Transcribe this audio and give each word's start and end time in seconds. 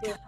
tiempo. 0.00 0.20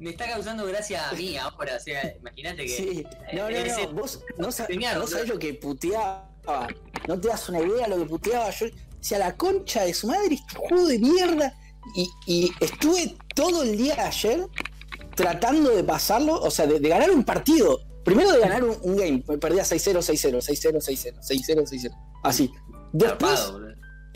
Me 0.00 0.10
está 0.10 0.28
causando 0.28 0.64
gracia 0.66 1.08
a 1.08 1.12
mí 1.14 1.36
ahora, 1.38 1.76
o 1.76 1.80
sea, 1.80 2.14
imagínate 2.20 2.64
que. 2.64 2.68
Sí, 2.76 3.06
no, 3.32 3.42
no, 3.50 3.56
ese- 3.56 3.86
no, 3.86 3.92
vos 3.94 4.20
no, 4.36 4.52
sa- 4.52 4.64
Streamear, 4.64 4.94
no 4.94 5.00
boludo. 5.00 5.16
sabés 5.16 5.28
lo 5.30 5.38
que 5.38 5.54
puteaba. 5.54 6.30
No 7.06 7.20
te 7.20 7.28
das 7.28 7.48
una 7.48 7.60
idea 7.60 7.88
lo 7.88 7.98
que 7.98 8.04
puteaba. 8.06 8.50
Yo 8.50 8.66
decía, 8.96 9.18
la 9.18 9.36
concha 9.36 9.84
de 9.84 9.92
su 9.94 10.06
madre, 10.06 10.34
este 10.34 10.54
juego 10.56 10.86
de 10.86 10.98
mierda. 10.98 11.54
Y, 11.94 12.08
y 12.26 12.52
estuve 12.60 13.16
todo 13.34 13.62
el 13.62 13.76
día 13.76 13.94
de 13.96 14.00
ayer 14.02 14.46
tratando 15.16 15.70
de 15.74 15.82
pasarlo, 15.84 16.40
o 16.40 16.50
sea, 16.50 16.66
de, 16.66 16.78
de 16.80 16.88
ganar 16.88 17.10
un 17.10 17.24
partido. 17.24 17.80
Primero 18.04 18.30
de 18.32 18.40
ganar 18.40 18.62
un, 18.64 18.76
un 18.82 18.96
game, 18.96 19.22
me 19.26 19.38
perdía 19.38 19.62
6-0, 19.62 19.98
6-0, 19.98 20.36
6-0, 20.38 20.76
6-0, 20.76 21.18
6-0, 21.20 21.62
6-0. 21.66 21.90
Así. 22.22 22.50
Después 22.92 23.50
boludo. 23.52 23.67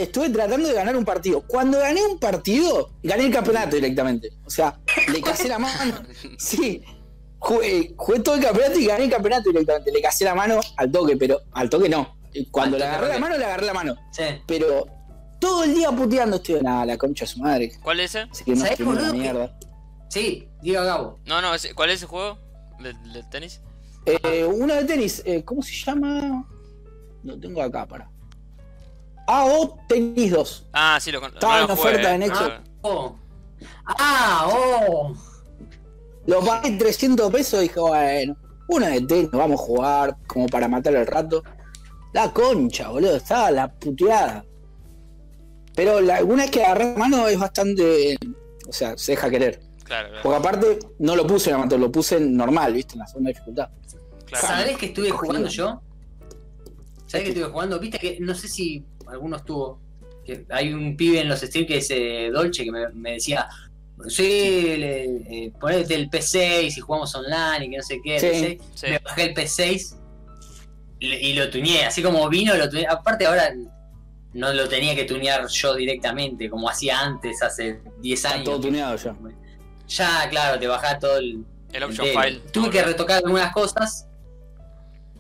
Estuve 0.05 0.31
tratando 0.31 0.69
de 0.69 0.75
ganar 0.75 0.97
un 0.97 1.05
partido. 1.05 1.43
Cuando 1.47 1.79
gané 1.79 2.03
un 2.05 2.19
partido, 2.19 2.91
gané 3.03 3.25
el 3.27 3.33
campeonato 3.33 3.77
directamente. 3.77 4.31
O 4.45 4.51
sea, 4.51 4.79
le 5.13 5.21
casé 5.21 5.49
la 5.49 5.59
mano. 5.59 5.95
Sí. 6.39 6.83
Jugué, 7.39 7.93
jugué 7.97 8.21
todo 8.21 8.37
el 8.37 8.43
campeonato 8.43 8.79
y 8.79 8.87
gané 8.87 9.05
el 9.05 9.11
campeonato 9.11 9.51
directamente. 9.51 9.91
Le 9.91 10.01
casé 10.01 10.25
la 10.25 10.35
mano 10.35 10.61
al 10.77 10.91
toque, 10.93 11.17
pero 11.17 11.41
al 11.53 11.69
toque 11.69 11.89
no. 11.89 12.17
Cuando 12.51 12.79
le 12.79 12.85
agarré 12.85 13.09
la 13.09 13.19
mano, 13.19 13.37
le 13.37 13.45
agarré 13.45 13.67
la 13.67 13.75
mano. 13.75 13.97
Sí. 14.13 14.23
Pero 14.47 14.87
todo 15.41 15.65
el 15.65 15.75
día 15.75 15.91
puteando 15.91 16.37
estoy 16.37 16.61
nada, 16.63 16.87
la 16.87 16.97
concha 16.97 17.25
de 17.25 17.33
su 17.33 17.41
madre. 17.41 17.73
¿Cuál 17.83 17.99
es 18.01 18.15
ese? 18.15 18.29
Así 18.31 18.45
que 18.45 18.53
no 18.53 18.57
¿Sabés, 18.59 18.71
estoy 18.73 18.87
una 18.87 19.01
boludo, 19.01 19.15
mierda. 19.15 19.59
Sí, 20.09 20.49
diga 20.63 20.85
Gabo. 20.85 21.19
No, 21.27 21.43
no, 21.43 21.53
ese- 21.55 21.75
¿cuál 21.75 21.91
es 21.91 21.97
ese 21.97 22.07
juego? 22.07 22.39
¿Del, 22.79 23.13
del 23.13 23.29
tenis? 23.29 23.61
Eh, 24.07 24.45
uno 24.45 24.75
de 24.75 24.85
tenis, 24.85 25.21
eh, 25.25 25.43
¿cómo 25.45 25.63
se 25.63 25.75
llama? 25.75 26.49
Lo 27.25 27.39
tengo 27.41 27.61
acá 27.63 27.87
para. 27.87 28.09
AO 29.27 29.79
Tenis 29.89 30.31
2. 30.33 30.67
Ah, 30.73 30.99
sí, 31.01 31.11
lo 31.13 31.21
con- 31.21 31.33
Estaba 31.33 31.59
no 31.61 31.65
en 31.67 31.71
oferta 31.71 32.13
eh. 32.13 32.15
en 32.15 32.23
Xbox. 32.35 32.41
Ah, 32.51 32.63
Oh. 32.85 33.17
Ah, 33.87 34.49
oh. 34.51 35.15
Lo 36.27 36.41
pagué 36.41 36.73
300 36.73 37.31
pesos 37.33 37.61
y 37.61 37.63
dije, 37.65 37.79
bueno, 37.81 38.37
una 38.69 38.89
de 38.89 39.01
tenis, 39.03 39.31
vamos 39.33 39.61
a 39.61 39.65
jugar 39.65 40.17
como 40.27 40.47
para 40.47 40.67
matar 40.69 40.95
el 40.95 41.07
rato. 41.07 41.43
La 42.13 42.33
concha, 42.33 42.89
boludo, 42.89 43.17
estaba 43.17 43.51
la 43.51 43.73
puteada. 43.73 44.45
Pero 45.75 46.01
la, 46.01 46.23
una 46.25 46.43
vez 46.43 46.51
que 46.51 46.63
agarré 46.65 46.93
la 46.93 46.99
mano 46.99 47.29
es 47.29 47.39
bastante. 47.39 48.17
O 48.69 48.73
sea, 48.73 48.97
se 48.99 49.13
deja 49.13 49.31
querer. 49.31 49.61
Claro, 49.85 50.09
claro. 50.09 50.23
Porque 50.23 50.39
aparte 50.39 50.79
no 50.99 51.17
lo 51.17 51.27
puse 51.27 51.51
en 51.51 51.57
amateur, 51.57 51.81
lo 51.81 51.91
puse 51.91 52.17
en 52.19 52.37
normal, 52.37 52.73
¿viste? 52.75 52.95
En 52.95 53.01
la 53.01 53.07
segunda 53.07 53.29
dificultad. 53.31 53.69
claro. 54.27 54.47
¿Sabés 54.47 54.77
que 54.77 54.87
estuve 54.87 55.11
jugando 55.11 55.49
yo? 55.49 55.81
¿Sabés 57.07 57.25
que 57.25 57.29
estuve 57.33 57.51
jugando? 57.51 57.79
Viste 57.79 57.99
que 57.99 58.19
no 58.21 58.35
sé 58.35 58.49
si 58.49 58.85
alguno 59.13 59.37
estuvo. 59.37 59.81
Que 60.25 60.47
hay 60.51 60.73
un 60.73 60.97
pibe 60.97 61.21
en 61.21 61.29
los 61.29 61.41
streams 61.41 61.69
que 61.69 61.79
es 61.79 61.91
eh, 61.91 62.31
Dolce 62.33 62.65
que 62.65 62.73
me, 62.73 62.89
me 62.91 63.13
decía. 63.15 63.49
Sí, 64.09 64.77
le, 64.79 65.05
eh, 65.05 65.53
ponete 65.61 65.95
el 65.95 66.11
P6 66.11 66.77
y 66.77 66.81
jugamos 66.81 67.15
online 67.15 67.67
y 67.67 67.71
que 67.71 67.77
no 67.77 67.83
sé 67.83 68.01
qué. 68.03 68.19
Sí. 68.19 68.27
P6. 68.27 68.61
Sí. 68.75 68.87
Me 68.89 68.99
bajé 68.99 69.23
el 69.25 69.35
P6 69.35 69.97
y, 70.99 71.07
y 71.13 71.33
lo 71.35 71.51
tuneé. 71.51 71.85
Así 71.85 72.03
como 72.03 72.29
vino, 72.29 72.55
lo 72.55 72.69
tuneé. 72.69 72.87
Aparte, 72.89 73.27
ahora 73.27 73.53
no 74.35 74.53
lo 74.53 74.69
tenía 74.69 74.95
que 74.95 75.05
tunear 75.05 75.47
yo 75.47 75.75
directamente, 75.75 76.49
como 76.49 76.69
hacía 76.69 77.01
antes, 77.01 77.43
hace 77.43 77.81
10 78.01 78.19
Está 78.19 78.35
años. 78.35 78.45
todo 78.45 78.61
tuneado 78.61 78.97
ya. 78.97 79.15
Ya, 79.89 80.29
claro, 80.31 80.59
te 80.59 80.67
bajás 80.67 80.99
todo 80.99 81.19
el, 81.19 81.45
El 81.73 81.83
option 81.83 82.07
file. 82.09 82.41
Tuve 82.53 82.71
que 82.71 82.83
retocar 82.83 83.19
algunas 83.19 83.53
cosas. 83.53 84.09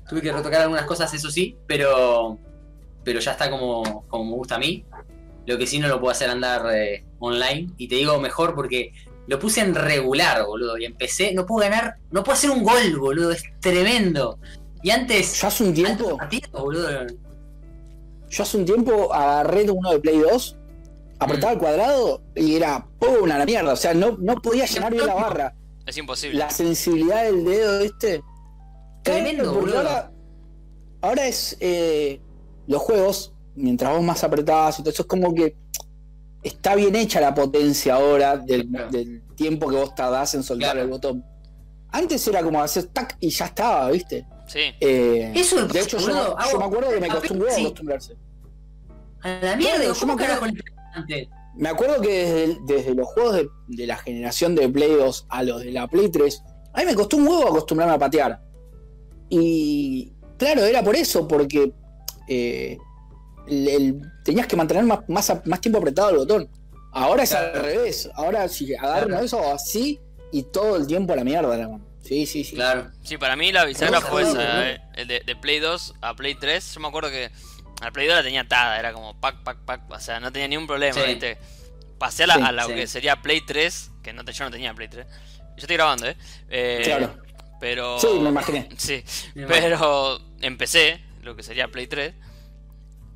Tuve 0.09 0.23
que 0.23 0.33
retocar 0.33 0.63
algunas 0.63 0.85
cosas, 0.87 1.13
eso 1.13 1.31
sí, 1.31 1.57
pero 1.67 2.39
pero 3.05 3.21
ya 3.21 3.33
está 3.33 3.51
como, 3.51 4.05
como 4.09 4.25
me 4.25 4.37
gusta 4.37 4.57
a 4.57 4.59
mí. 4.59 4.85
Lo 5.47 5.59
que 5.59 5.67
sí 5.67 5.79
no 5.79 5.89
lo 5.89 5.99
puedo 6.01 6.13
hacer 6.13 6.31
andar 6.31 6.67
eh, 6.75 7.05
online. 7.19 7.71
Y 7.77 7.89
te 7.89 7.97
digo 7.97 8.19
mejor 8.21 8.55
porque 8.55 8.93
lo 9.27 9.39
puse 9.39 9.61
en 9.61 9.75
regular, 9.75 10.45
boludo. 10.45 10.79
Y 10.79 10.85
empecé, 10.85 11.33
no 11.35 11.47
puedo 11.47 11.69
ganar, 11.69 11.97
no 12.11 12.23
puedo 12.23 12.35
hacer 12.35 12.51
un 12.51 12.63
gol, 12.63 12.99
boludo. 12.99 13.33
Es 13.33 13.43
tremendo. 13.61 14.39
Y 14.83 14.91
antes, 14.91 15.41
Yo 15.41 15.49
hace 15.49 15.65
un 15.65 15.75
tiempo, 15.75 16.17
partidos, 16.17 16.51
boludo. 16.51 16.89
yo 18.29 18.43
hace 18.43 18.57
un 18.57 18.65
tiempo 18.65 19.13
agarré 19.13 19.71
uno 19.71 19.93
de 19.93 20.01
Play 20.01 20.19
2, 20.19 20.57
apretaba 21.21 21.53
el 21.53 21.59
cuadrado 21.59 22.21
y 22.35 22.57
era 22.57 22.85
¡pum! 22.99 23.31
a 23.31 23.39
la 23.39 23.45
mierda. 23.47 23.73
O 23.73 23.77
sea, 23.77 23.95
no, 23.95 24.17
no 24.21 24.37
podía 24.37 24.65
llenar 24.67 24.93
bien 24.93 25.07
la 25.07 25.15
barra. 25.15 25.55
Es 25.87 25.97
imposible. 25.97 26.39
La 26.39 26.51
sensibilidad 26.51 27.25
del 27.25 27.45
dedo, 27.45 27.81
¿viste? 27.83 28.23
Tremendo, 29.03 29.53
boludo. 29.53 29.79
Ahora, 29.79 30.13
ahora 31.01 31.27
es. 31.27 31.57
eh, 31.61 32.21
los 32.67 32.81
juegos, 32.83 33.33
mientras 33.55 33.93
vos 33.93 34.03
más 34.03 34.23
apretabas 34.25 34.79
y 34.79 34.83
todo 34.83 34.91
eso, 34.91 35.03
es 35.03 35.09
como 35.09 35.35
que 35.35 35.57
está 36.43 36.75
bien 36.75 36.95
hecha 36.97 37.21
la 37.21 37.35
potencia 37.35 37.95
ahora 37.95 38.37
del, 38.37 38.69
Claro. 38.69 38.91
del 38.91 39.23
tiempo 39.35 39.69
que 39.69 39.77
vos 39.77 39.95
tardás 39.95 40.35
en 40.35 40.43
soltar 40.43 40.73
Claro. 40.73 40.83
el 40.85 40.91
botón. 40.91 41.25
Antes 41.91 42.27
era 42.27 42.43
como 42.43 42.61
hacer 42.63 42.87
tac 42.87 43.17
y 43.21 43.29
ya 43.31 43.47
estaba, 43.47 43.91
¿viste? 43.91 44.27
Sí. 44.47 44.61
Eh, 44.81 45.33
Eso, 45.35 45.67
de 45.67 45.81
hecho, 45.81 45.99
yo, 45.99 46.37
hago- 46.39 46.59
me 46.59 46.65
acuerdo 46.65 46.91
que 46.91 47.01
me 47.01 47.09
costó 47.09 47.35
un 47.35 47.41
huevo 47.43 47.55
Sí. 47.55 47.63
acostumbrarse. 47.63 48.17
A 49.23 49.29
la 49.43 49.57
mierda, 49.57 49.85
yo 49.85 49.95
¿cómo 50.01 50.17
me 50.17 50.25
acuerdo-? 50.25 50.63
Me 51.55 51.69
acuerdo 51.69 52.01
que 52.01 52.57
desde, 52.67 52.95
los 52.95 53.07
juegos 53.09 53.35
de, 53.35 53.49
de 53.69 53.87
la 53.87 53.97
generación 53.99 54.55
de 54.55 54.69
Play 54.69 54.95
2 54.97 55.27
a 55.29 55.43
los 55.45 55.61
de 55.63 55.71
la 55.71 55.87
Play 55.87 56.09
3, 56.11 56.43
a 56.73 56.81
mí 56.81 56.87
me 56.87 56.95
costó 56.95 57.19
un 57.19 57.29
huevo 57.29 57.47
acostumbrarme 57.49 57.95
a 57.95 57.99
patear. 57.99 58.41
Y 59.29 60.13
claro, 60.39 60.65
era 60.65 60.83
por 60.83 60.97
eso, 60.97 61.29
porque 61.29 61.73
eh, 62.29 62.79
el- 63.49 63.69
el- 63.69 64.01
tenías 64.25 64.47
que 64.47 64.57
mantener 64.57 64.85
más, 64.85 65.01
más, 65.09 65.33
más 65.45 65.61
tiempo 65.61 65.79
apretado 65.79 66.11
el 66.11 66.17
botón. 66.17 66.49
Ahora 66.93 67.23
es 67.23 67.31
Claro. 67.31 67.55
al 67.59 67.63
revés. 67.65 68.11
Ahora 68.15 68.49
si 68.49 68.75
agarro 68.75 69.09
Claro. 69.09 69.25
eso 69.25 69.53
así 69.53 69.99
y 70.31 70.43
todo 70.45 70.77
el 70.77 70.87
tiempo 70.87 71.13
a 71.13 71.17
la 71.17 71.25
mierda, 71.25 71.57
la 71.57 71.69
mano. 71.69 71.85
Sí, 72.03 72.27
sí, 72.27 72.45
sí. 72.45 72.55
Claro. 72.57 72.91
Sí, 73.03 73.17
para 73.17 73.37
mí 73.37 73.53
la 73.53 73.65
bisagra 73.65 74.01
fue 74.01 74.23
esa, 74.23 74.71
eh. 74.71 74.81
El 74.95 75.09
de, 75.09 75.21
de 75.21 75.37
Play 75.37 75.61
2 75.61 75.95
a 76.01 76.15
Play 76.15 76.35
3. 76.35 76.75
Yo 76.75 76.81
me 76.81 76.89
acuerdo 76.89 77.11
que 77.11 77.31
al 77.81 77.93
Play 77.93 78.07
2 78.09 78.17
la 78.17 78.23
tenía 78.23 78.41
atada, 78.43 78.79
era 78.79 78.93
como 78.93 79.19
pack, 79.21 79.43
pack, 79.45 79.59
pack. 79.65 79.91
O 79.91 80.01
sea, 80.01 80.21
no 80.21 80.31
tenía 80.33 80.49
ni 80.49 80.57
un 80.57 80.67
problema, 80.67 80.95
Sí. 81.01 81.07
¿viste? 81.07 81.39
Pasé 81.99 82.25
a, 82.25 82.27
la, 82.27 82.35
Sí, 82.35 82.43
a 82.43 82.53
lo 82.53 82.67
sí. 82.67 82.75
que 82.75 82.87
sería 82.89 83.17
Play 83.23 83.41
3, 83.47 83.91
que 84.03 84.13
no 84.13 84.25
te, 84.25 84.33
yo 84.33 84.45
no 84.45 84.51
tenía 84.51 84.75
Play 84.75 84.89
3. 84.89 85.07
Yo 85.07 85.57
estoy 85.59 85.77
grabando, 85.77 86.07
¿eh? 86.09 86.17
Eh, 86.51 86.81
Claro. 86.85 87.17
Pero. 87.61 87.99
Sí, 88.01 88.09
me 88.21 88.29
imaginé. 88.31 88.69
Sí, 88.77 89.05
Me 89.35 89.47
pero 89.47 90.21
empecé 90.41 91.01
lo 91.23 91.35
que 91.37 91.43
sería 91.43 91.69
Play 91.69 91.87
3. 91.87 92.15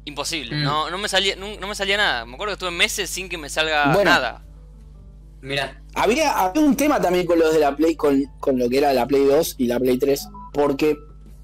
Imposible, 0.04 0.54
Mm. 0.56 0.62
no, 0.62 0.90
no, 0.90 0.98
me 0.98 1.08
salía, 1.08 1.34
no, 1.36 1.56
no 1.58 1.66
me 1.66 1.74
salía 1.74 1.96
nada. 1.96 2.24
Me 2.26 2.34
acuerdo 2.34 2.52
que 2.52 2.54
estuve 2.54 2.70
meses 2.70 3.10
sin 3.10 3.28
que 3.28 3.36
me 3.38 3.48
salga 3.48 3.92
Bueno. 3.92 4.10
nada. 4.10 4.44
Mira, 5.42 5.82
Había, 5.94 6.32
había 6.38 6.62
un 6.62 6.76
tema 6.76 7.00
también 7.00 7.26
con 7.26 7.38
los 7.38 7.52
de 7.52 7.58
la 7.60 7.74
Play, 7.74 7.96
con, 7.96 8.22
con 8.38 8.58
lo 8.58 8.68
que 8.68 8.78
era 8.78 8.92
la 8.92 9.06
Play 9.06 9.24
2 9.24 9.54
y 9.58 9.66
la 9.66 9.78
Play 9.80 9.98
3, 9.98 10.28
porque 10.52 10.96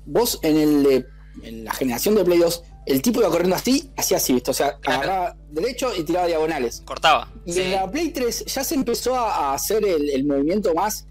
vos 0.06 0.38
en 0.42 0.56
el 0.56 0.82
de- 0.82 1.06
en 1.42 1.64
la 1.64 1.72
generación 1.72 2.14
de 2.14 2.24
Play 2.24 2.38
2, 2.38 2.62
el 2.86 3.00
tipo 3.00 3.20
iba 3.20 3.30
corriendo 3.30 3.56
así, 3.56 3.90
hacía 3.96 4.18
así, 4.18 4.32
¿viste? 4.34 4.50
o 4.50 4.54
sea, 4.54 4.76
Claro. 4.78 5.02
agarraba 5.02 5.36
derecho 5.50 5.90
y 5.96 6.02
tiraba 6.04 6.26
diagonales. 6.26 6.82
Cortaba. 6.84 7.28
Y 7.46 7.52
Sí. 7.52 7.62
en 7.62 7.72
la 7.72 7.90
Play 7.90 8.10
3 8.10 8.44
ya 8.46 8.62
se 8.64 8.74
empezó 8.74 9.14
a, 9.16 9.50
a 9.50 9.54
hacer 9.54 9.84
el, 9.86 10.10
el 10.10 10.24
movimiento 10.24 10.74
más 10.74 11.06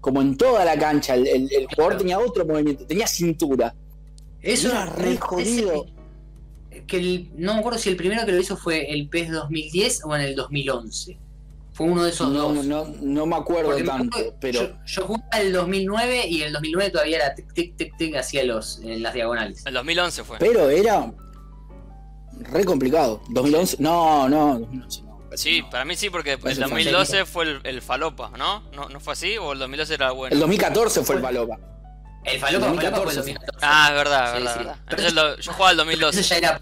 como 0.00 0.20
en 0.22 0.36
toda 0.36 0.64
la 0.64 0.78
cancha. 0.78 1.14
El, 1.14 1.26
el- 1.26 1.52
el 1.52 1.66
jugador 1.66 1.74
Claro. 1.92 1.98
tenía 1.98 2.18
otro 2.18 2.44
movimiento, 2.46 2.86
tenía 2.86 3.06
cintura. 3.06 3.74
Eso 4.44 4.68
Era 4.68 4.86
re 4.86 5.10
me 5.10 5.16
jodido. 5.18 5.86
Que 6.86 6.98
el- 6.98 7.30
no 7.36 7.54
me 7.54 7.60
acuerdo 7.60 7.78
si 7.78 7.88
el 7.88 7.96
primero 7.96 8.24
que 8.26 8.32
lo 8.32 8.40
hizo 8.40 8.56
fue 8.56 8.90
el 8.92 9.08
PES 9.08 9.30
2010 9.32 10.00
o 10.04 10.14
en 10.14 10.22
el 10.22 10.34
2011. 10.34 11.18
Fue 11.72 11.86
uno 11.86 12.04
de 12.04 12.10
esos 12.10 12.30
No, 12.30 12.52
dos. 12.52 12.64
no, 12.66 12.86
no 13.00 13.26
me 13.26 13.34
acuerdo 13.36 13.70
Porque 13.70 13.82
me 13.82 13.88
tanto, 13.88 14.16
acuerdo 14.18 14.30
que 14.32 14.36
pero 14.40 14.60
yo, 14.60 14.76
yo 14.86 15.02
jugaba 15.06 15.28
el 15.40 15.52
2009 15.52 16.28
y 16.28 16.42
el 16.42 16.52
2009 16.52 16.90
todavía 16.92 17.16
era 17.16 17.34
tic 17.34 17.52
tic 17.52 17.76
tic 17.76 17.96
tic 17.96 18.14
hacía 18.16 18.44
los 18.44 18.78
en 18.80 19.02
las 19.02 19.12
diagonales. 19.14 19.64
El 19.66 19.74
2011 19.74 20.22
fue. 20.24 20.38
pero 20.38 20.68
era 20.70 21.12
re 22.40 22.64
complicado. 22.64 23.22
2011, 23.30 23.76
no, 23.80 24.28
no, 24.28 24.58
2011 24.60 25.02
no. 25.02 25.14
Sí, 25.36 25.62
para 25.68 25.84
mí 25.84 25.96
sí, 25.96 26.10
porque 26.10 26.34
el 26.34 26.38
Parece 26.38 26.60
2012 26.60 27.24
fue 27.24 27.44
el, 27.44 27.60
el 27.64 27.82
falopa, 27.82 28.30
¿no? 28.38 28.62
¿no? 28.72 28.88
¿No 28.88 29.00
fue 29.00 29.14
así? 29.14 29.36
¿O 29.36 29.52
el 29.52 29.58
2012 29.58 29.94
era 29.94 30.12
bueno? 30.12 30.32
El 30.32 30.38
2014 30.40 31.02
fue 31.02 31.16
el 31.16 31.22
Palopa. 31.22 31.58
El 32.24 32.40
Falopa, 32.40 32.66
Falopa 32.66 32.80
fue 33.02 33.10
el 33.12 33.16
2014, 33.16 33.16
2014. 33.16 33.66
Ah, 33.66 33.86
es 33.90 33.94
verdad, 33.94 34.26
Sí, 34.26 34.38
verdad, 34.38 34.52
sí. 34.52 34.58
verdad. 34.58 34.76
Entonces 34.88 35.12
lo- 35.14 35.36
yo 35.38 35.52
jugaba 35.52 35.70
el 35.70 35.76
Pero 35.76 35.84
2012. 35.86 36.20
eso 36.20 36.28
ya 36.34 36.38
era 36.38 36.60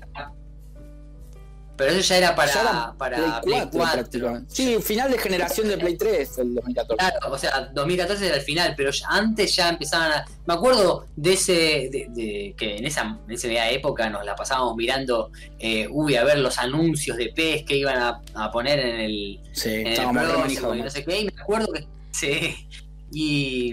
Pero 1.75 1.91
eso 1.91 2.01
ya 2.01 2.17
era 2.19 2.35
para, 2.37 2.53
Ya 2.53 2.61
era 2.61 2.95
para 2.99 3.17
Play 3.17 3.31
Play 3.43 3.61
4, 3.61 3.71
4. 3.79 3.93
prácticamente. 4.03 4.55
Sí, 4.55 4.77
final 4.83 5.11
de 5.11 5.19
generación 5.19 5.69
de 5.69 5.79
Play 5.79 5.97
3, 5.97 6.39
el 6.39 6.55
2014. 6.57 6.97
Claro, 6.99 7.33
o 7.35 7.39
sea, 7.39 7.71
2014 7.73 8.27
era 8.27 8.37
el 8.37 8.43
final, 8.43 8.75
pero 8.77 8.91
ya- 8.91 9.07
antes 9.09 9.57
ya 9.57 9.71
empezaban 9.71 10.13
a... 10.13 10.25
Me 10.47 10.55
acuerdo 10.55 11.07
de 11.17 11.33
ese, 11.33 11.53
de, 11.91 12.07
de- 12.11 12.55
que 12.59 12.77
en 12.77 12.87
esa, 12.87 13.19
en 13.27 13.31
esa 13.33 13.71
época 13.71 14.09
nos 14.11 14.25
la 14.25 14.37
pasábamos 14.37 14.77
mirando, 14.77 15.31
eh, 15.59 15.89
uy, 15.91 16.15
a 16.17 16.25
ver 16.25 16.39
los 16.41 16.59
anuncios 16.59 17.17
de 17.17 17.33
PES 17.35 17.65
que 17.65 17.77
iban 17.77 17.97
a, 17.99 18.21
a 18.35 18.51
poner 18.51 18.79
en 18.79 19.01
el, 19.01 19.41
Sí, 19.53 19.71
en 19.71 19.87
el 19.87 19.95
próximo 20.11 20.75
y 20.75 20.83
no 20.83 20.91
sé 20.91 21.05
qué, 21.05 21.21
y 21.23 21.25
me 21.25 21.41
acuerdo 21.41 21.73
que... 21.73 21.87
Sí, 22.13 22.69
y, 23.11 23.73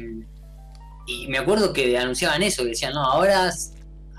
y 1.09 1.27
me 1.27 1.37
acuerdo 1.39 1.73
que 1.73 1.97
anunciaban 1.97 2.41
eso, 2.43 2.63
que 2.63 2.69
decían, 2.69 2.93
no, 2.93 3.03
ahora, 3.03 3.51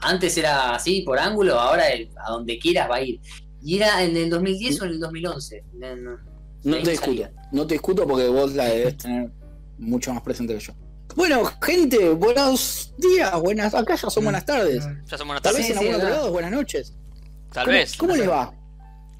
antes 0.02 0.36
era 0.36 0.74
así 0.74 1.02
por 1.02 1.18
ángulo, 1.18 1.58
ahora 1.60 1.88
el- 1.90 2.10
a 2.26 2.30
donde 2.32 2.58
quieras 2.58 2.90
va 2.90 2.96
a 2.96 3.02
ir. 3.02 3.20
Y 3.62 3.76
era 3.76 4.02
en 4.02 4.16
el 4.16 4.30
2010 4.30 4.80
o 4.80 4.84
en 4.86 4.90
el 4.92 5.00
2011. 5.00 5.64
No, 5.74 5.96
no. 5.96 6.16
Te 6.62 6.70
salía. 6.70 6.90
discuto, 6.90 7.28
no 7.52 7.66
te 7.66 7.74
discuto 7.74 8.06
porque 8.06 8.26
vos 8.28 8.54
la 8.54 8.64
debes 8.66 8.96
tener 8.98 9.30
mucho 9.78 10.12
más 10.12 10.22
presente 10.22 10.54
que 10.54 10.60
yo. 10.60 10.72
Bueno, 11.16 11.42
gente, 11.62 12.10
buenos 12.10 12.92
días, 12.98 13.32
buenas, 13.40 13.74
acá 13.74 13.96
ya 13.96 14.08
son 14.10 14.24
buenas 14.24 14.44
tardes. 14.44 14.84
Ya 15.10 15.18
son 15.18 15.26
buenas 15.26 15.42
Tal 15.42 15.52
tardes. 15.54 15.56
vez 15.56 15.66
Sí, 15.66 15.72
en 15.72 15.78
sí, 15.78 15.84
algún 15.88 15.94
otro 15.96 16.08
lado, 16.08 16.32
buenas 16.32 16.50
noches. 16.52 16.94
Tal 17.52 17.64
¿Cómo, 17.66 17.76
vez. 17.76 17.96
¿Cómo 17.96 18.14
les 18.16 18.28
va? 18.28 18.54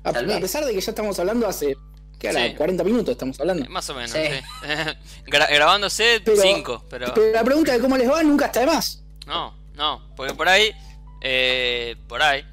A, 0.05 0.13
Tal 0.13 0.25
a 0.25 0.29
vez. 0.29 0.41
pesar 0.41 0.65
de 0.65 0.73
que 0.73 0.81
ya 0.81 0.91
estamos 0.93 1.19
hablando 1.19 1.47
hace, 1.49 1.75
¿qué 2.21 2.29
hará? 2.29 2.47
Sí. 2.47 2.55
40 2.55 2.85
minutos 2.85 3.09
estamos 3.11 3.41
hablando. 3.41 3.69
Más 3.69 3.91
o 3.91 3.95
menos, 3.95 4.11
Sí. 4.13 4.19
sí. 4.23 4.69
Gra- 5.27 5.49
grabándose 5.53 6.21
Pero- 6.25 6.41
5, 6.41 6.85
pero... 6.89 7.13
Pero 7.15 7.33
la 7.33 7.43
pregunta 7.43 7.73
de 7.73 7.81
cómo 7.81 7.97
les 7.97 8.09
va 8.09 8.23
nunca 8.23 8.47
está 8.47 8.61
de 8.61 8.67
más. 8.67 9.03
No, 9.27 9.55
no, 9.75 10.03
porque 10.15 10.35
por 10.35 10.49
ahí, 10.49 10.71
eh, 11.23 11.97
por 12.09 12.23
ahí, 12.23 12.45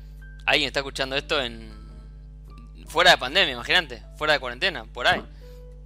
alguien 0.45 0.67
está 0.67 0.79
escuchando 0.79 1.15
esto 1.15 1.39
en... 1.41 1.75
Fuera 2.87 3.11
de 3.11 3.17
pandemia, 3.17 3.53
imagínate, 3.53 4.01
fuera 4.17 4.33
de 4.33 4.39
cuarentena, 4.39 4.85
por 4.85 5.05
ahí. 5.07 5.21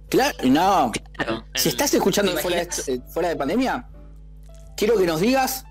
Claro, 0.08 0.36
no. 0.44 0.92
Claro. 1.16 1.44
Si 1.54 1.70
estás 1.70 1.92
escuchando 1.94 2.32
eh, 2.38 3.00
fuera 3.12 3.28
de 3.28 3.36
pandemia, 3.36 3.88
quiero 4.76 4.96
que 4.96 5.06
nos 5.06 5.20
digas 5.20 5.64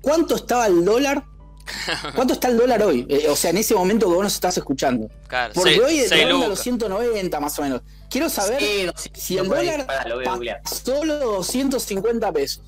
cuánto 0.00 0.36
estaba 0.36 0.66
el 0.66 0.84
dólar. 0.84 1.24
¿Cuánto 2.14 2.34
está 2.34 2.48
el 2.48 2.56
dólar 2.56 2.82
hoy? 2.82 3.06
Eh, 3.08 3.26
o 3.28 3.36
sea, 3.36 3.50
en 3.50 3.58
ese 3.58 3.74
momento 3.74 4.06
que 4.08 4.14
vos 4.14 4.22
nos 4.24 4.34
estás 4.34 4.56
escuchando. 4.56 5.08
Claro, 5.28 5.52
Porque 5.54 5.70
seis- 5.70 5.82
hoy 5.84 5.98
seis 6.08 6.22
ronda 6.22 6.48
los 6.48 6.48
lucas. 6.50 6.60
190 6.64 7.40
más 7.40 7.58
o 7.58 7.62
menos. 7.62 7.82
Quiero 8.10 8.28
saber 8.30 8.60
Sí, 8.60 8.84
200 8.84 9.22
si 9.22 9.38
el 9.38 9.48
dólar 9.48 9.86
Pará, 9.86 10.08
lo 10.08 10.16
voy 10.16 10.26
a 10.26 10.30
googlear. 10.34 10.62
pa- 10.62 10.70
solo 10.70 11.18
250 11.18 12.32
pesos. 12.32 12.62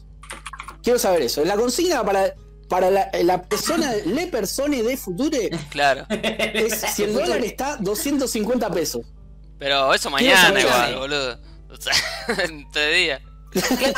Quiero 0.82 0.98
saber 0.98 1.22
eso. 1.22 1.44
La 1.44 1.56
consigna 1.56 2.04
para, 2.04 2.34
para 2.68 2.90
la, 2.90 3.08
la 3.22 3.42
persona, 3.42 3.92
le 4.06 4.26
persone 4.26 4.82
de 4.82 4.96
future 4.96 5.50
Claro, 5.70 6.06
es 6.10 6.80
si 6.94 7.04
el 7.04 7.14
dólar 7.14 7.44
está 7.44 7.76
250 7.78 8.70
pesos. 8.70 9.02
pero 9.58 9.92
eso 9.94 10.10
mañana 10.10 10.60
igual, 10.60 10.96
boludo. 10.96 11.38
O 11.70 11.76
sea, 11.76 11.92
en 12.44 12.68
tres 12.72 12.96
días. 12.96 13.20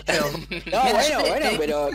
Claro. 0.05 0.31
No, 0.71 0.81
bueno, 0.93 1.21
bueno, 1.29 1.51
pero 1.59 1.91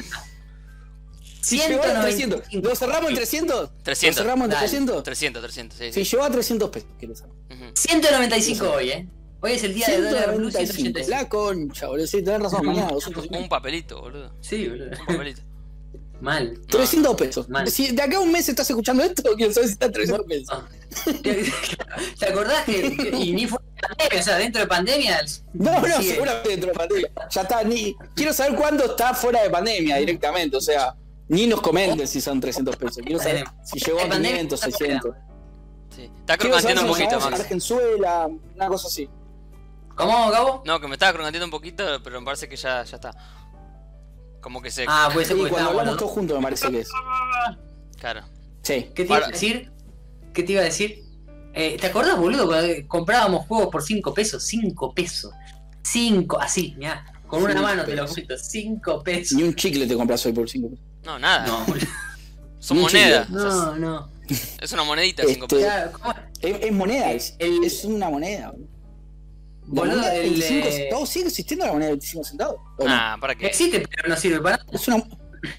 si 1.46 1.58
llegó 1.60 1.84
a 1.84 2.02
300, 2.02 2.48
195. 2.48 2.68
¿lo 2.70 2.76
cerramos 2.76 3.10
en 3.10 3.16
300? 3.16 3.70
300. 3.84 4.18
¿Lo 4.18 4.24
cerramos 4.24 4.46
en 4.46 4.50
Dale. 4.52 4.60
300? 4.68 5.04
300, 5.04 5.42
300, 5.44 5.78
sí, 5.78 5.92
Si 5.94 6.06
sí. 6.06 6.12
llegó 6.12 6.24
a 6.24 6.30
300 6.32 6.70
pesos, 6.70 6.90
quiero 6.98 7.16
saber. 7.16 7.34
Ujú. 7.52 7.66
195 7.74 8.72
hoy, 8.72 8.90
¿eh? 8.90 9.08
Hoy 9.42 9.52
es 9.52 9.64
el 9.64 9.74
día 9.76 9.88
de 9.88 10.02
dólar 10.02 10.36
blue 10.36 10.50
195. 10.50 11.00
185. 11.00 11.10
La 11.10 11.30
concha, 11.30 11.88
boludo. 11.88 12.08
Sí, 12.08 12.24
tenés 12.24 12.42
razón, 12.42 12.66
mañana 12.66 12.88
250. 12.90 13.38
Un 13.38 13.50
papelito, 13.50 14.02
boludo. 14.02 14.34
Sí, 14.42 14.68
boludo. 14.68 14.90
Un 15.02 15.06
papelito. 15.06 15.42
Mal. 16.22 16.54
No, 16.54 16.66
300 16.68 17.16
pesos. 17.16 17.50
Mal. 17.50 17.70
Si 17.70 17.92
de 17.92 18.02
acá 18.02 18.18
a 18.18 18.20
un 18.22 18.32
mes 18.32 18.48
estás 18.50 18.68
escuchando 18.70 19.04
esto, 19.04 19.36
quiero 19.36 19.54
saber 19.54 19.68
si 19.68 19.74
está 19.74 19.92
300 19.92 20.26
pesos. 20.26 20.48
Ah. 20.52 20.66
¿Te 22.20 22.26
acordás 22.28 22.64
que, 22.66 22.96
que- 22.96 23.10
y 23.18 23.34
ni 23.34 23.46
fue 23.48 23.60
pandemia, 23.82 24.20
o 24.20 24.24
sea, 24.24 24.38
dentro 24.38 24.62
de 24.62 24.68
pandemia? 24.68 25.26
No, 25.54 25.80
no, 25.82 26.02
Sí. 26.02 26.10
seguramente 26.12 26.50
dentro 26.50 26.70
de 26.70 26.76
pandemia. 26.76 27.12
Ya 27.30 27.42
está, 27.42 27.64
ni. 27.64 27.96
Quiero 28.16 28.34
saber 28.34 28.56
cuándo 28.56 28.86
está 28.86 29.14
fuera 29.14 29.44
de 29.44 29.50
pandemia 29.50 29.98
directamente. 29.98 30.56
O 30.58 30.62
sea, 30.62 30.96
ni 31.28 31.48
nos 31.48 31.62
comenten 31.62 32.08
si 32.08 32.22
son 32.22 32.40
300 32.40 32.76
pesos. 32.76 32.98
Quiero 33.04 33.20
saber 33.20 33.46
si 33.64 33.80
llegó 33.80 34.00
a 34.00 34.04
En 34.04 34.10
pandemia 34.10 34.38
500, 34.42 34.64
está 34.64 34.78
600. 34.78 35.16
Sí. 35.96 36.12
Está 36.20 36.38
crocanteando 36.38 36.82
un 36.82 36.88
poquito, 36.90 37.20
Max. 37.20 37.40
Argenzuela, 37.40 38.28
una 38.56 38.68
cosa 38.68 38.88
así. 38.88 39.10
¿Cómo, 39.96 40.30
Gabo? 40.30 40.62
No, 40.66 40.80
que 40.80 40.88
me 40.88 40.94
estaba 40.94 41.14
crocanteando 41.14 41.46
un 41.46 41.52
poquito, 41.52 41.84
pero 42.04 42.20
me 42.20 42.26
parece 42.26 42.50
que 42.50 42.58
ya, 42.58 42.84
ya 42.84 42.96
está. 42.96 43.12
Como 44.42 44.62
que 44.62 44.70
se... 44.70 44.86
Ah, 44.88 45.10
puede 45.12 45.26
Sí, 45.26 45.30
ser 45.30 45.38
porque 45.38 45.54
cuando 45.54 45.72
hablamos 45.72 45.98
todos 45.98 46.12
juntos 46.12 46.38
me 46.38 46.44
parece 46.44 46.70
que 46.70 46.80
es. 46.82 46.90
Claro. 47.98 48.22
Sí. 48.62 48.92
¿Qué 48.94 49.06
te 49.06 49.14
iba 49.14 49.26
a 49.26 49.30
decir? 49.30 49.72
¿Qué 50.34 50.44
te 50.44 50.52
iba 50.52 50.62
a 50.62 50.66
decir? 50.66 51.04
Eh, 51.54 51.78
¿Te 51.80 51.88
acordás, 51.88 52.18
boludo? 52.20 52.46
Cuando 52.46 52.68
comprábamos 52.88 53.48
juegos 53.48 53.70
por 53.70 53.82
5 53.82 54.14
pesos. 54.14 54.44
5 54.44 54.94
pesos. 54.94 55.32
5, 55.84 56.40
así, 56.40 56.76
mirá. 56.78 57.06
Con 57.26 57.42
una 57.44 57.62
mano 57.62 57.86
te 57.86 57.96
lo 57.96 58.06
cuento. 58.06 58.38
5 58.38 59.02
pesos. 59.04 59.38
Ni 59.38 59.44
un 59.44 59.56
chicle 59.56 59.88
te 59.88 59.96
compras 59.96 60.26
hoy 60.26 60.34
por 60.34 60.50
5 60.50 60.70
pesos. 60.70 60.86
No, 61.06 61.20
nada. 61.20 61.46
No, 61.48 61.66
boludo. 61.66 61.86
Son 62.60 62.80
monedas. 62.80 63.28
chicle. 63.28 63.42
O 63.42 63.52
sea, 63.52 63.60
no, 63.72 63.76
no. 63.78 64.10
es 64.62 64.72
una 64.74 64.84
monedita, 64.84 65.22
Este, 65.22 65.34
cinco 65.36 65.48
pesos. 65.48 65.72
Es, 66.42 66.58
es 66.62 66.72
moneda, 66.72 67.12
es, 67.12 67.36
El- 67.40 67.64
es 67.64 67.86
una 67.86 68.10
moneda. 68.10 68.52
boludo. 68.52 68.68
Moneda 69.96 70.10
de 70.10 70.24
el, 70.26 70.30
25 70.32 70.68
eh, 70.68 70.72
centavos 70.72 71.10
sigue 71.10 71.26
existiendo 71.28 71.66
la 71.66 71.72
moneda 71.74 71.88
de 71.88 71.94
25 71.94 72.24
centavos. 72.24 72.58
¿o 72.78 72.84
no? 72.84 72.90
Nah, 72.90 73.18
¿para 73.20 73.36
qué? 73.36 73.48
Existe, 73.48 73.84
pero 73.96 74.10
no 74.10 74.16
sirve 74.16 74.40
para 74.42 74.58
nada. 74.58 74.70
Es 74.72 74.88
una. 74.88 75.04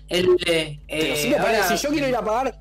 El, 0.08 0.36
eh, 0.46 0.80
Pero 0.88 1.04
eh, 1.04 1.26
me 1.30 1.36
parece, 1.36 1.62
ahora- 1.62 1.76
si 1.76 1.82
yo 1.84 1.90
quiero 1.90 2.08
ir 2.08 2.16
a 2.16 2.24
pagar 2.24 2.58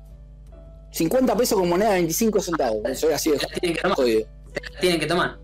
50 0.92 1.36
pesos 1.36 1.58
con 1.58 1.68
moneda 1.68 1.88
de 1.90 1.94
25 1.96 2.40
centavos, 2.40 2.78
eso 2.88 3.06
era 3.08 3.16
así 3.16 3.30
de 3.30 3.36
la 3.38 3.48
tienen 3.48 3.74
que 3.76 3.82
tomar. 3.82 3.96
tienen 4.80 5.00
que 5.00 5.06
tomar. 5.06 5.38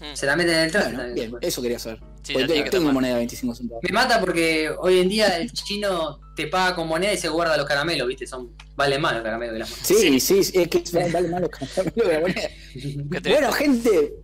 Mm. 0.00 0.14
Se 0.14 0.26
la 0.26 0.36
meten 0.36 0.54
en 0.54 0.60
el 0.64 0.72
traje. 0.72 0.94
Bueno, 0.94 1.14
bien, 1.14 1.32
eso 1.40 1.62
quería 1.62 1.78
saber. 1.78 2.00
Sí, 2.24 2.32
Porque 2.32 2.58
la 2.64 2.70
tengo, 2.70 2.90
moneda 2.92 3.12
de 3.12 3.18
25 3.18 3.54
centavos. 3.54 3.82
Me 3.86 3.92
mata 3.92 4.18
porque 4.18 4.70
hoy 4.78 4.98
en 5.00 5.08
día 5.10 5.36
el 5.36 5.52
chino 5.52 6.18
te 6.34 6.46
paga 6.46 6.74
con 6.74 6.88
moneda 6.88 7.12
y 7.12 7.18
se 7.18 7.28
guarda 7.28 7.56
los 7.56 7.66
caramelos, 7.66 8.08
¿viste? 8.08 8.26
Son 8.26 8.50
valen 8.74 9.00
más 9.02 9.12
los 9.14 9.22
caramelos 9.22 9.52
de 9.52 9.58
las 9.60 9.70
monedas. 9.70 9.86
Sí, 9.86 10.18
sí, 10.20 10.42
sí, 10.42 10.58
es 10.58 10.68
que 10.68 10.82
vale 10.92 11.10
vale 11.12 11.28
más 11.28 11.40
los 11.42 11.50
caramelos 11.50 11.92
que 11.94 12.02
la 12.12 12.20
moneda. 12.20 12.48
¿Qué 13.12 13.20
te- 13.20 13.30
Bueno, 13.30 13.52
gente, 13.52 14.14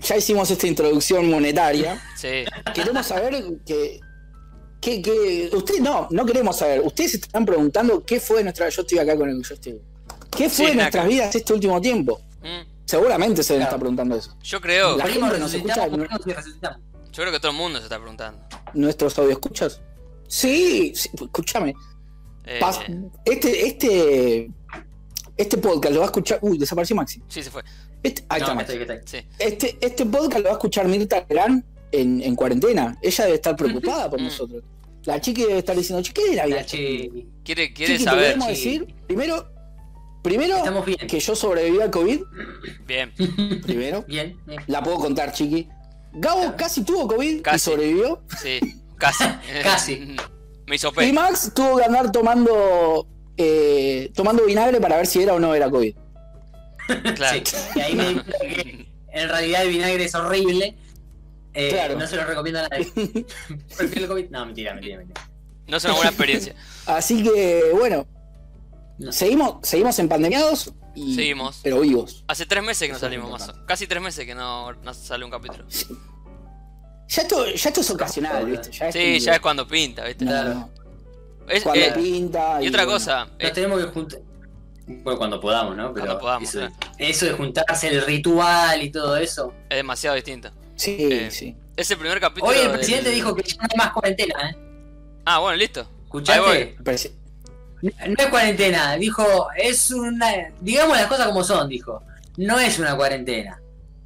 ya 0.00 0.16
hicimos 0.16 0.48
esta 0.50 0.66
introducción 0.68 1.28
monetaria. 1.28 2.00
Sí. 2.16 2.44
Queremos 2.72 3.04
saber 3.06 3.42
que. 3.66 3.98
que, 4.80 5.02
que 5.02 5.50
ustedes 5.52 5.80
no, 5.80 6.06
no 6.10 6.24
queremos 6.24 6.56
saber. 6.56 6.80
Ustedes 6.84 7.10
se 7.10 7.16
están 7.16 7.44
preguntando 7.44 8.04
qué 8.04 8.20
fue 8.20 8.42
nuestra. 8.44 8.68
Yo 8.68 8.82
estoy 8.82 8.98
acá 8.98 9.16
con 9.16 9.28
el 9.28 9.42
yo 9.42 9.54
estoy. 9.54 9.80
¿Qué 10.30 10.48
fue 10.48 10.66
Sí, 10.66 10.66
de 10.66 10.74
nuestras 10.76 11.02
acá. 11.04 11.08
vidas 11.12 11.34
este 11.34 11.52
último 11.52 11.80
tiempo? 11.80 12.20
Mm. 12.42 12.70
Seguramente 12.86 13.42
se 13.42 13.54
deben 13.54 13.66
Claro. 13.66 13.70
estar 13.76 13.80
preguntando 13.80 14.16
eso. 14.16 14.36
Yo 14.42 14.60
creo, 14.60 14.96
La 14.96 15.06
gente 15.06 15.38
nos 15.38 15.52
escucha, 15.52 15.86
¿no? 15.88 16.06
Yo 17.12 17.22
creo 17.22 17.32
que 17.32 17.40
todo 17.40 17.52
el 17.52 17.58
mundo 17.58 17.78
se 17.78 17.84
está 17.84 17.98
preguntando. 17.98 18.40
¿Nuestros 18.74 19.18
audio 19.18 19.32
escuchas? 19.32 19.80
Sí, 20.28 20.92
sí, 20.94 21.10
escúchame. 21.20 21.74
Eh, 22.46 22.60
Este, 23.24 23.66
este, 23.66 24.50
este 25.36 25.58
podcast 25.58 25.92
lo 25.94 26.00
va 26.00 26.06
a 26.06 26.08
escuchar. 26.08 26.38
Uy, 26.42 26.58
desapareció 26.58 26.96
Maxi. 26.96 27.22
sí, 27.28 27.42
se 27.42 27.50
fue. 27.50 27.62
Este, 28.02 28.24
ahí 28.28 28.40
No, 28.40 28.46
está 28.46 28.52
que 28.52 28.54
Maxi. 28.56 28.72
estoy, 28.72 28.86
que 28.86 28.92
estoy. 28.94 29.20
Sí. 29.20 29.26
Este, 29.38 29.78
este 29.80 30.06
podcast 30.06 30.38
lo 30.38 30.44
va 30.44 30.50
a 30.50 30.52
escuchar 30.54 30.88
Mirta 30.88 31.26
Gran 31.28 31.64
en, 31.92 32.22
en 32.22 32.34
cuarentena. 32.36 32.96
Ella 33.02 33.24
debe 33.24 33.36
estar 33.36 33.56
preocupada 33.56 34.08
por 34.08 34.20
Mm. 34.20 34.24
nosotros. 34.24 34.62
La 35.04 35.20
chiqui 35.20 35.42
debe 35.42 35.58
estar 35.58 35.74
diciendo, 35.76 36.02
chiqui, 36.02 36.22
¿qué 36.22 36.30
de 36.30 36.36
la 36.36 36.46
vida? 36.46 36.56
La 36.56 36.66
chi- 36.66 37.26
Quiere, 37.42 37.72
quiere 37.72 37.92
Chiqui, 37.94 38.04
te 38.04 38.10
saber. 38.10 38.34
Chiqui. 38.34 38.48
decir, 38.48 38.94
primero, 39.06 39.50
primero 40.22 40.56
Estamos 40.58 40.84
bien. 40.84 40.98
que 41.08 41.18
yo 41.18 41.34
sobreviví 41.34 41.80
al 41.80 41.90
COVID. 41.90 42.20
Bien. 42.86 43.12
Primero, 43.62 44.04
Bien, 44.06 44.38
bien. 44.46 44.62
la 44.66 44.82
puedo 44.82 44.98
contar, 44.98 45.32
chiqui. 45.32 45.68
Gabo 46.12 46.54
casi 46.56 46.82
tuvo 46.84 47.06
COVID 47.08 47.46
y 47.54 47.58
sobrevivió. 47.58 48.22
Sí, 48.40 48.60
casi. 48.96 49.24
Casi. 49.62 50.16
Me 50.66 50.76
hizo 50.76 50.88
Y 50.90 50.92
pe. 50.94 51.12
Max 51.12 51.52
tuvo 51.54 51.78
que 51.78 51.84
andar 51.84 52.12
tomando 52.12 53.06
eh, 53.36 54.10
tomando 54.14 54.44
vinagre 54.44 54.80
para 54.80 54.96
ver 54.96 55.06
si 55.06 55.22
era 55.22 55.34
o 55.34 55.40
no 55.40 55.54
era 55.54 55.70
COVID. 55.70 55.94
Claro. 57.14 57.40
Sí. 57.44 57.56
Y 57.76 57.80
ahí 57.80 57.94
me 57.94 58.08
di 58.08 58.14
cuenta 58.14 58.38
que 58.40 58.86
en 59.12 59.28
realidad 59.28 59.62
el 59.62 59.68
vinagre 59.70 60.04
es 60.04 60.14
horrible. 60.14 60.76
Eh, 61.54 61.68
Claro. 61.70 61.98
No 61.98 62.06
se 62.06 62.16
lo 62.16 62.24
recomiendo 62.24 62.60
a 62.60 62.68
nadie. 62.68 62.86
Prefiero 63.76 64.02
el 64.02 64.08
COVID. 64.08 64.30
No, 64.30 64.46
mentira, 64.46 64.74
mentira, 64.74 64.98
mentira. 64.98 65.28
No 65.66 65.76
es 65.76 65.84
una 65.84 65.94
buena 65.94 66.10
experiencia. 66.10 66.54
Así 66.86 67.22
que, 67.22 67.62
bueno, 67.72 68.06
No. 69.00 69.12
seguimos, 69.12 69.56
seguimos 69.66 69.98
en 69.98 70.08
pandemiados 70.08 70.72
y 70.94 71.14
Seguimos. 71.14 71.60
pero 71.62 71.80
vivos. 71.80 72.24
Hace 72.28 72.44
tres 72.46 72.62
meses 72.62 72.86
que 72.86 72.92
no 72.92 72.98
salimos 72.98 73.30
más. 73.30 73.50
Casi 73.66 73.86
tres 73.86 74.02
meses 74.02 74.26
que 74.26 74.34
no, 74.34 74.72
no 74.74 74.94
sale 74.94 75.24
un 75.24 75.30
capítulo. 75.30 75.64
Ya 77.08 77.22
esto, 77.22 77.46
ya 77.46 77.68
esto 77.70 77.80
es 77.80 77.90
ocasional, 77.90 78.44
¿viste? 78.46 78.70
Ya 78.70 78.88
es 78.88 78.94
Sí, 78.94 79.18
ya 79.20 79.34
es 79.34 79.40
cuando 79.40 79.66
pinta, 79.66 80.04
¿viste? 80.04 80.24
no, 80.24 80.30
Claro. 80.30 80.54
no. 80.54 80.70
Es- 81.48 81.62
Cuando 81.64 81.84
eh, 81.84 81.92
pinta. 81.92 82.62
y 82.62 82.68
otra 82.68 82.84
bueno. 82.84 82.98
cosa, 82.98 83.28
eh, 83.38 83.44
Nos 83.44 83.52
tenemos 83.54 83.80
que 83.84 83.90
juntar. 83.90 84.20
Bueno, 84.86 85.18
cuando 85.18 85.40
podamos, 85.40 85.76
¿no? 85.76 85.92
Pero 85.92 86.06
Cuando 86.06 86.20
podamos, 86.20 86.54
eso, 86.98 87.26
de 87.26 87.32
juntarse, 87.32 87.88
el 87.88 88.02
ritual 88.04 88.82
y 88.82 88.90
todo 88.90 89.16
eso. 89.16 89.52
es 89.68 89.76
demasiado 89.76 90.14
distinto. 90.16 90.50
Sí, 90.76 90.96
eh, 90.98 91.30
sí. 91.30 91.56
Es 91.76 91.90
el 91.90 91.98
primer 91.98 92.20
capítulo. 92.20 92.50
Hoy 92.52 92.58
el 92.58 92.62
del- 92.68 92.72
presidente 92.72 93.10
dijo 93.10 93.34
que 93.34 93.42
ya 93.42 93.56
no 93.56 93.62
hay 93.70 93.76
más 93.78 93.92
cuarentena, 93.92 94.50
¿eh? 94.50 94.56
Ah, 95.24 95.38
bueno, 95.38 95.56
listo. 95.56 95.80
Ahí 95.80 96.04
¿Escuchaste? 96.04 96.76
No 97.82 98.14
es 98.18 98.26
cuarentena, 98.28 98.96
dijo, 98.96 99.48
es 99.56 99.90
una. 99.90 100.30
Digamos 100.60 100.96
las 100.96 101.06
cosas 101.06 101.26
como 101.28 101.44
son, 101.44 101.68
dijo. 101.68 102.02
No 102.36 102.58
es 102.60 102.78
una 102.78 102.96
cuarentena. 102.96 103.60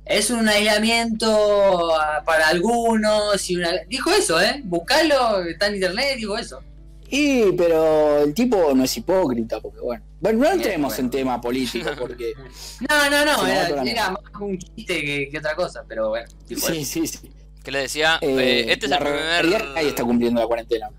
Es 0.05 0.31
un 0.31 0.49
aislamiento 0.49 1.95
ah, 1.97 2.23
para 2.25 2.49
algunos 2.49 3.51
y 3.51 3.57
una. 3.57 3.71
Dijo 3.89 4.11
eso, 4.11 4.41
¿eh? 4.41 4.61
Buscalo, 4.65 5.43
está 5.45 5.67
en 5.69 5.77
internet, 5.77 6.17
dijo 6.17 6.37
eso. 6.37 6.63
Y, 7.09 7.53
pero 7.53 8.23
el 8.25 8.35
tipo 8.35 8.75
no 8.75 8.85
es 8.85 8.97
hipócrita, 8.97 9.61
porque 9.61 9.81
bueno. 9.81 10.05
Bueno, 10.21 10.39
no 10.41 10.51
entremos 10.53 10.93
bueno. 10.93 11.05
en 11.05 11.11
tema 11.11 11.41
político, 11.41 11.91
porque. 11.99 12.33
No, 12.89 13.11
no, 13.11 13.25
no, 13.25 13.47
era, 13.47 14.11
más 14.11 14.21
un 14.41 14.59
chiste 14.59 15.01
que, 15.01 15.29
que 15.31 15.39
otra 15.39 15.55
cosa, 15.55 15.85
pero 15.87 16.09
bueno. 16.11 16.29
dijo 16.47 16.67
sí, 16.67 16.79
eso. 16.81 16.93
sí, 16.93 17.07
sí. 17.07 17.31
Que 17.63 17.71
le 17.71 17.81
decía, 17.81 18.19
Eh, 18.21 18.29
eh, 18.29 18.73
este 18.73 18.87
es 18.87 18.91
la 18.91 18.97
el 18.99 19.05
primer, 19.05 19.65
Nadie 19.75 19.89
está 19.89 20.05
cumpliendo 20.05 20.41
la 20.41 20.47
cuarentena. 20.47 20.91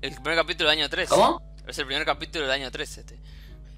el 0.00 0.14
primer 0.14 0.36
capítulo 0.36 0.70
del 0.70 0.78
año 0.78 0.88
3. 0.88 1.08
¿Cómo? 1.08 1.42
Es 1.66 1.78
el 1.78 1.86
primer 1.86 2.04
capítulo 2.04 2.44
del 2.44 2.52
año 2.52 2.70
3 2.70 2.98
este. 2.98 3.18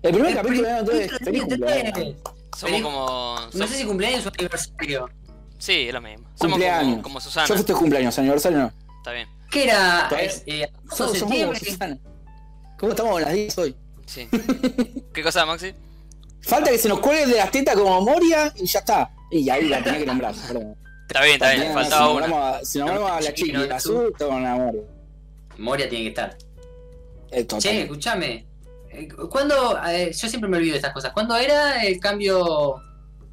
El 0.02 0.12
primer 0.12 0.30
El 0.30 0.36
capítulo 0.36 0.68
de 0.68 0.74
primer 0.74 0.74
año 0.74 0.84
3, 0.84 1.10
capítulo 1.12 1.24
feliz 1.24 1.48
del 1.48 1.64
año 1.68 1.92
cumpleaños. 1.92 2.16
Somos 2.56 2.82
como. 2.82 3.36
No 3.52 3.66
sé 3.66 3.74
si 3.76 3.84
cumpleaños 3.84 4.26
o 4.26 4.28
aniversario. 4.28 5.10
Sí, 5.58 5.72
es 5.88 5.94
lo 5.94 6.00
mismo. 6.00 6.28
Somos 6.34 6.52
Cumpleaños. 6.54 6.90
como, 6.92 7.02
como 7.02 7.20
Susana. 7.20 7.46
Yo 7.46 7.54
festejo 7.56 7.78
cumpleaños, 7.80 8.18
aniversario 8.18 8.58
no. 8.58 8.72
Está 8.98 9.12
bien. 9.12 9.28
¿Qué 9.50 9.64
era? 9.64 10.08
Eh, 10.46 10.68
Nosotros 10.84 11.18
somos 11.18 11.36
como. 11.38 11.54
Susana. 11.54 11.98
¿Cómo 12.78 12.92
estamos 12.92 13.12
con 13.12 13.22
las 13.22 13.32
10 13.32 13.58
hoy? 13.58 13.76
Sí. 14.06 14.28
¿Qué 15.12 15.22
cosa, 15.22 15.46
Maxi? 15.46 15.74
Falta 16.42 16.70
que 16.70 16.78
se 16.78 16.88
nos 16.88 17.00
cuelguen 17.00 17.30
de 17.30 17.36
las 17.36 17.50
tetas 17.50 17.74
como 17.74 18.00
Moria 18.02 18.52
y 18.56 18.66
ya 18.66 18.80
está. 18.80 19.10
Y 19.30 19.48
ahí 19.48 19.68
la 19.68 19.82
tenía 19.82 20.00
que 20.00 20.06
nombrar. 20.06 20.34
perdón. 20.46 20.76
Está 21.08 21.22
bien, 21.22 21.34
está 21.34 21.52
bien. 21.54 21.72
Faltaba 21.72 22.06
si 22.06 22.12
una. 22.12 22.26
nombramos 22.26 22.54
a- 22.56 22.64
Si 22.64 22.78
nombramos 22.78 23.10
a 23.10 23.20
la 23.20 23.30
no, 23.60 23.66
no, 23.66 23.74
azul, 23.74 24.08
estamos 24.12 24.36
en 24.36 24.42
la 24.42 24.54
Moria. 24.54 24.82
Moria 25.58 25.88
tiene 25.88 26.04
que 26.04 26.08
estar. 26.10 26.36
Eh. 27.34 27.46
Che, 27.58 27.82
escúchame. 27.82 28.46
Eh, 28.90 29.08
¿Cuándo? 29.30 29.78
eh, 29.86 30.12
yo 30.12 30.28
siempre 30.28 30.48
me 30.48 30.56
olvido 30.58 30.72
de 30.72 30.78
estas 30.78 30.92
cosas. 30.92 31.12
¿Cuándo 31.12 31.36
era 31.36 31.84
el 31.84 31.98
cambio 31.98 32.76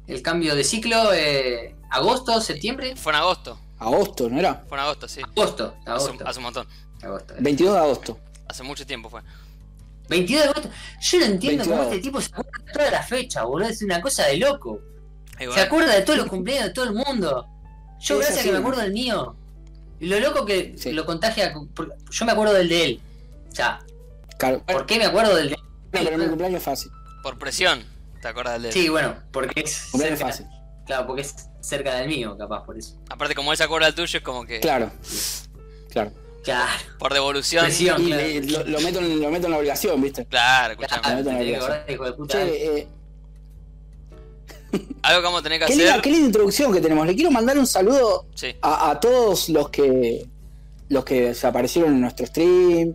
el 0.06 0.20
cambio 0.22 0.54
de 0.56 0.64
ciclo? 0.64 1.12
Eh, 1.12 1.76
¿Agosto? 1.90 2.40
¿Septiembre? 2.40 2.96
Fue 2.96 3.12
en 3.12 3.18
agosto. 3.18 3.58
Agosto, 3.78 4.28
¿no 4.28 4.38
era? 4.38 4.64
Fue 4.68 4.76
en 4.78 4.84
agosto, 4.84 5.06
sí. 5.08 5.20
Agosto. 5.22 5.74
Hace, 5.86 5.90
Agosto. 5.90 6.24
hace 6.28 6.38
un 6.38 6.42
montón. 6.44 6.66
agosto. 7.02 7.34
22 7.38 7.74
de 7.74 7.78
agosto. 7.80 8.18
Hace 8.48 8.62
mucho 8.62 8.86
tiempo 8.86 9.08
fue. 9.10 9.20
22 10.08 10.42
de 10.42 10.48
agosto. 10.50 10.70
Yo 11.00 11.18
no 11.18 11.24
entiendo 11.26 11.64
22 11.64 11.68
cómo 11.68 11.82
este 11.90 11.98
tipo 12.02 12.20
se 12.20 12.28
acuerda 12.32 12.50
de 12.66 12.72
toda 12.72 12.90
la 12.90 13.02
fecha, 13.02 13.44
boludo. 13.44 13.68
Es 13.68 13.82
una 13.82 14.00
cosa 14.00 14.26
de 14.26 14.36
loco. 14.38 14.80
Se 15.38 15.60
acuerda 15.60 15.94
de 15.94 16.02
todos 16.02 16.18
los 16.20 16.28
cumpleaños 16.28 16.66
de 16.68 16.72
todo 16.72 16.84
el 16.86 16.92
mundo. 16.94 17.46
Yo, 18.00 18.16
gracias 18.18 18.38
a 18.38 18.40
así, 18.40 18.48
que 18.48 18.52
me 18.52 18.60
¿no? 18.60 18.66
acuerdo 18.66 18.82
del 18.82 18.92
mío. 18.92 19.36
Y 20.00 20.06
lo 20.06 20.18
loco 20.20 20.44
que 20.44 20.74
Sí. 20.76 20.92
lo 20.92 21.04
contagia. 21.06 21.52
Yo 22.10 22.24
me 22.26 22.32
acuerdo 22.32 22.54
del 22.54 22.68
de 22.68 22.84
él. 22.84 23.00
O 23.50 23.54
sea, 23.54 23.80
Claro. 24.48 24.62
¿por 24.66 24.86
qué 24.86 24.98
me 24.98 25.04
acuerdo 25.06 25.34
del 25.36 25.50
de 25.50 25.58
pero 25.90 26.16
mi 26.18 26.26
cumpleaños 26.26 26.58
es 26.58 26.64
fácil. 26.64 26.90
por 27.22 27.38
presión. 27.38 27.84
¿Te 28.20 28.28
acuerdas 28.28 28.54
del 28.54 28.62
de? 28.64 28.72
Sí, 28.72 28.88
bueno, 28.88 29.14
porque 29.32 29.60
es. 29.60 29.88
Cumpleaños 29.90 30.18
cerca- 30.20 30.32
fácil. 30.32 30.46
Claro, 30.86 31.06
porque 31.06 31.22
es 31.22 31.34
cerca 31.60 31.94
del 31.96 32.08
mío, 32.08 32.36
capaz, 32.36 32.64
por 32.64 32.76
eso. 32.76 32.96
Aparte, 33.08 33.34
como 33.34 33.52
él 33.52 33.58
se 33.58 33.64
acuerda 33.64 33.86
del 33.86 33.94
tuyo, 33.94 34.18
es 34.18 34.24
como 34.24 34.44
que. 34.44 34.60
Claro. 34.60 34.90
Claro. 35.90 36.12
Claro, 36.42 36.72
Por 36.98 37.12
devolución. 37.14 37.64
Presión. 37.66 38.02
Y 38.02 38.06
claro. 38.06 38.22
le- 38.22 38.40
lo, 38.42 38.64
lo 38.64 38.80
meto 38.80 38.98
en, 38.98 39.20
lo 39.20 39.30
meto 39.30 39.46
en 39.46 39.52
la 39.52 39.58
obligación, 39.58 40.00
¿viste? 40.02 40.24
Claro, 40.26 40.72
escuchame. 40.72 41.00
claro, 41.02 41.16
me 41.18 41.22
te 41.22 41.30
meto 41.30 41.30
en 41.30 41.36
tenés 41.46 41.52
que 41.52 41.52
la 41.52 41.64
acordar, 41.76 41.90
hijo 41.90 42.04
de 42.04 42.12
puta. 42.14 42.38
Che, 42.38 42.78
eh, 42.78 42.88
Algo 45.02 45.20
que 45.20 45.24
vamos 45.24 45.40
a 45.40 45.42
tener 45.42 45.60
que 45.60 45.66
qué, 45.66 45.72
hacer. 45.74 45.84
linda, 45.86 46.02
qué 46.02 46.10
linda 46.10 46.26
introducción 46.26 46.72
que 46.72 46.80
tenemos. 46.80 47.06
Le 47.06 47.14
quiero 47.14 47.30
mandar 47.30 47.58
un 47.58 47.66
saludo 47.66 48.26
Sí, 48.34 48.56
a, 48.62 48.90
a 48.90 48.98
todos 49.00 49.48
los 49.50 49.68
que 49.68 50.26
los 50.88 51.04
que 51.04 51.34
se 51.34 51.46
aparecieron 51.46 51.92
en 51.94 52.00
nuestro 52.00 52.26
stream. 52.26 52.94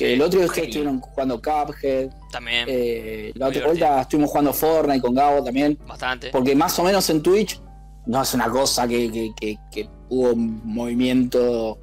Que 0.00 0.14
el 0.14 0.22
otro 0.22 0.38
día 0.40 0.46
ustedes 0.48 0.68
estuvieron 0.68 1.00
jugando 1.00 1.40
Cuphead. 1.40 2.10
también. 2.32 2.64
eh, 2.68 3.32
la 3.34 3.48
otra 3.48 3.66
vuelta 3.66 4.00
estuvimos 4.02 4.30
jugando 4.30 4.52
Fortnite 4.52 5.00
con 5.00 5.14
Gabo 5.14 5.44
también. 5.44 5.78
bastante. 5.86 6.30
Porque 6.30 6.54
más 6.54 6.78
o 6.78 6.82
menos 6.84 7.08
en 7.10 7.22
Twitch 7.22 7.60
no 8.06 8.22
es 8.22 8.34
una 8.34 8.48
cosa 8.50 8.88
que, 8.88 9.10
que- 9.10 9.32
que- 9.38 9.58
que 9.70 9.88
hubo 10.08 10.32
un 10.32 10.60
movimiento 10.64 11.78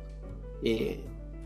eh, 0.64 1.04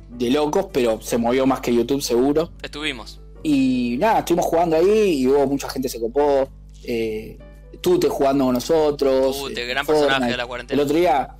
de 0.09 0.29
locos, 0.29 0.67
pero 0.71 1.01
se 1.01 1.17
movió 1.17 1.45
más 1.45 1.59
que 1.61 1.73
YouTube 1.73 2.01
seguro. 2.01 2.51
Estuvimos. 2.61 3.19
Y 3.43 3.97
nada, 3.99 4.19
estuvimos 4.19 4.45
jugando 4.45 4.75
ahí 4.77 5.21
y 5.21 5.27
hubo 5.27 5.45
mucha 5.47 5.69
gente 5.69 5.89
se 5.89 5.99
copó. 5.99 6.47
Eh, 6.83 7.37
Tute 7.81 8.07
jugando 8.09 8.45
con 8.45 8.53
nosotros. 8.53 9.37
Tute, 9.41 9.65
gran 9.65 9.85
Fortnite. 9.85 10.07
personaje 10.07 10.31
de 10.31 10.37
la 10.37 10.43
El 10.43 10.47
cuarentena. 10.47 10.83
otro 10.83 10.95
día. 10.97 11.35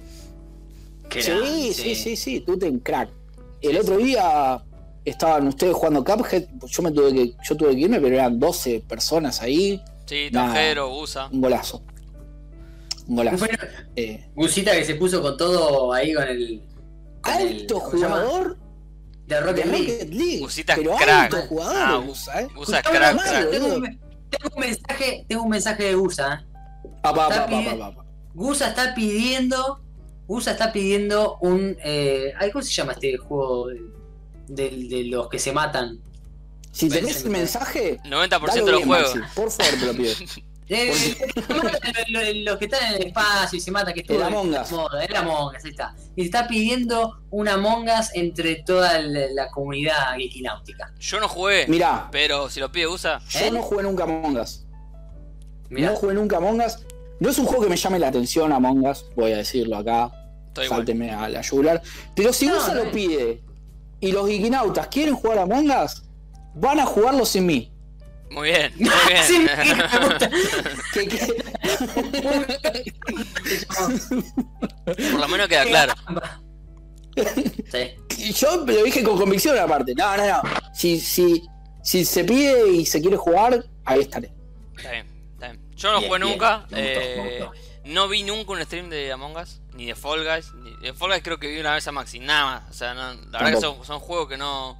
Sí, 1.09 1.73
sí, 1.73 1.95
sí, 1.95 2.15
sí, 2.15 2.39
Tute 2.41 2.67
en 2.67 2.79
crack. 2.79 3.09
El 3.61 3.77
otro 3.77 3.97
día 3.97 4.63
estaban 5.05 5.47
ustedes 5.47 5.73
jugando 5.73 6.03
Cuphead. 6.03 6.45
Yo 6.67 6.83
me 6.83 6.91
tuve 6.91 7.13
que, 7.13 7.33
yo 7.43 7.57
tuve 7.57 7.73
que 7.75 7.81
irme, 7.81 7.99
pero 7.99 8.15
eran 8.15 8.39
12 8.39 8.83
personas 8.87 9.41
ahí. 9.41 9.81
Sí, 10.05 10.29
Nada. 10.31 10.47
Tanjero, 10.53 10.93
USA. 10.97 11.27
Un 11.31 11.41
golazo. 11.41 11.83
Un 13.07 13.15
golazo. 13.15 13.37
Bueno, 13.39 13.57
Eh, 13.95 14.29
Gusita 14.35 14.71
que 14.73 14.83
se 14.85 14.95
puso 14.95 15.21
con 15.21 15.37
todo 15.37 15.93
ahí 15.93 16.13
con 16.13 16.23
el. 16.27 16.61
con 17.21 17.33
alto 17.33 17.79
jugador 17.79 18.57
De 19.27 19.35
de 19.35 19.41
Rocket 19.41 19.65
League. 19.65 19.91
Rocket 19.93 20.13
League. 20.13 20.39
Gusita 20.39 20.73
es 20.73 20.79
pero 20.79 20.95
crack. 20.97 21.33
alto 21.33 21.37
jugador, 21.47 21.75
Ah, 21.77 22.03
Gusa, 22.05 22.41
¿eh? 22.41 22.47
USA 22.57 22.79
es 22.79 22.85
Escuchame 22.85 23.17
crack, 23.21 23.29
crack. 23.29 23.49
Tengo, 23.51 23.67
un, 23.75 23.83
tengo 24.29 24.55
un 24.55 24.59
mensaje, 24.61 25.25
tengo 25.27 25.43
un 25.43 25.49
mensaje 25.49 25.83
de 25.83 25.95
Gusa. 25.95 26.33
¿eh? 26.43 26.89
Pa, 27.01 27.13
pa, 27.13 27.27
Está 27.27 27.45
pa, 27.45 27.51
pa, 27.51 27.57
pide- 27.59 27.77
pa, 27.79 27.95
pa. 27.95 28.05
Gusa 28.33 28.67
está 28.69 28.93
pidiendo. 28.95 29.81
Gusa 30.27 30.51
está 30.51 30.71
pidiendo 30.71 31.37
un. 31.41 31.77
Eh, 31.83 32.33
¿Cómo 32.53 32.63
se 32.63 32.71
llama 32.71 32.93
este 32.93 33.17
juego 33.17 33.67
de, 34.55 35.03
los 35.05 35.27
que 35.29 35.39
se 35.39 35.51
matan? 35.51 35.99
Si 36.71 36.87
tenés 36.89 37.23
el 37.23 37.29
me- 37.31 37.39
mensaje, 37.39 37.99
90% 38.05 38.39
dalo 38.47 38.65
de 38.65 38.71
los 38.71 38.83
juegos. 38.83 39.13
Por 39.35 39.51
favor, 39.51 39.73
te 39.79 39.85
lo 39.85 39.93
pido. 39.93 40.13
Eh, 40.73 40.93
lo- 41.49 42.21
lo- 42.21 42.33
los 42.51 42.57
que 42.57 42.63
están 42.65 42.93
en 42.93 43.01
el 43.01 43.07
espacio 43.07 43.57
y 43.57 43.59
se 43.59 43.71
matan, 43.71 43.93
que 43.93 43.99
es 43.99 44.09
El 44.09 44.15
todo 44.15 44.27
el 44.27 44.33
Among 45.17 45.53
Us, 45.53 45.65
ahí 45.65 45.71
está. 45.71 45.93
Y 46.15 46.23
está 46.23 46.47
pidiendo 46.47 47.19
una 47.29 47.55
Among 47.55 47.89
Us 47.89 48.07
entre 48.13 48.55
toda 48.63 49.01
la, 49.01 49.19
la 49.33 49.49
comunidad 49.49 50.15
geekináutica. 50.15 50.93
Yo 50.97 51.19
no 51.19 51.27
jugué, 51.27 51.65
Mirá, 51.67 52.07
pero 52.09 52.49
si 52.49 52.61
lo 52.61 52.71
pide 52.71 52.87
USA, 52.87 53.19
yo 53.27 53.39
¿Eh? 53.41 53.51
no 53.51 53.61
jugué 53.61 53.83
nunca. 53.83 54.05
Mirá, 55.69 55.89
No 55.91 55.95
jugué 55.97 56.13
nunca 56.13 56.37
Among 56.37 56.61
Us. 56.61 56.77
No 57.19 57.29
es 57.29 57.37
un 57.37 57.47
juego 57.47 57.63
que 57.63 57.69
me 57.69 57.75
llame 57.75 57.99
la 57.99 58.07
atención 58.07 58.53
Among 58.53 58.87
Us, 58.87 59.05
voy 59.17 59.33
a 59.33 59.37
decirlo 59.37 59.75
acá. 59.75 60.09
estoy 60.47 60.67
igual. 60.67 61.09
A 61.19 61.27
la 61.27 61.41
yugular. 61.41 61.81
Pero 62.15 62.31
si 62.31 62.47
No, 62.47 62.55
Gusa 62.55 62.73
no 62.75 62.85
lo 62.85 62.91
pide 62.91 63.41
y 64.01 64.11
los 64.11 64.27
geekinautas 64.27 64.87
quieren 64.87 65.15
jugar 65.15 65.37
a 65.37 65.41
Among 65.43 65.69
Us, 65.71 66.03
van 66.55 66.79
a 66.81 66.85
jugarlo 66.85 67.25
sin 67.25 67.45
mí. 67.45 67.71
Muy 68.29 68.49
bien, 68.49 68.73
muy 68.77 68.89
gusta. 70.07 70.29
Que- 70.93 71.07
que- 71.07 71.43
Por 74.85 75.19
lo 75.19 75.27
menos 75.27 75.47
queda 75.47 75.65
claro. 75.65 75.93
Sí. 77.71 78.31
Yo 78.33 78.65
lo 78.65 78.83
dije 78.83 79.03
con 79.03 79.17
convicción 79.17 79.57
aparte. 79.57 79.93
No, 79.95 80.15
no, 80.17 80.25
no. 80.27 80.41
Si, 80.73 80.99
si, 80.99 81.43
si 81.83 82.05
se 82.05 82.23
pide 82.23 82.69
y 82.71 82.85
se 82.85 83.01
quiere 83.01 83.17
jugar, 83.17 83.65
ahí 83.85 84.01
estaré. 84.01 84.31
Está 84.77 84.91
bien, 84.91 85.07
está 85.33 85.51
bien. 85.51 85.61
Yo 85.75 85.91
no 85.91 85.99
Bien, 85.99 86.09
jugué 86.09 86.19
bien. 86.19 86.31
nunca. 86.31 86.65
Me 86.69 86.77
gustó, 86.81 86.99
me 86.99 87.37
eh, 87.37 87.39
gustó. 87.39 87.53
no 87.85 88.07
vi 88.07 88.23
nunca 88.23 88.51
un 88.53 88.61
stream 88.63 88.89
de 88.89 89.11
Among 89.11 89.35
Us, 89.37 89.60
ni 89.73 89.85
de 89.85 89.95
Fall 89.95 90.23
Guys. 90.25 90.53
Ni 90.55 90.75
de 90.77 90.93
Fall 90.93 91.09
Guys 91.11 91.23
creo 91.23 91.39
que 91.39 91.47
vi 91.47 91.59
una 91.59 91.73
vez 91.73 91.87
a 91.87 91.91
Maxi, 91.91 92.19
nada 92.19 92.45
más. 92.61 92.69
O 92.69 92.73
sea, 92.73 92.93
no- 92.93 93.13
la 93.31 93.39
verdad 93.39 93.53
que 93.55 93.61
son, 93.61 93.85
son 93.85 93.99
juegos 93.99 94.27
que 94.29 94.37
no, 94.37 94.77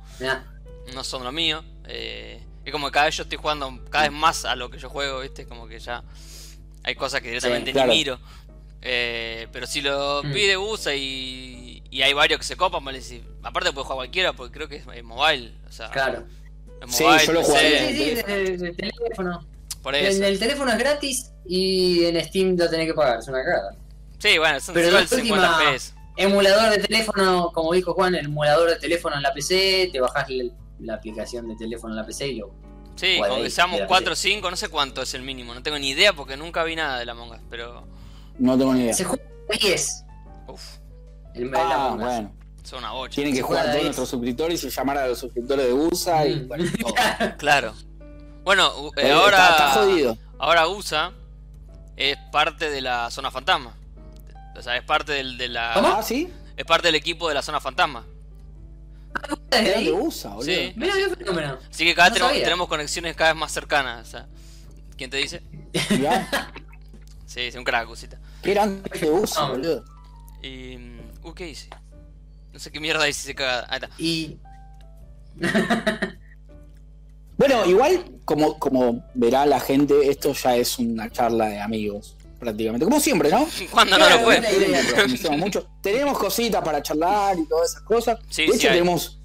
no 0.93 1.03
son 1.03 1.24
lo 1.24 1.31
mío. 1.31 1.63
Eh, 1.88 2.43
es 2.65 2.71
como 2.71 2.88
que 2.88 2.91
cada 2.93 3.05
vez 3.05 3.17
yo 3.17 3.24
estoy 3.24 3.38
jugando 3.38 3.79
cada 3.89 4.05
vez 4.10 4.13
más 4.17 4.45
a 4.45 4.55
lo 4.55 4.69
que 4.69 4.77
yo 4.77 4.89
juego, 4.89 5.19
¿viste? 5.21 5.45
Como 5.48 5.67
que 5.67 5.79
ya 5.79 6.03
hay 6.83 6.95
cosas 6.95 7.21
que 7.21 7.27
directamente 7.29 7.71
claro. 7.71 7.91
ni 7.91 7.98
miro. 7.98 8.19
Eh, 8.83 9.48
pero 9.51 9.67
si 9.67 9.81
lo 9.81 10.24
Mm. 10.24 10.33
pide 10.33 10.57
USA 10.57 10.95
y, 10.95 11.83
y 11.91 12.01
hay 12.01 12.13
varios 12.13 12.39
que 12.39 12.45
se 12.45 12.55
copan, 12.55 12.83
vale 12.83 13.00
aparte 13.43 13.71
puede 13.74 13.83
jugar 13.83 13.95
cualquiera 13.98 14.33
porque 14.33 14.53
creo 14.53 14.67
que 14.67 14.77
es, 14.77 14.83
es 14.93 15.03
mobile. 15.03 15.53
O 15.67 15.71
sea, 15.71 15.89
Claro. 15.91 16.25
es 16.81 16.95
Sí, 16.95 17.03
mobile, 17.03 17.25
yo 17.27 17.33
lo 17.33 17.39
PC, 17.41 17.51
jugaría. 17.51 17.88
Sí, 17.89 17.95
sí, 17.95 18.15
de, 18.15 18.57
de 18.57 18.74
teléfono. 18.74 19.48
por 19.83 19.95
En 19.95 20.05
eso. 20.05 20.24
el 20.24 20.39
teléfono 20.39 20.71
es 20.71 20.77
gratis 20.79 21.31
y 21.48 22.05
en 22.05 22.24
Steam 22.25 22.55
lo 22.57 22.69
tenés 22.69 22.88
que 22.88 22.93
pagar, 22.95 23.19
es 23.19 23.27
una 23.27 23.43
cagada. 23.43 23.75
Sí, 24.21 24.37
bueno, 24.37 24.59
son 24.59 24.73
Pero 24.75 24.87
igual 24.89 25.03
la 25.03 25.07
50 25.17 25.49
última- 25.57 25.71
PS. 25.75 25.93
Emulador 26.17 26.69
de 26.71 26.77
teléfono, 26.79 27.51
como 27.53 27.73
dijo 27.73 27.93
Juan, 27.93 28.15
el 28.15 28.25
emulador 28.25 28.69
de 28.69 28.75
teléfono 28.75 29.15
en 29.15 29.23
la 29.23 29.33
PC, 29.33 29.89
te 29.91 29.99
bajás 29.99 30.29
la, 30.29 30.43
la 30.79 30.93
aplicación 30.95 31.47
de 31.47 31.55
teléfono 31.55 31.93
en 31.93 31.97
la 31.97 32.05
PC 32.05 32.27
y 32.27 32.35
lo. 32.35 32.51
Sí, 32.95 33.19
ahí, 33.23 33.43
que 33.43 33.49
seamos 33.49 33.75
mira, 33.77 33.87
4 33.87 34.13
o 34.13 34.15
5, 34.15 34.51
no 34.51 34.57
sé 34.57 34.67
cuánto 34.69 35.01
es 35.01 35.13
el 35.13 35.21
mínimo, 35.23 35.53
no 35.53 35.63
tengo 35.63 35.79
ni 35.79 35.89
idea 35.89 36.13
porque 36.13 36.35
nunca 36.37 36.63
vi 36.63 36.75
nada 36.75 36.99
de 36.99 37.05
la 37.05 37.13
Among 37.13 37.31
Us, 37.31 37.39
pero. 37.49 37.87
No 38.37 38.57
tengo 38.57 38.73
ni 38.73 38.81
idea. 38.83 38.93
Se 38.93 39.05
juega 39.05 39.23
a 39.51 39.57
10. 39.57 40.03
Uff, 40.47 40.61
El, 41.33 41.51
Ah, 41.55 41.93
Us. 41.95 42.01
bueno. 42.01 42.33
son 42.63 42.79
una 42.79 42.91
bocha. 42.91 43.15
Tienen 43.15 43.33
que 43.33 43.41
jugar 43.41 43.71
todos 43.71 43.83
nuestros 43.83 44.09
suscriptores 44.09 44.63
y 44.65 44.69
llamar 44.69 44.97
a 44.97 45.07
los 45.07 45.17
suscriptores 45.19 45.65
de 45.65 45.73
USA 45.73 46.27
y 46.27 46.35
Mm. 46.41 46.47
bueno, 46.49 46.63
todo. 46.79 46.93
Claro. 47.37 47.73
Bueno, 48.43 48.71
Eh, 48.97 49.11
ahora. 49.11 49.37
está, 49.49 49.67
está 49.69 49.69
jodido. 49.81 50.17
Ahora 50.37 50.67
USA 50.67 51.11
es 51.95 52.17
parte 52.31 52.69
de 52.69 52.81
la 52.81 53.09
zona 53.09 53.31
fantasma. 53.31 53.75
O 54.55 54.62
sea, 54.62 54.77
es 54.77 54.84
parte 54.84 55.13
del, 55.13 55.38
de 55.38 55.48
la. 55.50 55.72
¿Cómo? 55.74 55.88
Ah, 55.88 56.03
sí. 56.03 56.29
Es 56.58 56.65
parte 56.65 56.88
del 56.88 56.96
equipo 56.96 57.27
de 57.29 57.34
la 57.36 57.41
zona 57.41 57.60
fantasma. 57.60 58.05
¿Desde 59.50 59.67
Era 59.70 59.77
ahí? 59.79 59.86
de 59.86 59.91
USA, 59.91 60.29
boludo. 60.29 60.43
Sí. 60.46 60.74
Mirá, 60.75 60.93
qué 60.96 61.15
fenómeno. 61.15 61.58
Así 61.70 61.86
que 61.86 61.96
cada 61.96 62.10
No 62.17 62.27
vez 62.29 62.43
tenemos, 62.43 62.67
conexiones 62.67 63.15
cada 63.15 63.34
vez 63.34 63.39
más 63.39 63.51
cercanas. 63.51 64.08
O 64.08 64.12
sea, 64.12 64.27
¿quién 64.98 65.10
te 65.10 65.17
dice? 65.17 65.41
Mirá, 65.89 66.51
Sí, 67.25 67.50
sí, 67.51 67.58
un 67.58 67.63
crack, 67.63 67.88
cosita. 67.88 68.20
que 68.41 68.51
era 68.51 68.63
antes 68.63 69.00
de 69.01 69.10
USA, 69.10 69.46
Ah. 69.46 69.50
boludo. 69.50 69.84
Y. 70.41 70.77
mm, 70.77 71.01
Uh, 71.24 71.34
¿qué 71.34 71.50
hice? 71.50 71.70
No 72.51 72.58
sé 72.60 72.72
qué 72.72 72.79
mierda 72.79 73.08
hice, 73.08 73.22
se 73.27 73.36
caga. 73.36 73.65
Ahí 73.70 73.75
está. 73.81 73.89
Y. 74.00 74.38
Bueno, 77.38 77.65
igual, 77.65 78.05
como, 78.25 78.60
como 78.60 79.03
verá 79.15 79.46
la 79.46 79.60
gente, 79.60 80.10
esto 80.10 80.34
ya 80.34 80.55
es 80.55 80.77
una 80.77 81.10
charla 81.10 81.46
de 81.48 81.60
amigos, 81.60 82.15
prácticamente. 82.41 82.83
Como 82.86 83.00
siempre, 83.00 83.29
¿no? 83.29 83.48
¿Cuándo 83.71 83.98
no 83.98 84.10
lo 84.10 84.19
fue? 84.19 84.38
idea. 84.39 85.38
Mucho. 85.38 85.67
Tenemos 85.81 86.17
cositas 86.17 86.62
para 86.63 86.81
charlar 86.81 87.38
y 87.39 87.48
todas 87.48 87.69
esas 87.71 87.83
cosas. 87.83 88.19
Sí, 88.29 88.41
de 88.41 88.48
sí 88.50 88.57
hecho, 88.57 88.67
hay. 88.69 88.74
tenemos, 88.79 89.21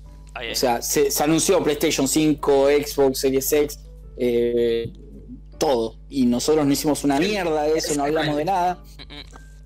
o 0.53 0.55
sea, 0.55 0.81
se, 0.83 1.11
se 1.11 1.25
anunció 1.25 1.63
PlayStation 1.65 2.07
5, 2.07 2.69
Xbox 2.87 3.19
Series 3.19 3.51
X, 3.53 3.79
eh, 4.19 4.93
todo. 5.59 5.99
Y 6.11 6.27
nosotros 6.27 6.65
no 6.67 6.73
hicimos 6.73 7.03
una 7.05 7.19
mierda 7.19 7.63
de 7.65 7.79
eso, 7.79 7.95
no 7.97 8.05
hablamos 8.05 8.37
de 8.37 8.45
nada. 8.45 8.79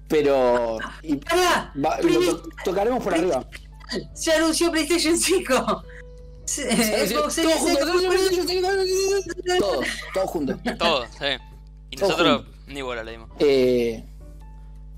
Pero 0.08 0.78
y 1.02 1.16
va- 1.16 2.00
lo 2.02 2.20
to- 2.20 2.48
tocaremos 2.64 3.02
por 3.02 3.14
arriba. 3.14 3.46
Se 4.14 4.32
anunció 4.32 4.70
PlayStation 4.70 5.16
5. 5.18 5.84
Se- 6.44 7.06
Xbox 7.08 7.34
Series 7.34 7.56
X. 7.62 7.78
todo, 9.58 9.80
todo 10.14 10.26
junto. 10.26 10.56
Todo, 10.78 11.04
sí. 11.18 11.26
Y 11.90 11.96
nosotros 11.96 12.44
ni 12.70 12.82
bola 12.82 13.02
le 13.04 13.12
dimos. 13.12 13.30
Eh, 13.38 14.04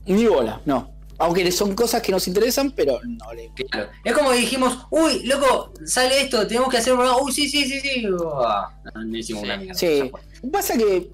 ni 0.07 0.27
bola, 0.27 0.61
no. 0.65 0.91
Aunque 1.19 1.51
son 1.53 1.75
cosas 1.75 2.03
que 2.03 2.11
nos 2.11 2.27
interesan, 2.27 2.73
pero 2.73 2.99
no 3.05 3.33
le. 3.33 3.51
Claro. 3.71 3.91
Es 4.03 4.13
como 4.13 4.31
que 4.31 4.39
dijimos, 4.39 4.87
uy, 4.91 5.23
loco, 5.25 5.73
sale 5.87 6.23
esto, 6.23 6.47
tenemos 6.47 6.69
que 6.69 6.79
hacer 6.79 6.93
un 6.95 6.99
programa. 7.01 7.23
Uy, 7.23 7.33
sí, 7.33 7.49
sí, 7.49 7.65
sí, 7.69 7.81
sí. 7.81 8.07
Ah, 8.45 8.75
no, 8.95 9.05
no 9.05 9.17
hicimos 9.17 9.43
Sí. 9.43 9.47
una 9.47 9.57
mierda. 9.57 9.75
Sí. 9.79 10.11
Pasa 10.51 10.77
que 10.77 11.11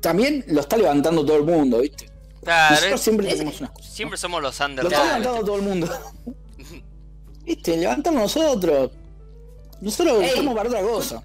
también 0.00 0.44
lo 0.48 0.60
está 0.60 0.76
levantando 0.76 1.24
todo 1.24 1.38
el 1.38 1.44
mundo, 1.44 1.78
¿viste? 1.80 2.08
Claro, 2.44 2.74
Nosotros 2.76 3.00
siempre 3.00 3.28
es- 3.28 3.34
tenemos 3.34 3.60
unas 3.60 3.72
cosas. 3.72 3.92
siempre 3.92 4.16
somos 4.18 4.40
los 4.42 4.58
Lo 4.60 4.66
under. 4.66 4.84
está 4.86 4.96
Claro. 4.96 5.08
levantando 5.18 5.44
todo 5.46 5.56
el 5.56 5.62
mundo. 5.62 5.88
¿Viste? 7.44 7.76
Levantamos 7.76 8.20
nosotros. 8.22 8.90
Nosotros 9.80 10.22
Ey. 10.22 10.28
estamos 10.28 10.54
para 10.54 10.68
otra 10.68 10.82
cosa. 10.82 11.22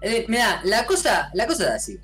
Eh, 0.00 0.24
mirá, 0.28 0.60
la 0.64 0.86
cosa, 0.86 1.30
la 1.34 1.46
cosa 1.46 1.64
es 1.64 1.70
así. 1.70 1.98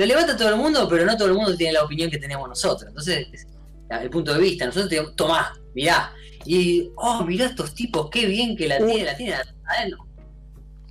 Lo 0.00 0.06
levanta 0.06 0.36
todo 0.36 0.48
el 0.48 0.56
mundo, 0.56 0.88
pero 0.88 1.04
no 1.04 1.14
todo 1.16 1.28
el 1.28 1.34
mundo 1.34 1.54
tiene 1.56 1.74
la 1.74 1.84
opinión 1.84 2.10
que 2.10 2.18
tenemos 2.18 2.48
nosotros. 2.48 2.88
Entonces, 2.88 3.26
es- 3.32 3.46
el 3.90 4.08
punto 4.08 4.32
de 4.32 4.40
vista, 4.40 4.64
nosotros 4.66 4.88
tenemos, 4.88 5.14
tomá, 5.16 5.52
mirá. 5.74 6.12
Y, 6.46 6.90
oh, 6.96 7.22
mirá 7.24 7.46
estos 7.46 7.74
tipos, 7.74 8.08
qué 8.10 8.24
bien 8.26 8.56
que 8.56 8.66
la 8.68 8.78
Uh. 8.80 8.86
tiene, 8.86 9.04
la 9.04 9.16
tiene 9.16 9.34
adentro. 9.66 10.06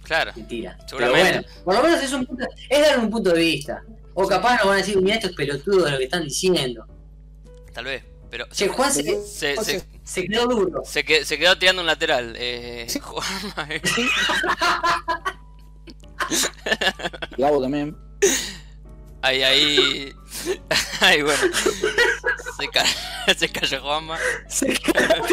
Claro. 0.04 0.32
Mentira. 0.36 0.78
Pero 0.96 1.10
bueno, 1.10 1.42
por 1.64 1.74
lo 1.76 1.82
menos 1.84 2.04
es, 2.04 2.14
un 2.14 2.26
punto, 2.26 2.46
es 2.70 2.80
dar 2.82 3.00
un 3.00 3.10
punto 3.10 3.32
de 3.32 3.40
vista. 3.42 3.82
O 4.14 4.28
capaz 4.28 4.58
nos 4.58 4.66
van 4.66 4.74
a 4.76 4.78
decir, 4.78 5.02
mirá 5.02 5.16
estos 5.16 5.32
pelotudos 5.34 5.86
de 5.86 5.92
lo 5.92 5.98
que 5.98 6.04
están 6.04 6.24
diciendo. 6.24 6.86
Tal 7.74 7.86
vez. 7.86 8.04
Pero 8.30 8.46
Che, 8.52 8.68
Juan 8.68 8.94
se, 8.94 9.02
se, 9.26 9.58
O 9.58 9.64
se, 9.64 9.84
quedó 10.28 10.46
duro. 10.46 10.84
se, 10.86 11.04
que- 11.04 11.26
se 11.26 11.40
quedó 11.40 11.58
tirando 11.58 11.82
un 11.82 11.88
lateral. 11.88 12.36
Eh, 12.38 12.86
eh. 12.88 13.02
Gabo 17.38 17.62
también. 17.62 17.96
Ahí, 19.22 19.44
ahí. 19.44 20.14
Ahí, 21.02 21.22
bueno. 21.22 21.42
Se, 22.58 22.68
ca- 22.70 23.34
se 23.38 23.50
cayó 23.50 23.82
Juanma. 23.82 24.18
Se 24.48 24.68
quedó- 24.74 25.26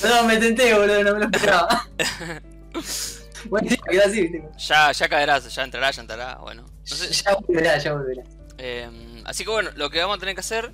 Perdón, 0.00 0.26
me 0.26 0.36
tenté, 0.38 0.74
boludo, 0.74 1.04
no 1.04 1.12
me 1.14 1.18
lo 1.20 1.24
esperaba. 1.26 1.86
bueno, 3.46 3.68
sí, 3.70 3.76
quedó 3.88 4.04
así, 4.04 4.22
viste. 4.22 4.42
Ya, 4.58 4.92
ya 4.92 5.08
caerá, 5.08 5.38
ya 5.38 5.62
entrará, 5.62 5.90
ya 5.90 6.00
entrará. 6.02 6.34
Bueno. 6.36 6.62
No 6.62 6.96
sé, 6.96 7.12
Ya 7.12 7.34
volverá, 7.36 7.78
ya 7.78 7.92
volverá. 7.92 8.22
Eh, 8.58 9.22
así 9.24 9.44
que 9.44 9.50
bueno, 9.50 9.70
lo 9.76 9.90
que 9.90 10.00
vamos 10.00 10.16
a 10.16 10.20
tener 10.20 10.34
que 10.34 10.40
hacer 10.40 10.72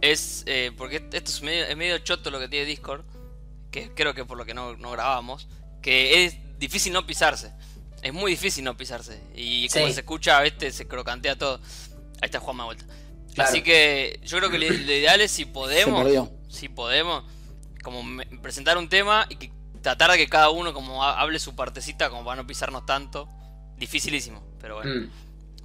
es, 0.00 0.42
eh, 0.46 0.72
porque 0.76 0.96
esto 1.12 1.30
es 1.30 1.42
medio, 1.42 1.64
es 1.64 1.76
medio 1.76 1.98
choto 1.98 2.30
lo 2.30 2.38
que 2.40 2.48
tiene 2.48 2.66
Discord, 2.66 3.04
que 3.70 3.92
creo 3.94 4.12
que 4.14 4.24
por 4.24 4.36
lo 4.36 4.44
que 4.44 4.54
no, 4.54 4.76
no 4.76 4.90
grabamos, 4.90 5.48
que 5.80 6.24
es 6.24 6.36
difícil 6.58 6.92
no 6.92 7.06
pisarse. 7.06 7.52
Es 8.02 8.12
muy 8.12 8.32
difícil 8.32 8.64
no 8.64 8.76
pisarse. 8.76 9.20
Y 9.34 9.68
como 9.68 9.86
Sí. 9.86 9.92
se 9.94 10.00
escucha, 10.00 10.44
este 10.44 10.70
se 10.72 10.86
crocantea 10.88 11.36
todo. 11.36 11.60
Ahí 12.20 12.26
está 12.26 12.40
Juanma 12.40 12.64
de 12.64 12.66
vuelta. 12.66 12.84
Claro. 13.34 13.48
Así 13.48 13.62
que 13.62 14.20
yo 14.24 14.38
creo 14.38 14.50
que 14.50 14.58
lo, 14.58 14.68
lo 14.68 14.74
ideal 14.92 15.20
es 15.20 15.30
si 15.30 15.44
podemos, 15.46 16.28
si 16.48 16.68
podemos, 16.68 17.24
como 17.82 18.02
me- 18.02 18.26
presentar 18.26 18.76
un 18.76 18.88
tema 18.88 19.26
y 19.30 19.36
que 19.36 19.52
tratar 19.82 20.10
de 20.10 20.18
que 20.18 20.28
cada 20.28 20.50
uno 20.50 20.74
como 20.74 21.02
ha- 21.04 21.20
hable 21.20 21.38
su 21.38 21.54
partecita 21.56 22.10
como 22.10 22.24
para 22.24 22.42
no 22.42 22.46
pisarnos 22.46 22.84
tanto. 22.86 23.28
Dificilísimo, 23.78 24.42
pero 24.60 24.76
bueno. 24.76 25.06
Mm. 25.06 25.10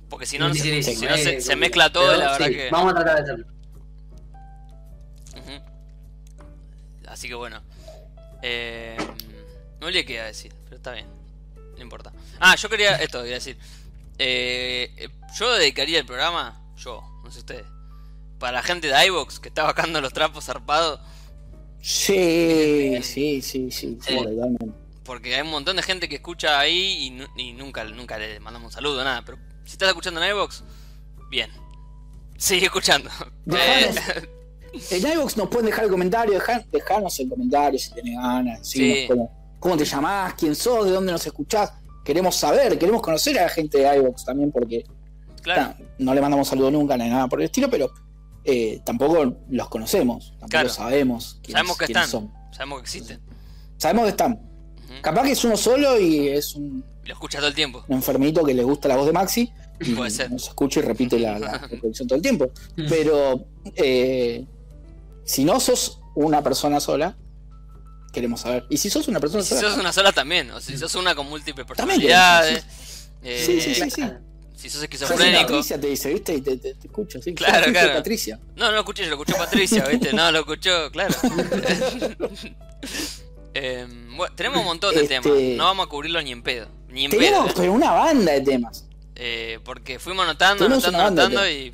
Porque 0.10 0.26
si 0.26 0.38
no, 0.40 0.48
se- 0.48 0.54
Dificilísimo, 0.54 1.00
si 1.00 1.06
no 1.06 1.18
se, 1.18 1.24
se 1.24 1.30
complicado. 1.32 1.58
mezcla 1.60 1.92
todo 1.92 2.16
y 2.16 2.18
la 2.20 2.32
verdad 2.32 2.48
sí, 2.48 2.54
que... 2.54 2.70
Vamos 2.72 2.92
a 2.92 2.96
tratar 2.96 3.16
de 3.18 3.22
hacerlo. 3.24 3.46
Así 7.08 7.28
que 7.28 7.36
bueno. 7.36 7.62
Eh, 8.42 8.98
no 9.80 9.88
olvidé 9.88 10.06
qué 10.06 10.14
iba 10.14 10.24
a 10.24 10.28
decir, 10.28 10.54
pero 10.66 10.76
está 10.78 10.92
bien. 10.92 11.08
No 11.78 11.84
importa. 11.84 12.12
Ah, 12.40 12.56
yo 12.56 12.70
quería 12.70 12.96
esto, 12.96 13.20
quería 13.22 13.36
decir. 13.36 13.58
Eh, 14.20 14.92
eh, 14.98 15.10
yo 15.38 15.54
dedicaría 15.54 16.00
el 16.00 16.06
programa, 16.06 16.60
yo, 16.78 17.02
no 17.24 17.32
sé 17.32 17.40
ustedes, 17.40 17.66
para 18.40 18.54
la 18.54 18.64
gente 18.64 18.88
de 18.88 19.06
iVox 19.08 19.40
que 19.40 19.50
está 19.50 19.64
bajando 19.64 20.02
los 20.02 20.12
trapos 20.14 20.46
zarpados. 20.46 21.00
Sí, 21.82 22.98
sí, 23.04 23.42
sí, 23.42 23.72
sí, 23.72 23.98
Sí. 24.02 24.18
Porque 25.04 25.36
hay 25.36 25.42
un 25.42 25.52
montón 25.52 25.78
de 25.78 25.84
gente 25.84 26.10
que 26.10 26.16
escucha 26.16 26.60
ahí 26.60 27.06
y, 27.06 27.10
nu- 27.12 27.28
y 27.38 27.54
nunca, 27.54 27.84
nunca 27.86 28.18
le 28.18 28.42
mandamos 28.42 28.68
un 28.68 28.74
saludo, 28.74 29.04
nada. 29.06 29.24
Pero 29.26 29.38
si 29.64 29.72
estás 29.74 29.88
escuchando 29.90 30.22
en 30.22 30.30
iVox, 30.32 30.64
bien. 31.30 31.50
Sigue 32.38 32.66
escuchando. 32.66 33.10
Eh, 33.56 33.96
En 34.92 35.12
iVoox 35.14 35.38
nos 35.38 35.48
pueden 35.48 35.68
dejar 35.68 35.86
el 35.86 35.90
comentario, 35.90 36.34
dejar, 36.34 36.66
dejarnos 36.68 37.18
el 37.22 37.30
comentario 37.30 37.80
si 37.80 37.92
tenés 37.94 38.16
ganas, 38.18 38.68
Sí. 38.68 39.08
Cómo, 39.60 39.78
te 39.78 39.86
llamás, 39.86 40.34
quién 40.36 40.56
sos, 40.56 40.86
de 40.86 40.92
dónde 40.92 41.12
nos 41.12 41.26
escuchás. 41.26 41.74
Queremos 42.04 42.36
saber, 42.36 42.78
queremos 42.80 43.02
conocer 43.02 43.38
a 43.40 43.44
la 43.44 43.50
gente 43.50 43.80
de 43.80 43.98
iVoox 43.98 44.24
también, 44.26 44.52
porque 44.52 44.86
claro, 45.42 45.76
no 46.00 46.14
le 46.14 46.22
mandamos 46.22 46.48
saludo 46.48 46.72
nunca 46.72 46.96
ni 46.98 47.10
nada 47.10 47.28
por 47.28 47.40
el 47.40 47.46
estilo, 47.46 47.70
pero 47.70 47.92
eh, 48.46 48.80
tampoco 48.86 49.36
los 49.50 49.68
conocemos, 49.70 50.30
tampoco 50.32 50.50
Claro. 50.50 50.70
sabemos 50.70 51.40
quiénes, 51.44 51.52
sabemos 51.60 51.78
que 51.78 51.86
quiénes 51.86 52.06
están. 52.06 52.22
son. 52.22 52.34
Sabemos 52.54 52.78
que 52.80 52.82
existen. 52.84 53.20
Sabemos 53.78 54.04
que 54.06 54.10
están. 54.12 54.42
Capaz 55.02 55.24
que 55.24 55.32
es 55.34 55.44
uno 55.44 55.58
solo 55.58 56.00
y 56.00 56.30
es 56.30 56.56
un, 56.56 56.84
Lo 57.04 57.14
escuchas 57.14 57.40
todo 57.40 57.50
el 57.50 57.56
tiempo. 57.56 57.84
un 57.90 57.96
enfermito 57.98 58.44
que 58.46 58.54
le 58.54 58.64
gusta 58.64 58.88
la 58.88 58.96
voz 58.96 59.06
de 59.06 59.12
Maxi 59.14 59.52
y 59.82 59.94
Puede 59.94 60.10
ser. 60.10 60.32
nos 60.32 60.48
escucha 60.48 60.80
y 60.80 60.84
repite 60.84 61.20
la, 61.20 61.38
la 61.38 61.58
reproducción 61.70 62.08
todo 62.08 62.16
el 62.16 62.22
tiempo. 62.22 62.46
Mm. 62.78 62.86
Pero 62.90 63.46
eh, 63.76 64.46
si 65.26 65.44
no 65.44 65.60
sos 65.60 66.00
una 66.16 66.42
persona 66.42 66.80
sola, 66.80 67.18
queremos 68.18 68.42
saber. 68.42 68.66
Y 68.70 68.78
si 68.78 68.90
sos 68.90 69.08
una 69.08 69.20
persona 69.20 69.44
si 69.44 69.50
sola, 69.56 69.62
sos 69.70 69.78
una 69.80 69.94
sola 69.94 70.12
también, 70.12 70.52
o 70.52 70.60
si 70.60 70.78
sos 70.78 70.94
una 70.96 71.16
con 71.16 71.28
múltiples 71.30 71.66
personalidades. 71.66 72.66
eh, 73.24 73.44
Sí, 73.46 73.62
sí, 73.62 73.74
sí, 73.76 73.90
sí. 73.92 74.04
Si 74.56 74.70
sos 74.72 74.82
esquizofrénico. 74.82 75.42
Patricia 75.42 75.80
te 75.80 75.86
dice, 75.88 76.12
¿viste? 76.12 76.34
Y 76.34 76.42
te, 76.42 76.58
te, 76.58 76.74
te 76.74 76.88
escucho, 76.88 77.22
sí. 77.22 77.34
Claro, 77.36 77.66
claro. 77.72 77.94
Patricia. 77.94 78.40
No, 78.56 78.66
no 78.66 78.72
lo 78.72 78.80
escuché, 78.80 79.04
yo 79.04 79.10
lo 79.12 79.16
escuchó 79.22 79.38
Patricia, 79.38 79.86
¿viste? 79.86 80.14
No, 80.14 80.32
lo 80.32 80.40
escuchó, 80.40 80.92
claro. 80.92 81.14
Eh, 83.60 83.88
bueno, 84.16 84.36
tenemos 84.36 84.60
un 84.60 84.66
montón 84.66 84.94
de 84.94 85.02
Este- 85.02 85.20
temas. 85.20 85.40
No 85.58 85.64
vamos 85.64 85.88
a 85.88 85.90
cubrirlos 85.90 86.24
ni 86.24 86.32
en 86.32 86.44
pedo. 86.44 86.68
Ni 86.90 87.06
en 87.06 87.12
Tenemos 87.12 87.46
pedo. 87.48 87.56
pero 87.62 87.74
una 87.74 87.92
banda 87.92 88.34
de 88.34 88.42
temas. 88.42 88.86
Eh, 89.16 89.60
porque 89.66 89.98
fuimos 89.98 90.26
anotando, 90.26 90.66
Tenemos 90.66 90.86
anotando, 90.86 91.24
anotando 91.24 91.50
y 91.50 91.74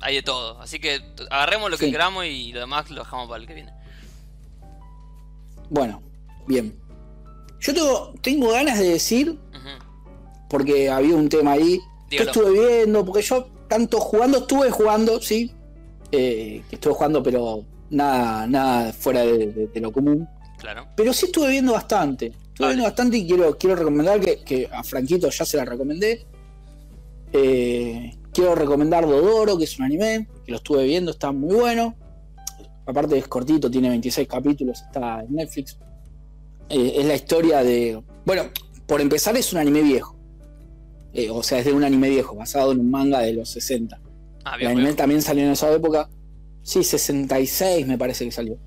hay 0.00 0.14
de 0.16 0.22
todo. 0.22 0.60
Así 0.60 0.80
que 0.80 1.00
agarremos 1.30 1.70
lo 1.70 1.78
que 1.78 1.86
Sí. 1.86 1.92
queramos 1.92 2.24
y 2.26 2.52
lo 2.52 2.58
demás 2.60 2.90
lo 2.90 3.02
dejamos 3.04 3.28
para 3.28 3.40
el 3.40 3.46
que 3.46 3.54
viene. 3.54 3.72
Bueno, 5.70 6.02
bien. 6.46 6.74
Yo 7.60 7.72
tengo, 7.74 8.12
tengo 8.20 8.50
ganas 8.52 8.78
de 8.78 8.88
decir, 8.90 9.38
porque 10.48 10.90
había 10.90 11.14
un 11.14 11.28
tema 11.28 11.52
ahí, 11.52 11.80
que 12.08 12.16
estuve 12.24 12.50
viendo, 12.80 13.04
porque 13.04 13.22
yo 13.22 13.46
tanto 13.68 14.00
jugando, 14.00 14.38
estuve 14.38 14.70
jugando, 14.70 15.20
sí. 15.20 15.52
eh, 16.12 16.62
que 16.68 16.74
estuve 16.74 16.92
jugando, 16.94 17.22
pero 17.22 17.64
nada, 17.90 18.44
nada 18.48 18.92
fuera 18.92 19.20
de- 19.22 19.46
de- 19.46 19.66
de 19.68 19.80
lo 19.80 19.92
común. 19.92 20.28
Claro. 20.58 20.88
Pero 20.96 21.12
sí 21.12 21.26
estuve 21.26 21.50
viendo 21.50 21.72
bastante. 21.72 22.32
Estuve 22.48 22.66
viendo 22.68 22.84
bastante 22.84 23.16
y 23.18 23.26
quiero, 23.28 23.56
quiero 23.56 23.76
recomendar 23.76 24.18
que, 24.20 24.42
que 24.42 24.68
a 24.72 24.82
Franquito 24.82 25.30
ya 25.30 25.44
se 25.44 25.56
la 25.56 25.64
recomendé. 25.64 26.26
Eh, 27.32 28.16
quiero 28.32 28.54
recomendar 28.54 29.06
Dodoro, 29.06 29.56
que 29.56 29.64
es 29.64 29.78
un 29.78 29.84
anime, 29.84 30.26
que 30.44 30.50
lo 30.50 30.56
estuve 30.58 30.84
viendo, 30.84 31.12
está 31.12 31.30
muy 31.32 31.54
bueno. 31.54 31.94
Aparte 32.86 33.18
es 33.18 33.28
cortito, 33.28 33.70
tiene 33.70 33.88
26 33.88 34.26
capítulos, 34.26 34.82
está 34.82 35.20
en 35.22 35.34
Netflix. 35.34 35.78
Eh, 36.68 36.94
es 36.96 37.06
la 37.06 37.14
historia 37.14 37.62
de... 37.62 38.02
Bueno, 38.24 38.44
por 38.86 39.00
empezar 39.00 39.36
es 39.36 39.52
un 39.52 39.58
anime 39.58 39.82
viejo. 39.82 40.16
Eh, 41.12 41.28
o 41.30 41.42
sea, 41.42 41.58
es 41.58 41.64
de 41.64 41.72
un 41.72 41.84
anime 41.84 42.08
viejo, 42.10 42.36
basado 42.36 42.72
en 42.72 42.80
un 42.80 42.90
manga 42.90 43.20
de 43.20 43.32
los 43.32 43.48
60. 43.50 44.00
Ah, 44.44 44.56
El 44.58 44.66
anime 44.68 44.82
bien. 44.84 44.96
también 44.96 45.22
salió 45.22 45.44
en 45.44 45.50
esa 45.50 45.70
época. 45.72 46.08
Sí, 46.62 46.84
66 46.84 47.86
me 47.86 47.98
parece 47.98 48.24
que 48.24 48.30
salió. 48.32 48.58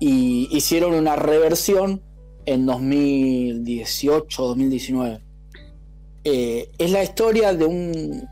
Y 0.00 0.48
hicieron 0.56 0.94
una 0.94 1.16
reversión 1.16 2.02
en 2.46 2.66
2018 2.66 4.42
2019. 4.42 5.20
Eh, 6.24 6.70
es 6.78 6.90
la 6.90 7.02
historia 7.02 7.52
de 7.52 7.64
un. 7.64 8.28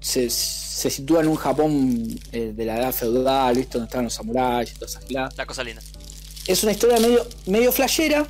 Se, 0.00 0.30
se 0.30 0.90
sitúa 0.90 1.20
en 1.20 1.28
un 1.28 1.36
Japón 1.36 2.06
eh, 2.32 2.52
de 2.54 2.64
la 2.64 2.78
edad 2.78 2.92
feudal, 2.92 3.56
¿viste? 3.56 3.72
Donde 3.78 3.86
estaban 3.86 4.04
los 4.04 4.14
samuráis 4.14 4.70
y 4.72 4.74
todas 4.74 4.92
esas 4.92 5.04
clases. 5.04 5.38
La 5.38 5.46
cosa 5.46 5.64
linda. 5.64 5.82
Es 6.46 6.62
una 6.62 6.72
historia 6.72 6.98
medio, 7.00 7.26
medio 7.46 7.72
flashera, 7.72 8.26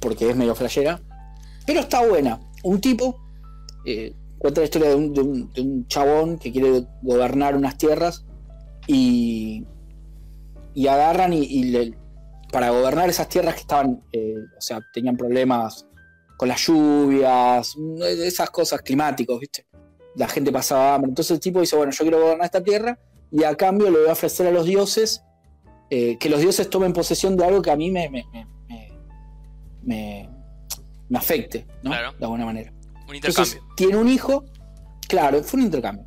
porque 0.00 0.30
es 0.30 0.36
medio 0.36 0.54
flashera, 0.54 1.00
pero 1.66 1.80
está 1.80 2.06
buena. 2.06 2.40
Un 2.62 2.80
tipo 2.80 3.18
eh, 3.84 4.14
cuenta 4.38 4.60
la 4.60 4.64
historia 4.66 4.88
de 4.90 4.94
un, 4.94 5.12
de 5.14 5.20
un- 5.22 5.52
de 5.52 5.60
un 5.60 5.86
chabón 5.88 6.38
que 6.38 6.52
quiere 6.52 6.84
gobernar 7.02 7.56
unas 7.56 7.76
tierras 7.78 8.24
y, 8.86 9.64
y 10.74 10.86
agarran 10.86 11.32
y, 11.32 11.40
y 11.44 11.64
le- 11.64 11.94
para 12.52 12.70
gobernar 12.70 13.08
esas 13.08 13.28
tierras 13.28 13.54
que 13.54 13.60
estaban, 13.62 14.02
eh, 14.12 14.34
o 14.56 14.60
sea, 14.60 14.80
tenían 14.92 15.16
problemas 15.16 15.86
con 16.36 16.48
las 16.48 16.60
lluvias, 16.66 17.74
esas 18.00 18.50
cosas 18.50 18.82
climáticas, 18.82 19.38
¿viste? 19.40 19.66
La 20.16 20.28
gente 20.28 20.52
pasaba 20.52 20.94
hambre. 20.94 21.08
Entonces 21.10 21.30
el 21.32 21.40
tipo 21.40 21.60
dice, 21.60 21.76
bueno, 21.76 21.92
yo 21.92 22.04
quiero 22.04 22.20
gobernar 22.20 22.44
esta 22.44 22.62
tierra 22.62 22.98
y 23.30 23.44
a 23.44 23.54
cambio 23.54 23.90
le 23.90 23.98
voy 24.00 24.08
a 24.08 24.12
ofrecer 24.12 24.46
a 24.46 24.50
los 24.50 24.66
dioses 24.66 25.22
eh, 25.90 26.18
que 26.18 26.28
los 26.28 26.40
dioses 26.40 26.68
tomen 26.68 26.92
posesión 26.92 27.36
de 27.36 27.44
algo 27.44 27.62
que 27.62 27.70
a 27.70 27.76
mí 27.76 27.90
me, 27.90 28.08
me, 28.10 28.24
me, 28.32 28.92
me, 29.82 30.28
me 31.08 31.18
afecte, 31.18 31.66
¿no? 31.82 31.90
Claro. 31.90 32.12
De 32.18 32.24
alguna 32.24 32.44
manera. 32.44 32.72
Un 33.08 33.14
Entonces, 33.14 33.54
intercambio. 33.54 33.74
tiene 33.76 33.96
un 33.96 34.08
hijo, 34.08 34.44
claro, 35.08 35.42
fue 35.42 35.60
un 35.60 35.66
intercambio. 35.66 36.06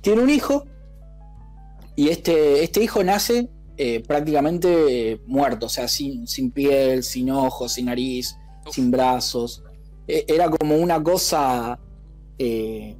Tiene 0.00 0.22
un 0.22 0.30
hijo 0.30 0.64
y 1.96 2.08
este, 2.08 2.62
este 2.62 2.82
hijo 2.82 3.02
nace 3.02 3.48
eh, 3.76 4.02
prácticamente 4.06 5.12
eh, 5.12 5.20
muerto, 5.26 5.66
o 5.66 5.68
sea, 5.68 5.88
sin, 5.88 6.26
sin 6.26 6.50
piel, 6.50 7.02
sin 7.02 7.30
ojos, 7.30 7.72
sin 7.72 7.86
nariz, 7.86 8.36
Uf. 8.66 8.74
sin 8.74 8.90
brazos. 8.90 9.62
Eh, 10.08 10.24
era 10.28 10.48
como 10.50 10.76
una 10.76 11.02
cosa... 11.02 11.78
eh, 12.38 12.96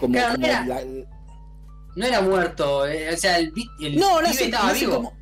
como, 0.00 0.14
Claro, 0.14 0.34
como 0.34 0.46
era- 0.46 0.64
la- 0.64 0.84
No 1.96 2.06
era 2.06 2.20
muerto, 2.22 2.86
eh, 2.86 3.12
o 3.12 3.16
sea, 3.16 3.38
el, 3.38 3.52
el 3.80 3.96
no, 3.98 4.08
pibe 4.18 4.22
nace, 4.28 4.44
estaba 4.44 4.66
nace 4.68 4.80
vivo. 4.86 4.96
como... 4.96 5.12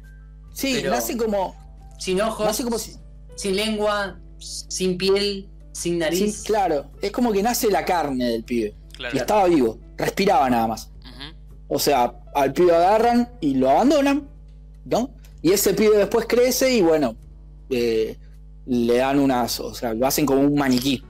Sí, 0.53 0.73
pero- 0.77 0.91
nace 0.93 1.17
como... 1.17 1.57
Sin 1.99 2.21
ojos, 2.21 2.47
Nace 2.47 2.63
como 2.65 2.79
si- 2.79 2.95
sin 3.37 3.57
lengua, 3.57 4.19
sin 4.39 4.97
piel, 4.97 5.49
sin 5.73 5.99
nariz. 5.99 6.37
sí, 6.39 6.45
claro, 6.47 6.91
es 7.03 7.11
como 7.11 7.33
que 7.33 7.43
nace 7.43 7.71
la 7.71 7.85
carne 7.85 8.25
del 8.27 8.45
pibe. 8.45 8.75
Claro. 8.93 9.17
Y 9.17 9.19
estaba 9.19 9.47
vivo, 9.47 9.79
respiraba 9.97 10.49
nada 10.51 10.67
más. 10.69 10.91
O 11.69 11.79
sea, 11.79 12.15
al 12.35 12.53
pibe 12.53 12.75
agarran 12.75 13.29
y 13.41 13.55
lo 13.55 13.69
abandonan, 13.71 14.29
¿no? 14.85 15.11
Y 15.43 15.53
ese 15.53 15.75
pibe 15.75 15.97
después 15.99 16.27
crece 16.29 16.73
y 16.73 16.83
bueno, 16.83 17.15
eh, 17.71 18.17
le 18.67 18.97
dan 18.97 19.19
unas, 19.19 19.61
o 19.61 19.75
sea, 19.75 19.93
lo 19.95 20.07
hacen 20.07 20.25
como 20.25 20.41
un 20.41 20.55
maniquí. 20.55 21.03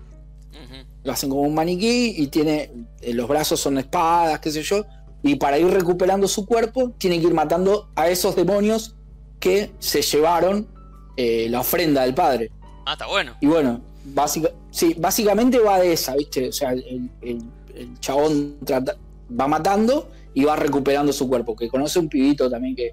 Lo 1.08 1.14
hacen 1.14 1.30
como 1.30 1.40
un 1.40 1.54
maniquí 1.54 2.16
y 2.18 2.26
tiene, 2.26 2.70
eh, 3.00 3.14
los 3.14 3.26
brazos 3.26 3.58
son 3.58 3.78
espadas, 3.78 4.38
qué 4.40 4.50
sé 4.50 4.62
yo. 4.62 4.84
Y 5.22 5.36
para 5.36 5.58
ir 5.58 5.66
recuperando 5.68 6.28
su 6.28 6.44
cuerpo, 6.44 6.90
tiene 6.98 7.18
que 7.18 7.28
ir 7.28 7.32
matando 7.32 7.88
a 7.96 8.10
esos 8.10 8.36
demonios 8.36 8.94
que 9.40 9.70
se 9.78 10.02
llevaron 10.02 10.68
eh, 11.16 11.46
la 11.48 11.60
ofrenda 11.60 12.02
del 12.02 12.12
padre. 12.12 12.50
Ah, 12.84 12.92
está 12.92 13.06
bueno. 13.06 13.32
Y 13.40 13.46
bueno, 13.46 13.80
básica, 14.04 14.50
sí, 14.70 14.94
básicamente 14.98 15.58
va 15.60 15.80
de 15.80 15.94
esa, 15.94 16.14
¿viste? 16.14 16.48
O 16.50 16.52
sea, 16.52 16.72
el, 16.72 17.10
el- 17.22 17.42
el 17.74 17.98
chabón 18.00 18.56
trata- 18.66 18.96
va 19.40 19.48
matando 19.48 20.10
y 20.34 20.44
va 20.44 20.56
recuperando 20.56 21.10
su 21.14 21.26
cuerpo, 21.26 21.56
que 21.56 21.70
conoce 21.70 21.98
un 22.00 22.10
pibito 22.10 22.50
también 22.50 22.76
que, 22.76 22.92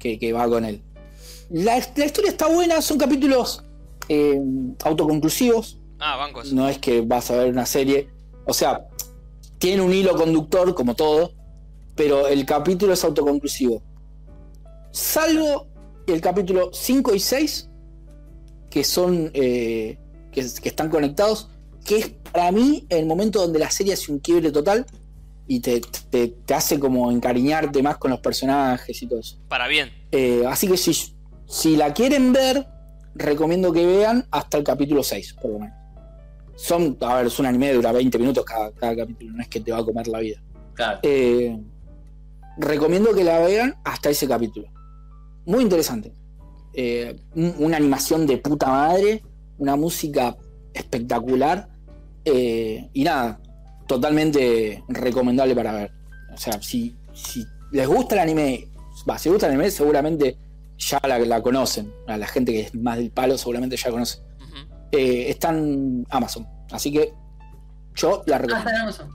que- 0.00 0.18
que 0.18 0.32
va 0.32 0.48
con 0.48 0.64
él. 0.64 0.82
La, 1.50 1.78
la 1.94 2.04
historia 2.04 2.30
está 2.32 2.48
buena, 2.48 2.82
son 2.82 2.98
capítulos 2.98 3.62
eh, 4.08 4.40
autoconclusivos, 4.82 5.78
Ah, 6.00 6.16
no 6.52 6.68
es 6.68 6.78
que 6.78 7.00
vas 7.00 7.30
a 7.30 7.36
ver 7.36 7.50
una 7.52 7.66
serie, 7.66 8.08
o 8.46 8.52
sea, 8.52 8.86
tiene 9.58 9.80
un 9.82 9.92
hilo 9.92 10.14
conductor 10.16 10.74
como 10.74 10.94
todo, 10.94 11.32
pero 11.94 12.26
el 12.28 12.44
capítulo 12.44 12.92
es 12.92 13.04
autoconclusivo. 13.04 13.82
Salvo 14.90 15.66
el 16.06 16.20
capítulo 16.20 16.70
5 16.72 17.14
y 17.14 17.20
6, 17.20 17.70
que 18.70 18.84
son 18.84 19.30
eh, 19.34 19.98
que, 20.30 20.44
que 20.62 20.68
están 20.68 20.90
conectados, 20.90 21.48
que 21.84 21.96
es 21.98 22.08
para 22.32 22.50
mí 22.52 22.86
el 22.88 23.06
momento 23.06 23.40
donde 23.40 23.58
la 23.58 23.70
serie 23.70 23.92
hace 23.94 24.10
un 24.12 24.18
quiebre 24.18 24.50
total 24.50 24.84
y 25.46 25.60
te, 25.60 25.80
te- 26.10 26.28
te 26.28 26.54
hace 26.54 26.78
como 26.78 27.10
encariñarte 27.10 27.82
más 27.82 27.96
con 27.98 28.10
los 28.10 28.20
personajes 28.20 29.00
y 29.02 29.06
todo 29.06 29.20
eso. 29.20 29.36
Para 29.48 29.68
bien. 29.68 29.90
Eh, 30.10 30.44
así 30.48 30.66
que 30.68 30.76
si, 30.76 31.14
si 31.46 31.76
la 31.76 31.92
quieren 31.92 32.32
ver, 32.32 32.66
recomiendo 33.14 33.72
que 33.72 33.84
vean 33.86 34.26
hasta 34.30 34.58
el 34.58 34.64
capítulo 34.64 35.02
6, 35.02 35.34
por 35.40 35.50
lo 35.52 35.58
menos. 35.60 35.76
Son, 36.56 36.96
a 37.00 37.16
ver, 37.16 37.26
es 37.26 37.38
un 37.38 37.46
anime, 37.46 37.72
dura 37.72 37.92
20 37.92 38.18
minutos 38.18 38.44
cada, 38.44 38.70
cada 38.72 38.96
capítulo, 38.96 39.32
no 39.32 39.42
es 39.42 39.48
que 39.48 39.60
te 39.60 39.72
va 39.72 39.78
a 39.78 39.84
comer 39.84 40.06
la 40.08 40.20
vida. 40.20 40.40
Claro. 40.74 41.00
Eh, 41.02 41.58
recomiendo 42.58 43.14
que 43.14 43.24
la 43.24 43.40
vean 43.40 43.74
hasta 43.84 44.10
ese 44.10 44.28
capítulo. 44.28 44.68
Muy 45.46 45.62
interesante. 45.62 46.12
Eh, 46.72 47.16
un- 47.34 47.54
una 47.58 47.76
animación 47.76 48.26
de 48.26 48.38
puta 48.38 48.68
madre, 48.68 49.22
una 49.58 49.76
música 49.76 50.36
espectacular. 50.72 51.68
eh, 52.26 52.88
y 52.94 53.04
nada, 53.04 53.38
totalmente 53.86 54.82
recomendable 54.88 55.54
para 55.54 55.72
ver. 55.74 55.90
O 56.32 56.38
sea, 56.38 56.60
si, 56.62 56.96
si 57.12 57.44
les 57.70 57.86
gusta 57.86 58.14
el 58.14 58.22
anime, 58.22 58.66
va, 59.08 59.18
si 59.18 59.28
les 59.28 59.34
gusta 59.34 59.46
el 59.48 59.52
anime, 59.52 59.70
seguramente 59.70 60.38
ya 60.78 60.98
la, 61.06 61.18
la 61.18 61.42
conocen. 61.42 61.92
A 62.06 62.16
la 62.16 62.26
gente 62.26 62.52
que 62.52 62.60
es 62.60 62.74
más 62.74 62.96
del 62.96 63.10
palo, 63.10 63.36
seguramente 63.36 63.76
ya 63.76 63.90
conoce. 63.90 64.20
Eh, 64.96 65.30
está 65.30 65.48
en 65.50 66.06
Amazon. 66.10 66.46
Así 66.70 66.92
que 66.92 67.12
yo 67.94 68.22
la 68.26 68.36
Ah, 68.36 68.38
recomiendo. 68.38 68.68
está 68.68 68.70
en 68.70 68.82
Amazon. 68.82 69.10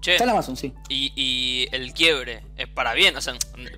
Che, 0.00 0.12
Está 0.12 0.24
en 0.24 0.30
Amazon, 0.30 0.56
sí. 0.56 0.72
y, 0.88 1.12
y 1.16 1.66
el 1.74 1.92
quiebre 1.92 2.44
es 2.56 2.68
para 2.68 2.92
bien. 2.94 3.16
O 3.16 3.20
sea, 3.20 3.34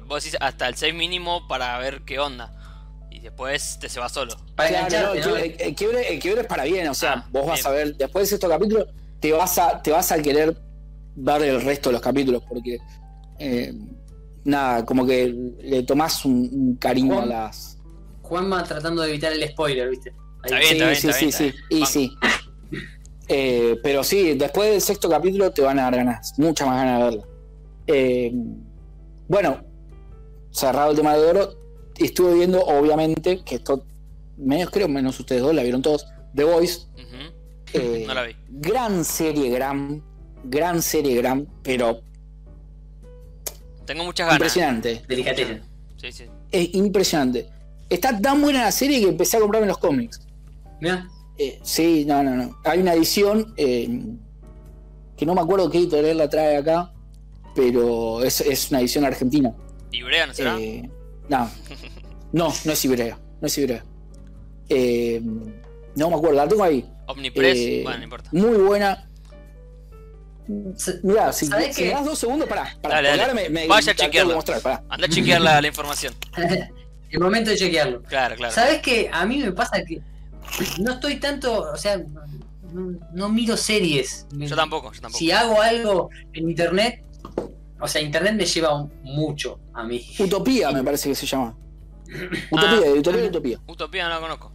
vos 0.06 0.22
decís 0.22 0.36
hasta 0.40 0.68
el 0.68 0.74
6 0.74 0.94
mínimo 0.94 1.48
para 1.48 1.78
ver 1.78 2.02
qué 2.02 2.18
onda. 2.18 2.54
Y 3.10 3.20
después 3.20 3.78
te 3.80 3.88
se 3.88 3.98
va 4.00 4.08
solo. 4.08 4.36
Para 4.54 4.68
Claro, 4.86 5.08
no, 5.08 5.14
engancharte, 5.14 5.18
el, 5.18 5.24
quiebre, 5.24 5.64
el 5.66 5.74
quiebre- 5.76 6.12
el 6.14 6.18
quiebre 6.20 6.40
es 6.42 6.46
para 6.46 6.64
bien, 6.64 6.88
o 6.88 6.94
sea, 6.94 7.12
Ah, 7.14 7.28
vos 7.32 7.46
vas 7.46 7.56
bien. 7.60 7.66
a 7.66 7.70
ver, 7.70 7.96
después 7.96 8.28
de 8.30 8.34
estos 8.36 8.50
capítulos, 8.50 8.86
te 9.18 9.32
vas 9.32 9.58
a, 9.58 9.82
te 9.82 9.90
vas 9.90 10.12
a 10.12 10.20
querer 10.22 10.56
ver 11.16 11.42
el 11.42 11.60
resto 11.62 11.88
de 11.88 11.94
los 11.94 12.02
capítulos, 12.02 12.42
porque 12.48 12.78
eh, 13.38 13.72
nada, 14.44 14.84
como 14.84 15.06
que 15.06 15.26
le 15.60 15.82
tomás 15.82 16.24
un, 16.26 16.48
un 16.52 16.76
cariño 16.76 17.14
a 17.14 17.16
Juan. 17.16 17.28
las. 17.30 17.78
Juanma 18.22 18.62
tratando 18.62 19.02
de 19.02 19.08
evitar 19.08 19.32
el 19.32 19.48
spoiler, 19.48 19.88
¿viste? 19.90 20.12
Ahí. 20.42 20.52
Está 20.52 20.58
bien, 20.58 20.68
sí, 20.68 20.74
está 20.74 20.86
bien, 20.86 20.96
sí, 20.96 21.08
está 21.08 21.12
sí, 21.12 21.24
bien, 21.24 21.32
sí, 21.32 21.46
está 21.46 21.66
y 21.70 21.76
bien. 21.76 21.86
sí. 21.86 22.16
Eh, 23.32 23.78
pero 23.82 24.02
sí, 24.02 24.34
después 24.34 24.70
del 24.70 24.80
sexto 24.80 25.08
capítulo 25.08 25.52
te 25.52 25.62
van 25.62 25.78
a 25.78 25.82
dar 25.82 25.96
ganas, 25.96 26.34
muchas 26.36 26.66
más 26.66 26.76
ganas 26.84 26.98
de 26.98 27.04
verla. 27.04 27.24
Eh, 27.86 28.32
bueno, 29.28 29.60
cerrado 30.50 30.90
el 30.90 30.96
tema 30.96 31.16
de 31.16 31.24
oro, 31.26 31.54
estuve 31.96 32.34
viendo, 32.34 32.60
obviamente, 32.60 33.42
que 33.44 33.56
esto, 33.56 33.84
menos 34.36 34.70
creo, 34.70 34.88
menos 34.88 35.20
ustedes 35.20 35.42
dos, 35.42 35.54
la 35.54 35.62
vieron 35.62 35.80
todos, 35.82 36.06
The 36.34 36.44
Voice. 36.44 36.80
Eh, 37.72 38.04
No 38.08 38.14
la 38.14 38.24
vi. 38.24 38.34
Gran 38.48 39.04
serie, 39.04 39.48
gran, 39.50 40.02
gran 40.42 40.82
serie, 40.82 41.14
gran, 41.16 41.46
pero 41.62 42.00
Tengo 43.86 44.04
muchas 44.04 44.26
ganas. 44.26 44.38
impresionante. 44.38 45.02
Delicateza. 45.06 45.60
Sí, 45.98 46.10
sí. 46.12 46.24
Es 46.50 46.74
impresionante. 46.74 47.48
Está 47.88 48.20
tan 48.20 48.40
buena 48.42 48.62
la 48.62 48.72
serie 48.72 49.00
que 49.00 49.08
empecé 49.08 49.36
a 49.36 49.40
comprarme 49.40 49.68
los 49.68 49.78
cómics. 49.78 50.20
Mirá, 50.80 51.06
Eh, 51.38 51.58
sí, 51.62 52.04
no, 52.06 52.22
no, 52.22 52.34
no. 52.34 52.58
Hay 52.64 52.80
una 52.80 52.92
edición 52.94 53.54
eh, 53.56 53.88
que 55.16 55.24
no 55.26 55.34
me 55.34 55.40
acuerdo 55.40 55.70
qué 55.70 55.78
editorial 55.78 56.18
la 56.18 56.28
trae 56.28 56.56
acá, 56.58 56.92
pero 57.54 58.22
es, 58.22 58.40
es 58.42 58.70
una 58.70 58.80
edición 58.80 59.04
argentina. 59.04 59.52
¿Ibrea 59.92 60.26
no 60.26 60.34
será? 60.34 60.58
Eh, 60.60 60.88
no, 61.28 61.50
no, 62.32 62.52
no 62.64 62.72
es 62.72 62.84
Ibrea, 62.84 63.18
no 63.40 63.46
es 63.46 63.58
Ibrea. 63.58 63.84
Eh, 64.68 65.20
no 65.96 66.10
me 66.10 66.16
acuerdo, 66.16 66.36
la 66.36 66.46
tengo 66.48 66.62
ahí. 66.62 66.88
Omnipress. 67.06 67.56
Eh, 67.58 67.80
bueno, 67.82 67.98
no 67.98 68.04
importa. 68.04 68.30
Muy 68.32 68.56
buena. 68.58 69.06
Mirá, 71.02 71.32
si, 71.32 71.46
¿Sabés 71.46 71.76
si 71.76 71.82
me 71.82 71.88
qué? 71.90 71.94
das 71.94 72.04
dos 72.04 72.18
segundos, 72.18 72.48
pará. 72.48 72.76
pará 72.82 72.96
Dale, 72.96 73.16
dale. 73.16 73.34
me, 73.34 73.48
me- 73.48 73.66
Vaya 73.68 73.92
a 73.92 74.10
que 74.10 74.24
mostrar, 74.24 74.60
pará. 74.60 74.82
Anda 74.88 75.06
a 75.06 75.08
chequear 75.08 75.40
la, 75.40 75.60
la 75.60 75.68
información. 75.68 76.12
el 77.10 77.20
momento 77.20 77.50
de 77.50 77.56
chequearlo. 77.56 78.02
Claro, 78.02 78.34
claro. 78.36 78.52
¿Sabes 78.52 78.80
qué? 78.82 79.08
A 79.12 79.24
mí 79.26 79.38
me 79.38 79.52
pasa 79.52 79.82
que 79.84 80.00
no 80.80 80.92
estoy 80.92 81.16
tanto, 81.20 81.70
o 81.72 81.76
sea, 81.76 81.98
no, 82.72 82.98
no 83.12 83.28
miro 83.28 83.56
series. 83.56 84.26
Me- 84.34 84.46
Yo 84.46 84.56
tampoco, 84.56 84.92
yo 84.92 85.00
tampoco. 85.00 85.18
Si 85.18 85.30
hago 85.30 85.60
algo 85.60 86.10
en 86.32 86.48
internet, 86.50 87.04
o 87.80 87.88
sea, 87.88 88.00
internet 88.00 88.34
me 88.34 88.44
lleva 88.46 88.74
un- 88.80 88.92
mucho 89.02 89.58
a 89.74 89.82
mí. 89.84 90.04
Utopía 90.18 90.70
me 90.70 90.82
parece 90.84 91.08
que 91.08 91.14
se 91.14 91.26
llama. 91.26 91.56
Utopía, 92.50 92.80
Ah. 92.82 92.86
editorial 92.86 93.26
Utopía. 93.28 93.58
Utopía 93.66 94.04
no 94.04 94.10
la 94.10 94.20
conozco. 94.20 94.52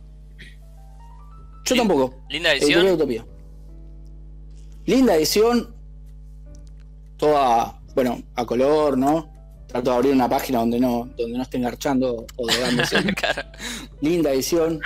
Yo 1.65 1.75
tampoco. 1.75 2.23
Linda 2.29 2.51
Editorial 2.51 2.79
edición. 2.81 2.95
Utopía. 2.95 3.25
Linda 4.85 5.15
edición. 5.15 5.73
Toda, 7.17 7.79
bueno, 7.95 8.21
a 8.35 8.45
color, 8.45 8.97
¿no? 8.97 9.31
Trato 9.67 9.89
de 9.91 9.95
abrir 9.95 10.13
una 10.13 10.29
página 10.29 10.59
donde 10.59 10.79
no, 10.79 11.09
donde 11.17 11.37
no 11.37 11.41
esté 11.43 11.57
engarchando 11.57 12.25
o 12.35 12.47
drogándose. 12.47 12.97
Claro. 13.15 13.41
Linda 14.01 14.31
edición. 14.31 14.79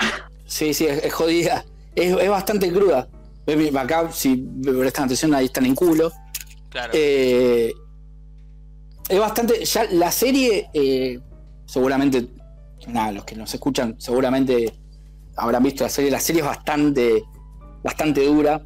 Sí, 0.50 0.74
sí, 0.74 0.88
es, 0.88 1.04
es 1.06 1.14
jodida. 1.14 1.64
Es, 1.96 2.18
es 2.18 2.30
bastante 2.30 2.72
cruda. 2.72 3.08
Acá, 3.78 4.12
si 4.12 4.36
prestan 4.36 5.06
atención, 5.06 5.34
ahí 5.34 5.46
están 5.46 5.66
en 5.66 5.76
culo. 5.76 6.12
Claro. 6.70 6.92
Eh, 6.94 7.74
es 9.08 9.20
bastante. 9.20 9.64
Ya 9.64 9.86
la 9.92 10.12
serie, 10.12 10.70
eh, 10.74 11.20
seguramente, 11.66 12.28
nada, 12.88 13.12
los 13.12 13.26
que 13.26 13.36
nos 13.36 13.54
escuchan, 13.54 13.96
seguramente 14.00 14.74
habrán 15.36 15.64
visto 15.64 15.84
la 15.84 15.90
serie. 15.90 16.12
La 16.12 16.20
serie 16.20 16.42
es 16.42 16.48
bastante, 16.48 17.24
bastante 17.84 18.26
dura. 18.26 18.62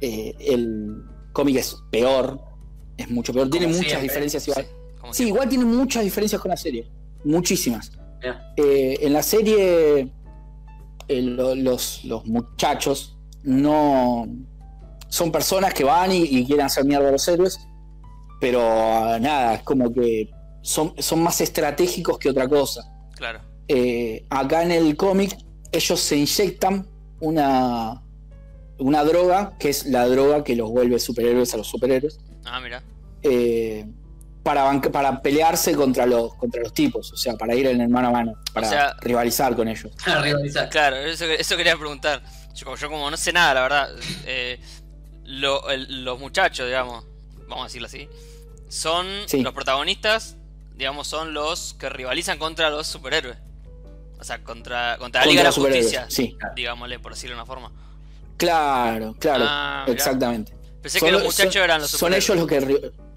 Eh, 0.00 0.34
el 0.40 1.02
cómic 1.32 1.56
es 1.56 1.76
peor, 1.90 2.40
es 2.96 3.10
mucho 3.10 3.32
peor. 3.32 3.50
Tiene 3.50 3.66
muchas 3.66 3.86
siempre. 3.86 4.02
diferencias 4.02 4.48
igual. 4.48 4.66
Sí, 5.12 5.26
igual 5.28 5.48
tiene 5.48 5.64
muchas 5.64 6.04
diferencias 6.04 6.40
con 6.40 6.50
la 6.50 6.56
serie. 6.56 6.88
Muchísimas. 7.24 7.92
Eh, 8.56 8.98
en 9.00 9.12
la 9.12 9.22
serie, 9.22 10.10
eh, 11.08 11.22
lo- 11.22 11.54
los, 11.54 12.04
los 12.04 12.24
muchachos, 12.26 13.16
no. 13.42 14.26
Son 15.08 15.32
personas 15.32 15.72
que 15.72 15.84
van 15.84 16.12
y, 16.12 16.22
y 16.24 16.44
quieren 16.44 16.66
hacer 16.66 16.84
mierda 16.84 17.08
a 17.08 17.12
los 17.12 17.26
héroes, 17.28 17.58
pero 18.40 18.60
ah, 18.62 19.18
nada, 19.20 19.54
es 19.54 19.62
como 19.62 19.92
que 19.92 20.30
son, 20.62 20.92
son 20.98 21.22
más 21.22 21.40
estratégicos 21.40 22.18
que 22.18 22.28
otra 22.28 22.46
cosa. 22.46 22.82
Claro. 23.16 23.40
Eh, 23.68 24.26
acá 24.28 24.62
en 24.62 24.70
el 24.72 24.96
cómic, 24.96 25.36
ellos 25.72 25.98
se 26.00 26.16
inyectan 26.16 26.86
una, 27.20 28.02
una 28.78 29.02
droga, 29.04 29.56
que 29.58 29.70
es 29.70 29.86
la 29.86 30.06
droga 30.08 30.44
que 30.44 30.56
los 30.56 30.70
vuelve 30.70 30.98
superhéroes 30.98 31.52
a 31.54 31.56
los 31.56 31.66
superhéroes, 31.66 32.20
Ah, 32.44 32.60
mira. 32.60 32.82
eh, 33.22 33.86
para, 34.48 34.80
para 34.90 35.20
pelearse 35.20 35.74
contra 35.76 36.06
los, 36.06 36.34
contra 36.36 36.62
los 36.62 36.72
tipos, 36.72 37.12
o 37.12 37.16
sea, 37.18 37.34
para 37.34 37.54
ir 37.54 37.66
en 37.66 37.82
el 37.82 37.88
mano 37.90 38.08
a 38.08 38.10
mano, 38.12 38.32
para 38.54 38.66
sea- 38.68 38.96
rivalizar 39.02 39.54
con 39.54 39.68
ellos. 39.68 39.92
A 40.06 40.22
rivalizar. 40.22 40.70
Claro, 40.70 40.96
eso, 40.96 41.26
eso 41.26 41.56
quería 41.56 41.76
preguntar. 41.76 42.22
Yo, 42.54 42.64
como- 42.64 42.76
yo 42.78 42.88
como 42.88 43.10
no 43.10 43.16
sé 43.18 43.30
nada, 43.32 43.52
la 43.54 43.60
verdad. 43.62 43.90
eh, 44.24 44.58
lo- 45.24 45.68
el- 45.68 46.02
los 46.04 46.18
muchachos, 46.18 46.66
digamos, 46.66 47.04
vamos 47.46 47.64
a 47.64 47.66
decirlo 47.66 47.88
así, 47.88 48.08
son 48.70 49.06
Sí. 49.26 49.42
los 49.42 49.52
protagonistas, 49.52 50.36
digamos, 50.76 51.06
son 51.06 51.34
los 51.34 51.74
que 51.74 51.90
rivalizan 51.90 52.38
contra 52.38 52.70
los 52.70 52.86
superhéroes. 52.86 53.36
O 54.18 54.24
sea, 54.24 54.42
contra, 54.42 54.96
contra 54.98 55.20
la 55.20 55.26
Contra 55.26 55.26
Liga 55.26 55.42
de 55.42 55.48
la 55.48 55.52
Justicia, 55.52 56.06
sí. 56.08 56.36
digámosle, 56.56 56.98
por 56.98 57.12
decirlo 57.12 57.36
de 57.36 57.42
una 57.42 57.46
forma. 57.46 57.70
Claro, 58.38 59.14
claro, 59.18 59.44
Ah, 59.46 59.84
exactamente. 59.88 60.54
Pensé 60.80 61.00
Son 61.00 61.06
que 61.08 61.12
los 61.12 61.20
lo- 61.22 61.26
muchachos 61.26 61.52
son- 61.54 61.62
eran 61.62 61.80
los 61.82 61.90
Son 61.90 61.98
superhéroes. 61.98 62.30
ellos 62.30 62.38
los 62.38 62.90
que. 62.92 63.07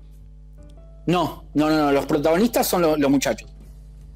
No, 1.12 1.46
no, 1.54 1.70
no, 1.70 1.78
no, 1.78 1.92
los 1.92 2.06
protagonistas 2.06 2.68
son 2.68 2.82
lo- 2.82 2.98
los 2.98 3.12
muchachos. 3.12 3.50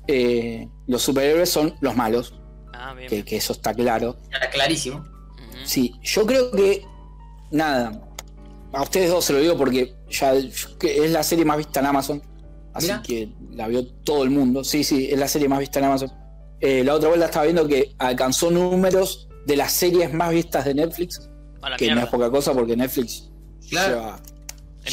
Eh, 0.08 0.68
los 0.88 1.02
superhéroes 1.02 1.50
son 1.50 1.76
los 1.82 1.96
malos, 1.96 2.34
Ah, 2.74 2.94
bien. 2.94 3.10
que, 3.10 3.24
que 3.26 3.38
eso 3.38 3.54
está 3.54 3.74
claro. 3.74 4.18
Está 4.32 4.50
clarísimo. 4.50 5.04
Sí, 5.66 5.94
yo 6.04 6.26
creo 6.26 6.52
que. 6.52 6.84
Nada. 7.52 8.02
A 8.74 8.82
ustedes 8.84 9.10
dos 9.10 9.24
se 9.26 9.34
lo 9.34 9.40
digo 9.40 9.58
porque 9.58 9.96
ya 10.10 10.34
es 10.34 11.12
la 11.12 11.24
serie 11.24 11.46
más 11.46 11.58
vista 11.58 11.80
en 11.80 11.86
Amazon. 11.88 12.22
Así 12.74 12.88
Mira. 12.88 13.02
que 13.02 13.30
la 13.52 13.68
vio 13.68 13.86
todo 14.04 14.24
el 14.24 14.30
mundo. 14.32 14.64
Sí, 14.66 14.84
sí, 14.84 15.08
es 15.10 15.18
la 15.18 15.28
serie 15.30 15.48
más 15.48 15.60
vista 15.60 15.80
en 15.80 15.86
Amazon. 15.86 16.12
Eh, 16.60 16.84
la 16.84 16.94
otra 16.94 17.08
vuelta 17.10 17.26
estaba 17.28 17.46
viendo 17.46 17.66
que 17.68 17.96
alcanzó 17.98 18.52
números 18.52 19.30
de 19.46 19.56
las 19.56 19.72
series 19.72 20.14
más 20.14 20.32
vistas 20.32 20.66
de 20.66 20.74
Netflix. 20.74 21.30
La 21.62 21.78
que 21.78 21.90
no 21.96 22.02
es 22.02 22.08
poca 22.08 22.30
cosa 22.30 22.54
porque 22.54 22.76
Netflix 22.76 23.32
Claro. 23.70 23.96
lleva, 23.96 24.20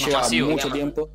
lleva 0.07 0.19
masivo, 0.21 0.49
mucho 0.51 0.69
digamos. 0.71 0.95
tiempo. 0.95 1.11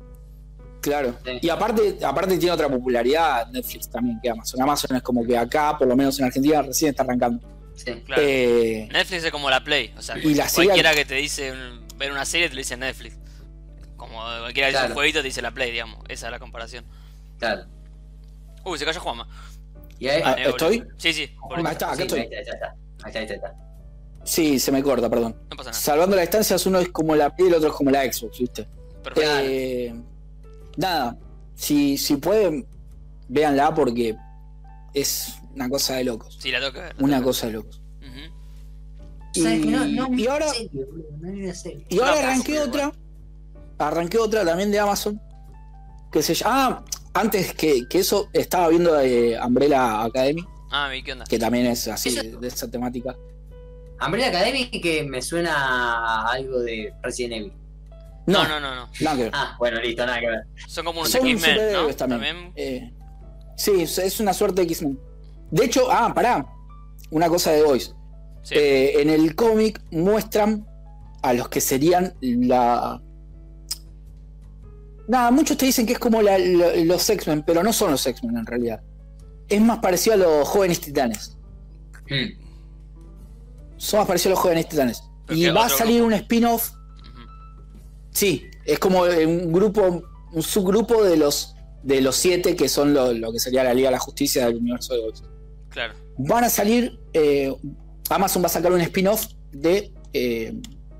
Claro. 0.80 1.14
Sí. 1.24 1.38
Y 1.42 1.48
aparte, 1.48 1.98
aparte 2.04 2.38
tiene 2.38 2.52
otra 2.52 2.68
popularidad 2.68 3.48
Netflix 3.48 3.88
también 3.90 4.18
que 4.22 4.30
Amazon. 4.30 4.62
Amazon 4.62 4.96
es 4.96 5.02
como 5.02 5.24
que 5.26 5.36
acá, 5.36 5.76
por 5.76 5.88
lo 5.88 5.96
menos 5.96 6.18
en 6.18 6.26
Argentina, 6.26 6.62
recién 6.62 6.90
está 6.90 7.02
arrancando. 7.02 7.46
Sí. 7.74 7.92
Claro. 8.06 8.22
Eh, 8.24 8.88
Netflix 8.92 9.24
es 9.24 9.30
como 9.30 9.50
la 9.50 9.62
Play. 9.64 9.92
O 9.96 10.02
sea, 10.02 10.16
Y 10.18 10.34
la 10.34 10.48
serie- 10.48 10.68
cualquiera 10.68 10.94
que 10.94 11.04
te 11.04 11.14
dice 11.16 11.52
ver 11.96 12.12
una 12.12 12.24
serie 12.24 12.48
te 12.48 12.54
lo 12.54 12.58
dice 12.58 12.76
Netflix. 12.76 13.16
Como 13.96 14.16
cualquiera 14.18 14.52
que 14.52 14.70
dice 14.70 14.70
Claro. 14.72 14.88
un 14.88 14.94
jueguito 14.94 15.18
te 15.20 15.24
dice 15.26 15.42
la 15.42 15.50
Play, 15.50 15.70
digamos. 15.72 15.98
Esa 16.08 16.26
es 16.26 16.32
la 16.32 16.38
comparación. 16.38 16.84
Claro. 17.38 17.64
Uy, 18.64 18.78
se 18.78 18.84
cayó 18.84 19.00
Juanma. 19.00 19.28
Y 19.98 20.08
ahí, 20.08 20.22
Ah, 20.24 20.36
Eh. 20.38 20.48
¿estoy? 20.48 20.84
Sí, 20.96 21.12
sí. 21.12 21.30
Ahí 21.56 21.64
está, 21.72 21.86
acá 21.88 21.96
Sí, 21.96 22.02
estoy. 22.02 22.20
Ahí 22.20 22.26
está, 22.26 22.36
ahí 22.36 22.42
está, 22.42 22.52
ahí 22.52 22.56
está. 22.56 22.74
Ahí 23.04 23.08
está, 23.08 23.18
ahí 23.18 23.24
está. 23.36 23.54
Sí, 24.24 24.58
se 24.58 24.70
me 24.72 24.82
corta, 24.82 25.08
perdón. 25.08 25.36
No 25.50 25.56
pasa 25.56 25.70
nada. 25.70 25.80
Salvando 25.80 26.14
las 26.16 26.24
distancias, 26.24 26.64
uno 26.66 26.78
es 26.80 26.88
como 26.90 27.16
la 27.16 27.34
Play 27.34 27.46
y 27.48 27.50
el 27.50 27.56
otro 27.56 27.70
es 27.70 27.74
como 27.74 27.90
la 27.90 28.02
Xbox, 28.12 28.38
¿viste? 28.38 28.68
Perfecto. 29.02 29.30
Eh, 29.42 29.94
nada, 30.78 31.18
si, 31.54 31.98
si 31.98 32.16
pueden, 32.16 32.66
véanla 33.28 33.74
porque 33.74 34.16
es 34.94 35.34
una 35.54 35.68
cosa 35.68 35.96
de 35.96 36.04
locos. 36.04 36.38
Sí, 36.40 36.50
la 36.50 36.60
ver. 36.60 36.94
la 36.96 37.04
Una 37.04 37.16
tengo 37.16 37.28
cosa 37.28 37.46
de 37.48 37.52
locos. 37.54 37.82
ver. 38.00 38.10
Ujú. 38.10 38.34
Y, 39.34 39.40
¿Sabes 39.42 39.60
que 39.60 39.66
no, 39.70 39.84
no 40.08 40.18
y 40.18 40.26
ahora, 40.26 40.46
no 40.46 41.54
serie. 41.54 41.86
y 41.90 41.98
ahora 41.98 42.12
No, 42.12 42.18
arranqué 42.18 42.54
casi, 42.54 42.68
otra. 42.68 42.92
Arranqué 43.78 44.18
otra 44.18 44.44
también 44.44 44.70
de 44.70 44.78
Amazon. 44.78 45.20
Que 46.10 46.22
se 46.22 46.34
llama. 46.34 46.84
Ah, 46.84 46.84
antes 47.14 47.52
que, 47.54 47.86
que 47.88 47.98
eso, 47.98 48.28
estaba 48.32 48.68
viendo 48.68 48.98
eh, 49.00 49.38
Umbrella 49.44 50.02
Academy, 50.04 50.44
Ah, 50.70 50.90
¿qué 51.04 51.12
onda? 51.12 51.24
que 51.24 51.38
también 51.38 51.66
es 51.66 51.88
así, 51.88 52.14
de, 52.14 52.36
de 52.36 52.48
esa 52.48 52.70
temática. 52.70 53.16
Umbrella 54.04 54.28
Academy 54.28 54.70
que 54.70 55.02
me 55.02 55.20
suena 55.22 55.52
a 55.54 56.32
algo 56.32 56.60
de 56.60 56.94
Resident 57.02 57.34
Evil. 57.34 57.52
No, 58.28 58.46
No, 58.46 58.60
no, 58.60 58.74
no, 58.74 58.88
nada 59.00 59.16
que 59.16 59.22
ver. 59.24 59.32
Ah, 59.34 59.56
bueno, 59.58 59.80
listo, 59.80 60.04
nada 60.06 60.20
que 60.20 60.26
ver. 60.26 60.40
Son 60.66 60.84
como 60.84 61.00
unos 61.00 61.10
Son 61.12 61.26
X-Men, 61.26 61.54
¿no? 61.56 61.60
superhéroes 61.62 61.96
también. 61.96 62.20
También. 62.20 62.52
Eh, 62.56 62.92
sí, 63.56 63.72
es- 63.82 64.20
una 64.20 64.32
suerte 64.34 64.60
de 64.62 64.66
X-Men. 64.68 64.98
De 65.50 65.64
hecho, 65.64 65.90
ah, 65.90 66.12
pará. 66.14 66.46
Una 67.10 67.28
cosa 67.28 67.52
de 67.52 67.62
Voice. 67.62 67.92
Sí. 68.42 68.54
Eh, 68.56 69.00
en 69.00 69.08
el 69.10 69.34
cómic 69.34 69.80
muestran 69.90 70.66
a 71.22 71.32
los 71.32 71.48
que 71.48 71.60
serían 71.60 72.14
la. 72.20 73.00
Nada, 75.08 75.30
muchos 75.30 75.56
te 75.56 75.64
dicen 75.66 75.86
que 75.86 75.94
es 75.94 75.98
como 75.98 76.20
la- 76.20 76.38
los 76.38 77.08
X-Men, 77.08 77.42
pero 77.46 77.62
no 77.62 77.72
son 77.72 77.92
los 77.92 78.06
X-Men 78.06 78.36
en 78.36 78.46
realidad. 78.46 78.82
Es 79.48 79.60
más 79.60 79.78
parecido 79.78 80.14
a 80.14 80.18
los 80.18 80.46
jóvenes 80.48 80.80
titanes. 80.80 81.36
Hmm. 82.10 82.38
Son 83.78 84.00
más 84.00 84.06
parecidos 84.06 84.32
a 84.32 84.34
los 84.36 84.38
jóvenes 84.40 84.68
titanes. 84.68 85.02
Pero 85.26 85.38
Y 85.40 85.48
va 85.48 85.64
a 85.66 85.68
salir 85.70 86.02
un 86.02 86.12
spin-off. 86.12 86.72
Sí, 88.18 88.50
es 88.64 88.78
como 88.78 89.06
eh, 89.06 89.24
un 89.26 89.52
grupo, 89.52 90.02
un 90.32 90.42
subgrupo 90.42 91.04
de 91.04 91.16
los 91.16 91.54
de 91.84 92.00
los 92.00 92.16
siete 92.16 92.56
que 92.56 92.68
son 92.68 92.92
lo, 92.92 93.12
lo 93.12 93.32
que 93.32 93.38
sería 93.38 93.62
la 93.62 93.72
Liga 93.72 93.88
de 93.88 93.92
la 93.92 94.00
Justicia 94.00 94.46
del 94.46 94.56
universo 94.56 94.94
de 94.94 95.00
Voice. 95.02 95.22
Claro. 95.70 95.94
van 96.18 96.44
a 96.44 96.48
salir. 96.50 96.98
eh, 97.12 97.54
Amazon 98.10 98.42
va 98.42 98.46
a 98.46 98.48
sacar 98.50 98.72
un 98.72 98.80
spin-off 98.80 99.26
de 99.52 99.92
eh, 100.12 100.54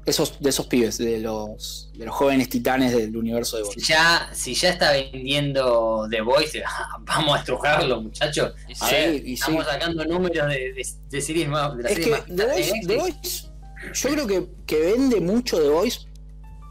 esos, 0.07 0.39
de 0.41 0.51
esos 0.51 0.67
pibes, 0.67 0.99
de 0.99 1.19
los, 1.19 1.91
de 1.97 2.05
los 2.07 2.15
jóvenes 2.15 2.49
titanes 2.49 2.93
del 2.97 3.17
universo 3.17 3.57
de 3.57 3.65
Si 3.65 3.69
Voice. 3.75 3.93
ya, 3.93 4.31
si 4.33 4.55
ya 4.55 4.69
está 4.71 4.93
vendiendo 4.93 6.07
The 6.11 6.21
Voice, 6.21 6.63
vamos 7.01 7.37
a 7.37 7.39
estrujarlo, 7.41 8.01
muchachos. 8.03 8.53
A 8.81 8.89
sí. 8.89 8.95
ver, 8.95 9.15
y 9.17 9.21
sí. 9.21 9.33
estamos 9.35 9.65
sacando 9.67 10.05
números 10.05 10.47
de, 10.49 10.73
de, 10.75 10.87
de 11.11 11.21
series 11.21 11.49
más. 11.49 11.77
De 11.77 11.83
la 11.83 11.89
Es 11.89 11.95
serie 11.97 12.05
que 12.05 12.17
más 12.19 12.27
The 12.37 12.47
Voice, 12.47 12.73
The 12.87 12.97
Voice, 12.97 13.47
yo 13.95 14.11
creo 14.11 14.27
que, 14.27 14.47
que 14.67 14.79
vende 14.81 15.21
mucho 15.21 15.61
The 15.61 15.69
Voice. 15.69 16.01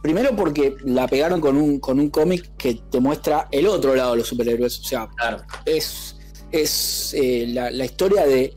Primero 0.01 0.35
porque 0.35 0.75
la 0.85 1.07
pegaron 1.07 1.41
con 1.41 1.57
un, 1.57 1.79
con 1.79 1.99
un 1.99 2.09
cómic 2.09 2.51
que 2.57 2.75
te 2.89 2.99
muestra 2.99 3.47
el 3.51 3.67
otro 3.67 3.95
lado 3.95 4.11
de 4.11 4.17
los 4.17 4.27
superhéroes. 4.27 4.79
O 4.79 4.83
sea, 4.83 5.07
Claro, 5.17 5.43
es, 5.65 6.15
es 6.51 7.13
eh, 7.15 7.45
la, 7.49 7.71
la 7.71 7.85
historia 7.85 8.25
de. 8.25 8.55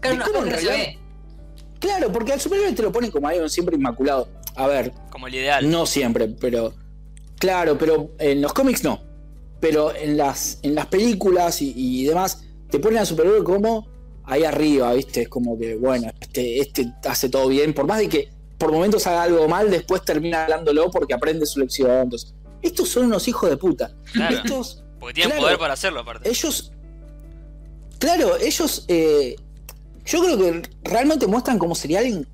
claro 0.00 0.16
¿De 0.16 0.22
una 0.22 0.24
cómo 0.26 0.38
en 0.38 0.44
se 0.44 0.50
realidad? 0.50 0.74
ve. 0.74 0.98
Claro, 1.78 2.12
porque 2.12 2.32
al 2.32 2.40
superhéroe 2.40 2.72
te 2.72 2.82
lo 2.82 2.92
ponen 2.92 3.10
como 3.10 3.28
algo 3.28 3.48
siempre 3.48 3.76
inmaculado. 3.76 4.28
A 4.56 4.66
ver, 4.66 4.92
Como 5.10 5.26
el 5.28 5.34
ideal. 5.36 5.70
No 5.70 5.86
siempre, 5.86 6.28
pero. 6.28 6.74
Claro, 7.38 7.78
pero 7.78 8.10
en 8.18 8.42
los 8.42 8.52
cómics 8.52 8.84
no. 8.84 9.00
Pero 9.60 9.94
en 9.94 10.16
las, 10.16 10.58
en 10.62 10.74
las 10.74 10.86
películas 10.86 11.62
y, 11.62 11.72
y 11.76 12.04
demás, 12.04 12.42
te 12.70 12.78
ponen 12.78 12.98
al 12.98 13.06
superhéroe 13.06 13.44
como 13.44 13.88
ahí 14.24 14.44
arriba, 14.44 14.92
¿viste? 14.92 15.22
Es 15.22 15.28
como 15.28 15.58
que, 15.58 15.76
bueno, 15.76 16.10
este, 16.20 16.60
este 16.60 16.92
hace 17.08 17.28
todo 17.30 17.48
bien. 17.48 17.72
Por 17.72 17.86
más 17.86 17.98
de 17.98 18.08
que 18.08 18.28
por 18.60 18.70
momentos 18.72 19.06
haga 19.06 19.22
algo 19.22 19.48
mal, 19.48 19.70
después 19.70 20.04
termina 20.04 20.44
hablándolo 20.44 20.90
porque 20.90 21.14
aprende 21.14 21.46
su 21.46 21.58
lección. 21.60 21.90
Entonces, 22.02 22.34
estos 22.62 22.88
son 22.90 23.06
unos 23.06 23.26
hijos 23.26 23.48
de 23.48 23.56
puta. 23.56 23.90
Claro. 24.12 24.36
Estos, 24.36 24.84
Porque 25.00 25.14
tienen 25.14 25.30
claro. 25.32 25.42
poder 25.46 25.58
para 25.58 25.72
hacerlo, 25.74 26.00
aparte. 26.00 26.28
ellos. 26.28 26.70
Claro, 27.98 28.36
ellos. 28.38 28.84
eh, 28.88 29.36
yo 30.04 30.22
creo 30.22 30.38
que 30.38 30.62
realmente 30.82 31.26
muestran 31.26 31.58
como 31.58 31.74
sería 31.74 31.98
alguien 32.00 32.26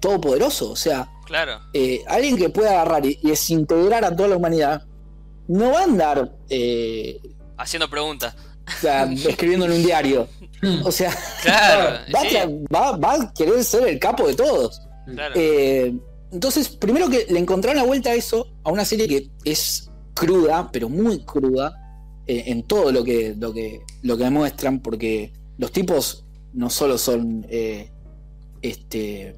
todopoderoso. 0.00 0.70
O 0.70 0.76
sea, 0.76 1.10
Claro. 1.26 1.60
eh, 1.72 2.02
alguien 2.06 2.36
que 2.36 2.48
pueda 2.48 2.70
agarrar 2.72 3.04
y, 3.04 3.18
y 3.22 3.28
desintegrar 3.30 4.04
a 4.04 4.14
toda 4.14 4.28
la 4.30 4.36
humanidad, 4.36 4.82
no 5.48 5.72
va 5.72 5.80
a 5.80 5.84
andar 5.84 6.32
eh, 6.48 7.20
Haciendo 7.58 7.88
preguntas. 7.90 8.34
o 8.66 8.80
sea, 8.80 9.04
escribiendo 9.04 9.66
en 9.66 9.72
un 9.72 9.82
diario. 9.82 10.28
O 10.84 10.90
sea, 10.90 11.14
Claro. 11.42 11.98
va, 12.14 12.20
sí, 12.22 12.36
va- 12.74 12.96
va 12.96 13.12
a 13.14 13.32
querer 13.34 13.62
ser 13.62 13.86
el 13.88 13.98
capo 13.98 14.26
de 14.26 14.34
todos. 14.34 14.80
Claro. 15.14 15.34
Eh, 15.36 15.94
entonces, 16.32 16.68
primero 16.68 17.08
que 17.08 17.26
le 17.30 17.38
encontraron 17.38 17.76
la 17.76 17.84
vuelta 17.86 18.10
a 18.10 18.14
eso, 18.14 18.48
a 18.64 18.70
una 18.70 18.84
serie 18.84 19.06
que 19.08 19.30
es 19.44 19.90
cruda, 20.14 20.70
pero 20.72 20.88
muy 20.88 21.24
cruda, 21.24 21.74
eh, 22.26 22.44
en 22.46 22.62
todo 22.64 22.90
lo 22.92 23.04
que, 23.04 23.34
lo, 23.38 23.52
que, 23.52 23.80
lo 24.02 24.16
que 24.16 24.24
demuestran, 24.24 24.80
porque 24.80 25.32
los 25.58 25.70
tipos 25.72 26.24
no 26.52 26.68
solo 26.70 26.98
son 26.98 27.46
eh, 27.48 27.90
este 28.62 29.36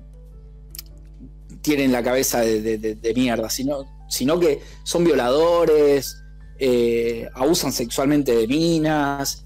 tienen 1.63 1.93
la 1.93 2.03
cabeza 2.03 2.41
de, 2.41 2.61
de- 2.63 2.79
de- 2.79 2.95
de 2.95 3.15
mierda, 3.15 3.51
sino, 3.51 3.85
sino 4.09 4.39
que 4.39 4.61
son 4.85 5.05
violadores, 5.05 6.17
eh, 6.59 7.29
abusan 7.35 7.73
sexualmente 7.73 8.35
de 8.35 8.47
minas, 8.47 9.45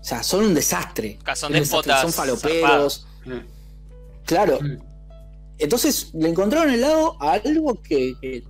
o 0.00 0.04
sea, 0.04 0.22
son 0.22 0.44
un 0.46 0.54
desastre. 0.54 1.18
Son 1.34 1.52
Un 1.52 1.60
desastre, 1.60 1.92
Son 2.02 2.12
faloperos. 2.12 3.06
Hmm. 3.24 3.46
Claro, 4.26 4.58
Hmm. 4.60 4.76
Entonces 5.62 6.10
le 6.14 6.28
encontraron 6.28 6.72
el 6.72 6.80
lado 6.80 7.16
a 7.20 7.34
algo 7.34 7.80
que, 7.82 8.14
que 8.20 8.44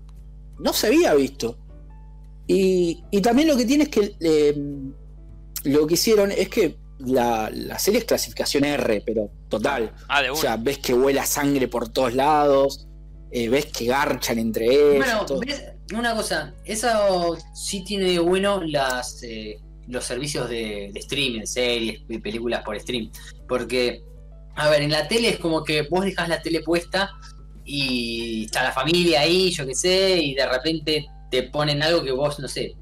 no 0.59 0.73
se 0.73 0.89
había 0.89 1.15
visto. 1.15 1.59
Y, 2.47 3.05
y 3.11 3.21
también 3.21 3.49
lo 3.49 3.57
que 3.57 3.65
tiene 3.65 3.85
es 3.85 3.91
que 3.91 4.17
eh, 4.21 4.55
lo 5.65 5.87
que 5.87 5.95
hicieron 5.95 6.33
es 6.33 6.49
que 6.49 6.77
la, 6.99 7.51
la 7.53 7.79
serie 7.79 8.01
es 8.01 8.05
clasificación 8.05 8.65
R, 8.65 9.03
pero 9.05 9.31
total. 9.49 9.93
Ah, 10.09 10.23
de 10.23 10.31
O 10.31 10.37
sea, 10.37 10.57
ves 10.57 10.79
que 10.79 10.95
huela 10.95 11.25
sangre 11.27 11.69
por 11.69 11.89
todos 11.89 12.15
lados, 12.15 12.89
eh, 13.31 13.49
ves 13.49 13.67
que 13.67 13.87
garchan 13.87 14.39
entre 14.39 14.67
ellos. 14.67 15.05
Bueno, 15.05 15.27
todo. 15.27 15.41
¿ves? 15.41 15.63
una 15.95 16.15
cosa, 16.15 16.55
eso 16.65 17.37
sí 17.55 17.85
tiene 17.85 18.05
de 18.13 18.19
bueno 18.19 18.63
las 18.63 19.23
eh, 19.23 19.61
los 19.89 20.05
servicios 20.05 20.49
de, 20.49 20.91
de 20.93 21.01
streaming, 21.01 21.45
series, 21.45 22.01
películas 22.23 22.63
por 22.65 22.79
stream. 22.79 23.11
Porque, 23.49 24.03
a 24.57 24.69
ver, 24.69 24.83
en 24.83 24.91
la 24.91 25.09
tele 25.09 25.29
es 25.31 25.39
como 25.39 25.65
que 25.65 25.83
vos 25.83 26.05
dejás 26.05 26.29
la 26.29 26.43
tele 26.43 26.61
puesta 26.61 27.11
y 27.65 28.45
está 28.47 28.63
la 28.63 28.73
familia 28.73 29.21
ahí, 29.21 29.51
yo 29.51 29.67
qué 29.67 29.75
sé, 29.75 30.19
y 30.23 30.35
de 30.35 30.47
repente 30.49 31.07
te 31.31 31.45
ponen 31.45 31.83
algo 31.83 32.03
que 32.03 32.13
vos, 32.13 32.39
no 32.39 32.49
sé, 32.49 32.75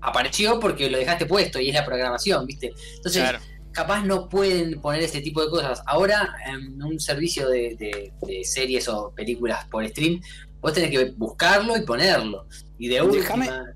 apareció 0.00 0.60
porque 0.60 0.90
lo 0.90 0.98
dejaste 0.98 1.26
puesto 1.26 1.58
y 1.60 1.68
es 1.68 1.74
la 1.74 1.84
programación, 1.84 2.46
¿viste? 2.46 2.72
Entonces, 2.96 3.22
Claro. 3.22 3.38
capaz 3.72 4.04
no 4.04 4.28
pueden 4.28 4.80
poner 4.80 5.02
ese 5.02 5.20
tipo 5.20 5.42
de 5.42 5.50
cosas. 5.50 5.82
Ahora, 5.86 6.34
en 6.46 6.80
un 6.82 7.00
servicio 7.00 7.48
de, 7.48 7.74
de- 7.76 8.12
de 8.26 8.44
series 8.44 8.88
o 8.88 9.12
películas 9.14 9.66
por 9.70 9.86
stream, 9.88 10.20
vos 10.60 10.72
tenés 10.72 10.90
que 10.90 11.10
buscarlo 11.16 11.76
y 11.76 11.82
ponerlo. 11.82 12.46
Y 12.78 12.88
de 12.88 13.02
Déjame- 13.02 13.46
última. 13.48 13.74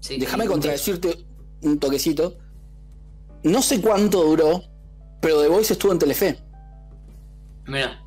Sí, 0.00 0.18
Déjame 0.18 0.46
contradecirte 0.46 1.16
un 1.62 1.78
toquecito. 1.78 2.36
No 3.44 3.62
sé 3.62 3.80
cuánto 3.80 4.22
duró, 4.24 4.62
pero 5.20 5.40
The 5.42 5.48
Voice 5.48 5.72
estuvo 5.74 5.92
en 5.92 5.98
Telefe. 6.00 6.38
Mira, 7.66 8.02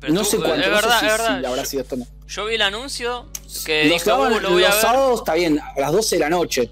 Pero 0.00 0.12
no 0.14 0.20
tú- 0.22 0.26
sé 0.30 0.36
cuánto. 0.38 0.54
Es 0.54 0.58
no 0.58 0.64
sé 0.64 0.70
verdad, 0.70 1.00
si- 1.00 1.06
es 1.06 1.12
si 1.12 1.18
verdad. 1.18 1.44
habrá 1.46 1.62
Yo- 1.62 1.68
sido 1.68 1.82
esto 1.82 1.96
no. 1.96 2.06
Yo 2.26 2.44
vi 2.46 2.54
el 2.54 2.62
anuncio 2.62 3.26
que 3.64 3.84
Los, 3.86 4.04
daban 4.04 4.32
"Uh, 4.32 4.40
lo 4.40 4.50
voy 4.52 4.62
a 4.64 4.68
los 4.68 4.76
ver. 4.76 4.82
sábados 4.82 5.20
está 5.20 5.34
bien, 5.34 5.58
a 5.58 5.80
las 5.80 5.92
12 5.92 6.16
de 6.16 6.20
la 6.20 6.30
noche. 6.30 6.70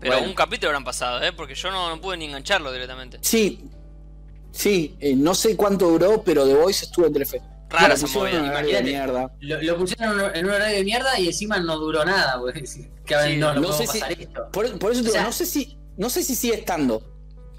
Pero 0.00 0.12
Bueno. 0.14 0.28
un 0.28 0.34
capítulo 0.34 0.68
habrán 0.70 0.84
pasado, 0.84 1.22
¿eh? 1.22 1.32
Porque 1.32 1.54
yo 1.54 1.70
no, 1.70 1.88
no 1.90 2.00
pude 2.00 2.16
ni 2.16 2.26
engancharlo 2.26 2.72
directamente. 2.72 3.18
Sí, 3.22 3.60
sí, 4.52 4.96
eh, 5.00 5.14
no 5.16 5.34
sé 5.34 5.56
cuánto 5.56 5.88
duró, 5.88 6.22
pero 6.22 6.46
The 6.46 6.54
Voice 6.54 6.84
estuvo 6.86 7.06
en 7.06 7.12
Telefe. 7.12 7.40
Rara 7.70 7.94
esa 7.94 8.06
mierda. 8.06 9.30
lo, 9.40 9.62
lo 9.62 9.76
pusieron 9.76 10.34
en 10.34 10.46
un- 10.46 10.50
horario 10.52 10.76
de 10.78 10.84
mierda 10.84 11.18
y 11.20 11.26
encima 11.26 11.58
no 11.60 11.76
duró 11.78 12.02
nada. 12.04 12.38
porque 12.40 12.62
que 13.06 13.14
a 13.14 13.20
ver, 13.20 13.32
Sí, 13.32 13.36
no, 13.36 13.52
no, 13.54 13.60
no 13.60 13.72
sé 13.72 13.86
si- 13.86 14.00
pasar 14.00 14.12
esto. 14.20 14.48
Por, 14.52 14.78
por 14.78 14.92
eso 14.92 15.02
te 15.02 15.08
O 15.08 15.12
sea- 15.12 15.20
digo, 15.20 15.28
no 15.30 15.32
sé 15.32 15.46
si, 15.46 15.78
no 15.98 16.08
sé 16.10 16.22
si 16.22 16.34
sigue 16.34 16.54
estando. 16.54 17.02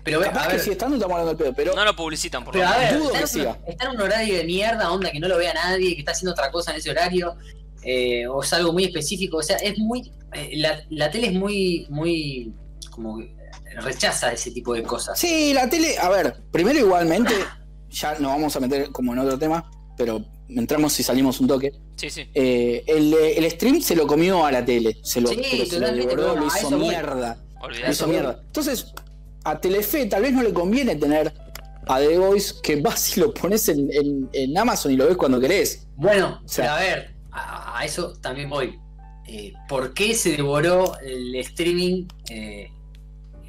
Pero, 0.09 0.21
Capaz 0.21 0.43
a 0.43 0.47
que 0.47 0.53
ver, 0.53 0.59
sigue 0.61 0.71
estando, 0.73 0.95
estamos 0.95 1.13
hablando 1.13 1.33
del 1.35 1.37
pedo, 1.37 1.53
pero 1.55 1.75
No 1.75 1.85
lo 1.85 1.95
publicitan, 1.95 2.43
por 2.43 2.55
lo 2.55 2.61
Pero 2.61 2.73
a 2.73 2.77
ver, 2.77 2.97
Dudo 2.97 3.13
está, 3.13 3.27
que 3.33 3.41
en, 3.41 3.55
está 3.67 3.85
en 3.85 3.91
un 3.91 4.01
horario 4.01 4.35
de 4.37 4.43
mierda, 4.43 4.91
onda, 4.91 5.11
que 5.11 5.19
no 5.19 5.27
lo 5.27 5.37
vea 5.37 5.53
nadie, 5.53 5.93
que 5.93 5.99
está 5.99 6.11
haciendo 6.11 6.31
otra 6.31 6.51
cosa 6.51 6.71
en 6.71 6.77
ese 6.77 6.89
horario, 6.91 7.35
eh, 7.83 8.27
o 8.27 8.41
es 8.43 8.51
algo 8.53 8.73
muy 8.73 8.85
específico, 8.85 9.37
o 9.37 9.43
sea, 9.43 9.57
es 9.57 9.77
muy... 9.77 10.11
eh, 10.33 10.51
la, 10.57 10.81
la 10.89 11.11
tele 11.11 11.27
es 11.27 11.33
muy, 11.33 11.85
muy... 11.89 12.53
como 12.91 13.17
que 13.19 13.35
rechaza 13.81 14.31
ese 14.33 14.51
tipo 14.51 14.73
de 14.73 14.83
cosas. 14.83 15.17
Sí, 15.19 15.53
la 15.53 15.69
tele, 15.69 15.97
a 15.99 16.09
ver, 16.09 16.35
primero 16.51 16.79
igualmente, 16.79 17.33
ya 17.89 18.13
nos 18.19 18.31
vamos 18.31 18.55
a 18.55 18.59
meter 18.59 18.91
como 18.91 19.13
en 19.13 19.19
otro 19.19 19.37
tema, 19.37 19.69
pero 19.95 20.25
entramos 20.49 20.99
y 20.99 21.03
salimos 21.03 21.39
un 21.39 21.47
toque. 21.47 21.71
Sí, 21.95 22.09
sí. 22.09 22.29
Eh, 22.33 22.83
el, 22.87 23.13
el 23.13 23.51
stream 23.51 23.81
se 23.81 23.95
lo 23.95 24.07
comió 24.07 24.45
a 24.45 24.51
la 24.51 24.63
tele, 24.65 24.97
se 25.03 25.21
lo, 25.21 25.29
Sí, 25.29 25.65
se 25.69 25.79
lo 25.79 25.91
devoró, 25.91 26.35
lo 26.35 26.47
hizo 26.47 26.71
mierda. 26.71 27.37
Lo 27.59 27.65
Olvidate. 27.67 27.91
hizo 27.91 28.07
mierda. 28.07 28.39
Entonces, 28.45 28.93
a 29.43 29.59
Telefe 29.59 30.05
tal 30.07 30.21
vez 30.23 30.33
no 30.33 30.43
le 30.43 30.53
conviene 30.53 30.95
tener 30.95 31.33
a 31.87 31.99
The 31.99 32.17
Voice 32.17 32.55
que 32.61 32.75
vas 32.81 33.17
y 33.17 33.19
lo 33.21 33.33
pones 33.33 33.67
en, 33.69 33.89
en- 33.91 34.29
en 34.33 34.57
Amazon 34.57 34.91
y 34.91 34.95
lo 34.95 35.07
ves 35.07 35.17
cuando 35.17 35.39
querés. 35.39 35.87
Bueno, 35.95 36.41
O 36.45 36.47
sea- 36.47 36.75
a 36.75 36.79
ver, 36.79 37.15
a, 37.31 37.79
a 37.79 37.85
eso 37.85 38.13
también 38.21 38.49
voy. 38.49 38.77
Eh, 39.27 39.53
¿Por 39.67 39.93
qué 39.93 40.13
se 40.15 40.31
devoró 40.37 40.97
el 40.99 41.35
streaming 41.35 42.05
eh, 42.29 42.69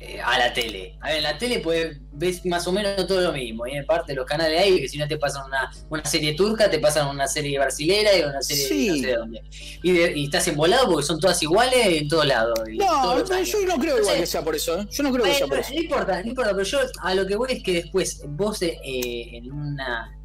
eh, 0.03 0.19
a 0.25 0.39
la 0.39 0.53
tele? 0.55 0.97
A 1.03 1.09
ver, 1.09 1.17
en 1.19 1.23
la 1.25 1.37
tele 1.37 1.59
pues, 1.59 1.99
ves 2.13 2.45
más 2.47 2.67
o 2.67 2.73
menos 2.73 3.07
todo 3.07 3.21
lo 3.21 3.33
mismo. 3.33 3.67
Y 3.67 3.73
en 3.73 3.85
parte 3.85 4.13
de 4.13 4.17
los 4.17 4.25
canales 4.25 4.59
hay 4.61 4.81
que 4.81 4.89
si 4.89 4.97
no 4.97 5.07
te 5.07 5.19
pasan 5.19 5.45
una, 5.47 5.71
una 5.91 6.05
serie 6.07 6.35
turca, 6.35 6.71
te 6.71 6.79
pasan 6.79 7.09
una 7.09 7.27
serie 7.29 7.59
brasilera 7.59 8.17
y 8.17 8.23
una 8.23 8.41
serie 8.43 8.67
Sí. 8.67 8.89
no 8.89 8.95
sé 8.97 9.07
de 9.07 9.15
dónde. 9.17 9.43
Y, 9.83 9.93
de- 9.93 10.13
y 10.19 10.25
estás 10.25 10.49
embolado 10.49 10.87
porque 10.91 11.07
son 11.07 11.21
todas 11.21 11.43
iguales 11.43 11.87
en 11.87 12.09
todos 12.09 12.27
lados. 12.27 12.59
No, 12.67 13.19
yo, 13.43 13.67
no 13.67 13.77
creo 13.79 13.99
igual 13.99 14.17
que 14.17 14.27
sea 14.27 14.43
por 14.43 14.57
eso, 14.57 14.81
¿eh? 14.81 14.87
Yo 14.91 15.03
no 15.03 15.13
creo 15.13 15.25
que 15.25 15.35
sea 15.35 15.47
por 15.47 15.59
eso. 15.59 15.75
no 15.75 15.81
importa, 15.83 16.23
no 16.23 16.29
importa, 16.29 16.51
pero 16.53 16.65
yo 16.65 16.79
a 17.03 17.15
lo 17.15 17.27
que 17.27 17.37
voy 17.37 17.53
es 17.53 17.63
que 17.63 17.73
después 17.75 18.23
vos 18.27 18.63
eh, 18.63 18.79
en 18.83 19.53
un 19.53 19.77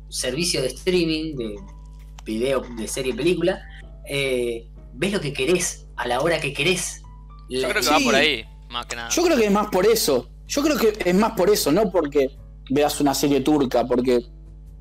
servicio 0.10 0.62
de 0.62 0.68
streaming, 0.68 1.36
de 1.36 1.56
video, 2.24 2.62
de 2.78 2.88
serie, 2.88 3.14
película, 3.14 3.62
eh, 4.08 4.68
ves 4.94 5.12
lo 5.12 5.20
que 5.20 5.34
querés 5.34 5.86
a 5.98 6.08
la 6.08 6.22
hora 6.22 6.40
que 6.40 6.54
querés. 6.54 7.02
Yo 7.50 7.62
creo 7.70 7.74
que 7.76 7.84
Sí. 7.84 7.90
va 7.92 8.00
por 8.00 8.16
ahí, 8.16 8.46
más 8.76 8.86
que 8.86 8.96
nada. 8.96 9.10
Yo 9.10 9.24
creo 9.24 9.38
que 9.38 9.46
es 9.46 9.52
más 9.52 9.68
por 9.68 9.86
eso. 9.88 10.30
Yo 10.48 10.62
creo 10.62 10.78
que 10.78 10.94
es 11.04 11.16
más 11.16 11.32
por 11.32 11.50
eso, 11.50 11.72
no 11.72 11.90
porque 11.92 12.30
veas 12.70 13.00
una 13.02 13.14
serie 13.16 13.42
turca, 13.42 13.86
porque 13.88 14.24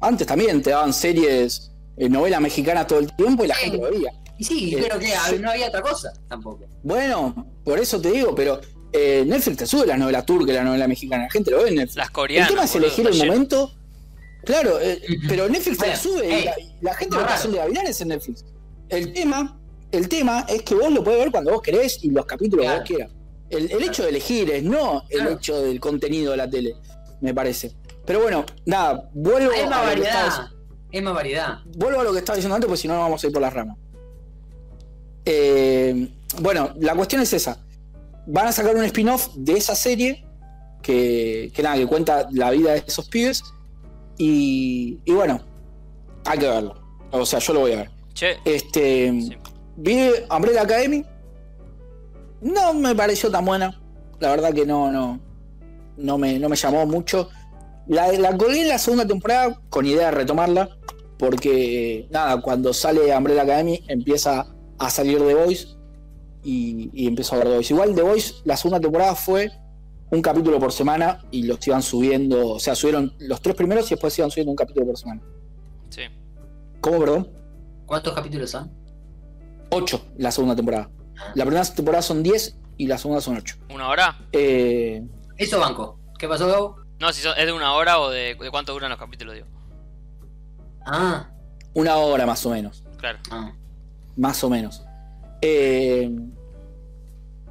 antes 0.00 0.26
también 0.26 0.62
te 0.62 0.70
daban 0.70 0.92
series, 0.92 1.70
eh, 1.96 2.09
novela 2.09 2.38
mexicana 2.40 2.87
todo 2.87 2.98
el 2.98 3.14
tiempo 3.16 3.44
y 3.44 3.48
la 3.48 3.54
Sí. 3.54 3.61
gente 3.70 3.78
lo 3.78 3.90
veía. 3.90 4.12
Y 4.37 4.44
sí, 4.44 4.74
Eh, 4.74 4.80
pero 4.83 4.98
que 4.98 5.07
sí. 5.07 5.37
no 5.40 5.50
había 5.50 5.68
otra 5.68 5.80
cosa 5.80 6.12
tampoco. 6.28 6.64
Bueno, 6.83 7.46
por 7.64 7.78
eso 7.78 8.00
te 8.00 8.11
digo, 8.11 8.35
pero 8.35 8.61
eh, 8.92 9.24
Netflix 9.26 9.57
te 9.59 9.66
sube 9.66 9.87
las 9.87 9.98
novelas 9.98 10.26
turcas 10.26 10.50
y 10.50 10.52
la 10.52 10.64
novela 10.64 10.87
mexicana, 10.87 11.24
la 11.24 11.30
gente 11.30 11.50
lo 11.50 11.62
ve 11.62 11.68
en 11.70 11.76
Netflix. 11.76 11.96
Las 11.96 12.07
El 12.09 12.12
coreanas. 12.12 12.48
tema 12.50 12.64
es 12.64 12.74
elegir 12.76 13.07
el 13.07 13.16
momento. 13.18 13.72
Claro, 14.44 14.78
eh, 14.80 15.00
pero 15.26 15.48
Netflix 15.48 15.78
te 15.78 15.87
la 15.87 15.96
sube 15.96 16.26
y 16.40 16.44
la, 16.44 16.61
y 16.61 16.72
la 16.83 16.94
gente 16.94 17.16
raro. 17.16 17.28
Pasión 17.28 17.52
de 17.52 17.59
Gavilanes 17.59 18.00
en 18.02 18.09
Netflix. 18.09 18.44
El 18.90 19.12
tema, 19.14 19.59
el 19.90 20.09
tema 20.09 20.44
es 20.48 20.62
que 20.62 20.74
vos 20.74 20.92
lo 20.92 21.02
podés 21.02 21.20
ver 21.20 21.30
cuando 21.30 21.50
vos 21.52 21.62
querés 21.62 21.98
y 22.04 22.11
los 22.11 22.26
capítulos 22.26 22.66
que 22.66 22.72
vos 22.72 22.83
quieras. 22.87 23.11
El, 23.50 23.70
el 23.70 23.83
hecho 23.83 24.02
de 24.04 24.09
elegir 24.11 24.50
es 24.50 24.62
no 24.62 25.04
el 25.11 25.20
Claro. 25.20 25.33
hecho 25.37 25.61
del 25.61 25.78
contenido 25.80 26.30
de 26.33 26.37
la 26.38 26.48
tele, 26.50 26.74
me 27.20 27.33
parece. 27.35 27.72
Pero 28.07 28.20
bueno, 28.22 28.44
nada, 28.66 29.09
vuelvo 29.14 29.50
Hay 29.52 29.66
más 29.68 29.78
a, 29.78 29.94
lo 29.94 30.02
que 30.02 30.07
estaba, 30.09 30.24
variedad. 30.28 30.50
Es 30.92 31.02
más 31.02 31.14
variedad. 31.14 31.59
vuelvo 31.76 32.00
a 32.00 32.04
lo 32.04 32.12
que 32.12 32.18
estaba 32.18 32.37
diciendo 32.37 32.54
antes, 32.54 32.68
porque 32.68 32.80
si 32.83 32.88
no 32.88 32.94
nos 32.94 33.02
vamos 33.04 33.22
a 33.22 33.26
ir 33.26 33.33
por 33.33 33.42
las 33.42 33.52
ramas. 33.52 33.76
Eh, 35.24 36.09
bueno, 36.40 36.72
la 36.80 36.94
cuestión 36.94 37.22
es 37.22 37.33
esa. 37.33 37.59
Van 38.26 38.46
a 38.46 38.52
sacar 38.52 38.74
un 38.76 38.85
spin-off 38.85 39.28
de 39.37 39.54
esa 39.54 39.74
serie 39.74 40.24
que, 40.83 41.50
que 41.54 41.62
nada, 41.62 41.76
que 41.76 41.87
cuenta 41.87 42.28
la 42.33 42.50
vida 42.50 42.72
de 42.72 42.85
esos 42.87 43.09
pibes. 43.09 43.42
Y, 44.18 44.98
y 45.04 45.12
bueno, 45.12 45.40
hay 46.24 46.38
que 46.38 46.46
verlo. 46.46 46.80
O 47.11 47.24
sea, 47.26 47.38
yo 47.38 47.52
lo 47.54 47.61
voy 47.61 47.72
a 47.72 47.76
ver. 47.76 47.90
Che, 48.14 48.37
Este, 48.44 49.11
Sí. 49.20 49.37
Vi 49.76 50.09
Umbrella 50.30 50.62
Academy. 50.62 51.04
No 52.44 52.74
me 52.74 52.94
pareció 52.94 53.30
tan 53.30 53.44
buena. 53.44 53.80
La 54.20 54.28
verdad 54.30 54.52
que 54.52 54.66
no, 54.66 54.92
no, 54.92 55.18
no 55.96 56.18
me, 56.18 56.38
no 56.38 56.48
me 56.48 56.57
llamó 56.57 56.87
mucho. 56.87 57.30
La, 57.87 58.12
la 58.12 58.37
colgué 58.37 58.62
en 58.62 58.68
la 58.68 58.78
segunda 58.78 59.07
temporada 59.07 59.61
con 59.70 59.87
idea 59.87 60.07
de 60.07 60.11
retomarla. 60.12 60.68
Porque 61.18 62.07
nada, 62.11 62.40
cuando 62.42 62.72
sale 62.74 63.16
Umbrella 63.16 63.42
Academy 63.42 63.83
empieza 63.88 64.46
a 64.78 64.90
salir 64.90 65.18
The 65.18 65.35
Voice. 65.35 65.68
Y, 66.42 66.90
y 66.92 67.07
empiezo 67.07 67.35
a 67.35 67.38
ver 67.38 67.48
The 67.48 67.54
Voice. 67.54 67.72
Igual 67.72 67.94
The 67.94 68.02
Voice, 68.02 68.35
la 68.44 68.57
segunda 68.59 68.78
temporada 68.78 69.14
fue 69.14 69.50
un 70.11 70.20
capítulo 70.20 70.61
por 70.61 70.70
semana 70.70 71.24
y 71.30 71.44
los 71.44 71.66
iban 71.66 71.83
subiendo. 71.83 72.50
O 72.50 72.61
sea, 72.61 72.74
subieron 72.74 73.14
los 73.20 73.40
tres 73.40 73.57
primeros 73.57 73.87
y 73.87 73.90
después 73.94 74.16
iban 74.18 74.30
subiendo 74.30 74.50
un 74.50 74.57
capítulo 74.57 74.87
por 74.87 74.98
semana. 74.98 75.22
sí. 75.88 76.02
¿Cómo, 76.80 76.99
perdón? 76.99 77.30
¿Cuántos 77.86 78.12
capítulos 78.12 78.51
son? 78.51 78.70
8 79.70 80.05
la 80.18 80.30
segunda 80.30 80.55
temporada. 80.55 80.90
La 81.35 81.45
primera 81.45 81.65
temporada 81.65 82.03
son 82.03 82.23
10 82.23 82.57
y 82.77 82.87
la 82.87 82.99
segunda 82.99 83.21
son 83.21 83.37
8. 83.37 83.57
¿Una 83.73 83.89
hora? 83.89 84.19
Eh, 84.33 85.03
Eso 85.37 85.59
banco. 85.61 85.99
¿Qué 86.19 86.29
pasó, 86.29 86.47
Gabo? 86.49 86.77
No, 87.01 87.12
si 87.12 87.23
son- 87.23 87.37
es 87.39 87.47
de 87.47 87.53
una 87.53 87.73
hora 87.75 87.99
o 88.01 88.11
de, 88.11 88.35
de 88.35 88.51
cuánto 88.51 88.73
duran 88.73 88.91
los 88.91 88.99
capítulos, 88.99 89.35
digo. 89.35 89.47
Ah, 90.87 91.29
una 91.75 91.97
hora 91.97 92.27
más 92.27 92.45
o 92.47 92.51
menos. 92.51 92.85
Claro. 92.99 93.19
ah. 93.31 93.53
Más 94.17 94.43
o 94.45 94.51
menos. 94.51 94.83
Eh, 95.43 96.11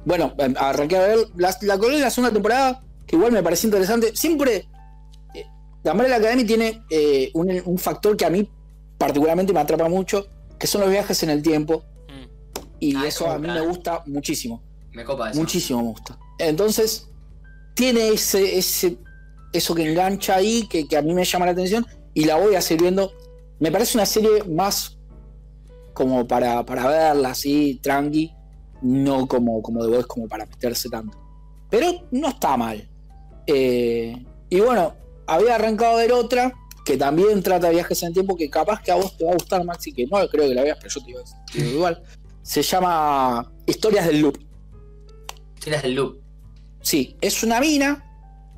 bueno, 0.04 0.34
em, 0.38 0.54
arranqué 0.58 0.96
a 0.96 1.00
ver 1.00 1.18
la, 1.36 1.54
la 1.62 1.74
en 1.74 2.00
la 2.00 2.10
segunda 2.10 2.32
temporada, 2.32 2.80
que 3.06 3.16
igual 3.16 3.32
me 3.32 3.42
pareció 3.42 3.66
interesante. 3.68 4.14
Siempre. 4.16 4.68
eh, 5.34 5.44
La 5.82 5.92
Umbrella 5.92 6.16
Academy 6.16 6.44
tiene 6.44 6.82
eh, 6.90 7.30
un, 7.34 7.50
un 7.64 7.78
factor 7.78 8.16
que 8.16 8.24
a 8.24 8.30
mí 8.30 8.48
particularmente 8.98 9.52
me 9.52 9.60
atrapa 9.60 9.88
mucho, 9.88 10.26
que 10.58 10.66
son 10.66 10.80
los 10.82 10.90
viajes 10.90 11.22
en 11.22 11.30
el 11.30 11.42
tiempo. 11.42 11.84
Y 12.84 12.94
Ah, 12.96 13.06
eso 13.06 13.30
a 13.30 13.38
mí 13.38 13.48
me 13.48 13.60
gusta 13.62 14.02
muchísimo. 14.06 14.62
Me 14.92 15.04
copa 15.04 15.30
eso. 15.30 15.40
Muchísimo 15.40 15.80
me 15.80 15.88
gusta. 15.88 16.18
Entonces, 16.38 17.08
tiene 17.74 18.08
ese, 18.08 18.58
ese 18.58 18.98
eso 19.52 19.74
que 19.74 19.88
engancha 19.90 20.36
ahí, 20.36 20.66
que, 20.68 20.86
que 20.86 20.96
a 20.96 21.02
mí 21.02 21.14
me 21.14 21.24
llama 21.24 21.46
la 21.46 21.52
atención, 21.52 21.86
y 22.12 22.24
la 22.24 22.36
voy 22.36 22.56
a 22.56 22.60
seguir 22.60 22.82
viendo. 22.82 23.12
Me 23.58 23.70
parece 23.72 23.96
una 23.96 24.04
serie 24.04 24.44
más 24.44 24.98
como 25.94 26.26
para, 26.26 26.64
para 26.66 26.86
verla 26.88 27.30
así, 27.30 27.78
tranqui, 27.82 28.32
no 28.82 29.26
como, 29.26 29.62
como 29.62 29.82
The 29.82 29.88
Voice, 29.88 30.06
como 30.06 30.28
para 30.28 30.44
meterse 30.44 30.90
tanto. 30.90 31.16
Pero 31.70 32.06
no 32.10 32.28
está 32.28 32.56
mal. 32.56 32.86
Eh, 33.46 34.14
y 34.50 34.60
bueno, 34.60 34.94
había 35.26 35.54
arrancado 35.54 35.94
a 35.94 35.96
ver 35.96 36.12
otra 36.12 36.52
que 36.84 36.96
también 36.98 37.42
trata 37.42 37.68
de 37.68 37.74
viajes 37.74 38.02
en 38.02 38.08
el 38.08 38.14
tiempo, 38.14 38.36
que 38.36 38.50
capaz 38.50 38.82
que 38.82 38.90
a 38.90 38.96
vos 38.96 39.16
te 39.16 39.24
va 39.24 39.30
a 39.30 39.34
gustar, 39.34 39.64
Maxi, 39.64 39.92
que 39.92 40.04
no 40.06 40.18
creo 40.28 40.48
que 40.48 40.54
la 40.54 40.62
veas, 40.62 40.76
pero 40.78 40.90
yo 40.92 41.00
te 41.00 41.06
digo, 41.06 41.20
te 41.50 41.58
digo 41.62 41.76
igual. 41.76 42.02
Se 42.44 42.62
llama 42.62 43.50
Historias 43.66 44.06
del 44.06 44.20
Loop. 44.20 44.38
Tiras 45.60 45.82
del 45.82 45.94
loop. 45.94 46.18
Sí, 46.82 47.16
es 47.22 47.42
una 47.42 47.58
mina 47.58 48.04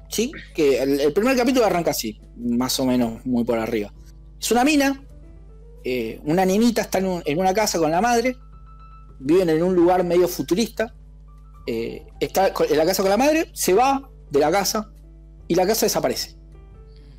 ¿sí? 0.08 0.32
Que 0.54 0.82
el, 0.82 1.00
el 1.00 1.12
primer 1.12 1.36
capítulo 1.36 1.64
arranca 1.66 1.92
así, 1.92 2.20
más 2.36 2.78
o 2.80 2.84
menos 2.84 3.24
muy 3.24 3.44
por 3.44 3.58
arriba. 3.58 3.92
Es 4.40 4.50
una 4.50 4.64
mina, 4.64 5.02
eh, 5.84 6.20
una 6.24 6.44
niñita 6.44 6.82
está 6.82 6.98
en, 6.98 7.06
un- 7.06 7.22
en 7.24 7.38
una 7.38 7.54
casa 7.54 7.78
con 7.78 7.90
la 7.92 8.00
madre, 8.00 8.36
viven 9.20 9.48
en 9.50 9.62
un 9.62 9.74
lugar 9.74 10.02
medio 10.04 10.26
futurista, 10.28 10.92
eh, 11.66 12.04
está 12.20 12.48
en 12.68 12.76
la 12.76 12.84
casa 12.86 13.02
con 13.02 13.10
la 13.10 13.16
madre, 13.16 13.50
se 13.52 13.72
va 13.74 14.08
de 14.30 14.40
la 14.40 14.50
casa 14.50 14.90
y 15.48 15.54
la 15.54 15.64
casa 15.66 15.86
desaparece. 15.86 16.36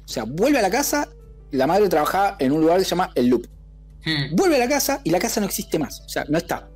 O 0.06 0.08
sea, 0.08 0.24
vuelve 0.26 0.60
a 0.60 0.62
la 0.62 0.70
casa, 0.70 1.08
la 1.52 1.66
madre 1.68 1.88
trabajaba 1.90 2.36
en 2.40 2.52
un 2.52 2.60
lugar 2.62 2.80
que 2.80 2.84
se 2.84 2.90
llama 2.92 3.12
El 3.16 3.28
Loop. 3.28 3.46
Hmm. 4.06 4.36
Vuelve 4.36 4.56
a 4.56 4.60
la 4.60 4.70
casa 4.70 5.02
y 5.04 5.10
la 5.10 5.20
casa 5.20 5.40
no 5.40 5.48
existe 5.48 5.80
más, 5.80 6.02
o 6.02 6.10
sea, 6.10 6.26
no 6.30 6.38
está. 6.38 6.70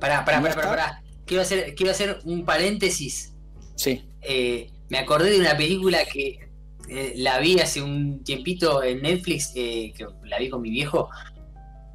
Pará, 0.00 0.24
pará, 0.24 0.40
¿No 0.40 0.48
pará, 0.48 0.68
pará. 0.68 1.02
Quiero 1.24 1.42
hacer, 1.42 1.74
quiero 1.74 1.92
hacer 1.92 2.20
un 2.24 2.44
paréntesis. 2.44 3.34
Sí. 3.74 4.08
Eh, 4.22 4.70
me 4.88 4.98
acordé 4.98 5.30
de 5.30 5.40
una 5.40 5.56
película 5.56 6.04
que 6.04 6.48
eh, 6.88 7.12
la 7.16 7.38
vi 7.38 7.60
hace 7.60 7.82
un 7.82 8.24
tiempito 8.24 8.82
en 8.82 9.02
Netflix, 9.02 9.52
eh, 9.54 9.92
que 9.96 10.06
la 10.24 10.38
vi 10.38 10.48
con 10.48 10.62
mi 10.62 10.70
viejo. 10.70 11.10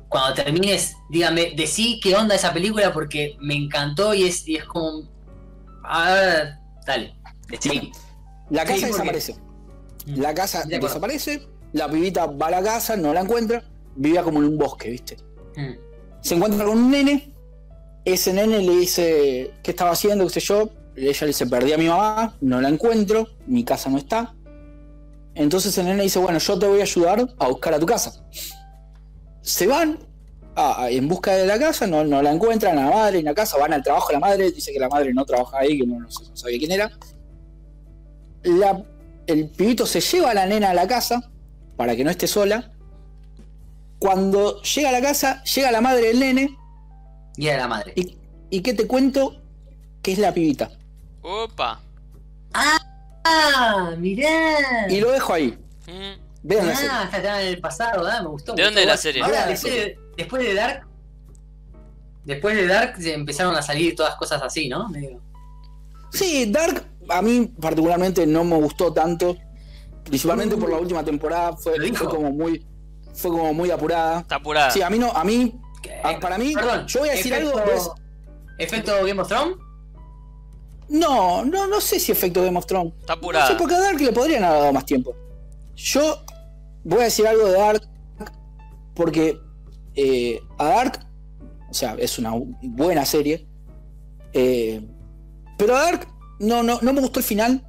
Cuando 0.08 0.36
termines, 0.36 0.96
dígame, 1.10 1.54
decí 1.56 2.00
qué 2.00 2.16
onda 2.16 2.36
esa 2.36 2.54
película 2.54 2.94
porque 2.94 3.36
me 3.40 3.56
encantó 3.56 4.14
y 4.14 4.26
es, 4.26 4.48
y 4.48 4.58
es 4.58 4.66
como... 4.66 5.10
Ah, 5.84 6.60
dale, 6.86 7.16
decí. 7.50 7.92
La 8.52 8.64
casa 8.64 8.80
Sí, 8.80 8.86
desaparece. 8.86 9.36
Mm. 10.06 10.22
La 10.22 10.34
casa 10.34 10.64
De 10.66 10.78
desaparece, 10.80 11.48
la 11.72 11.90
pibita 11.90 12.28
va 12.28 12.48
a 12.48 12.52
la 12.52 12.64
casa, 12.64 12.96
no 12.96 13.14
la 13.14 13.22
encuentra, 13.22 13.64
vivía 13.96 14.24
como 14.24 14.40
en 14.40 14.46
un 14.46 14.58
bosque, 14.58 14.90
¿viste? 14.90 15.18
Mm. 15.56 15.74
Se 16.22 16.36
encuentra 16.36 16.66
con 16.66 16.78
un 16.78 16.92
nene, 16.92 17.34
ese 18.06 18.34
nene 18.34 18.60
le 18.60 18.76
dice 18.78 19.52
qué 19.62 19.72
estaba 19.72 19.92
haciendo, 19.92 20.26
qué 20.28 20.34
sé 20.34 20.40
yo, 20.40 20.70
ella 20.96 21.18
le 21.22 21.28
dice, 21.28 21.48
perdí 21.48 21.74
a 21.74 21.78
mi 21.78 21.88
mamá, 21.88 22.36
no 22.42 22.62
la 22.62 22.70
encuentro, 22.70 23.28
mi 23.48 23.64
casa 23.64 23.90
no 23.90 23.98
está. 23.98 24.36
Entonces 25.36 25.76
el 25.78 25.86
nene 25.86 26.04
dice, 26.04 26.20
bueno, 26.20 26.38
yo 26.40 26.60
te 26.60 26.68
voy 26.68 26.80
a 26.80 26.84
ayudar 26.84 27.28
a 27.40 27.48
buscar 27.48 27.74
a 27.74 27.80
tu 27.80 27.86
casa. 27.86 28.24
Se 29.42 29.66
van 29.68 29.98
a- 30.56 30.90
en 30.92 31.08
busca 31.08 31.34
de 31.36 31.48
la 31.48 31.58
casa, 31.58 31.88
no, 31.88 32.04
no 32.04 32.22
la 32.22 32.32
encuentran, 32.32 32.78
a 32.78 32.86
la 32.90 32.96
madre 32.96 33.20
en 33.20 33.26
la 33.26 33.34
casa, 33.34 33.58
van 33.58 33.74
al 33.74 33.82
trabajo 33.84 34.08
de 34.10 34.14
la 34.14 34.20
madre, 34.20 34.52
dice 34.52 34.72
que 34.72 34.80
la 34.80 34.88
madre 34.90 35.12
no 35.14 35.26
trabaja 35.26 35.58
ahí, 35.60 35.80
que 35.80 35.88
no, 35.88 36.00
no 36.00 36.06
no 36.08 36.36
sabía 36.38 36.60
quién 36.60 36.72
era. 36.72 36.92
La- 38.44 38.84
el 39.26 39.50
pibito 39.50 39.86
se 39.86 40.02
lleva 40.02 40.32
a 40.32 40.34
la 40.34 40.46
nena 40.46 40.70
a 40.72 40.74
la 40.74 40.88
casa 40.88 41.32
para 41.78 41.96
que 41.96 42.04
no 42.04 42.12
esté 42.12 42.28
sola. 42.28 42.73
Cuando 44.04 44.62
llega 44.64 44.90
a 44.90 44.92
la 44.92 45.02
casa, 45.02 45.42
llega 45.46 45.72
la 45.72 45.80
madre 45.80 46.08
del 46.08 46.20
nene. 46.20 46.58
Y 47.38 47.48
era 47.48 47.60
la 47.60 47.68
madre. 47.70 47.94
¿Y, 47.96 48.18
y 48.50 48.60
qué 48.62 48.74
te 48.74 48.86
cuento? 48.86 49.42
Que 50.02 50.12
es 50.12 50.18
la 50.20 50.34
pibita. 50.34 50.72
Opa. 51.22 51.80
Ah, 52.54 53.92
mirá. 53.98 54.90
Y 54.90 55.00
lo 55.00 55.10
dejo 55.10 55.32
ahí. 55.34 55.58
Mm. 55.88 56.22
Vean 56.44 56.68
la 56.68 56.76
serie. 56.76 56.90
Ah, 56.92 57.10
está 57.14 57.42
en 57.42 57.48
el 57.48 57.62
pasado, 57.62 58.04
¿verdad? 58.04 58.22
Me 58.24 58.28
gustó. 58.28 58.54
¿De 58.56 58.62
me 58.62 58.66
dónde 58.66 58.82
gustó. 58.82 58.92
es 58.94 58.98
la 58.98 58.98
serie? 59.02 59.22
Ahora, 59.24 59.48
después, 59.48 59.74
de, 59.74 60.00
después 60.18 60.44
de 60.46 60.54
Dark. 60.54 60.88
Después 62.26 62.56
de 62.58 62.68
Dark 62.68 62.96
se 63.02 63.14
empezaron 63.14 63.56
a 63.56 63.62
salir 63.62 63.96
todas 63.96 64.16
cosas 64.16 64.42
así, 64.42 64.68
¿no? 64.68 64.90
Medio- 64.90 65.22
Sí, 66.12 66.52
Dark 66.52 66.86
a 67.08 67.22
mí 67.22 67.48
particularmente 67.60 68.28
no 68.28 68.44
me 68.44 68.58
gustó 68.58 68.92
tanto. 68.92 69.38
Principalmente 70.04 70.58
por 70.58 70.70
la 70.70 70.78
última 70.78 71.06
temporada. 71.06 71.56
Fue 71.56 71.78
como 71.94 72.32
muy. 72.32 72.66
Fue 73.14 73.32
como 73.32 73.54
muy 73.54 73.70
apurada. 73.72 74.22
Está 74.22 74.36
apurada. 74.36 74.72
Sí, 74.72 74.82
a 74.82 74.90
mí 74.90 74.98
no, 75.00 75.12
a 75.12 75.24
mí. 75.24 75.60
Ah, 76.04 76.18
para 76.20 76.38
mí, 76.38 76.54
Perdón, 76.54 76.88
yo 76.88 77.02
voy 77.02 77.10
a 77.10 77.12
decir 77.14 77.34
efecto- 77.34 77.58
algo, 77.58 77.72
pues- 77.72 77.90
¿Efecto 78.58 78.92
Game 79.06 79.22
of 79.22 79.28
Thrones? 79.28 79.56
No, 80.90 81.44
no, 81.46 81.68
no 81.68 81.82
sé 81.82 82.00
si 82.00 82.12
efecto 82.12 82.42
Game 82.44 82.58
of 82.58 82.66
Thrones. 82.66 82.94
Está 83.00 83.16
No 83.16 83.20
sé, 83.22 83.26
apurada. 83.26 83.58
porque 83.58 83.76
a 83.76 83.80
Dark 83.80 84.00
le 84.02 84.12
podrían 84.14 84.44
haber 84.44 84.60
dado 84.62 84.74
más 84.74 84.86
tiempo. 84.86 85.16
Yo 85.76 86.20
voy 86.84 87.02
a 87.02 87.04
decir 87.06 87.28
algo 87.28 87.46
de 87.48 87.54
Dark 87.58 87.82
porque 88.94 89.38
eh, 89.96 90.40
a 90.58 90.66
Dark, 90.66 91.00
o 91.70 91.74
sea, 91.74 91.96
es 92.00 92.18
una 92.20 92.34
buena 92.62 93.06
serie, 93.06 93.48
eh, 94.34 94.86
pero 95.58 95.76
a 95.76 95.82
Dark 95.84 96.08
no, 96.40 96.62
no, 96.64 96.80
no 96.82 96.94
me 96.94 97.02
gustó 97.02 97.20
el 97.20 97.26
final, 97.26 97.64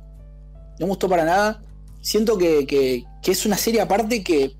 no 0.78 0.86
me 0.86 0.86
gustó 0.86 1.08
para 1.08 1.24
nada. 1.24 1.62
Siento 2.00 2.36
que, 2.36 2.66
que- 2.66 3.04
que 3.22 3.30
es 3.32 3.46
una 3.46 3.56
serie 3.56 3.80
aparte 3.80 4.22
que, 4.22 4.54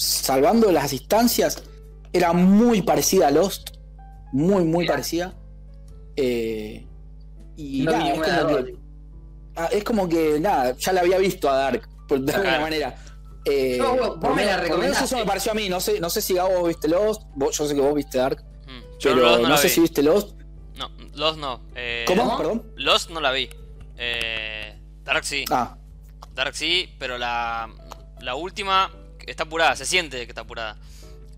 salvando 0.00 0.72
las 0.72 0.90
distancias, 0.90 1.62
era 2.12 2.32
muy 2.32 2.82
parecida 2.82 3.28
a 3.28 3.30
Lost, 3.30 3.70
muy, 4.32 4.64
muy 4.64 4.86
parecida. 4.86 5.34
Eh, 6.16 6.86
y 7.56 7.82
No 7.82 7.92
nada, 7.92 8.08
es 8.08 8.14
como 8.18 8.64
que. 8.64 8.74
Ah, 9.56 9.68
es 9.72 9.84
como 9.84 10.08
que, 10.08 10.40
nada, 10.40 10.74
ya 10.78 10.92
la 10.92 11.00
había 11.02 11.18
visto 11.18 11.50
a 11.50 11.56
Dark, 11.56 11.88
por, 12.08 12.20
de 12.20 12.32
alguna 12.32 12.60
manera. 12.60 12.94
Eh, 13.44 13.76
No, 13.78 13.96
vos- 13.96 14.08
vos 14.08 14.18
por, 14.20 14.34
me 14.34 14.44
la 14.44 14.56
recomendaste. 14.58 15.04
eso 15.04 15.16
me 15.16 15.24
pareció 15.24 15.52
a 15.52 15.54
mí. 15.54 15.68
No 15.68 15.80
sé, 15.80 16.00
no 16.00 16.08
sé 16.10 16.20
si 16.22 16.34
Gabo 16.34 16.64
viste 16.66 16.88
Lost. 16.88 17.22
vos- 17.34 17.56
yo 17.56 17.66
sé 17.66 17.74
que 17.74 17.80
vos 17.80 17.94
viste 17.94 18.18
Dark. 18.18 18.42
Mm. 18.66 18.82
Pero 19.02 19.16
Lost 19.16 19.42
no, 19.48 19.56
sé 19.56 19.68
vi. 19.68 19.74
si 19.74 19.80
viste 19.80 20.02
Lost. 20.02 20.40
No, 20.76 20.90
Lost 21.14 21.38
no. 21.38 21.62
Eh, 21.74 22.04
¿Cómo? 22.06 22.24
¿cómo? 22.24 22.36
Perdón. 22.38 22.72
Lost 22.76 23.10
no 23.10 23.20
la 23.20 23.32
vi. 23.32 23.48
Eh, 23.98 24.78
Dark 25.04 25.24
sí. 25.24 25.44
Ah, 25.50 25.76
Dark 26.34 26.54
sí, 26.54 26.94
pero 26.98 27.18
la, 27.18 27.68
la 28.20 28.34
última 28.34 28.90
está 29.30 29.44
apurada, 29.44 29.76
se 29.76 29.86
siente 29.86 30.18
que 30.18 30.30
está 30.30 30.42
apurada. 30.42 30.76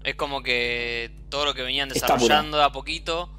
Es 0.05 0.17
como 0.17 0.43
que 0.43 1.11
todo 1.29 1.45
lo 1.45 1.55
que 1.55 1.63
venían 1.63 1.89
desarrollando 1.89 2.57
de 2.59 2.65
a 2.65 2.73
poquito, 2.73 3.31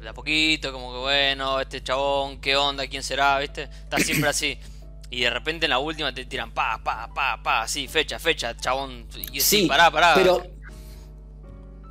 de 0.00 0.08
a 0.08 0.14
poquito, 0.14 0.72
como 0.72 0.92
que 0.92 0.98
bueno, 0.98 1.60
este 1.60 1.82
chabón, 1.82 2.40
qué 2.40 2.56
onda, 2.56 2.86
quién 2.86 3.02
será, 3.02 3.38
¿viste? 3.38 3.64
Está 3.64 3.98
siempre 3.98 4.28
así. 4.28 4.58
Y 5.08 5.20
de 5.20 5.30
repente 5.30 5.66
en 5.66 5.70
la 5.70 5.78
última 5.78 6.12
te 6.12 6.24
tiran 6.24 6.50
pa, 6.50 6.80
pa, 6.82 7.08
pa, 7.14 7.40
pa, 7.40 7.62
así, 7.62 7.86
fecha, 7.86 8.18
fecha, 8.18 8.56
chabón. 8.56 9.06
Y 9.32 9.40
sí, 9.40 9.60
sí, 9.60 9.66
pará, 9.66 9.88
pará. 9.88 10.14
pero, 10.16 10.44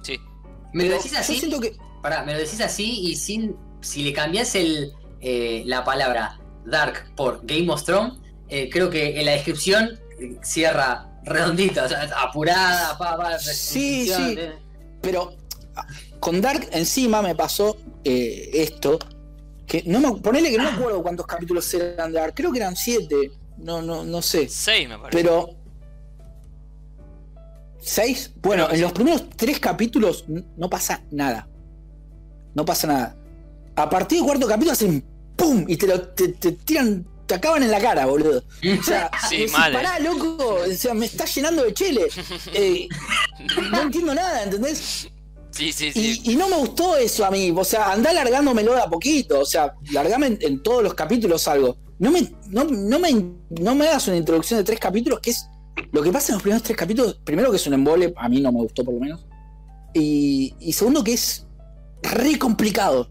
Sí, 0.04 0.20
¿Me 0.74 0.84
lo 0.84 0.96
decís 0.98 1.14
yo 1.14 1.20
así? 1.20 1.40
siento 1.40 1.62
que. 1.62 1.78
Pará, 2.02 2.24
me 2.24 2.34
lo 2.34 2.40
decís 2.40 2.60
así 2.60 3.00
y 3.08 3.16
sin. 3.16 3.56
Si 3.80 4.04
le 4.04 4.12
cambias 4.12 4.54
el, 4.56 4.92
eh, 5.22 5.64
la 5.66 5.86
palabra 5.86 6.40
Dark 6.66 7.14
por 7.16 7.40
Game 7.46 7.72
of 7.72 7.84
Thrones, 7.86 8.20
eh, 8.50 8.70
creo 8.70 8.90
que 8.90 9.18
en 9.18 9.26
la 9.26 9.32
descripción 9.32 9.98
eh, 10.20 10.36
cierra 10.44 11.08
redondito, 11.26 11.84
o 11.84 11.88
sea, 11.88 12.10
apurada, 12.22 12.98
pa, 12.98 13.18
pa, 13.18 13.40
Sí, 13.40 14.08
sí. 14.08 14.36
eh. 14.38 14.54
Pero 15.02 15.34
ah, 15.76 15.86
con 16.20 16.42
Dark 16.42 16.68
encima 16.72 17.22
me 17.22 17.36
pasó 17.36 17.78
eh, 18.04 18.50
esto. 18.54 19.00
Que 19.68 19.84
no 19.88 20.00
me, 20.00 20.22
ponele 20.22 20.52
que 20.52 20.58
no 20.58 20.64
me 20.64 20.70
acuerdo 20.70 21.02
cuántos 21.02 21.26
capítulos 21.26 21.74
eran 21.74 22.12
de 22.12 22.20
Dark. 22.20 22.34
Creo 22.36 22.52
que 22.52 22.60
eran 22.60 22.76
siete. 22.76 23.32
No, 23.58 23.82
no, 23.82 24.04
no 24.04 24.22
sé. 24.22 24.48
seis 24.48 24.88
me 24.88 24.98
parece. 24.98 25.18
Pero. 25.18 25.50
¿Seis? 27.80 28.32
Bueno, 28.42 28.68
en 28.70 28.76
sí. 28.78 28.82
los 28.82 28.92
primeros 28.94 29.30
tres 29.36 29.60
capítulos 29.60 30.26
no 30.28 30.70
pasa 30.70 31.02
nada. 31.12 31.48
No 32.54 32.66
pasa 32.66 32.88
nada. 32.88 33.16
A 33.76 33.90
partir 33.90 34.20
del 34.20 34.26
cuarto 34.26 34.48
capítulo 34.48 34.72
hacen 34.72 35.04
¡pum! 35.36 35.66
Y 35.68 35.78
te, 35.78 35.88
lo, 35.88 36.02
te, 36.10 36.30
te 36.30 36.54
tiran, 36.54 37.06
te 37.26 37.36
acaban 37.36 37.64
en 37.64 37.72
la 37.72 37.80
cara, 37.80 38.06
boludo. 38.06 38.44
O 38.80 38.84
sea, 38.84 39.10
Sí, 39.30 39.38
decís, 39.38 39.54
eh. 39.54 39.58
pará, 39.74 40.00
loco. 40.00 40.60
O 40.68 40.72
sea, 40.74 40.94
me 40.94 41.06
está 41.06 41.26
llenando 41.26 41.64
de 41.64 41.74
chile. 41.74 42.08
Eh, 42.54 42.88
no 43.72 43.82
entiendo 43.82 44.14
nada, 44.16 44.44
¿entendés? 44.44 45.10
Sí, 45.52 45.72
sí, 45.72 45.92
sí. 45.92 46.22
Y, 46.26 46.34
y 46.34 46.36
no 46.36 46.50
me 46.50 46.58
gustó 46.58 46.98
eso 46.98 47.26
a 47.26 47.32
mí. 47.32 47.54
O 47.56 47.64
sea, 47.64 47.92
andá 47.92 48.12
largándomelo 48.14 48.74
de 48.74 48.82
a 48.82 48.88
poquito. 48.90 49.40
O 49.40 49.46
sea, 49.46 49.74
largame 49.92 50.28
en, 50.28 50.38
en 50.42 50.64
todos 50.64 50.84
los 50.84 50.94
capítulos 50.94 51.48
algo. 51.48 51.78
No 51.98 52.12
me, 52.12 52.30
no, 52.50 52.66
no 52.66 53.00
me, 53.00 53.12
no 53.50 53.76
me 53.76 53.88
hagas 53.88 54.08
una 54.08 54.18
introducción 54.18 54.60
de 54.60 54.64
tres 54.66 54.80
capítulos 54.80 55.20
que 55.22 55.30
es 55.32 55.48
lo 55.92 56.02
que 56.02 56.12
pasa 56.12 56.32
en 56.32 56.36
los 56.36 56.44
primeros 56.44 56.64
tres 56.64 56.78
capítulos. 56.78 57.20
Primero 57.24 57.52
que 57.52 57.58
es 57.58 57.68
un 57.68 57.74
embole, 57.74 58.14
a 58.18 58.28
mí 58.28 58.42
no 58.42 58.52
me 58.52 58.60
gustó 58.60 58.84
por 58.84 58.94
lo 58.94 59.00
menos. 59.00 59.26
Y, 59.94 60.54
y 60.60 60.74
segundo 60.74 61.04
que 61.04 61.14
es 61.14 61.46
re 62.02 62.38
complicado. 62.38 63.10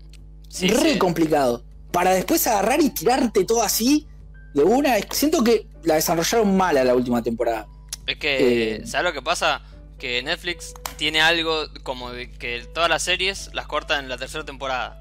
Sí, 0.48 0.68
re 0.68 0.92
sí. 0.92 0.98
complicado. 0.98 1.64
Para 1.94 2.10
después 2.10 2.44
agarrar 2.48 2.80
y 2.80 2.90
tirarte 2.90 3.44
todo 3.44 3.62
así 3.62 4.08
de 4.52 4.64
una. 4.64 4.96
Siento 5.12 5.44
que 5.44 5.68
la 5.84 5.94
desarrollaron 5.94 6.56
mal 6.56 6.76
a 6.76 6.82
la 6.82 6.92
última 6.92 7.22
temporada. 7.22 7.68
Es 8.04 8.16
que, 8.16 8.78
Eh, 8.78 8.86
¿sabes 8.86 9.04
lo 9.04 9.12
que 9.12 9.22
pasa? 9.22 9.62
Que 9.96 10.20
Netflix 10.20 10.74
tiene 10.96 11.20
algo 11.20 11.68
como 11.84 12.10
de 12.10 12.32
que 12.32 12.64
todas 12.74 12.90
las 12.90 13.04
series 13.04 13.48
las 13.54 13.68
cortan 13.68 14.02
en 14.02 14.08
la 14.08 14.18
tercera 14.18 14.44
temporada. 14.44 15.00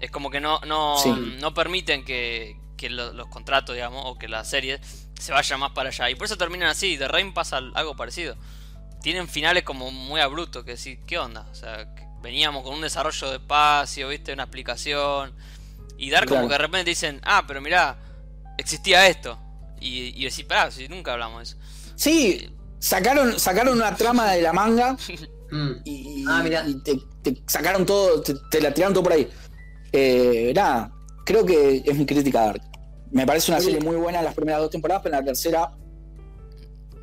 Es 0.00 0.10
como 0.10 0.30
que 0.32 0.40
no, 0.40 0.58
no, 0.66 0.96
Sí. 0.98 1.10
no 1.40 1.54
permiten 1.54 2.04
que, 2.04 2.56
que 2.76 2.90
lo- 2.90 3.12
los 3.12 3.28
contratos, 3.28 3.76
digamos, 3.76 4.02
o 4.04 4.18
que 4.18 4.26
las 4.26 4.48
series 4.50 4.80
se 5.16 5.30
vayan 5.30 5.60
más 5.60 5.70
para 5.70 5.90
allá. 5.90 6.10
Y 6.10 6.16
por 6.16 6.24
eso 6.24 6.36
terminan 6.36 6.70
así. 6.70 6.96
De 6.96 7.06
Rain 7.06 7.32
pasa 7.32 7.58
algo 7.74 7.94
parecido. 7.94 8.34
Tienen 9.00 9.28
finales 9.28 9.62
como 9.62 9.92
muy 9.92 10.20
abruptos, 10.20 10.64
que 10.64 10.72
decir, 10.72 10.98
¿qué 11.06 11.18
onda? 11.18 11.46
O 11.52 11.54
sea, 11.54 11.86
veníamos 12.20 12.64
con 12.64 12.74
un 12.74 12.80
desarrollo 12.80 13.30
de 13.30 13.36
espacio, 13.36 14.08
¿viste? 14.08 14.32
Una 14.32 14.42
explicación. 14.42 15.32
Y 16.02 16.08
dar 16.10 16.24
como 16.24 16.40
Claro. 16.40 16.48
que 16.48 16.54
de 16.54 16.58
repente 16.58 16.90
dicen, 16.90 17.20
ah, 17.24 17.44
pero 17.46 17.60
mirá, 17.60 17.98
existía 18.56 19.06
esto. 19.06 19.38
Y, 19.80 20.18
y 20.20 20.24
decir, 20.24 20.46
pará, 20.46 20.70
si 20.70 20.88
nunca 20.88 21.12
hablamos 21.12 21.38
de 21.38 21.42
eso. 21.44 21.56
Sí, 21.94 22.50
sacaron, 22.78 23.38
sacaron 23.38 23.76
una 23.76 23.94
trama 23.96 24.32
de 24.32 24.42
la 24.42 24.52
manga 24.52 24.96
Mm. 25.52 25.72
y, 25.84 26.24
Ah, 26.28 26.42
mirá. 26.44 26.64
y 26.66 26.80
te, 26.82 26.96
te 27.22 27.42
sacaron 27.46 27.84
todo, 27.84 28.22
te, 28.22 28.34
te 28.52 28.60
la 28.60 28.72
tiraron 28.72 28.94
todo 28.94 29.02
por 29.02 29.12
ahí. 29.14 29.28
Eh, 29.92 30.52
nada, 30.54 30.92
creo 31.26 31.44
que 31.44 31.82
es 31.84 31.96
mi 31.98 32.06
crítica 32.06 32.42
a 32.42 32.46
Dark. 32.46 32.62
Me 33.10 33.26
parece 33.26 33.50
una 33.50 33.60
serie 33.60 33.80
muy 33.80 33.96
buena 33.96 34.20
en 34.20 34.26
las 34.26 34.34
primeras 34.36 34.60
dos 34.60 34.70
temporadas, 34.70 35.02
pero 35.02 35.16
en 35.16 35.20
la 35.20 35.26
tercera 35.26 35.72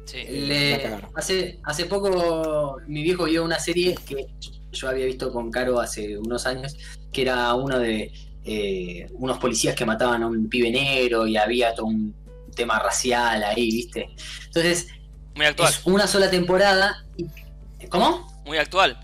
Sí. 0.06 0.24
Le- 0.30 0.72
La 0.78 0.82
cagaron. 0.82 1.12
hace, 1.16 1.60
hace 1.66 1.86
poco 1.86 2.78
mi 2.88 3.04
viejo 3.04 3.26
vio 3.26 3.44
una 3.44 3.60
serie 3.60 3.94
que 4.08 4.28
yo 4.72 4.88
había 4.88 5.06
visto 5.06 5.32
con 5.34 5.52
Caro 5.52 5.82
hace 5.82 6.18
unos 6.18 6.46
años, 6.46 6.78
que 7.12 7.24
era 7.24 7.54
uno 7.56 7.78
de 7.80 8.12
eh, 8.48 9.08
unos 9.14 9.38
policías 9.40 9.76
que 9.76 9.86
mataban 9.86 10.24
a 10.24 10.28
un 10.28 10.48
pibe 10.50 10.72
negro 10.72 11.28
y 11.28 11.36
había 11.38 11.74
todo 11.76 11.88
un 11.88 12.16
tema 12.56 12.80
racial 12.80 13.44
ahí, 13.44 13.70
¿viste? 13.72 14.08
Entonces, 14.48 14.88
Muy 15.36 15.46
actual. 15.46 15.70
es 15.74 15.86
una 15.86 16.08
sola 16.08 16.30
temporada. 16.32 17.06
y- 17.18 17.26
¿Cómo? 17.90 18.26
Muy 18.46 18.58
actual. 18.58 18.98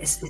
Es- 0.00 0.20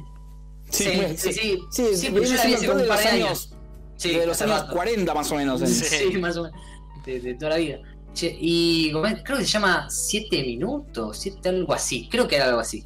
Sí, 0.71 0.85
sí, 1.19 1.33
sí, 1.35 1.59
sí, 1.71 1.85
Sí, 1.97 2.07
yo 2.11 2.21
la 2.35 2.45
vi 2.47 2.55
hace 2.55 2.71
un 2.71 2.79
de 2.79 2.85
par 2.85 2.97
los 2.97 3.05
de 3.05 3.11
años, 3.11 3.29
años. 3.29 3.55
Sí, 3.97 4.11
de 4.17 4.27
los 4.27 4.41
años 4.41 4.61
rato. 4.63 4.73
40 4.73 5.13
más 5.15 5.31
o 5.31 5.35
menos. 5.37 5.61
en- 5.61 5.69
Sí. 5.69 5.85
Sí, 6.11 6.19
más 6.19 6.37
o 6.39 6.45
menos. 6.45 6.59
De, 7.05 7.21
de 7.21 7.35
toda 7.35 7.51
la 7.51 7.57
vida. 7.59 7.79
Che, 8.15 8.35
y 8.41 8.91
creo 9.23 9.39
que 9.39 9.45
se 9.45 9.51
llama 9.51 9.89
7 9.91 10.43
minutos, 10.43 11.19
siete, 11.19 11.51
algo 11.51 11.75
así. 11.75 12.09
Creo 12.11 12.27
que 12.27 12.37
era 12.37 12.47
algo 12.47 12.61
así. 12.61 12.85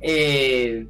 Eh, 0.00 0.86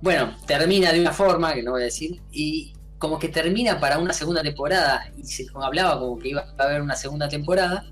bueno, 0.00 0.34
termina 0.46 0.92
de 0.92 1.00
una 1.00 1.12
forma, 1.12 1.52
que 1.54 1.62
no 1.62 1.72
voy 1.72 1.82
a 1.82 1.84
decir, 1.86 2.20
y 2.32 2.72
como 2.98 3.18
que 3.18 3.28
termina 3.28 3.80
para 3.80 3.98
una 3.98 4.12
segunda 4.12 4.42
temporada. 4.42 5.10
Y 5.16 5.24
se 5.24 5.46
hablaba 5.54 5.98
como 6.00 6.18
que 6.18 6.28
iba 6.30 6.42
a 6.58 6.62
haber 6.62 6.82
una 6.82 6.96
segunda 6.96 7.28
temporada. 7.28 7.84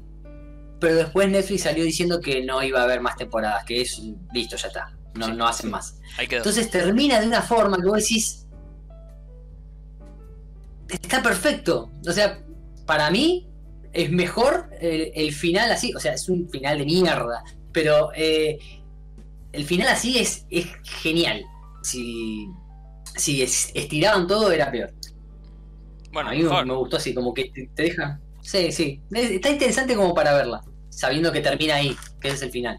Pero 0.80 0.96
después 0.96 1.28
Netflix 1.28 1.62
salió 1.62 1.84
diciendo 1.84 2.20
que 2.20 2.42
no 2.44 2.62
iba 2.62 2.80
a 2.80 2.84
haber 2.84 3.00
más 3.00 3.16
temporadas, 3.16 3.64
que 3.64 3.82
es 3.82 4.00
listo, 4.32 4.56
ya 4.56 4.68
está. 4.68 4.92
No, 5.14 5.26
Sí. 5.26 5.32
no 5.32 5.46
hacen 5.46 5.70
más. 5.70 5.96
Entonces 6.18 6.70
termina 6.70 7.20
de 7.20 7.26
una 7.26 7.42
forma 7.42 7.76
que 7.76 7.86
vos 7.86 7.98
decís. 7.98 8.46
Está 10.88 11.22
perfecto. 11.22 11.90
O 12.06 12.12
sea, 12.12 12.40
para 12.86 13.10
mí 13.10 13.48
es 13.92 14.10
mejor 14.10 14.70
el, 14.80 15.12
el 15.14 15.32
final 15.32 15.70
así. 15.70 15.94
O 15.94 16.00
sea, 16.00 16.14
es 16.14 16.28
un 16.28 16.48
final 16.50 16.78
de 16.78 16.84
mierda. 16.84 17.44
Pero 17.72 18.10
eh, 18.14 18.58
el 19.52 19.64
final 19.64 19.88
así 19.88 20.18
es, 20.18 20.46
es 20.50 20.66
genial. 20.82 21.44
Si, 21.82 22.46
si 23.16 23.42
es- 23.42 23.70
estiraban 23.74 24.26
todo, 24.26 24.50
era 24.52 24.70
peor. 24.70 24.92
bueno, 26.12 26.28
a 26.30 26.32
mí 26.32 26.38
me, 26.38 26.44
mejor. 26.44 26.66
me 26.66 26.74
gustó 26.74 26.96
así, 26.98 27.14
como 27.14 27.32
que 27.32 27.50
te, 27.74 27.82
deja. 27.82 28.20
Sí, 28.42 28.70
sí. 28.72 29.00
Es- 29.12 29.30
Está 29.30 29.50
interesante 29.50 29.94
como 29.94 30.14
para 30.14 30.34
verla, 30.34 30.60
sabiendo 30.90 31.32
que 31.32 31.40
termina 31.40 31.76
ahí, 31.76 31.96
que 32.20 32.28
ese 32.28 32.36
es 32.36 32.42
el 32.42 32.50
final. 32.50 32.78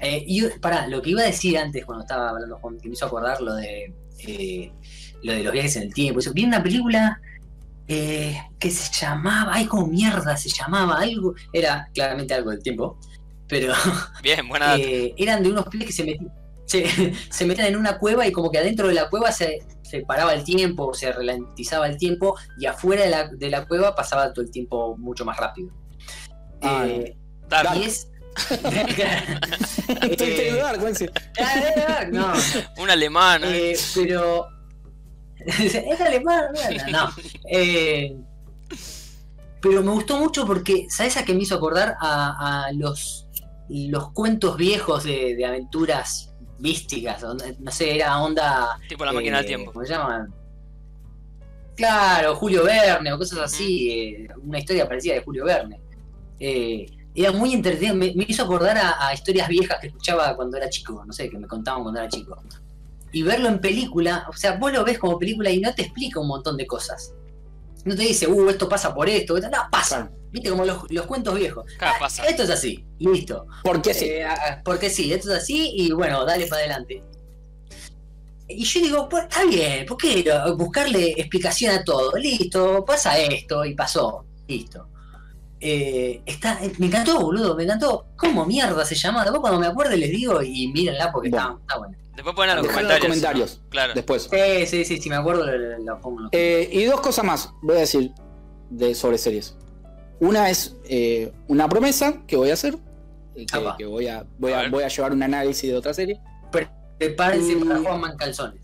Eh, 0.00 0.22
y 0.26 0.42
para 0.60 0.86
lo 0.86 1.02
que 1.02 1.10
iba 1.10 1.22
a 1.22 1.26
decir 1.26 1.58
antes, 1.58 1.84
cuando 1.84 2.04
estaba 2.04 2.30
hablando 2.30 2.60
con 2.60 2.78
que 2.78 2.88
me 2.88 2.94
hizo 2.94 3.06
acordar 3.06 3.40
lo 3.40 3.54
de 3.54 3.92
eh, 4.26 4.72
lo 5.22 5.32
de 5.32 5.42
los 5.42 5.52
viajes 5.52 5.74
en 5.76 5.82
el 5.84 5.94
tiempo. 5.94 6.20
Eso, 6.20 6.32
vi 6.32 6.44
una 6.44 6.62
película 6.62 7.20
eh, 7.88 8.36
que 8.60 8.70
se 8.70 8.92
llamaba, 8.92 9.54
ay, 9.54 9.66
como 9.66 9.86
mierda 9.88 10.36
se 10.36 10.48
llamaba, 10.50 10.98
algo, 10.98 11.34
era 11.52 11.88
claramente 11.94 12.34
algo 12.34 12.50
del 12.50 12.62
tiempo, 12.62 12.98
pero 13.48 13.72
Bien, 14.22 14.46
buena 14.48 14.76
eh, 14.78 15.14
eran 15.16 15.42
de 15.42 15.50
unos 15.50 15.66
pibes 15.66 15.86
que 15.88 15.92
se 15.92 16.04
metían, 16.04 16.30
se, 16.68 17.14
se 17.30 17.46
metían 17.46 17.68
en 17.68 17.76
una 17.76 17.98
cueva 17.98 18.26
y 18.26 18.32
como 18.32 18.50
que 18.50 18.58
adentro 18.58 18.88
de 18.88 18.94
la 18.94 19.08
cueva 19.08 19.32
se, 19.32 19.60
se 19.82 20.02
paraba 20.02 20.34
el 20.34 20.44
tiempo, 20.44 20.92
se 20.94 21.10
ralentizaba 21.10 21.88
el 21.88 21.96
tiempo 21.96 22.36
y 22.58 22.66
afuera 22.66 23.02
de 23.04 23.10
la, 23.10 23.28
de 23.28 23.50
la 23.50 23.66
cueva 23.66 23.94
pasaba 23.94 24.32
todo 24.32 24.44
el 24.44 24.50
tiempo 24.50 24.96
mucho 24.98 25.24
más 25.24 25.36
rápido. 25.36 25.70
Ah, 26.62 26.86
Eh, 26.86 27.16
y 27.76 27.82
es... 27.82 28.08
Eh, 31.38 32.08
no, 32.12 32.32
Un 32.82 32.90
alemán. 32.90 33.42
¿eh? 33.44 33.72
eh, 33.72 33.78
pero... 33.94 34.46
es 35.44 36.00
alemán, 36.00 36.44
no, 36.52 36.92
no. 36.92 37.10
Eh, 37.50 38.16
pero 39.60 39.82
me 39.82 39.90
gustó 39.90 40.18
mucho 40.18 40.46
porque, 40.46 40.86
¿sabes 40.88 41.16
a 41.16 41.24
qué 41.24 41.34
me 41.34 41.42
hizo 41.42 41.56
acordar? 41.56 41.96
A, 42.00 42.66
a 42.66 42.72
los, 42.72 43.26
los 43.68 44.12
cuentos 44.12 44.56
viejos 44.56 45.02
de, 45.04 45.34
de 45.34 45.46
aventuras 45.46 46.28
místicas. 46.58 47.22
No 47.58 47.70
sé, 47.70 47.96
era 47.96 48.20
onda. 48.20 48.78
tipo 48.88 49.04
la 49.04 49.12
máquina 49.12 49.36
del 49.38 49.44
eh, 49.46 49.48
tiempo. 49.48 49.72
¿Cómo 49.72 49.84
se 49.84 49.92
llaman? 49.92 50.34
Claro, 51.76 52.34
Julio 52.34 52.64
Verne 52.64 53.12
o 53.12 53.18
cosas 53.18 53.38
así. 53.38 53.90
eh, 53.90 54.28
una 54.42 54.58
historia 54.58 54.86
parecida 54.88 55.14
de 55.14 55.22
Julio 55.22 55.44
Verne. 55.44 55.80
Eh, 56.40 56.86
era 57.14 57.32
muy 57.32 57.52
entretenido. 57.54 57.94
Me, 57.94 58.12
me 58.14 58.24
hizo 58.28 58.42
acordar 58.42 58.76
a, 58.78 59.06
a 59.08 59.14
historias 59.14 59.48
viejas 59.48 59.78
que 59.80 59.88
escuchaba 59.88 60.34
cuando 60.34 60.56
era 60.56 60.68
chico. 60.68 61.02
No 61.06 61.12
sé, 61.12 61.30
que 61.30 61.38
me 61.38 61.46
contaban 61.46 61.82
cuando 61.82 62.00
era 62.00 62.08
chico. 62.08 62.40
Y 63.12 63.22
verlo 63.22 63.48
en 63.48 63.58
película, 63.60 64.26
o 64.28 64.34
sea, 64.34 64.56
vos 64.58 64.70
lo 64.72 64.84
ves 64.84 64.98
como 64.98 65.18
película 65.18 65.50
y 65.50 65.60
no 65.60 65.72
te 65.74 65.82
explica 65.82 66.20
un 66.20 66.28
montón 66.28 66.56
de 66.56 66.66
cosas. 66.66 67.14
No 67.88 67.96
te 67.96 68.02
dice, 68.02 68.26
uh, 68.28 68.48
esto 68.50 68.68
pasa 68.68 68.94
por 68.94 69.08
esto. 69.08 69.36
esto". 69.36 69.48
No, 69.50 69.58
pasa. 69.70 69.96
Claro. 70.06 70.12
Viste, 70.30 70.50
como 70.50 70.64
los, 70.64 70.90
los 70.90 71.06
cuentos 71.06 71.34
viejos. 71.34 71.64
Claro, 71.78 71.94
Ah, 71.96 72.00
pasa. 72.00 72.24
Esto 72.26 72.42
es 72.42 72.50
así, 72.50 72.84
listo. 72.98 73.46
Porque 73.64 73.94
sí. 73.94 74.04
Eh, 74.06 74.24
ah, 74.24 74.60
porque 74.64 74.90
sí, 74.90 75.12
esto 75.12 75.32
es 75.32 75.42
así 75.42 75.72
y 75.74 75.90
bueno, 75.92 76.24
dale 76.24 76.46
para 76.46 76.60
adelante. 76.60 77.02
Y 78.50 78.64
yo 78.64 78.80
digo, 78.80 79.08
pues 79.08 79.24
está 79.24 79.44
bien, 79.44 79.84
¿por 79.86 79.96
qué 79.98 80.24
buscarle 80.56 81.10
explicación 81.18 81.74
a 81.74 81.84
todo? 81.84 82.12
Listo, 82.16 82.82
pasa 82.84 83.18
esto 83.18 83.64
y 83.64 83.74
pasó, 83.74 84.24
listo. 84.46 84.88
Eh, 85.60 86.22
está, 86.24 86.58
me 86.78 86.86
encantó, 86.86 87.20
boludo, 87.20 87.54
me 87.56 87.64
encantó. 87.64 88.06
¿Cómo 88.16 88.46
mierda 88.46 88.84
se 88.86 88.94
llama? 88.94 89.22
Después 89.22 89.40
cuando 89.40 89.58
me 89.60 89.66
acuerde 89.66 89.96
les 89.96 90.10
digo 90.10 90.40
y 90.42 90.68
mírenla 90.68 91.10
porque 91.12 91.28
Bueno. 91.30 91.58
está, 91.60 91.60
está 91.60 91.78
buena. 91.78 91.98
Después 92.18 92.34
ponen 92.34 92.58
en 92.58 92.64
los 92.64 92.98
comentarios. 93.00 93.60
Claro. 93.68 93.92
Después. 93.94 94.28
Sí, 94.28 94.66
sí, 94.66 94.84
sí, 94.84 95.00
si 95.00 95.08
me 95.08 95.14
acuerdo 95.14 95.46
lo 95.46 96.00
pongo 96.00 96.22
Eh, 96.32 96.68
y 96.72 96.82
dos 96.82 97.00
cosas 97.00 97.24
más 97.24 97.50
voy 97.62 97.76
a 97.76 97.80
decir 97.80 98.10
de, 98.70 98.92
sobre 98.96 99.18
series. 99.18 99.56
Una 100.18 100.50
es 100.50 100.74
eh, 100.86 101.32
una 101.46 101.68
promesa 101.68 102.22
que 102.26 102.36
voy 102.36 102.50
a 102.50 102.54
hacer. 102.54 102.76
eh, 103.36 103.46
Que, 103.78 103.84
voy, 103.84 104.08
a, 104.08 104.26
voy, 104.36 104.52
A 104.52 104.58
a, 104.58 104.62
ver. 104.62 104.70
voy 104.72 104.82
a 104.82 104.88
llevar 104.88 105.12
un 105.12 105.22
análisis 105.22 105.70
de 105.70 105.76
otra 105.76 105.94
serie. 105.94 106.20
Prepárense 106.98 107.54
Mm. 107.54 107.68
para 107.68 107.96
Juan 107.98 108.16
Calzones. 108.16 108.60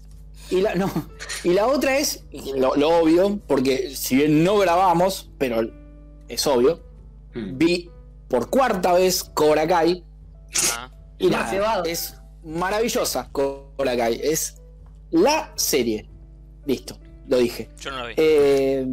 Y 0.50 0.60
la, 0.60 0.74
no, 0.74 0.90
y 1.44 1.50
la 1.50 1.68
otra 1.68 1.96
es 1.96 2.24
lo, 2.56 2.74
lo 2.74 2.88
obvio, 2.98 3.38
porque 3.46 3.94
si 3.94 4.16
bien 4.16 4.42
no 4.42 4.58
grabamos, 4.58 5.30
pero 5.38 5.62
es 6.26 6.44
obvio, 6.48 6.82
Mm. 7.34 7.56
vi 7.56 7.88
por 8.26 8.50
cuarta 8.50 8.94
vez 8.94 9.22
Cobra 9.22 9.64
Kai. 9.68 10.02
Ah, 10.72 10.90
Y 11.18 11.28
nada, 11.28 11.82
es 11.86 12.16
maravillosa 12.44 13.28
Cobra 13.32 13.96
Kai. 13.96 14.20
Es 14.22 14.56
la 15.10 15.52
serie. 15.56 16.08
Listo, 16.66 16.98
lo 17.28 17.38
dije. 17.38 17.68
yo 17.80 17.90
no 17.90 17.98
la 17.98 18.06
vi. 18.06 18.14
Eh, 18.16 18.86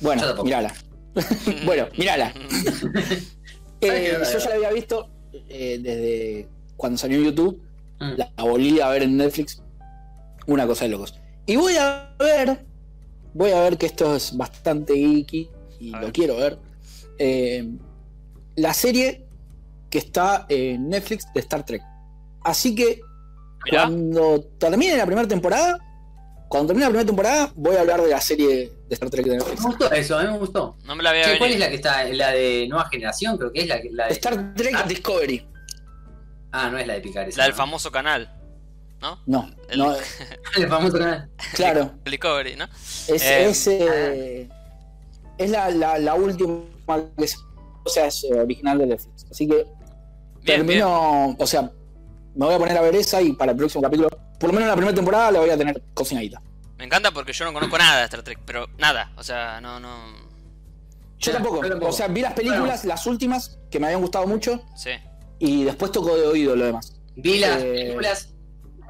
bueno, 0.00 0.42
mírala. 0.44 0.72
bueno, 1.64 1.88
mírala. 1.96 2.32
¿Sabes 2.32 3.36
Eh, 3.82 4.12
yo 4.30 4.38
ya 4.38 4.48
la 4.50 4.54
había 4.56 4.72
visto 4.72 5.08
eh, 5.48 5.78
desde 5.82 6.48
cuando 6.76 6.98
salió 6.98 7.16
en 7.18 7.24
YouTube. 7.24 7.62
Mm. 7.98 8.12
La 8.18 8.30
volví 8.44 8.78
a 8.80 8.88
ver 8.90 9.02
en 9.04 9.16
Netflix. 9.16 9.62
Una 10.46 10.66
cosa 10.66 10.84
de 10.84 10.90
locos. 10.90 11.14
Y 11.46 11.56
voy 11.56 11.76
a 11.78 12.14
ver. 12.18 12.62
Voy 13.32 13.52
a 13.52 13.60
ver 13.62 13.78
que 13.78 13.86
esto 13.86 14.14
es 14.14 14.36
bastante 14.36 14.94
geeky. 14.94 15.48
Y 15.80 15.94
A 15.94 16.00
lo 16.00 16.06
ver. 16.06 16.12
quiero 16.12 16.36
ver. 16.36 16.58
eh, 17.18 17.70
la 18.56 18.74
serie 18.74 19.24
que 19.88 19.96
está 19.98 20.44
en 20.50 20.90
Netflix 20.90 21.24
de 21.32 21.40
Star 21.40 21.64
Trek. 21.64 21.82
Así 22.42 22.74
que 22.74 23.00
Mirá, 23.64 23.82
cuando 23.82 24.40
termine 24.58 24.96
la 24.96 25.06
primera 25.06 25.28
temporada. 25.28 25.78
Cuando 26.48 26.68
termine 26.68 26.86
la 26.86 26.90
primera 26.90 27.06
temporada, 27.06 27.52
voy 27.54 27.76
a 27.76 27.80
hablar 27.80 28.02
de 28.02 28.10
la 28.10 28.20
serie 28.20 28.48
de 28.88 28.94
Star 28.94 29.08
Trek 29.08 29.24
de 29.24 29.36
Netflix. 29.36 29.60
Me 29.60 29.66
gustó 29.66 29.92
eso, 29.92 30.18
a 30.18 30.22
mí 30.24 30.32
me 30.32 30.38
gustó. 30.38 30.76
no 30.84 30.96
me 30.96 31.02
la 31.04 31.10
voy 31.10 31.20
a 31.20 31.24
Che, 31.24 31.30
ver. 31.30 31.38
¿Cuál 31.38 31.50
es 31.52 31.58
la 31.60 31.68
que 31.68 31.74
está? 31.76 32.04
La 32.08 32.30
de 32.32 32.66
nueva 32.68 32.88
generación, 32.88 33.36
creo 33.38 33.52
que 33.52 33.60
es 33.60 33.68
la, 33.68 33.76
de. 34.06 34.12
Star 34.14 34.54
Trek 34.54 34.74
Ah. 34.76 34.82
Discovery. 34.88 35.46
Ah, 36.52 36.68
no 36.70 36.78
es 36.78 36.86
la 36.88 36.94
de 36.94 37.00
picar 37.00 37.28
esa. 37.28 37.38
La 37.38 37.44
del 37.44 37.52
¿no? 37.52 37.56
famoso 37.56 37.92
canal. 37.92 38.36
¿No? 39.00 39.18
No, 39.26 39.48
El- 39.68 39.78
no, 39.78 39.94
El 40.56 40.68
famoso 40.68 40.98
canal. 40.98 41.30
claro. 41.54 41.92
El 42.04 42.10
Discovery, 42.10 42.56
¿no? 42.56 42.64
Es, 42.64 43.08
Eh, 43.22 43.48
es, 43.48 43.66
eh, 43.68 44.48
es 45.38 45.50
la, 45.50 45.70
la, 45.70 45.98
la 45.98 46.14
última 46.14 46.64
que 47.16 47.28
se- 47.28 47.36
o 47.84 47.88
sea, 47.88 48.06
es 48.06 48.24
original 48.24 48.78
de 48.78 48.86
Netflix. 48.86 49.24
Así 49.30 49.46
que 49.46 49.54
Bien, 49.54 49.66
bien. 50.42 50.66
termino, 50.66 51.36
o 51.38 51.46
sea, 51.46 51.70
me 52.34 52.46
voy 52.46 52.54
a 52.54 52.58
poner 52.58 52.76
a 52.76 52.80
ver 52.82 52.94
esa 52.96 53.20
y 53.22 53.32
para 53.32 53.52
el 53.52 53.58
próximo 53.58 53.82
capítulo, 53.82 54.08
por 54.38 54.48
lo 54.48 54.52
menos 54.52 54.68
la 54.68 54.74
primera 54.76 54.94
temporada 54.94 55.30
la 55.32 55.40
voy 55.40 55.50
a 55.50 55.56
tener 55.58 55.82
cocinadita. 55.94 56.40
Me 56.78 56.84
encanta 56.84 57.10
porque 57.10 57.32
yo 57.32 57.44
no 57.44 57.52
conozco 57.52 57.76
nada 57.76 57.98
de 57.98 58.04
Star 58.04 58.22
Trek, 58.22 58.38
pero 58.46 58.66
nada. 58.78 59.12
O 59.16 59.22
sea, 59.22 59.60
no, 59.60 59.78
no. 59.80 60.14
Yo 61.18 61.32
tampoco, 61.32 61.60
o 61.86 61.92
sea, 61.92 62.08
vi 62.08 62.22
las 62.22 62.32
películas, 62.32 62.84
las 62.86 63.06
últimas, 63.06 63.58
que 63.70 63.78
me 63.78 63.86
habían 63.86 64.00
gustado 64.00 64.26
mucho, 64.26 64.64
Sí. 64.74 64.90
y 65.38 65.64
después 65.64 65.92
tocó 65.92 66.16
de 66.16 66.26
oído 66.26 66.56
lo 66.56 66.64
demás. 66.64 66.98
Vi 67.16 67.38
las 67.38 67.60
Eh. 67.62 67.72
películas, 67.72 68.30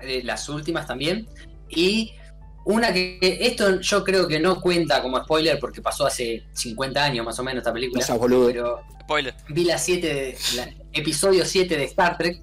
eh, 0.02 0.20
las 0.22 0.48
últimas 0.48 0.86
también. 0.86 1.28
Y 1.68 2.12
una 2.64 2.92
que, 2.92 3.18
que 3.20 3.38
esto 3.40 3.80
yo 3.80 4.04
creo 4.04 4.28
que 4.28 4.38
no 4.38 4.60
cuenta 4.60 5.02
como 5.02 5.18
spoiler 5.24 5.58
porque 5.58 5.82
pasó 5.82 6.06
hace 6.06 6.44
50 6.52 7.02
años 7.02 7.26
más 7.26 7.36
o 7.40 7.42
menos 7.42 7.62
esta 7.62 7.72
película. 7.72 8.00
No 8.00 8.06
seas 8.06 8.18
boludo. 8.18 8.46
Pero 8.46 8.80
Spoiler. 9.00 9.34
vi 9.48 9.64
la 9.64 9.78
7 9.78 10.06
de, 10.14 10.38
la- 10.54 10.68
episodio 10.92 11.44
7 11.44 11.76
de 11.76 11.84
Star 11.84 12.16
Trek, 12.16 12.40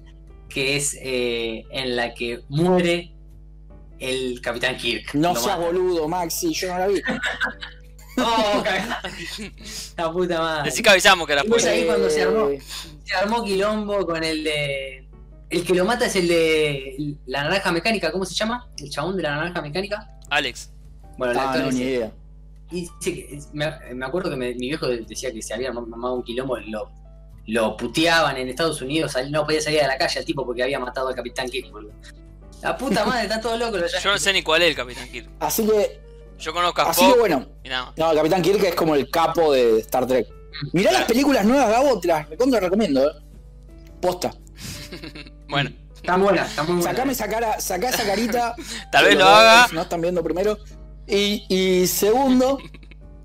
que 0.48 0.76
es 0.76 0.96
eh, 1.00 1.64
en 1.70 1.96
la 1.96 2.14
que 2.14 2.40
muere 2.48 3.12
el 3.98 4.40
Capitán 4.40 4.76
Kirk. 4.76 5.14
No 5.14 5.34
seas 5.34 5.58
boludo, 5.58 6.08
Maxi, 6.08 6.52
yo 6.54 6.68
no 6.72 6.78
la 6.78 6.86
vi. 6.88 7.00
Oh, 8.20 8.62
cagá. 8.64 9.00
La 9.96 10.12
puta 10.12 10.40
madre. 10.40 10.70
Decí 10.70 10.82
que 10.82 10.90
avisamos 10.90 11.24
que 11.24 11.34
era 11.34 11.44
Pues 11.44 11.62
spoiler. 11.62 11.82
ahí 11.82 11.86
cuando 11.86 12.10
se 12.10 12.22
armó. 12.22 12.48
Eh, 12.48 12.60
Se 13.04 13.14
armó 13.14 13.44
quilombo 13.44 14.04
con 14.04 14.24
el 14.24 14.42
de. 14.42 15.08
El 15.50 15.64
que 15.64 15.72
lo 15.74 15.84
mata 15.84 16.06
es 16.06 16.16
el 16.16 16.26
de. 16.26 17.14
La 17.26 17.44
naranja 17.44 17.70
mecánica, 17.70 18.10
¿cómo 18.10 18.24
se 18.24 18.34
llama? 18.34 18.68
El 18.76 18.90
chabón 18.90 19.16
de 19.16 19.22
la 19.22 19.36
naranja 19.36 19.62
mecánica. 19.62 20.18
Alex. 20.30 20.72
Bueno, 21.16 21.32
el 21.32 21.38
Ah, 21.38 21.50
actor 21.52 21.66
no, 21.66 21.70
ni 21.70 21.80
idea. 21.80 22.12
Y 22.72 22.88
que- 23.00 23.38
me, 23.52 23.66
me 23.94 24.04
acuerdo 24.06 24.30
que 24.30 24.36
me- 24.36 24.54
mi 24.54 24.66
viejo 24.68 24.88
decía 24.88 25.32
que 25.32 25.40
se 25.40 25.54
había 25.54 25.72
mamado 25.72 26.14
un 26.16 26.24
quilombo, 26.24 26.56
lo, 26.58 26.90
lo 27.48 27.76
puteaban 27.78 28.36
en 28.36 28.48
Estados 28.50 28.82
Unidos, 28.82 29.16
no 29.30 29.44
podía 29.46 29.62
salir 29.62 29.80
a 29.82 29.86
la 29.86 29.96
calle 29.96 30.18
al 30.20 30.24
tipo 30.24 30.44
porque 30.44 30.62
había 30.62 30.78
matado 30.78 31.08
al 31.08 31.14
Capitán 31.14 31.48
Kirk, 31.48 31.70
boludo. 31.72 31.94
La 32.60 32.76
puta 32.76 33.06
madre, 33.06 33.22
está 33.22 33.40
todo 33.40 33.56
loco. 33.56 33.78
los 33.78 33.90
Yo 34.02 34.10
no 34.12 34.18
sé 34.18 34.34
ni 34.34 34.42
cuál 34.42 34.62
es 34.62 34.68
el 34.68 34.74
Capitán 34.76 35.08
Kirk. 35.08 35.30
Así 35.40 35.66
que, 35.66 35.98
Yo 36.38 36.52
conozco 36.52 36.82
a 36.82 36.90
así 36.90 37.10
que 37.10 37.18
bueno. 37.18 37.48
No, 37.96 38.10
el 38.10 38.16
Capitán 38.18 38.42
Kirk 38.42 38.62
es 38.64 38.74
como 38.74 38.94
el 38.94 39.10
capo 39.10 39.54
de 39.54 39.78
Star 39.78 40.06
Trek. 40.06 40.28
Mirá 40.74 40.92
las 40.92 41.04
películas 41.04 41.46
nuevas, 41.46 41.70
Gabo, 41.70 41.98
te 41.98 42.08
las 42.08 42.28
recontra 42.28 42.60
recomiendo, 42.60 43.08
eh. 43.08 43.12
Posta. 44.00 44.30
Bueno, 45.48 45.70
Están 45.96 46.20
buenas, 46.20 46.50
están 46.50 46.66
muy 46.66 46.74
buenas. 46.74 46.94
Sacame 46.94 47.12
esa 47.12 47.26
cara, 47.26 47.58
sacá 47.58 47.88
esa 47.88 48.04
carita. 48.04 48.54
tal 48.92 49.06
vez 49.06 49.16
lo 49.16 49.24
haga. 49.24 49.66
No 49.72 49.80
están 49.80 50.02
viendo 50.02 50.22
primero. 50.22 50.58
Y, 51.06 51.46
y 51.48 51.86
segundo, 51.86 52.58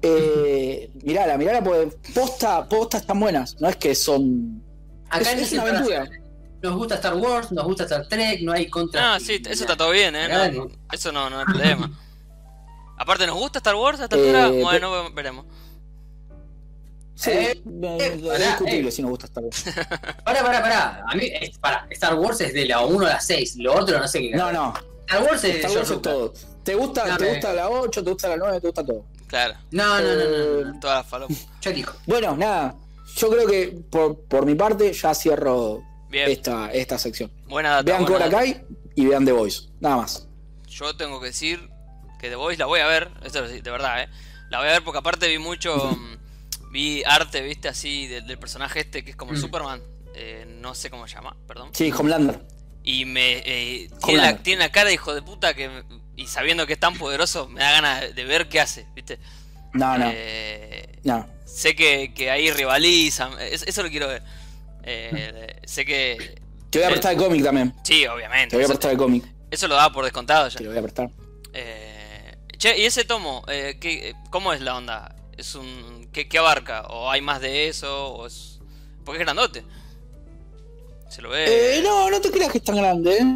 eh, 0.04 0.91
mirala, 1.04 1.38
mirala, 1.38 1.64
porque 1.64 1.95
posta, 2.14 2.68
posta 2.68 2.97
están 2.97 3.20
buenas. 3.20 3.60
No 3.62 3.70
es 3.70 3.76
que 3.78 3.95
son. 3.95 4.62
Acá 5.10 5.32
es, 5.32 5.41
es 5.41 5.54
una 5.54 5.62
aventura. 5.64 6.08
Nos 6.62 6.76
gusta 6.76 6.95
Star 6.95 7.16
Wars, 7.16 7.51
nos 7.51 7.66
gusta 7.66 7.84
Star 7.84 8.08
Trek, 8.08 8.41
no 8.41 8.51
hay 8.54 8.70
contra. 8.70 9.16
Ah, 9.16 9.20
sí, 9.20 9.41
eso 9.49 9.64
está 9.64 9.76
todo 9.76 9.91
bien, 9.91 10.16
¿eh? 10.16 10.24
Acá 10.26 10.49
No, 10.49 10.66
no. 10.66 10.72
eso 10.91 11.12
no, 11.12 11.30
no 11.30 11.39
hay 11.39 11.45
problema. 11.45 11.91
Aparte, 12.97 13.28
¿nos 13.28 13.38
gusta 13.38 13.60
Star 13.60 13.76
Wars 13.76 13.99
a 13.99 14.04
esta 14.06 14.16
altura? 14.16 14.47
Eh, 14.47 14.62
Bueno, 14.62 15.12
veremos. 15.14 15.45
Sí, 17.16 17.30
Eh, 17.32 17.51
eh, 17.51 17.97
eh, 17.99 18.14
es 18.16 18.22
pará, 18.24 18.38
discutible 18.47 18.89
eh. 18.89 18.91
si 18.91 19.01
nos 19.01 19.12
gusta 19.12 19.26
Star 19.28 19.43
Wars. 19.43 19.64
Pará, 20.26 20.41
pará, 20.41 20.62
pará. 20.62 21.04
A 21.08 21.16
mí, 21.16 21.26
es- 21.41 21.58
pará. 21.60 21.86
Star 21.91 22.16
Wars 22.16 22.41
es 22.41 22.54
de 22.54 22.66
la 22.66 22.82
1 22.82 23.06
a 23.06 23.10
la 23.10 23.20
6, 23.20 23.56
lo 23.58 23.76
otro 23.76 23.99
no 23.99 24.08
sé 24.08 24.20
qué. 24.22 24.32
No, 24.32 24.51
no. 24.51 24.74
Star 25.08 25.22
Wars 25.24 25.43
es 25.43 25.54
de 25.54 25.60
Star 25.60 25.72
Wars 25.78 25.91
es 25.91 26.01
todo. 26.01 26.34
¿Te 26.64 26.76
gusta, 26.76 27.06
No, 27.08 27.18
te 27.18 27.30
gusta 27.30 27.54
la 27.54 27.70
8, 27.70 28.04
te 28.04 28.10
gusta 28.10 28.30
la 28.30 28.38
9, 28.38 28.62
te 28.62 28.68
gusta 28.68 28.86
todo? 28.86 29.06
Claro, 29.34 29.55
No, 29.71 29.99
no, 29.99 30.15
no, 30.15 30.71
no, 30.73 30.79
las 30.88 31.07
falopas. 31.07 31.47
Yo 31.61 31.71
elijo. 31.71 31.97
Bueno, 32.05 32.38
nada. 32.38 32.75
Yo 33.15 33.29
creo 33.31 33.47
que 33.47 33.75
por, 33.89 34.19
por 34.25 34.45
mi 34.45 34.53
parte 34.53 34.93
ya 34.93 35.13
cierro 35.15 35.81
Bien, 36.09 36.29
esta, 36.29 36.71
esta 36.71 36.99
sección. 36.99 37.31
buena 37.47 37.71
data. 37.71 37.84
Vean 37.84 38.03
buena 38.05 38.25
Cobra 38.25 38.25
data. 38.29 38.38
Kai 38.38 38.63
y 38.95 39.05
vean 39.07 39.25
The 39.25 39.31
Voice. 39.31 39.69
Nada 39.79 39.97
más. 39.97 40.27
Yo 40.67 40.95
tengo 40.95 41.19
que 41.19 41.27
decir 41.27 41.67
que 42.19 42.29
The 42.29 42.36
Voice 42.36 42.59
la 42.59 42.67
voy 42.67 42.79
a 42.81 42.88
ver, 42.88 43.09
esto 43.23 43.41
de 43.41 43.61
verdad, 43.71 44.03
¿eh? 44.03 44.09
La 44.51 44.59
voy 44.59 44.67
a 44.67 44.73
ver 44.73 44.84
porque 44.84 44.99
aparte 44.99 45.27
vi 45.27 45.39
mucho, 45.39 45.75
mm, 45.97 46.71
vi 46.71 47.03
arte, 47.03 47.41
viste, 47.41 47.67
así, 47.69 48.05
del, 48.05 48.27
del 48.27 48.38
personaje 48.38 48.81
este 48.81 49.03
que 49.03 49.09
es 49.11 49.15
como 49.15 49.34
Mm. 49.34 49.38
Superman, 49.38 49.81
eh, 50.15 50.45
no 50.47 50.75
sé 50.75 50.91
cómo 50.91 51.07
se 51.07 51.15
llama, 51.15 51.36
perdón. 51.47 51.69
Sí, 51.73 51.91
Homelander. 51.91 52.39
Y 52.84 53.05
me 53.05 53.38
eh, 53.45 53.89
tiene, 54.05 54.21
la, 54.21 54.38
tiene 54.38 54.59
la 54.63 54.71
cara 54.71 54.89
de 54.89 54.93
hijo 54.93 55.15
de 55.15 55.23
puta 55.23 55.55
que, 55.55 55.69
me- 55.69 55.84
y 56.16 56.28
sabiendo 56.28 56.66
que 56.68 56.74
es 56.74 56.80
tan 56.80 56.95
poderoso, 56.97 57.47
me 57.49 57.61
da 57.61 57.72
ganas 57.72 58.16
de 58.16 58.24
ver 58.26 58.47
qué 58.49 58.59
hace, 58.59 58.86
viste. 58.95 59.20
No, 59.74 59.97
no. 59.97 60.09
Eh, 60.14 60.99
No. 61.03 61.28
sé 61.45 61.76
que, 61.76 62.14
que 62.14 62.30
ahí 62.32 62.51
rivalizan, 62.51 63.34
es- 63.41 63.64
eso 63.64 63.82
lo 63.84 63.89
quiero 63.89 64.07
ver. 64.07 64.24
Eh, 64.84 65.55
sé 65.66 65.86
que... 65.86 66.41
Te 66.70 66.80
voy 66.80 66.88
a 66.88 66.89
prestar 66.91 67.14
el 67.14 67.18
cómic 67.20 67.43
también. 67.43 67.74
Sí, 67.84 68.05
obviamente. 68.07 68.49
Te 68.51 68.55
voy 68.57 68.66
a 68.66 68.68
prestar 68.68 68.91
el 68.91 68.97
cómic. 68.97 69.24
eso 69.51 69.68
lo 69.68 69.76
da 69.76 69.91
por 69.91 70.03
descontado 70.03 70.47
ya. 70.49 70.57
Te 70.57 70.64
lo 70.64 70.70
voy 70.72 70.80
a 70.80 70.82
prestar. 70.82 71.09
Eh, 71.53 72.36
che, 72.57 72.78
¿y 72.80 72.86
ese 72.86 73.03
tomo? 73.05 73.43
Eh, 73.47 73.78
¿qué- 73.80 74.14
¿Cómo 74.30 74.53
es 74.53 74.61
la 74.61 74.76
onda? 74.76 75.16
¿Es 75.38 75.55
un 75.55 76.09
¿qué, 76.14 76.28
qué 76.28 76.38
abarca? 76.38 76.82
¿O 76.89 77.09
hay 77.09 77.22
más 77.22 77.41
de 77.41 77.68
eso? 77.68 78.14
¿O 78.14 78.28
es... 78.28 78.59
Porque 79.05 79.20
es 79.22 79.26
grandote. 79.26 79.64
Se 81.09 81.22
lo 81.22 81.30
ve... 81.30 81.78
Eh, 81.78 81.82
no, 81.84 82.09
no 82.09 82.20
te 82.22 82.32
creas 82.32 82.51
que 82.51 82.57
es 82.59 82.64
tan 82.64 82.76
grande, 82.78 83.18
¿eh? 83.18 83.36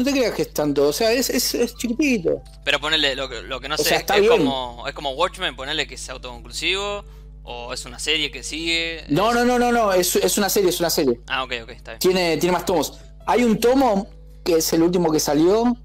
No 0.00 0.04
te 0.06 0.12
creas 0.12 0.34
que 0.34 0.42
es 0.42 0.52
tanto. 0.54 0.88
O 0.88 0.92
sea, 0.92 1.12
es, 1.12 1.28
es, 1.30 1.54
es 1.54 1.76
chiquitito. 1.76 2.42
Pero 2.64 2.80
ponele, 2.80 3.14
lo, 3.14 3.28
que- 3.28 3.42
lo 3.42 3.60
que 3.60 3.68
no 3.68 3.74
O 3.74 3.78
sé, 3.78 3.84
sea, 3.84 3.96
es, 3.96 4.00
está 4.00 4.14
es 4.16 4.22
bien. 4.22 4.32
como, 4.38 4.86
es 4.88 4.94
como 4.94 5.10
Watchmen, 5.12 5.54
ponele 5.56 5.86
que 5.86 5.94
es 5.96 6.08
autoconclusivo. 6.10 7.04
¿O 7.42 7.72
es 7.72 7.84
una 7.84 7.98
serie 7.98 8.30
que 8.30 8.42
sigue? 8.42 9.04
No, 9.08 9.32
no, 9.32 9.44
no, 9.44 9.58
no, 9.58 9.72
no. 9.72 9.92
Es, 9.92 10.14
es 10.16 10.38
una 10.38 10.48
serie, 10.48 10.70
es 10.70 10.78
una 10.80 10.90
serie. 10.90 11.20
Ah, 11.26 11.42
ok, 11.42 11.52
ok, 11.64 11.70
está 11.70 11.92
bien. 11.92 11.98
Tiene, 12.00 12.36
tiene 12.36 12.52
más 12.52 12.64
tomos. 12.64 12.98
Hay 13.26 13.44
un 13.44 13.58
tomo 13.58 14.08
que 14.44 14.56
es 14.56 14.72
el 14.72 14.82
último 14.82 15.10
que 15.10 15.20
salió. 15.20 15.76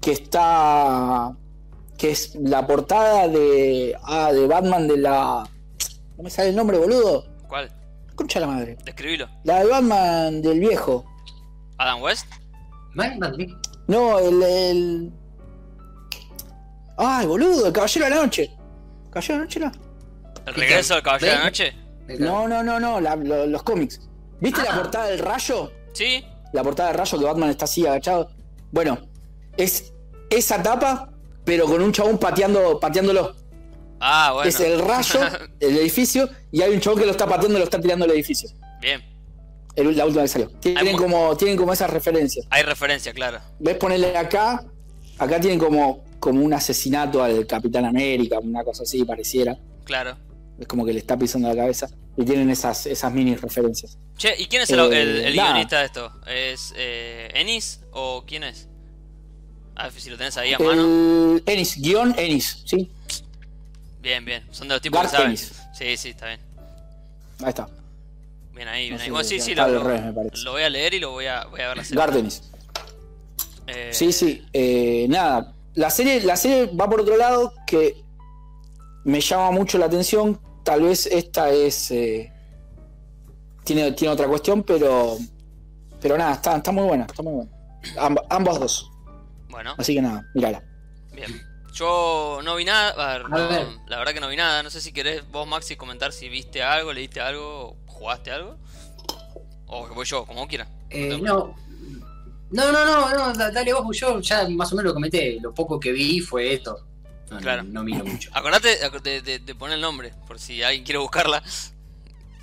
Que 0.00 0.12
está. 0.12 1.36
Que 1.96 2.10
es 2.12 2.34
la 2.36 2.66
portada 2.66 3.28
de. 3.28 3.96
Ah, 4.04 4.32
de 4.32 4.46
Batman 4.46 4.86
de 4.88 4.96
la. 4.98 5.48
No 6.16 6.22
me 6.22 6.30
sale 6.30 6.50
el 6.50 6.56
nombre, 6.56 6.78
boludo. 6.78 7.26
¿Cuál? 7.48 7.70
Concha 8.14 8.40
la 8.40 8.46
madre. 8.46 8.76
Describilo. 8.84 9.28
La 9.44 9.60
de 9.60 9.66
Batman 9.66 10.42
del 10.42 10.60
viejo. 10.60 11.04
¿Adam 11.76 12.02
West? 12.02 12.26
No, 13.86 14.18
el. 14.18 14.42
el... 14.42 15.12
Ay, 16.96 17.26
boludo, 17.26 17.66
el 17.66 17.72
Caballero 17.72 18.04
de 18.06 18.10
la 18.10 18.16
Noche. 18.22 18.50
¿Caballero 19.10 19.34
de 19.34 19.38
la 19.38 19.44
Noche 19.44 19.60
no? 19.60 19.72
¿El 20.46 20.54
regreso 20.54 20.94
del 20.94 21.02
Caballero 21.02 21.32
de 21.32 21.38
la. 21.38 21.44
Noche? 21.44 21.74
No, 22.18 22.48
no, 22.48 22.62
no, 22.62 22.80
no, 22.80 23.00
la- 23.00 23.16
lo- 23.16 23.46
los 23.46 23.62
cómics. 23.62 24.00
¿Viste 24.40 24.62
la 24.62 24.72
Ah. 24.72 24.76
portada 24.76 25.06
del 25.06 25.18
rayo? 25.18 25.70
Sí. 25.92 26.24
La 26.52 26.62
portada 26.62 26.88
del 26.90 26.98
rayo 26.98 27.18
que 27.18 27.24
Batman 27.24 27.50
está 27.50 27.66
así 27.66 27.86
agachado. 27.86 28.30
Bueno, 28.72 28.98
es 29.56 29.92
esa 30.30 30.62
tapa, 30.62 31.10
pero 31.44 31.66
con 31.66 31.82
un 31.82 31.92
chabón 31.92 32.18
pateando, 32.18 32.80
pateándolo. 32.80 33.34
Ah, 34.00 34.30
bueno. 34.32 34.48
Es 34.48 34.58
el 34.60 34.80
rayo, 34.80 35.20
el 35.60 35.76
edificio, 35.76 36.28
y 36.50 36.62
hay 36.62 36.72
un 36.72 36.80
chabón 36.80 36.98
que 37.00 37.04
lo 37.06 37.10
está 37.12 37.26
pateando 37.26 37.56
y 37.56 37.58
lo 37.58 37.64
está 37.64 37.80
tirando 37.80 38.04
el 38.06 38.12
edificio. 38.12 38.48
Bien. 38.80 39.02
El- 39.80 39.96
la 39.96 40.04
última 40.06 40.22
que 40.22 40.28
salió. 40.28 40.48
Tienen 40.60 40.96
como, 40.96 41.36
tienen 41.36 41.56
como 41.56 41.72
esas 41.72 41.88
referencias. 41.90 42.46
Hay 42.50 42.62
referencia, 42.62 43.12
claro. 43.12 43.38
¿Ves 43.58 43.76
ponerle 43.76 44.16
acá? 44.16 44.64
Acá 45.18 45.40
tienen 45.40 45.58
como, 45.58 46.04
como 46.20 46.42
un 46.44 46.52
asesinato 46.52 47.22
al 47.22 47.46
Capitán 47.46 47.84
América, 47.84 48.38
una 48.40 48.64
cosa 48.64 48.82
así 48.82 49.04
pareciera. 49.04 49.56
Claro. 49.84 50.16
Es 50.58 50.66
como 50.66 50.84
que 50.84 50.92
le 50.92 50.98
está 50.98 51.16
pisando 51.16 51.48
la 51.48 51.54
cabeza. 51.56 51.88
Y 52.16 52.24
tienen 52.24 52.50
esas, 52.50 52.86
esas 52.86 53.12
mini 53.12 53.36
referencias. 53.36 53.96
Che, 54.16 54.34
¿y 54.36 54.46
quién 54.46 54.62
es 54.62 54.70
el, 54.70 54.80
Eh, 54.80 55.00
el- 55.02 55.16
el 55.26 55.36
nada. 55.36 55.50
guionista 55.52 55.78
de 55.78 55.86
esto? 55.86 56.12
¿Es 56.26 56.74
eh, 56.76 57.30
Ennis 57.34 57.80
o 57.92 58.24
quién 58.26 58.42
es? 58.42 58.66
A 59.76 59.84
ver 59.84 59.92
si 59.92 60.10
lo 60.10 60.16
tenés 60.18 60.36
ahí 60.36 60.52
a 60.54 60.58
mano. 60.58 61.38
Ennis, 61.46 61.76
guion 61.80 62.12
Ennis, 62.18 62.62
¿sí? 62.66 62.90
Bien, 64.02 64.24
bien. 64.24 64.42
Son 64.50 64.66
de 64.66 64.74
los 64.74 64.82
tipos 64.82 64.98
Garth 64.98 65.10
que 65.12 65.16
saben. 65.16 65.30
Ennis. 65.30 65.52
Sí, 65.72 65.96
sí, 65.96 66.08
está 66.10 66.26
bien. 66.26 66.40
Ahí 67.40 67.48
está. 67.50 67.68
Bien 68.58 68.68
ahí, 68.68 68.88
bien 68.88 68.96
No 68.98 69.04
ahí. 69.04 69.10
Bueno, 69.10 69.24
sí, 69.28 69.40
sí, 69.40 69.54
lo, 69.54 69.66
lo- 69.68 69.82
revés, 69.84 70.02
me 70.04 70.12
parece. 70.12 70.36
lo 70.44 70.50
voy 70.52 70.62
a 70.62 70.68
leer 70.68 70.94
y 70.94 70.98
lo 71.00 71.12
voy 71.12 71.26
a, 71.26 71.44
voy 71.46 71.60
a 71.62 71.68
ver 71.68 71.76
la 71.78 71.84
serie. 71.84 71.98
Garth 71.98 72.16
Ennis. 72.16 72.42
Eh, 73.68 73.90
Sí, 73.92 74.12
sí. 74.12 74.44
eh, 74.52 75.06
nada. 75.08 75.54
La 75.74 75.90
serie, 75.90 76.20
la 76.22 76.36
serie 76.36 76.66
va 76.74 76.88
por 76.90 77.00
otro 77.02 77.16
lado 77.16 77.52
que 77.66 78.02
me 79.04 79.20
llama 79.20 79.50
mucho 79.52 79.78
la 79.78 79.86
atención. 79.86 80.40
Tal 80.64 80.82
vez 80.82 81.06
esta 81.06 81.50
es. 81.50 81.90
eh, 81.92 82.32
tiene, 83.64 83.92
tiene 83.92 84.12
otra 84.12 84.26
cuestión, 84.26 84.62
pero. 84.62 85.16
Pero 86.00 86.16
nada, 86.18 86.34
está, 86.34 86.56
está 86.56 86.72
muy 86.72 86.84
buena. 86.84 87.04
Está 87.06 87.22
muy 87.22 87.32
buena. 87.34 87.50
Amb- 87.96 88.24
ambas 88.30 88.58
dos. 88.60 88.90
Bueno, 89.48 89.74
Así 89.78 89.94
que 89.94 90.02
nada, 90.02 90.24
mírala. 90.34 90.62
bien. 91.12 91.42
Yo 91.74 92.40
no 92.42 92.56
vi 92.56 92.64
nada, 92.64 92.90
a 92.90 93.12
ver, 93.18 93.26
A 93.26 93.28
no, 93.28 93.48
ver. 93.48 93.66
la 93.86 93.98
verdad 93.98 94.12
que 94.12 94.20
no 94.20 94.28
vi 94.28 94.36
nada. 94.36 94.62
No 94.64 94.70
sé 94.70 94.80
si 94.80 94.92
querés 94.92 95.22
vos, 95.30 95.46
Maxi, 95.46 95.76
comentar 95.76 96.12
si 96.12 96.28
viste 96.28 96.60
algo, 96.62 96.92
leíste 96.92 97.20
algo, 97.20 97.76
jugaste 97.98 98.30
algo. 98.30 98.56
O 99.66 99.86
que 99.86 99.94
voy 99.94 100.06
yo, 100.06 100.24
como 100.24 100.46
quiera. 100.48 100.66
Eh, 100.90 101.18
no. 101.22 101.54
No, 102.50 102.72
no, 102.72 102.84
no, 102.86 103.10
no, 103.14 103.32
da- 103.34 103.50
dale 103.50 103.72
vos, 103.74 103.94
yo 103.98 104.20
ya 104.20 104.48
más 104.48 104.72
o 104.72 104.76
menos 104.76 104.90
lo 104.90 104.94
comenté, 104.94 105.38
lo 105.40 105.52
poco 105.52 105.78
que 105.78 105.92
vi 105.92 106.20
fue 106.20 106.54
esto. 106.54 106.86
No, 107.30 107.38
Claro. 107.40 107.62
no, 107.64 107.70
no 107.72 107.84
miro 107.84 108.02
mucho. 108.06 108.30
Acordate 108.32 108.78
de, 109.02 109.20
de- 109.20 109.38
de 109.40 109.54
poner 109.54 109.74
el 109.74 109.82
nombre, 109.82 110.14
por 110.26 110.38
si 110.38 110.62
alguien 110.62 110.82
quiere 110.84 110.98
buscarla. 110.98 111.42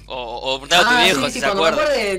O, 0.06 0.16
o 0.16 0.60
preguntar 0.62 0.82
a 0.86 0.90
tu 0.90 0.96
Ah, 0.96 1.04
viejo 1.04 1.20
sí, 1.22 1.26
si 1.28 1.32
sí, 1.32 1.40
se 1.40 1.46
cuando 1.48 1.64
me 1.64 1.70
acuerda. 1.70 1.92
acuerde 1.92 2.18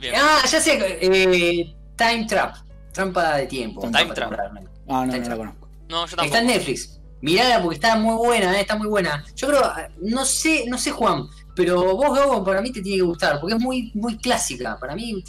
de-. 0.00 0.12
Ah, 0.16 0.42
ya 0.50 0.60
sé, 0.60 0.78
eh, 1.00 1.74
Time 1.96 2.26
Trap, 2.26 2.56
trampa 2.92 3.36
de 3.36 3.46
tiempo. 3.46 3.82
Time 3.82 4.06
Trap. 4.14 4.32
Ah, 4.32 4.50
no, 4.86 5.06
no 5.06 5.14
Está 5.14 5.28
la 5.30 5.36
conozco. 5.36 5.68
No, 5.88 5.98
yo 5.98 6.04
Está 6.06 6.16
tampoco. 6.16 6.38
en 6.38 6.46
Netflix. 6.48 6.96
Mirala 7.20 7.60
porque 7.62 7.74
está 7.76 7.96
muy 7.96 8.16
buena, 8.16 8.56
eh, 8.56 8.62
está 8.62 8.76
muy 8.76 8.88
buena. 8.88 9.24
Yo 9.36 9.46
creo, 9.48 9.62
no 10.00 10.24
sé, 10.24 10.64
no 10.66 10.78
sé 10.78 10.90
Juan, 10.90 11.28
pero 11.54 11.96
vos 11.96 12.16
Gabo 12.16 12.44
para 12.44 12.60
mí 12.62 12.72
te 12.72 12.80
tiene 12.82 12.98
que 12.98 13.02
gustar, 13.04 13.40
porque 13.40 13.54
es 13.56 13.60
muy, 13.60 13.90
muy 13.94 14.16
clásica. 14.18 14.78
Para 14.78 14.94
mí 14.94 15.22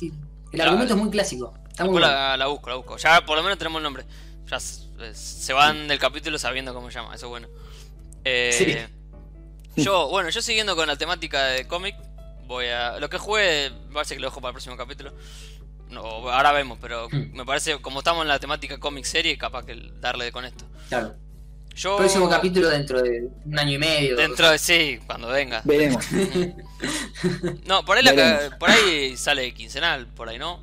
el 0.52 0.62
argumento 0.62 0.94
es 0.96 1.00
muy 1.00 1.10
clásico. 1.10 1.54
Está 1.70 1.86
muy 1.86 1.94
Después 1.96 2.12
bueno. 2.16 2.38
la, 2.38 2.48
busco, 2.48 2.70
la 2.70 2.76
busco. 2.76 2.98
Ya 2.98 3.26
por 3.26 3.38
lo 3.38 3.44
menos 3.44 3.58
tenemos 3.58 3.80
el 3.80 3.84
nombre. 3.84 4.06
Ya 4.50 4.58
eh, 4.58 5.12
se 5.14 5.54
van 5.54 5.88
del 5.88 6.00
capítulo 6.00 6.38
sabiendo 6.38 6.74
cómo 6.74 6.90
se 6.90 6.96
llama, 7.00 7.16
eso 7.16 7.26
es 7.28 7.30
bueno. 7.30 7.48
Eh, 8.24 8.88
Yo, 9.78 10.10
bueno, 10.10 10.30
yo 10.30 10.42
siguiendo 10.42 10.76
con 10.76 10.86
la 10.88 10.98
temática 10.98 11.46
de 11.46 11.66
cómic, 11.66 11.96
voy 12.46 12.66
a. 12.68 13.00
Lo 13.00 13.10
que 13.10 13.18
jugué, 13.18 13.72
parece 13.94 14.16
que 14.16 14.20
lo 14.20 14.28
dejo 14.28 14.42
para 14.42 14.50
el 14.50 14.54
próximo 14.56 14.76
capítulo. 14.76 15.14
No, 15.90 16.02
ahora 16.30 16.52
vemos, 16.52 16.78
pero 16.82 17.08
Hmm. 17.10 17.32
me 17.34 17.46
parece, 17.46 17.80
como 17.82 18.00
estamos 18.00 18.22
en 18.24 18.28
la 18.28 18.38
temática 18.40 18.80
cómic 18.80 19.06
serie, 19.06 19.38
capaz 19.38 19.66
que 19.66 19.92
darle 20.02 20.32
con 20.34 20.44
esto. 20.44 20.66
Claro. 20.90 21.16
Yo. 21.76 21.98
Próximo 21.98 22.30
capítulo 22.30 22.70
dentro 22.70 23.02
de 23.02 23.30
un 23.46 23.60
año 23.60 23.74
y 23.74 23.78
medio. 23.78 24.18
Dentro 24.18 24.50
de. 24.50 24.58
Sí, 24.60 25.00
cuando 25.06 25.28
venga. 25.30 25.62
Veremos. 25.66 26.06
No, 27.66 27.86
por 27.86 27.98
ahí, 27.98 28.04
la, 28.04 28.58
por 28.60 28.70
ahí 28.72 29.16
sale 29.16 29.54
quincenal, 29.54 30.08
por 30.08 30.28
ahí 30.28 30.40
no. 30.40 30.60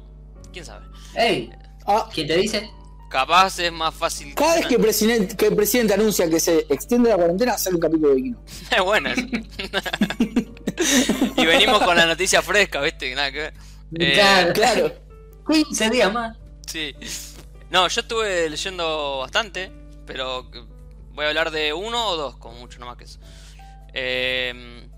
¿Quién 0.52 0.64
sabe? 0.64 0.86
Ey, 1.14 1.50
Ah, 1.86 2.08
¿quién 2.12 2.26
te 2.26 2.36
dice? 2.36 2.68
Capaz 3.08 3.58
es 3.60 3.72
más 3.72 3.94
fácil. 3.94 4.34
cada 4.34 4.56
vez 4.56 4.66
que 4.66 4.74
el, 4.74 4.80
presidente, 4.80 5.36
que 5.36 5.46
el 5.46 5.56
presidente 5.56 5.94
anuncia 5.94 6.28
que 6.28 6.40
se 6.40 6.66
extiende 6.68 7.08
la 7.10 7.16
cuarentena, 7.16 7.56
sale 7.56 7.76
un 7.76 7.80
capítulo 7.82 8.14
de 8.14 8.22
Kino. 8.22 8.42
Es 8.76 8.82
buena. 8.82 9.12
esa. 9.12 9.22
y 11.36 11.46
venimos 11.46 11.80
con 11.82 11.96
la 11.96 12.06
noticia 12.06 12.42
fresca, 12.42 12.80
¿viste? 12.82 13.08
Que 13.08 13.14
Nada 13.14 13.30
que 13.32 13.38
ver. 13.38 13.54
Eh, 14.00 14.12
Claro. 14.14 14.52
Claro. 14.52 14.92
15 15.48 15.90
días 15.90 16.12
más. 16.12 16.36
Sí. 16.66 16.94
No, 17.70 17.86
yo 17.88 18.00
estuve 18.00 18.50
leyendo 18.50 19.18
bastante, 19.20 19.70
pero 20.04 20.50
voy 21.18 21.24
a 21.24 21.28
hablar 21.30 21.50
de 21.50 21.72
uno 21.72 22.10
o 22.10 22.16
dos, 22.16 22.36
como 22.36 22.56
mucho, 22.58 22.78
no 22.78 22.86
más 22.86 22.96
que 22.96 23.04
eso. 23.04 23.18
Eh, 23.92 24.88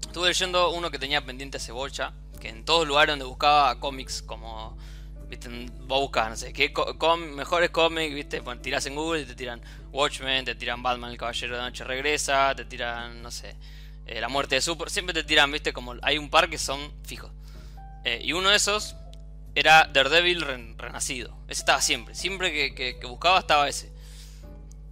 estuve 0.00 0.28
leyendo 0.28 0.70
uno 0.72 0.90
que 0.90 0.98
tenía 0.98 1.24
pendiente 1.24 1.58
hace 1.58 1.70
bocha, 1.72 2.12
que 2.40 2.48
en 2.48 2.64
todos 2.64 2.86
lugares 2.88 3.12
donde 3.12 3.24
buscaba 3.24 3.78
cómics, 3.78 4.20
como, 4.22 4.76
viste, 5.28 5.48
vos 5.82 6.00
buscas, 6.00 6.28
no 6.30 6.36
sé, 6.36 6.52
qué 6.52 6.72
co- 6.72 6.98
com- 6.98 7.20
mejores 7.34 7.70
cómics, 7.70 8.14
viste, 8.14 8.42
Pon- 8.42 8.60
tirás 8.60 8.84
en 8.86 8.96
Google 8.96 9.22
y 9.22 9.24
te 9.26 9.34
tiran 9.36 9.60
Watchmen, 9.92 10.44
te 10.44 10.54
tiran 10.56 10.82
Batman, 10.82 11.12
el 11.12 11.18
Caballero 11.18 11.52
de 11.54 11.58
la 11.62 11.66
Noche 11.68 11.84
regresa, 11.84 12.52
te 12.56 12.64
tiran, 12.64 13.22
no 13.22 13.30
sé, 13.30 13.54
eh, 14.06 14.20
La 14.20 14.28
Muerte 14.28 14.56
de 14.56 14.60
Super, 14.62 14.90
siempre 14.90 15.14
te 15.14 15.22
tiran, 15.22 15.52
viste, 15.52 15.72
como 15.72 15.94
hay 16.02 16.18
un 16.18 16.30
par 16.30 16.50
que 16.50 16.58
son 16.58 16.80
fijos. 17.04 17.30
Eh, 18.04 18.20
y 18.24 18.32
uno 18.32 18.48
de 18.50 18.56
esos 18.56 18.96
era 19.54 19.88
Daredevil 19.92 20.40
re- 20.40 20.74
renacido. 20.78 21.36
Ese 21.46 21.60
estaba 21.60 21.80
siempre. 21.82 22.14
Siempre 22.14 22.74
que 22.74 22.98
buscaba 23.06 23.38
estaba 23.40 23.68
ese. 23.68 23.89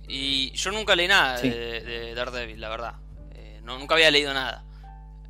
Y 0.09 0.51
yo 0.53 0.71
nunca 0.73 0.97
leí 0.97 1.07
nada 1.09 1.39
Sí. 1.39 1.49
de, 1.51 1.81
de 1.83 2.15
Daredevil, 2.15 2.61
la 2.61 2.69
verdad. 2.71 2.95
Eh, 3.35 3.61
no, 3.63 3.79
nunca 3.79 3.95
había 3.95 4.11
leído 4.11 4.33
nada. 4.33 4.65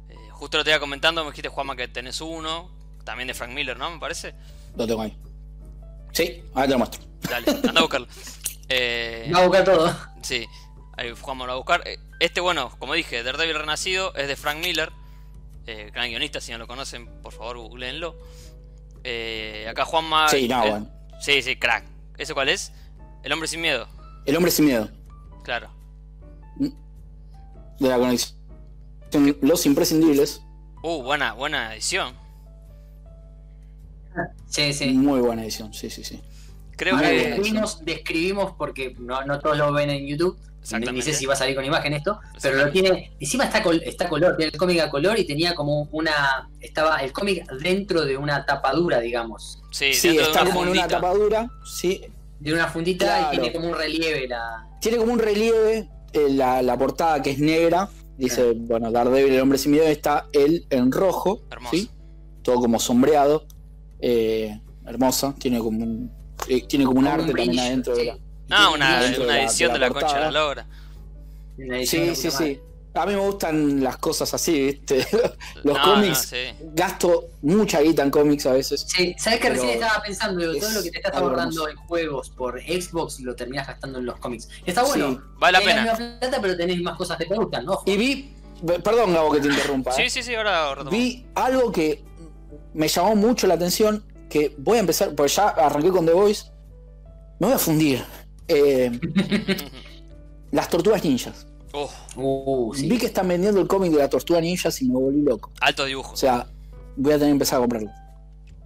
Eh, 0.09 0.15
justo 0.31 0.57
lo 0.59 0.65
te 0.65 0.71
iba 0.71 0.79
comentando, 0.79 1.25
me 1.25 1.31
dijiste, 1.31 1.49
Juanma, 1.49 1.75
que 1.77 1.89
tenés 1.89 2.21
uno. 2.21 2.71
También 3.05 3.27
de 3.29 3.35
Frank 3.35 3.53
Miller, 3.53 3.77
¿no? 3.77 3.91
Me 3.91 3.99
parece. 3.99 4.35
Lo 4.77 4.87
tengo 4.87 5.03
ahí. 5.03 5.17
Sí, 6.13 6.43
ahora 6.55 6.67
te 6.67 6.73
lo 6.73 6.79
muestro. 6.79 7.03
Dale, 7.29 7.51
anda 7.51 7.81
a 7.81 7.83
buscarlo. 7.83 8.07
Eh, 8.71 9.31
Va 9.35 9.39
a 9.39 9.47
buscar 9.47 9.65
todo. 9.65 9.97
Sí, 10.23 10.47
ahí 10.99 11.11
Juanma 11.19 11.47
lo 11.47 11.53
va 11.53 11.55
a 11.55 11.57
buscar. 11.57 11.83
Eh, 11.89 11.99
Este, 12.21 12.43
bueno, 12.43 12.71
como 12.79 12.93
dije, 12.93 13.23
Daredevil 13.23 13.59
Renacido 13.59 14.15
es 14.15 14.29
de 14.29 14.37
Frank 14.37 14.59
Miller, 14.59 14.93
eh, 15.67 15.91
gran 15.91 16.11
guionista, 16.11 16.39
si 16.39 16.53
no 16.53 16.59
lo 16.59 16.67
conocen, 16.67 17.07
por 17.23 17.33
favor, 17.33 17.57
googleenlo. 17.57 18.15
Eh, 19.05 19.67
acá 19.71 19.87
Juanma... 19.87 20.29
Sí, 20.29 20.47
no, 20.49 20.63
eh, 20.67 20.71
bueno. 20.71 20.91
Sí, 21.19 21.41
sí, 21.41 21.57
crack. 21.57 21.87
¿Ese 22.19 22.35
cuál 22.35 22.51
es? 22.51 22.73
El 23.23 23.33
hombre 23.33 23.49
sin 23.49 23.63
miedo, 23.63 23.89
El 24.27 24.37
hombre 24.37 24.51
sin 24.51 24.67
miedo. 24.67 24.89
claro. 25.45 25.71
De 27.81 27.89
la 27.89 27.97
conexión. 27.97 28.37
Los 29.41 29.65
imprescindibles. 29.67 30.43
Uh, 30.83 31.01
buena, 31.03 31.33
buena 31.35 31.73
edición. 31.75 32.13
Sí, 34.49 34.73
sí. 34.73 34.91
Muy 34.95 35.21
buena 35.21 35.43
edición, 35.43 35.73
sí, 35.73 35.89
sí, 35.91 36.03
sí. 36.03 36.21
Creo 36.77 36.97
Muy 36.97 37.05
Ahora 37.05 37.17
que... 37.17 37.29
describimos, 37.29 37.85
describimos 37.85 38.53
porque 38.57 38.95
no, 38.99 39.25
no 39.25 39.39
todos 39.39 39.57
lo 39.59 39.73
ven 39.73 39.91
en 39.91 40.07
YouTube. 40.07 40.37
Ni 40.93 41.01
sé 41.01 41.15
si 41.15 41.25
va 41.25 41.33
a 41.33 41.37
salir 41.37 41.55
con 41.57 41.65
imagen 41.65 41.95
esto, 41.95 42.21
pero 42.43 42.57
lo 42.67 42.71
tiene. 42.71 43.13
Encima 43.21 43.45
está, 43.45 43.63
col- 43.63 43.81
está 43.87 44.07
color, 44.09 44.37
tiene 44.37 44.51
el 44.53 44.59
cómic 44.59 44.81
a 44.81 44.91
color 44.91 45.19
y 45.19 45.25
tenía 45.27 45.55
como 45.55 45.89
una. 45.93 46.51
Estaba 46.61 46.99
el 46.99 47.11
cómic 47.13 47.49
dentro 47.63 48.05
de 48.05 48.19
una 48.19 48.45
tapadura, 48.45 49.01
digamos. 49.01 49.63
Sí, 49.71 49.95
Sí, 49.95 50.19
está 50.19 50.43
una 50.43 50.51
como 50.51 50.65
en 50.65 50.69
una 50.71 50.87
tapadura. 50.89 51.49
Sí, 51.65 52.03
De 52.41 52.53
una 52.53 52.69
fundita 52.69 53.05
Claro. 53.07 53.29
y 53.35 53.37
tiene 53.39 53.53
como 53.53 53.69
un 53.69 53.75
relieve 53.77 54.29
la. 54.29 54.69
tiene 54.81 54.99
como 54.99 55.13
un 55.13 55.19
relieve 55.19 55.89
eh, 56.13 56.27
la, 56.31 56.63
la 56.63 56.79
portada 56.79 57.21
que 57.23 57.31
es 57.31 57.39
negra. 57.39 57.89
Dice, 58.17 58.53
bueno, 58.57 58.91
Daredevil, 58.91 59.33
el 59.35 59.41
hombre 59.41 59.59
sin 59.59 59.73
miedo, 59.73 59.87
está 59.87 60.27
él 60.33 60.67
en 60.71 60.91
rojo. 60.93 61.43
Hermoso. 61.51 61.77
¿sí? 61.77 61.89
Todo 62.43 62.57
como 62.57 62.79
sombreado. 62.81 63.45
Eh, 64.01 64.61
hermosa. 64.87 65.35
Tiene 65.39 65.59
como 65.59 65.83
un, 65.85 66.11
eh, 66.49 66.65
tiene 66.67 66.85
como 66.85 67.01
un 67.01 67.05
Como 67.07 67.15
un 67.15 67.21
arte 67.21 67.27
también 67.33 67.49
brillo, 67.51 67.63
adentro 67.63 67.95
de 67.97 68.01
sí. 68.01 68.07
la. 68.07 68.19
Ah, 68.51 68.71
una, 68.75 69.01
de 69.03 69.17
una 69.19 69.27
la- 69.27 69.43
edición 69.43 69.69
de 69.69 69.75
de 69.75 69.79
la, 69.81 69.89
la 69.89 69.93
concha 69.95 70.15
de 70.15 70.21
la 70.21 70.31
logra. 70.31 70.67
de 71.57 71.87
Sí, 71.87 72.15
sí, 72.17 72.31
sí. 72.31 72.61
A 72.99 73.07
mí 73.07 73.15
me 73.15 73.21
gustan 73.21 73.83
las 73.83 73.97
cosas 73.99 74.33
así, 74.35 74.61
¿viste? 74.61 75.07
Los 75.63 75.77
No, 75.77 75.83
cómics. 75.83 76.33
no, 76.33 76.39
sí. 76.39 76.67
Gasto 76.75 77.25
mucha 77.43 77.81
guita 77.81 78.03
en 78.03 78.11
cómics 78.11 78.47
a 78.47 78.53
veces. 78.53 78.85
Sí, 78.89 79.15
¿sabes 79.19 79.41
que 79.41 79.51
recién 79.51 79.71
estaba 79.71 80.03
pensando? 80.03 80.41
Digo, 80.41 80.55
todo 80.67 80.71
lo 80.75 80.83
que 80.83 80.91
te 80.91 80.99
estás 80.99 81.15
ahorrando 81.15 81.69
en 81.69 81.77
juegos 81.77 82.31
por 82.31 82.61
Xbox 82.61 83.21
lo 83.21 83.35
terminas 83.37 83.67
gastando 83.67 83.99
en 83.99 84.07
los 84.07 84.19
cómics. 84.19 84.49
Está 84.67 84.83
bueno. 84.85 85.13
Sí. 85.13 85.19
Vale 85.39 85.59
la 85.59 85.65
pena. 85.65 85.83
misma 85.83 85.97
plata, 86.19 86.39
pero 86.43 86.57
tenés 86.57 86.81
más 86.83 86.97
cosas 86.97 87.17
que 87.19 87.27
te 87.27 87.35
gustan, 87.35 87.65
¿no? 87.65 87.83
Y 87.87 87.97
vi. 87.97 88.35
Perdón, 88.83 89.15
Gabo, 89.15 89.31
que 89.33 89.41
te 89.41 89.49
interrumpa. 89.49 89.93
Sí, 89.93 90.03
¿eh? 90.03 90.11
sí, 90.11 90.23
sí, 90.23 90.35
ahora 90.35 90.75
retomo. 90.75 90.91
Vi 90.91 91.25
algo 91.37 91.71
que 91.71 92.03
me 92.75 92.89
llamó 92.89 93.15
mucho 93.15 93.47
la 93.47 93.55
atención. 93.55 94.05
Que 94.29 94.55
voy 94.59 94.77
a 94.77 94.81
empezar, 94.81 95.15
porque 95.15 95.33
ya 95.33 95.49
arranqué 95.49 95.91
con 95.91 96.05
The 96.05 96.13
Voice. 96.13 96.45
Me 97.39 97.47
voy 97.47 97.55
a 97.55 97.59
fundir. 97.59 98.05
Eh, 98.49 98.91
las 100.51 100.69
tortugas 100.69 101.05
ninjas. 101.05 101.47
Uh, 102.17 102.75
sí. 102.75 102.89
Vi 102.89 102.99
que 102.99 103.07
están 103.07 103.29
vendiendo 103.29 103.61
el 103.61 103.67
cómic 103.67 103.93
de 103.93 103.99
las 103.99 104.11
tortugas 104.11 104.43
ninjas 104.43 104.81
y 104.83 104.89
me 104.89 104.95
volví 104.99 105.23
loco. 105.23 105.51
alto 105.61 105.85
dibujo. 105.85 106.13
O 106.13 106.17
sea, 106.17 106.47
voy 106.97 107.13
a 107.13 107.17
tener 107.17 107.29
que 107.29 107.33
empezar 107.33 107.59
a 107.59 107.61
comprarlo. 107.61 107.91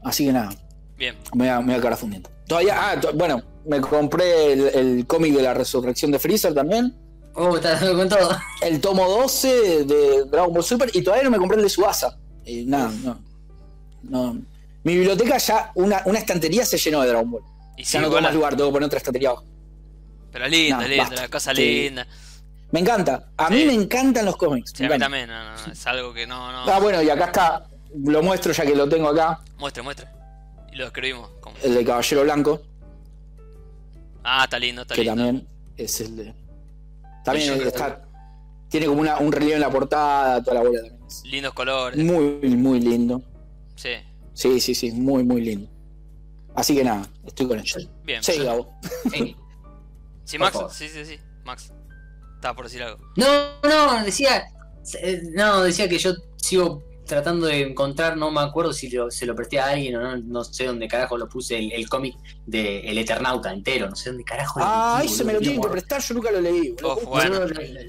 Así 0.04 0.24
que 0.26 0.32
nada, 0.32 0.50
Bien. 0.96 1.14
me 1.34 1.44
voy 1.44 1.48
a, 1.48 1.60
me 1.60 1.66
voy 1.66 1.74
a 1.74 1.80
quedar 1.80 1.96
fundiendo. 1.96 2.30
Todavía, 2.46 2.90
ah, 2.90 3.00
to- 3.00 3.12
bueno, 3.14 3.42
me 3.66 3.80
compré 3.80 4.52
el, 4.52 4.60
el 4.68 5.06
cómic 5.06 5.34
de 5.34 5.42
la 5.42 5.54
resurrección 5.54 6.10
de 6.10 6.18
Freezer 6.18 6.52
también. 6.54 6.96
Oh, 7.34 7.56
estás 7.56 7.82
con 7.82 8.08
todo. 8.08 8.36
El 8.60 8.80
tomo 8.80 9.08
12 9.08 9.84
de 9.84 10.24
Dragon 10.26 10.52
Ball 10.52 10.62
Super 10.64 10.90
y 10.92 11.02
todavía 11.02 11.24
no 11.24 11.30
me 11.30 11.38
compré 11.38 11.56
el 11.58 11.62
de 11.64 11.70
Subasa. 11.70 12.18
Y 12.44 12.64
nada, 12.66 12.92
no. 13.04 13.20
no. 14.02 14.42
Mi 14.84 14.96
biblioteca 14.96 15.38
ya, 15.38 15.70
una, 15.76 16.02
una 16.06 16.18
estantería 16.18 16.66
se 16.66 16.76
llenó 16.76 17.00
de 17.02 17.08
Dragon 17.08 17.30
Ball. 17.30 17.42
Y 17.76 17.84
Ya 17.84 17.88
sí, 17.88 17.98
no 17.98 18.08
tengo 18.08 18.20
más 18.20 18.34
lugar, 18.34 18.54
tengo 18.56 18.68
que 18.68 18.72
poner 18.74 18.86
otra 18.86 18.98
estantería 18.98 19.30
abajo. 19.30 19.44
pero 20.30 20.48
linda, 20.48 20.86
linda, 20.86 21.04
basta. 21.04 21.22
la 21.22 21.28
cosa 21.28 21.54
Sí. 21.54 21.62
linda. 21.62 22.06
Me 22.72 22.80
encanta. 22.80 23.28
A 23.36 23.48
Sí. 23.48 23.54
mí 23.54 23.64
me 23.66 23.74
encantan 23.74 24.24
los 24.24 24.36
cómics. 24.36 24.72
Sí, 24.74 24.84
a 24.84 24.88
mí 24.88 24.98
también, 24.98 25.28
no, 25.28 25.44
no, 25.66 25.72
es 25.72 25.86
algo 25.86 26.12
que 26.12 26.26
no, 26.26 26.50
no. 26.52 26.70
Ah, 26.72 26.78
bueno, 26.80 27.00
y 27.02 27.08
acá 27.10 27.26
está. 27.26 27.66
Lo 28.02 28.22
muestro 28.22 28.52
ya 28.52 28.64
que 28.64 28.74
lo 28.74 28.88
tengo 28.88 29.08
acá. 29.08 29.40
Muestre, 29.58 29.82
muestre. 29.82 30.08
Y 30.72 30.76
lo 30.76 30.86
escribimos. 30.86 31.28
como- 31.40 31.54
El 31.62 31.74
de 31.74 31.84
Caballero 31.84 32.22
Blanco. 32.22 32.62
Ah, 34.24 34.44
está 34.44 34.58
lindo, 34.58 34.82
está 34.82 34.94
que 34.94 35.02
lindo. 35.04 35.16
también 35.22 35.48
es 35.76 36.00
el 36.00 36.16
de. 36.16 36.34
También 37.24 37.54
creo 37.56 37.68
está. 37.68 38.04
Tiene 38.68 38.86
como 38.86 39.02
una, 39.02 39.18
un 39.18 39.30
relieve 39.30 39.56
en 39.56 39.60
la 39.60 39.70
portada, 39.70 40.42
toda 40.42 40.54
la 40.54 40.60
bola 40.62 40.80
también. 40.80 41.02
Es 41.06 41.22
Lindos 41.24 41.52
colores. 41.52 41.98
muy, 42.02 42.40
muy 42.56 42.80
lindo. 42.80 43.22
Sí, 43.76 43.90
Sí, 44.32 44.60
sí, 44.60 44.74
sí, 44.74 44.92
muy, 44.92 45.22
muy 45.24 45.42
lindo. 45.42 45.68
Así 46.54 46.74
que 46.74 46.82
nada, 46.84 47.06
estoy 47.26 47.46
con 47.48 47.58
ello. 47.58 47.76
bien. 48.02 48.22
Sí, 48.24 48.38
Gabo. 48.42 48.72
Sí. 50.24 50.38
Max. 50.38 50.56
Sí, 50.70 50.88
sí, 50.88 51.04
sí. 51.04 51.18
Max. 51.44 51.70
Estaba 52.42 52.56
por 52.56 52.64
decir 52.64 52.82
algo. 52.82 52.98
No, 53.14 53.26
no, 53.62 54.02
decía. 54.04 54.42
eh, 55.00 55.22
No, 55.32 55.62
decía 55.62 55.88
que 55.88 55.96
yo 55.96 56.12
sigo 56.36 56.82
tratando 57.06 57.46
de 57.46 57.60
encontrar, 57.62 58.16
no 58.16 58.32
me 58.32 58.40
acuerdo 58.40 58.72
si 58.72 58.90
lo- 58.90 59.12
se 59.12 59.26
lo 59.26 59.36
presté 59.36 59.60
a 59.60 59.66
alguien 59.66 59.94
o 59.94 60.00
no, 60.00 60.16
no 60.16 60.42
sé 60.42 60.64
dónde 60.66 60.88
carajo 60.88 61.16
lo 61.16 61.28
puse, 61.28 61.56
el, 61.56 61.70
el 61.72 61.88
cómic 61.88 62.16
de 62.46 62.80
El 62.80 62.98
Eternauta 62.98 63.52
entero, 63.52 63.88
no 63.88 63.94
sé 63.94 64.08
dónde 64.10 64.24
carajo 64.24 64.58
lo 64.58 64.64
Ah, 64.66 64.96
metí, 65.02 65.12
ese 65.12 65.22
me 65.24 65.34
lo 65.34 65.38
tienen 65.38 65.62
que 65.62 65.68
prestar, 65.68 66.02
yo 66.02 66.14
nunca 66.14 66.32
lo 66.32 66.40
leí. 66.40 66.74
Oh, 66.82 66.96
¿Cómo 66.96 67.10
bueno. 67.10 67.46
se? 67.46 67.86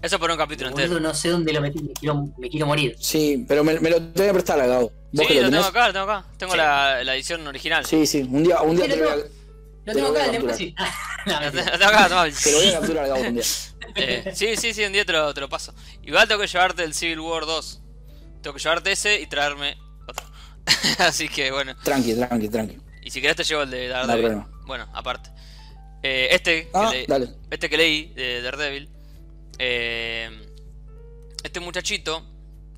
Eso 0.00 0.18
por 0.20 0.30
un 0.30 0.36
capítulo 0.36 0.70
boludo, 0.70 0.84
entero. 0.84 1.00
no 1.00 1.12
sé 1.12 1.30
dónde 1.30 1.52
lo 1.52 1.60
metí, 1.60 1.82
me 1.82 1.92
quiero, 1.92 2.28
me 2.38 2.48
quiero 2.48 2.66
morir. 2.66 2.94
Sí, 3.00 3.44
pero 3.48 3.64
me, 3.64 3.80
me 3.80 3.90
lo 3.90 3.96
tengo 3.96 4.28
que 4.28 4.32
prestar 4.34 4.60
a 4.60 4.66
Gabo. 4.68 4.92
¿Vos 5.12 5.26
Sí, 5.26 5.26
que 5.26 5.34
lo 5.40 5.42
lo 5.46 5.50
tengo 5.50 5.64
acá, 5.64 5.86
lo 5.88 5.92
tengo 5.92 6.04
acá. 6.08 6.24
Tengo 6.38 6.52
Sí. 6.52 6.58
la, 6.58 7.02
la 7.02 7.14
edición 7.16 7.44
original. 7.48 7.84
Sí, 7.84 8.06
sí, 8.06 8.20
un 8.22 8.44
día, 8.44 8.62
un 8.62 8.76
día 8.76 8.84
Sí, 8.84 8.90
te, 8.92 8.96
lo 8.96 9.04
lo 9.06 9.10
voy 9.10 9.20
a, 9.22 9.24
Lo 9.24 9.24
Te 9.24 9.92
tengo 9.92 10.06
lo 10.06 10.12
voy 10.12 10.20
acá, 10.22 10.36
el 10.36 10.54
sí. 10.54 10.74
Lo 11.26 11.40
mentira. 11.40 11.72
tengo 11.78 11.84
acá, 11.90 12.08
toma. 12.08 12.24
te 12.30 12.52
lo 12.52 12.58
voy 12.58 12.68
a 12.68 12.72
capturar 12.78 13.04
a 13.04 13.08
Gabo 13.08 13.20
un 13.22 13.34
día. 13.34 13.44
Eh, 13.94 14.32
sí, 14.34 14.56
sí, 14.56 14.72
sí, 14.74 14.84
un 14.84 14.92
día 14.92 15.04
te 15.04 15.12
lo, 15.12 15.32
te 15.34 15.40
lo 15.40 15.48
paso. 15.48 15.74
Igual 16.02 16.26
tengo 16.28 16.40
que 16.40 16.46
llevarte 16.46 16.84
el 16.84 16.94
Civil 16.94 17.20
War 17.20 17.46
2. 17.46 17.80
Tengo 18.42 18.54
que 18.54 18.62
llevarte 18.62 18.92
ese 18.92 19.20
y 19.20 19.26
traerme 19.26 19.76
otro. 20.06 20.26
Así 20.98 21.28
que 21.28 21.50
bueno. 21.50 21.74
Tranqui, 21.82 22.14
tranqui, 22.14 22.48
tranqui. 22.48 22.78
Y 23.02 23.10
si 23.10 23.20
querés 23.20 23.36
te 23.36 23.44
llevo 23.44 23.62
el 23.62 23.70
de 23.70 23.88
Daredevil. 23.88 24.42
bueno, 24.66 24.88
aparte. 24.92 25.30
Eh, 26.02 26.28
este, 26.30 26.64
que 26.64 26.70
Ah, 26.74 26.90
le- 27.18 27.34
este 27.50 27.68
que 27.68 27.76
leí 27.76 28.12
de 28.14 28.42
Daredevil. 28.42 28.88
eh, 29.58 30.30
este 31.42 31.58
muchachito, 31.60 32.24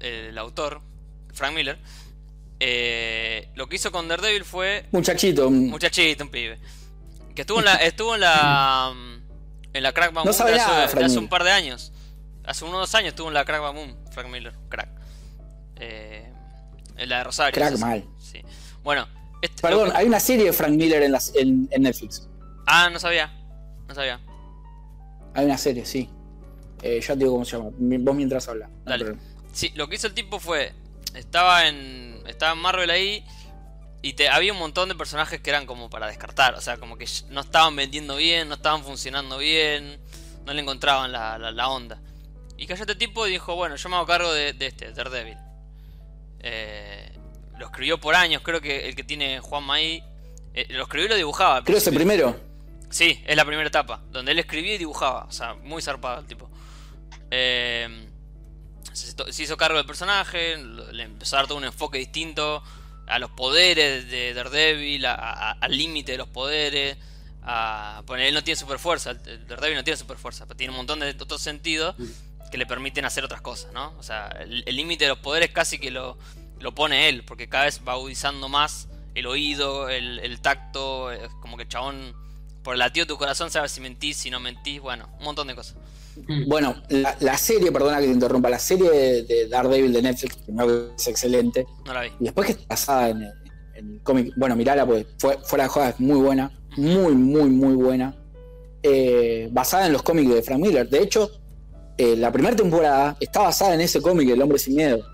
el 0.00 0.36
autor, 0.38 0.80
Frank 1.34 1.54
Miller. 1.54 1.78
eh, 2.60 3.48
lo 3.54 3.68
que 3.68 3.76
hizo 3.76 3.90
con 3.90 4.06
Daredevil 4.08 4.44
fue 4.44 4.86
Muchachito. 4.92 5.50
Muchachito, 5.50 6.24
un 6.24 6.30
pibe. 6.30 6.58
Que 7.34 7.42
estuvo 7.42 7.58
en 7.60 7.64
la, 7.66 7.74
estuvo 7.76 8.14
en 8.14 8.20
la, 8.20 8.92
mm, 8.94 9.19
en 9.72 9.82
la 9.82 9.92
Crack 9.92 10.12
Bang 10.12 10.24
No 10.26 10.32
sabe 10.32 10.58
hace, 10.58 11.18
un 11.18 11.28
par 11.28 11.44
de 11.44 11.50
años. 11.50 11.92
Hace 12.44 12.64
unos 12.64 12.80
dos 12.80 12.94
años 12.94 13.08
estuvo 13.10 13.28
en 13.28 13.34
la 13.34 13.44
Crack 13.44 13.60
Boom, 13.72 13.96
Frank 14.12 14.28
Miller, 14.28 14.54
crack. 14.68 14.88
Eh, 15.76 16.32
en 16.96 17.08
la 17.08 17.18
de 17.18 17.24
Rosario. 17.24 17.52
Crack 17.54 17.74
esa- 17.74 17.86
mal. 17.86 18.04
Sí. 18.18 18.42
Bueno, 18.82 19.06
este- 19.42 19.62
Perdón, 19.62 19.90
que- 19.90 19.96
hay 19.96 20.06
una 20.06 20.20
serie 20.20 20.44
de 20.46 20.52
Frank 20.52 20.72
Miller 20.72 21.02
en, 21.02 21.12
las, 21.12 21.34
en, 21.34 21.68
en 21.70 21.82
Netflix. 21.82 22.28
Ah, 22.66 22.88
no 22.90 22.98
sabía. 22.98 23.32
No 23.88 23.94
sabía. 23.94 24.20
Hay 25.34 25.44
una 25.46 25.58
serie, 25.58 25.84
sí. 25.86 26.08
Eh, 26.82 27.00
ya 27.00 27.08
te 27.14 27.20
digo 27.20 27.32
cómo 27.32 27.44
se 27.44 27.56
llama. 27.56 27.70
Vos 27.78 28.14
mientras 28.16 28.48
hablas. 28.48 28.70
no. 28.84 28.96
Sí, 29.52 29.70
lo 29.74 29.88
que 29.88 29.96
hizo 29.96 30.06
el 30.06 30.14
tipo 30.14 30.38
fue. 30.38 30.72
Estaba 31.14 31.66
en. 31.66 32.22
Estaba 32.26 32.52
en 32.52 32.58
Marvel 32.58 32.88
ahí. 32.90 33.24
Y 34.02 34.14
te, 34.14 34.28
había 34.28 34.52
un 34.52 34.58
montón 34.58 34.88
de 34.88 34.94
personajes 34.94 35.40
que 35.40 35.50
eran 35.50 35.66
como 35.66 35.90
para 35.90 36.06
descartar. 36.06 36.54
O 36.54 36.60
sea, 36.60 36.78
como 36.78 36.96
que 36.96 37.06
no 37.28 37.40
estaban 37.42 37.76
vendiendo 37.76 38.16
bien, 38.16 38.48
no 38.48 38.54
estaban 38.54 38.82
funcionando 38.82 39.38
bien. 39.38 40.00
No 40.46 40.54
le 40.54 40.62
encontraban 40.62 41.12
la, 41.12 41.38
la- 41.38 41.50
la 41.52 41.68
onda. 41.68 42.00
Y 42.56 42.66
cayó 42.66 42.80
este 42.82 42.94
tipo 42.94 43.26
y 43.26 43.30
dijo: 43.32 43.54
Bueno, 43.56 43.76
yo 43.76 43.88
me 43.90 43.96
hago 43.96 44.06
cargo 44.06 44.32
de, 44.32 44.52
de 44.54 44.66
este, 44.66 44.92
Daredevil. 44.92 45.36
Eh, 46.40 47.12
lo 47.58 47.66
escribió 47.66 48.00
por 48.00 48.14
años. 48.14 48.42
Creo 48.42 48.60
que 48.60 48.88
el 48.88 48.96
que 48.96 49.04
tiene 49.04 49.40
Juan 49.40 49.70
ahí. 49.70 50.02
eh, 50.54 50.66
lo 50.70 50.82
escribió 50.84 51.06
y 51.06 51.10
lo 51.10 51.16
dibujaba. 51.16 51.62
Creo 51.62 51.74
que 51.74 51.78
es 51.78 51.86
el 51.86 51.94
primero. 51.94 52.38
Sí, 52.88 53.22
es 53.26 53.36
la 53.36 53.44
primera 53.44 53.68
etapa, 53.68 54.02
donde 54.10 54.32
él 54.32 54.38
escribía 54.40 54.74
y 54.74 54.78
dibujaba, 54.78 55.24
o 55.26 55.30
sea, 55.30 55.54
muy 55.54 55.80
zarpado 55.80 56.18
el 56.20 56.26
tipo. 56.26 56.50
Eh, 57.30 58.08
se, 58.92 59.14
se 59.32 59.42
hizo 59.44 59.56
cargo 59.56 59.76
del 59.76 59.86
personaje, 59.86 60.56
le 60.56 61.04
empezó 61.04 61.36
a 61.36 61.38
dar 61.40 61.46
todo 61.46 61.58
un 61.58 61.64
enfoque 61.64 61.98
distinto 61.98 62.64
a 63.10 63.18
los 63.18 63.30
poderes 63.30 64.10
de 64.10 64.32
Daredevil, 64.34 65.04
a- 65.06 65.14
a- 65.14 65.50
al 65.52 65.76
límite 65.76 66.12
de 66.12 66.18
los 66.18 66.28
poderes. 66.28 66.96
A, 67.42 68.02
bueno, 68.06 68.22
él 68.22 68.34
no 68.34 68.44
tiene 68.44 68.56
super 68.60 68.78
fuerza, 68.78 69.14
Daredevil 69.14 69.76
no 69.76 69.84
tiene 69.84 69.96
super 69.96 70.18
fuerza, 70.18 70.46
pero 70.46 70.56
tiene 70.56 70.72
un 70.72 70.76
montón 70.76 71.00
de 71.00 71.10
otros 71.10 71.40
sentidos 71.40 71.94
que 72.50 72.58
le 72.58 72.66
permiten 72.66 73.04
hacer 73.04 73.24
otras 73.24 73.40
cosas, 73.40 73.72
¿no? 73.72 73.94
O 73.98 74.02
sea, 74.02 74.26
el 74.40 74.76
límite 74.76 75.04
de 75.04 75.08
los 75.10 75.18
poderes 75.20 75.50
casi 75.50 75.78
que 75.78 75.90
lo, 75.90 76.18
lo 76.58 76.74
pone 76.74 77.08
él, 77.08 77.24
porque 77.24 77.48
cada 77.48 77.64
vez 77.64 77.80
va 77.86 77.92
agudizando 77.92 78.48
más 78.48 78.88
el 79.14 79.26
oído, 79.26 79.88
el, 79.88 80.18
el 80.20 80.40
tacto, 80.40 81.10
es 81.12 81.30
como 81.40 81.56
que 81.56 81.62
el 81.64 81.68
chabón, 81.68 82.14
por 82.62 82.74
el 82.74 82.80
latido 82.80 83.06
de 83.06 83.08
tu 83.08 83.16
corazón, 83.18 83.50
sabes 83.50 83.72
si 83.72 83.80
mentís, 83.80 84.16
si 84.18 84.30
no 84.30 84.38
mentís, 84.40 84.80
bueno, 84.80 85.08
un 85.18 85.24
montón 85.24 85.46
de 85.46 85.54
cosas. 85.54 85.76
Bueno, 86.46 86.76
la, 86.88 87.16
la 87.20 87.36
serie, 87.38 87.70
perdona 87.72 88.00
que 88.00 88.06
te 88.06 88.12
interrumpa, 88.12 88.48
la 88.50 88.58
serie 88.58 88.90
de, 88.90 89.22
de 89.22 89.48
Daredevil 89.48 89.92
de 89.92 90.02
Netflix, 90.02 90.36
primero 90.36 90.66
que 90.88 90.94
es 90.96 91.08
excelente, 91.08 91.66
No 91.86 91.94
la 91.94 92.02
vi. 92.02 92.08
y 92.20 92.24
después 92.24 92.46
que 92.46 92.52
está 92.52 92.66
basada 92.68 93.08
en, 93.10 93.22
el- 93.22 93.32
en 93.74 93.98
cómic, 94.00 94.32
bueno, 94.36 94.56
mirala, 94.56 94.84
porque 94.86 95.06
fue, 95.18 95.38
fuera 95.44 95.64
de 95.64 95.70
joda, 95.70 95.88
es 95.90 96.00
muy 96.00 96.20
buena, 96.20 96.50
muy, 96.76 97.14
muy, 97.14 97.48
muy 97.50 97.74
buena, 97.74 98.16
eh, 98.82 99.48
basada 99.52 99.86
en 99.86 99.92
los 99.92 100.02
cómics 100.02 100.32
de 100.34 100.42
Frank 100.42 100.60
Miller. 100.60 100.88
De 100.88 101.02
hecho, 101.02 101.30
eh, 101.98 102.16
la 102.16 102.30
primera 102.32 102.54
temporada 102.56 103.16
está 103.20 103.40
basada 103.40 103.74
en 103.74 103.80
ese 103.80 104.00
cómic, 104.00 104.28
El 104.30 104.40
Hombre 104.42 104.58
Sin 104.58 104.74
Miedo. 104.76 105.04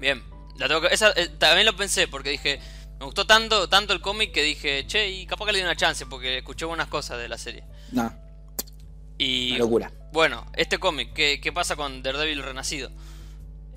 Bien, 0.00 0.22
la 0.58 0.68
tengo 0.68 0.80
que- 0.82 0.88
esa, 0.94 1.10
eh, 1.12 1.28
también 1.38 1.66
lo 1.66 1.76
pensé 1.76 2.06
porque 2.08 2.30
dije, 2.30 2.60
me 3.00 3.06
gustó 3.06 3.26
tanto, 3.26 3.68
tanto 3.68 3.92
el 3.92 4.00
cómic 4.00 4.32
que 4.32 4.42
dije, 4.42 4.84
che, 4.86 5.08
y 5.10 5.26
capaz 5.26 5.46
que 5.46 5.52
le 5.52 5.58
di 5.58 5.64
una 5.64 5.76
chance 5.76 6.04
porque 6.06 6.38
escuché 6.38 6.64
buenas 6.66 6.88
cosas 6.88 7.18
de 7.18 7.28
la 7.28 7.38
serie. 7.38 7.64
No, 7.92 8.12
Y 9.18 9.50
una 9.50 9.58
locura. 9.60 9.92
Bueno, 10.12 10.46
este 10.54 10.78
cómic, 10.78 11.12
¿qué, 11.12 11.40
qué 11.40 11.52
pasa 11.52 11.76
con 11.76 12.02
Daredevil 12.02 12.42
Renacido? 12.42 12.90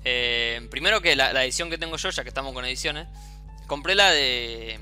Eh, 0.04 0.66
primero 0.70 1.00
que 1.00 1.14
la, 1.14 1.32
la 1.32 1.44
edición 1.44 1.70
que 1.70 1.78
tengo 1.78 1.96
yo, 1.96 2.10
ya 2.10 2.22
que 2.22 2.28
estamos 2.30 2.52
con 2.54 2.64
ediciones, 2.64 3.06
compré 3.66 3.94
la 3.94 4.10
de... 4.10 4.80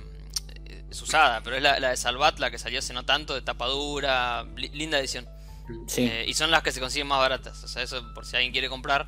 Es 0.90 1.02
usada, 1.02 1.40
pero 1.42 1.56
es 1.56 1.62
la, 1.62 1.78
la 1.78 1.90
de 1.90 1.96
Salvat, 1.96 2.38
la 2.40 2.50
que 2.50 2.58
salió 2.58 2.78
hace 2.80 2.92
no 2.92 3.04
tanto, 3.04 3.34
de 3.34 3.42
tapadura, 3.42 4.44
li- 4.56 4.70
linda 4.70 4.98
edición. 4.98 5.28
Sí. 5.86 6.02
Eh, 6.04 6.24
y 6.26 6.34
son 6.34 6.50
las 6.50 6.62
que 6.64 6.72
se 6.72 6.80
consiguen 6.80 7.06
más 7.06 7.18
baratas. 7.20 7.62
O 7.62 7.68
sea, 7.68 7.82
eso 7.82 8.12
por 8.12 8.26
si 8.26 8.34
alguien 8.34 8.50
quiere 8.52 8.68
comprar. 8.68 9.06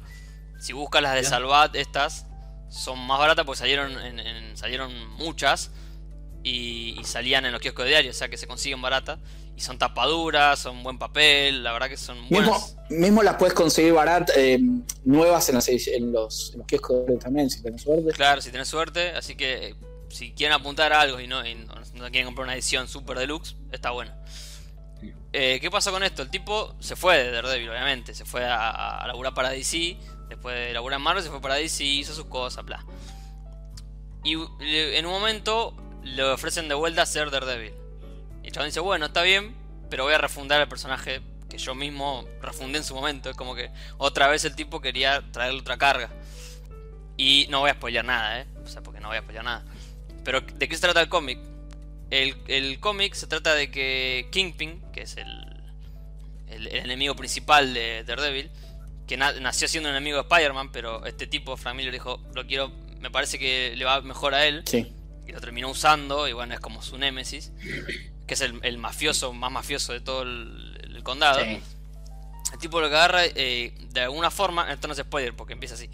Si 0.61 0.73
buscas 0.73 1.03
las 1.03 1.15
de. 1.15 1.25
Salvat, 1.25 1.75
estas 1.75 2.27
son 2.71 3.01
más 3.05 3.19
baratas 3.19 3.45
porque 3.45 3.59
salieron 3.59 4.01
en, 4.01 4.21
en- 4.21 4.57
salieron 4.57 4.95
muchas 5.15 5.73
y, 6.43 6.99
y 7.01 7.05
salían 7.05 7.45
en 7.47 7.53
los 7.53 7.61
kioscos 7.61 7.85
de 7.85 7.91
diario, 7.91 8.11
o 8.11 8.15
sea 8.15 8.29
que 8.29 8.37
se 8.37 8.47
consiguen 8.47 8.81
baratas. 8.83 9.19
Y 9.55 9.61
son 9.61 9.79
tapaduras, 9.79 10.59
son 10.59 10.83
buen 10.83 10.99
papel, 10.99 11.63
la 11.63 11.73
verdad 11.73 11.89
que 11.89 11.99
son 11.99 12.19
Mismo, 12.23 12.39
buenas. 12.39 12.77
mismo 12.89 13.23
las 13.23 13.37
puedes 13.37 13.53
conseguir 13.55 13.93
baratas, 13.93 14.35
eh, 14.37 14.59
nuevas 15.05 15.47
en 15.51 15.57
los, 15.57 15.69
en 15.69 16.13
los, 16.13 16.53
en 16.55 16.59
los 16.59 16.67
kioscos 16.67 17.19
también, 17.21 17.51
si 17.51 17.63
tenés 17.63 17.83
suerte. 17.83 18.11
Claro, 18.13 18.41
si 18.41 18.51
tenés 18.51 18.69
suerte. 18.69 19.11
Así 19.11 19.35
que 19.37 19.69
eh, 19.69 19.75
si 20.09 20.33
quieren 20.33 20.55
apuntar 20.55 20.93
a 20.95 21.03
algo 21.03 21.21
y 21.21 21.27
no, 21.27 21.47
y 21.47 21.55
no, 21.55 21.75
no 21.95 22.05
quieren 22.11 22.25
comprar 22.25 22.45
una 22.47 22.55
edición 22.55 22.89
super 22.89 23.19
deluxe, 23.19 23.57
está 23.71 23.91
buena. 23.91 24.17
Eh, 25.35 25.59
¿Qué 25.61 25.71
pasó 25.71 25.91
con 25.91 26.03
esto? 26.03 26.23
El 26.23 26.31
tipo 26.31 26.75
se 26.81 26.97
fue 26.97 27.19
de 27.23 27.31
Daredevil, 27.33 27.69
obviamente. 27.71 28.15
Se 28.15 28.25
fue 28.25 28.45
a, 28.45 28.99
a, 29.01 29.07
laburar 29.07 29.35
para 29.35 29.51
DC. 29.51 29.97
Después 30.31 30.55
de 30.55 30.73
laburar 30.73 30.99
en 30.99 31.05
Marvel, 31.05 31.23
se 31.23 31.29
fue 31.31 31.41
para 31.43 31.57
DC, 31.57 31.85
hizo 31.85 32.15
sus 32.15 32.27
cosas, 32.27 32.65
bla. 32.65 32.85
Y 34.25 34.37
le- 34.61 34.99
en 34.99 35.05
un 35.07 35.13
momento 35.13 35.75
le 36.03 36.23
ofrecen 36.25 36.69
de 36.69 36.75
vuelta 36.75 37.05
ser 37.07 37.31
Daredevil. 37.31 37.73
Y 38.43 38.47
el 38.49 38.53
chabón 38.53 38.69
dice, 38.69 38.81
bueno, 38.81 39.07
está 39.07 39.23
bien, 39.23 39.55
pero 39.91 40.05
voy 40.05 40.15
a 40.15 40.19
refundar 40.19 40.61
el 40.61 40.69
personaje 40.69 41.21
que 41.49 41.59
yo 41.59 41.75
mismo 41.75 42.27
refundé 42.41 42.79
en 42.79 42.85
su 42.85 42.95
momento. 42.95 43.31
Es 43.31 43.37
como 43.37 43.55
que 43.55 43.71
otra 43.99 44.27
vez 44.29 44.45
el 44.45 44.55
tipo 44.57 44.81
quería 44.81 45.23
traerle 45.33 45.61
otra 45.61 45.77
carga. 45.77 46.11
Y 47.17 47.47
no 47.51 47.61
voy 47.61 47.71
a 47.71 47.75
spoilear 47.75 48.05
nada, 48.05 48.41
¿eh? 48.41 48.47
O 48.65 48.67
sea, 48.67 48.83
porque 48.83 49.01
no 49.01 49.09
voy 49.09 49.19
a 49.19 49.21
spoilear 49.21 49.45
nada. 49.45 49.65
Pero 50.25 50.41
¿de 50.41 50.69
qué 50.69 50.75
se 50.75 50.81
trata 50.81 51.01
el 51.01 51.09
cómic? 51.09 51.39
El, 52.11 52.37
el 52.49 52.81
cómic 52.81 53.15
se 53.15 53.27
trata 53.27 53.55
de 53.55 53.71
que 53.71 54.29
Kingpin, 54.33 54.83
que 54.93 55.03
es 55.03 55.17
el, 55.17 55.29
el, 56.49 56.69
enemigo 56.69 57.15
principal 57.15 57.73
de 57.75 58.05
Daredevil, 58.05 58.51
que 59.07 59.17
na- 59.17 59.33
nació 59.41 59.69
siendo 59.69 59.89
un 59.89 59.95
enemigo 59.97 60.17
de 60.19 60.23
Spider-Man, 60.23 60.73
pero 60.73 61.05
este 61.07 61.27
tipo, 61.27 61.57
Frank 61.57 61.77
Miller, 61.77 61.93
dijo, 61.93 62.21
lo 62.35 62.47
quiero, 62.47 62.71
me 63.01 63.11
parece 63.11 63.39
que 63.39 63.75
le 63.77 63.85
va 63.85 64.01
mejor 64.03 64.35
a 64.35 64.47
él, 64.47 64.63
Sí. 64.67 64.93
Y 65.27 65.33
lo 65.33 65.41
terminó 65.41 65.69
usando, 65.71 66.27
y 66.29 66.33
bueno, 66.33 66.55
es 66.55 66.61
como 66.61 66.83
su 66.83 66.99
némesis, 66.99 67.53
que 68.27 68.35
es 68.35 68.41
el, 68.41 68.59
el 68.63 68.79
mafioso, 68.79 69.33
más 69.33 69.51
mafioso 69.53 69.93
de 69.93 70.01
todo 70.01 70.23
el, 70.23 70.81
el 70.95 71.03
condado. 71.03 71.41
Sí. 71.41 71.61
El 72.53 72.59
tipo 72.59 72.81
lo 72.81 72.89
que 72.91 72.97
agarra, 72.97 73.25
eh, 73.25 73.73
de 73.93 74.01
alguna 74.01 74.31
forma, 74.31 74.71
esto 74.73 74.87
no 74.89 74.93
es 74.95 75.01
spoiler 75.01 75.35
porque 75.35 75.55
empieza 75.55 75.75
así, 75.75 75.89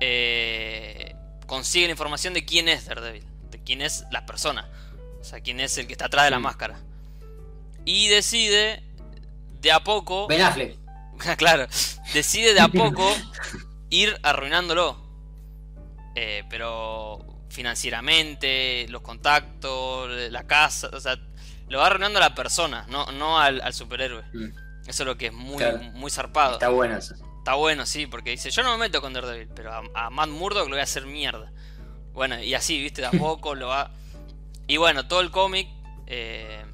eh, 0.00 1.14
consigue 1.46 1.86
la 1.86 1.92
información 1.92 2.34
de 2.34 2.44
quién 2.44 2.68
es 2.68 2.86
Daredevil, 2.86 3.24
de 3.50 3.62
quién 3.62 3.82
es 3.82 4.04
la 4.10 4.26
persona, 4.26 4.68
o 5.20 5.24
sea, 5.24 5.40
quién 5.40 5.60
es 5.60 5.76
el 5.78 5.86
que 5.86 5.92
está 5.92 6.06
atrás 6.06 6.24
de 6.26 6.30
la 6.30 6.38
Mm. 6.38 6.42
máscara. 6.42 6.78
Y 7.84 8.08
decide, 8.08 8.82
de 9.60 9.72
a 9.72 9.82
poco, 9.82 10.26
Ben 10.28 10.42
Affleck. 10.42 10.76
claro, 11.36 11.66
decide 12.14 12.54
de 12.54 12.60
a 12.60 12.68
poco 12.68 13.08
ir 13.90 14.18
arruinándolo. 14.22 15.00
Eh, 16.14 16.44
pero 16.50 17.24
financieramente, 17.52 18.86
los 18.88 19.02
contactos, 19.02 20.10
la 20.30 20.46
casa, 20.46 20.88
o 20.92 21.00
sea, 21.00 21.16
lo 21.68 21.78
va 21.78 21.86
arruinando 21.86 22.18
a 22.18 22.22
la 22.22 22.34
persona, 22.34 22.86
no, 22.88 23.10
no 23.12 23.38
al, 23.38 23.60
al 23.60 23.72
superhéroe. 23.74 24.22
Mm. 24.32 24.88
Eso 24.88 25.02
es 25.04 25.06
lo 25.06 25.16
que 25.16 25.26
es 25.26 25.32
muy, 25.32 25.58
Claro. 25.58 25.78
muy 25.94 26.10
zarpado. 26.10 26.54
Está 26.54 26.68
bueno 26.70 26.96
eso. 26.96 27.14
Está 27.38 27.54
bueno, 27.54 27.86
sí, 27.86 28.06
porque 28.06 28.30
dice, 28.30 28.50
yo 28.50 28.62
no 28.62 28.72
me 28.72 28.78
meto 28.78 29.00
con 29.00 29.12
Daredevil, 29.12 29.48
pero 29.54 29.72
a, 29.72 29.82
a 29.94 30.10
Matt 30.10 30.28
Murdock 30.30 30.64
lo 30.64 30.70
voy 30.70 30.80
a 30.80 30.84
hacer 30.84 31.06
mierda. 31.06 31.52
Bueno, 32.12 32.40
y 32.40 32.54
así, 32.54 32.80
viste, 32.80 33.00
de 33.02 33.08
a 33.08 33.10
poco 33.18 33.54
lo 33.54 33.68
va... 33.68 33.90
Y 34.66 34.76
bueno, 34.76 35.06
todo 35.06 35.20
el 35.20 35.30
cómic 35.30 35.68
eh, 36.06 36.64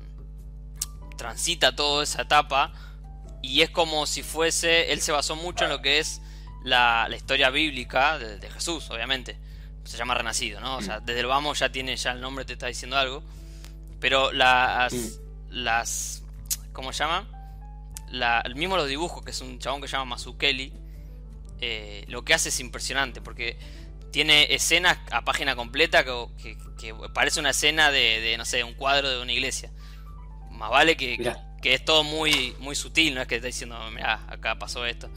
transita 1.17 1.75
toda 1.75 2.05
esa 2.05 2.23
etapa 2.23 2.73
y 3.43 3.63
es 3.63 3.71
como 3.71 4.07
si 4.07 4.23
fuese, 4.23 4.93
él 4.93 5.01
se 5.01 5.13
basó 5.13 5.37
mucho 5.37 5.65
en 5.65 5.71
lo 5.71 5.81
que 5.83 5.99
es 5.99 6.21
la, 6.65 7.07
la 7.09 7.17
historia 7.17 7.51
bíblica 7.51 8.19
de, 8.19 8.39
de 8.39 8.51
Jesús, 8.51 8.91
obviamente. 8.91 9.39
Se 9.89 9.97
llama 9.97 10.15
Renacido, 10.15 10.61
¿no? 10.61 10.77
O 10.77 10.83
sea, 10.83 11.01
desde 11.01 11.21
el 11.21 11.27
vamos 11.27 11.59
ya 11.59 11.71
tiene, 11.73 11.97
ya 11.97 12.13
el 12.13 12.21
nombre 12.21 12.45
te 12.45 12.53
está 12.55 12.67
diciendo 12.67 12.97
algo. 12.97 13.23
Pero 14.01 14.33
las... 14.33 14.93
Mm. 14.93 15.09
las 15.51 16.23
¿Cómo 16.73 16.93
se 16.93 17.01
llama? 17.05 17.27
la, 18.11 18.41
el 18.45 18.55
mismo 18.55 18.77
los 18.77 18.89
dibujos, 18.89 19.23
que 19.25 19.33
es 19.33 19.41
un 19.43 19.59
chabón 19.59 19.81
que 19.83 19.89
se 19.89 19.93
llama 19.93 20.05
Mazukeli, 20.17 20.73
eh, 21.61 22.05
lo 22.09 22.25
que 22.25 22.33
hace 22.35 22.49
es 22.51 22.61
impresionante, 22.61 23.21
porque 23.21 23.59
tiene 24.13 24.55
escenas 24.55 24.99
a 25.11 25.25
página 25.25 25.55
completa 25.57 26.05
que, 26.05 26.27
que- 26.41 26.57
que 26.79 26.95
parece 27.13 27.41
una 27.41 27.51
escena 27.51 27.91
de, 27.91 28.21
de, 28.21 28.39
no 28.39 28.45
sé, 28.47 28.63
un 28.65 28.73
cuadro 28.75 29.11
de 29.11 29.21
una 29.21 29.33
iglesia. 29.33 29.71
Más 30.53 30.71
vale 30.71 30.97
que, 30.97 31.19
que 31.61 31.75
es 31.75 31.85
todo 31.85 32.03
muy, 32.05 32.55
muy 32.61 32.75
sutil, 32.77 33.15
no 33.15 33.21
es 33.21 33.27
que 33.29 33.37
está 33.37 33.49
diciendo, 33.49 33.79
mira, 33.91 34.25
acá 34.29 34.59
pasó 34.59 34.87
esto. 34.87 35.11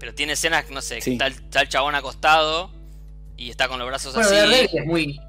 Pero 0.00 0.14
tiene 0.14 0.32
escenas, 0.34 0.68
no 0.70 0.82
sé, 0.82 0.96
que 0.96 1.02
Sí. 1.02 1.12
está 1.20 1.60
el 1.62 1.68
chabón 1.68 1.94
acostado 1.94 2.70
y 3.36 3.50
está 3.50 3.68
con 3.68 3.78
los 3.78 3.88
brazos 3.88 4.14
Bueno, 4.14 4.28
así. 4.28 4.36
Daredevil 4.36 4.70
es 4.78 4.86
muy. 4.86 5.20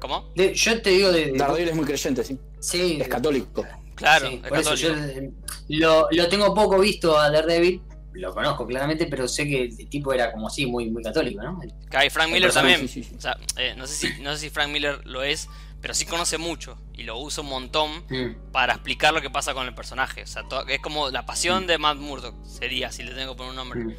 ¿Cómo? 0.00 0.32
de- 0.34 0.54
yo 0.54 0.80
te 0.82 0.90
digo 0.90 1.12
de. 1.12 1.32
de- 1.32 1.38
Daredevil 1.38 1.68
es 1.68 1.76
muy 1.76 1.84
creyente, 1.84 2.24
sí. 2.24 2.38
sí, 2.60 2.98
Es 3.00 3.08
católico. 3.08 3.64
Claro, 3.94 4.28
sí, 4.28 4.40
es 4.42 4.48
por 4.48 4.58
eso 4.58 4.70
católico. 4.70 5.32
yo 5.68 5.78
lo, 5.78 6.08
lo 6.10 6.28
tengo 6.28 6.54
poco 6.54 6.78
visto 6.78 7.18
a 7.18 7.30
Daredevil. 7.30 7.82
Lo 8.12 8.34
conozco 8.34 8.66
claramente, 8.66 9.06
pero 9.06 9.28
sé 9.28 9.46
que 9.46 9.62
el 9.64 9.88
tipo 9.88 10.12
era 10.12 10.32
como 10.32 10.48
así, 10.48 10.66
muy, 10.66 10.90
muy 10.90 11.00
católico, 11.02 11.42
¿no? 11.42 11.60
Claro, 11.88 12.06
y 12.06 12.10
Frank 12.10 12.32
Miller 12.32 12.52
también. 12.52 12.80
sí, 12.80 12.88
sí, 12.88 13.04
sí. 13.04 13.14
O 13.16 13.20
sea, 13.20 13.38
eh, 13.56 13.74
no, 13.76 13.86
sé 13.86 13.94
si, 13.94 14.20
no 14.22 14.32
sé 14.34 14.38
si 14.40 14.50
Frank 14.50 14.70
Miller 14.70 15.06
lo 15.06 15.22
es, 15.22 15.48
pero 15.80 15.94
sí 15.94 16.06
conoce 16.06 16.36
mucho 16.36 16.76
y 16.92 17.04
lo 17.04 17.18
usa 17.20 17.44
un 17.44 17.50
montón 17.50 17.90
Mm. 18.10 18.50
para 18.52 18.72
explicar 18.74 19.14
lo 19.14 19.20
que 19.22 19.30
pasa 19.30 19.54
con 19.54 19.66
el 19.68 19.74
personaje. 19.76 20.24
O 20.24 20.26
sea, 20.26 20.42
es 20.68 20.80
como 20.80 21.10
la 21.10 21.24
pasión 21.24 21.68
de 21.68 21.78
Matt 21.78 21.98
Murdock, 21.98 22.34
sería, 22.44 22.90
si 22.90 23.04
le 23.04 23.12
tengo 23.14 23.34
que 23.34 23.36
poner 23.38 23.50
un 23.50 23.56
nombre. 23.56 23.80
Mm. 23.84 23.94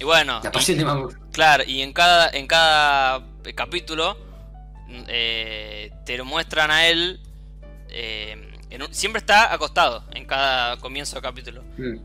Y 0.00 0.04
bueno, 0.04 0.40
La 0.42 0.50
y- 0.50 1.32
claro, 1.32 1.64
y 1.66 1.82
en 1.82 1.92
cada, 1.92 2.28
en 2.30 2.46
cada 2.46 3.24
capítulo 3.54 4.16
eh, 5.08 5.92
te 6.04 6.16
lo 6.18 6.24
muestran 6.24 6.70
a 6.70 6.86
él 6.88 7.20
eh, 7.88 8.50
en 8.70 8.82
un- 8.82 8.92
siempre 8.92 9.20
está 9.20 9.52
acostado 9.52 10.04
en 10.14 10.24
cada 10.26 10.76
comienzo 10.78 11.16
de 11.16 11.22
capítulo. 11.22 11.62
Mm. 11.78 11.96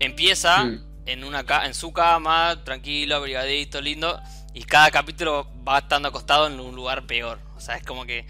Empieza 0.00 0.64
Mm. 0.64 0.82
en 1.06 1.24
una 1.24 1.44
ca- 1.44 1.66
en 1.66 1.74
su 1.74 1.92
cama, 1.92 2.62
tranquilo, 2.64 3.16
abrigadito, 3.16 3.80
lindo, 3.80 4.18
y 4.54 4.64
cada 4.64 4.90
capítulo 4.90 5.46
va 5.66 5.78
estando 5.80 6.08
acostado 6.08 6.46
en 6.46 6.58
un 6.58 6.74
lugar 6.74 7.06
peor. 7.06 7.38
O 7.56 7.60
sea, 7.60 7.76
es 7.76 7.84
como 7.84 8.06
que 8.06 8.26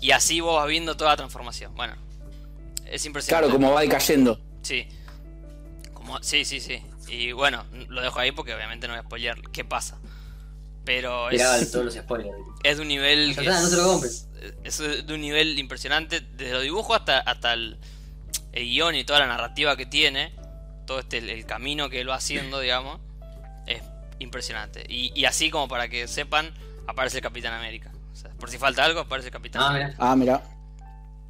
y 0.00 0.12
así 0.12 0.40
vos 0.40 0.56
vas 0.56 0.68
viendo 0.68 0.96
toda 0.96 1.10
la 1.10 1.16
transformación. 1.16 1.74
Bueno, 1.74 1.94
es 2.86 3.04
impresionante. 3.04 3.48
Claro, 3.48 3.52
como 3.60 3.74
va 3.74 3.80
decayendo. 3.80 4.40
Sí. 4.62 4.86
Como, 5.92 6.22
sí, 6.22 6.44
sí, 6.44 6.60
sí. 6.60 6.80
Y 7.08 7.32
bueno, 7.32 7.64
lo 7.88 8.02
dejo 8.02 8.18
ahí 8.18 8.32
porque 8.32 8.54
obviamente 8.54 8.86
no 8.86 8.94
voy 8.94 9.00
a 9.00 9.04
spoilear 9.04 9.40
qué 9.52 9.64
pasa. 9.64 9.98
Pero 10.84 11.28
Mirá 11.30 11.58
es, 11.58 11.70
todos 11.70 11.84
los 11.84 11.94
spoilers. 11.94 12.34
es 12.62 12.76
de 12.76 12.82
un 12.82 12.88
nivel 12.88 13.34
que 13.34 13.42
está, 13.42 13.60
no 13.60 13.68
te 13.68 13.76
lo 13.76 13.82
es, 13.82 13.88
compres. 13.88 14.28
es 14.64 15.06
de 15.06 15.14
un 15.14 15.20
nivel 15.20 15.58
impresionante 15.58 16.20
desde 16.20 16.52
los 16.54 16.62
dibujos 16.62 16.96
hasta, 16.96 17.18
hasta 17.20 17.52
el, 17.52 17.76
el 18.52 18.64
guion 18.64 18.94
y 18.94 19.04
toda 19.04 19.18
la 19.20 19.26
narrativa 19.26 19.76
que 19.76 19.84
tiene, 19.86 20.32
todo 20.86 21.00
este 21.00 21.18
el, 21.18 21.28
el 21.28 21.44
camino 21.44 21.90
que 21.90 22.00
él 22.00 22.08
va 22.08 22.14
haciendo, 22.14 22.58
digamos, 22.60 23.00
es 23.66 23.82
impresionante. 24.18 24.84
Y, 24.88 25.12
y 25.14 25.26
así 25.26 25.50
como 25.50 25.68
para 25.68 25.88
que 25.88 26.08
sepan, 26.08 26.54
aparece 26.86 27.18
el 27.18 27.22
Capitán 27.22 27.52
América. 27.52 27.92
O 28.12 28.16
sea, 28.16 28.30
por 28.30 28.48
si 28.50 28.56
falta 28.58 28.82
algo, 28.84 29.00
aparece 29.00 29.28
el 29.28 29.32
Capitán 29.32 29.62
Ah, 29.62 29.68
América. 29.68 29.90
mira. 29.98 30.10
Ah, 30.10 30.16
mira. 30.16 30.42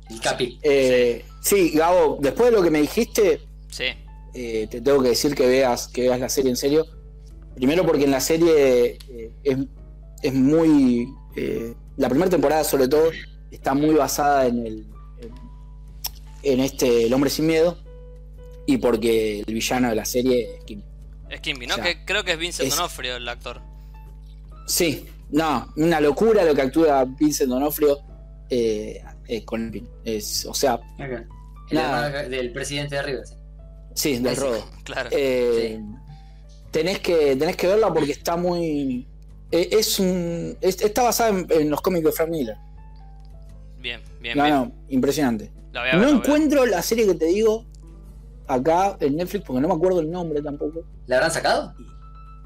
El 0.09 0.21
Capi. 0.21 0.59
Eh, 0.63 1.25
sí, 1.43 1.71
Gabo, 1.71 2.17
después 2.21 2.51
de 2.51 2.57
lo 2.57 2.63
que 2.63 2.71
me 2.71 2.81
dijiste, 2.81 3.43
Sí, 3.71 3.87
eh, 4.35 4.67
te 4.71 4.81
tengo 4.81 5.03
que 5.03 5.11
decir 5.11 5.35
que 5.35 5.47
veas, 5.47 5.89
que 5.89 6.03
veas 6.03 6.21
la 6.21 6.29
serie 6.29 6.51
en 6.51 6.57
serio. 6.57 6.87
Primero 7.55 7.85
porque 7.85 8.05
en 8.05 8.11
la 8.13 8.21
serie 8.21 8.99
eh, 9.09 9.31
es, 9.43 9.57
es 10.23 10.35
muy... 10.35 11.09
eh, 11.37 11.75
la 11.97 12.09
primera 12.09 12.31
temporada 12.31 12.63
sobre 12.65 12.87
todo 12.89 13.11
está 13.51 13.75
muy 13.75 13.95
basada 13.95 14.47
en 14.47 14.67
el... 14.67 14.87
En, 15.21 15.33
en 16.55 16.61
este 16.61 17.07
El 17.07 17.15
hombre 17.15 17.31
sin 17.31 17.47
miedo. 17.47 17.79
Y 18.67 18.77
porque 18.77 19.41
el 19.47 19.55
villano 19.55 19.89
de 19.89 19.95
la 19.95 20.05
serie 20.05 20.57
es 20.59 20.65
Kim. 20.65 20.83
es 21.31 21.41
Kimby, 21.41 21.67
¿no? 21.67 21.75
O 21.75 21.77
sea, 21.77 21.85
que 21.85 22.05
creo 22.05 22.23
que 22.23 22.33
es 22.33 22.39
Vincent 22.39 22.69
es- 22.69 22.77
D'Onofrio 22.77 23.17
el 23.17 23.27
actor. 23.29 23.61
Sí, 24.67 25.07
no, 25.31 25.73
una 25.77 26.01
locura 26.01 26.45
lo 26.45 26.55
que 26.55 26.61
actúa 26.63 27.05
Vincent 27.05 27.49
Donofrio 27.49 27.99
eh, 28.51 29.03
eh, 29.27 29.45
con 29.47 29.71
Kim. 29.73 29.87
Es, 30.05 30.45
o 30.45 30.53
sea. 30.53 30.79
El 30.99 31.27
Nada. 31.71 32.29
del 32.29 32.53
presidente 32.53 32.97
de 32.97 33.03
River. 33.03 33.27
sí. 33.27 33.35
Sí, 33.99 34.19
del 34.19 34.37
rodo. 34.37 34.65
Claro. 34.85 35.11
Eh, 35.13 35.81
tenés, 36.71 37.01
que, 37.01 37.37
tenés 37.37 37.57
que 37.57 37.67
verla 37.67 37.93
porque 37.93 38.13
está 38.13 38.37
muy. 38.37 39.07
eh, 39.51 39.69
es 39.73 39.99
un. 40.01 40.57
es- 40.61 40.81
está 40.81 41.03
basada 41.03 41.31
en, 41.31 41.47
en 41.51 41.71
los 41.71 41.81
cómics 41.83 42.05
de 42.05 42.13
Frank 42.13 42.31
Miller. 42.31 42.57
bien, 43.81 44.01
bien, 44.21 44.37
No, 44.39 44.45
bien. 44.45 44.55
no, 44.57 44.73
impresionante. 44.89 45.51
La 45.73 45.81
voy 45.83 45.91
a 45.91 45.93
ver, 45.93 45.95
No 45.95 46.01
la 46.01 46.07
voy 46.07 46.15
a 46.17 46.17
ver. 46.21 46.25
encuentro 46.27 46.67
la 46.67 46.83
serie 46.83 47.07
que 47.07 47.15
te 47.15 47.27
digo 47.27 47.67
acá 48.47 48.97
en 49.01 49.17
Netflix 49.17 49.45
porque 49.45 49.61
no 49.61 49.69
me 49.69 49.75
acuerdo 49.75 50.01
el 50.01 50.11
nombre 50.11 50.41
tampoco. 50.41 50.83
¿La 51.07 51.17
habrán 51.17 51.31
sacado? 51.31 51.75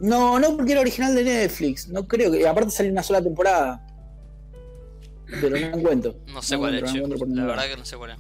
No, 0.00 0.40
no 0.40 0.57
porque 0.57 0.72
era 0.72 0.80
original 0.80 1.14
de 1.14 1.22
Netflix. 1.22 1.86
No 1.88 2.09
creo 2.09 2.32
que. 2.32 2.46
Aparte 2.48 2.70
salió 2.72 2.90
una 2.90 3.05
sola 3.05 3.22
temporada. 3.22 3.86
Pero 5.26 5.50
no 5.50 5.57
la 5.57 5.76
encuentro. 5.76 6.14
No 6.26 6.42
sé 6.42 6.55
No 6.55 6.61
cuál 6.61 6.74
es, 6.74 6.92
La 6.92 7.44
verdad 7.46 7.64
que 7.68 7.76
no 7.76 7.84
sé 7.84 7.96
cuál 7.96 8.11
es. 8.11 8.16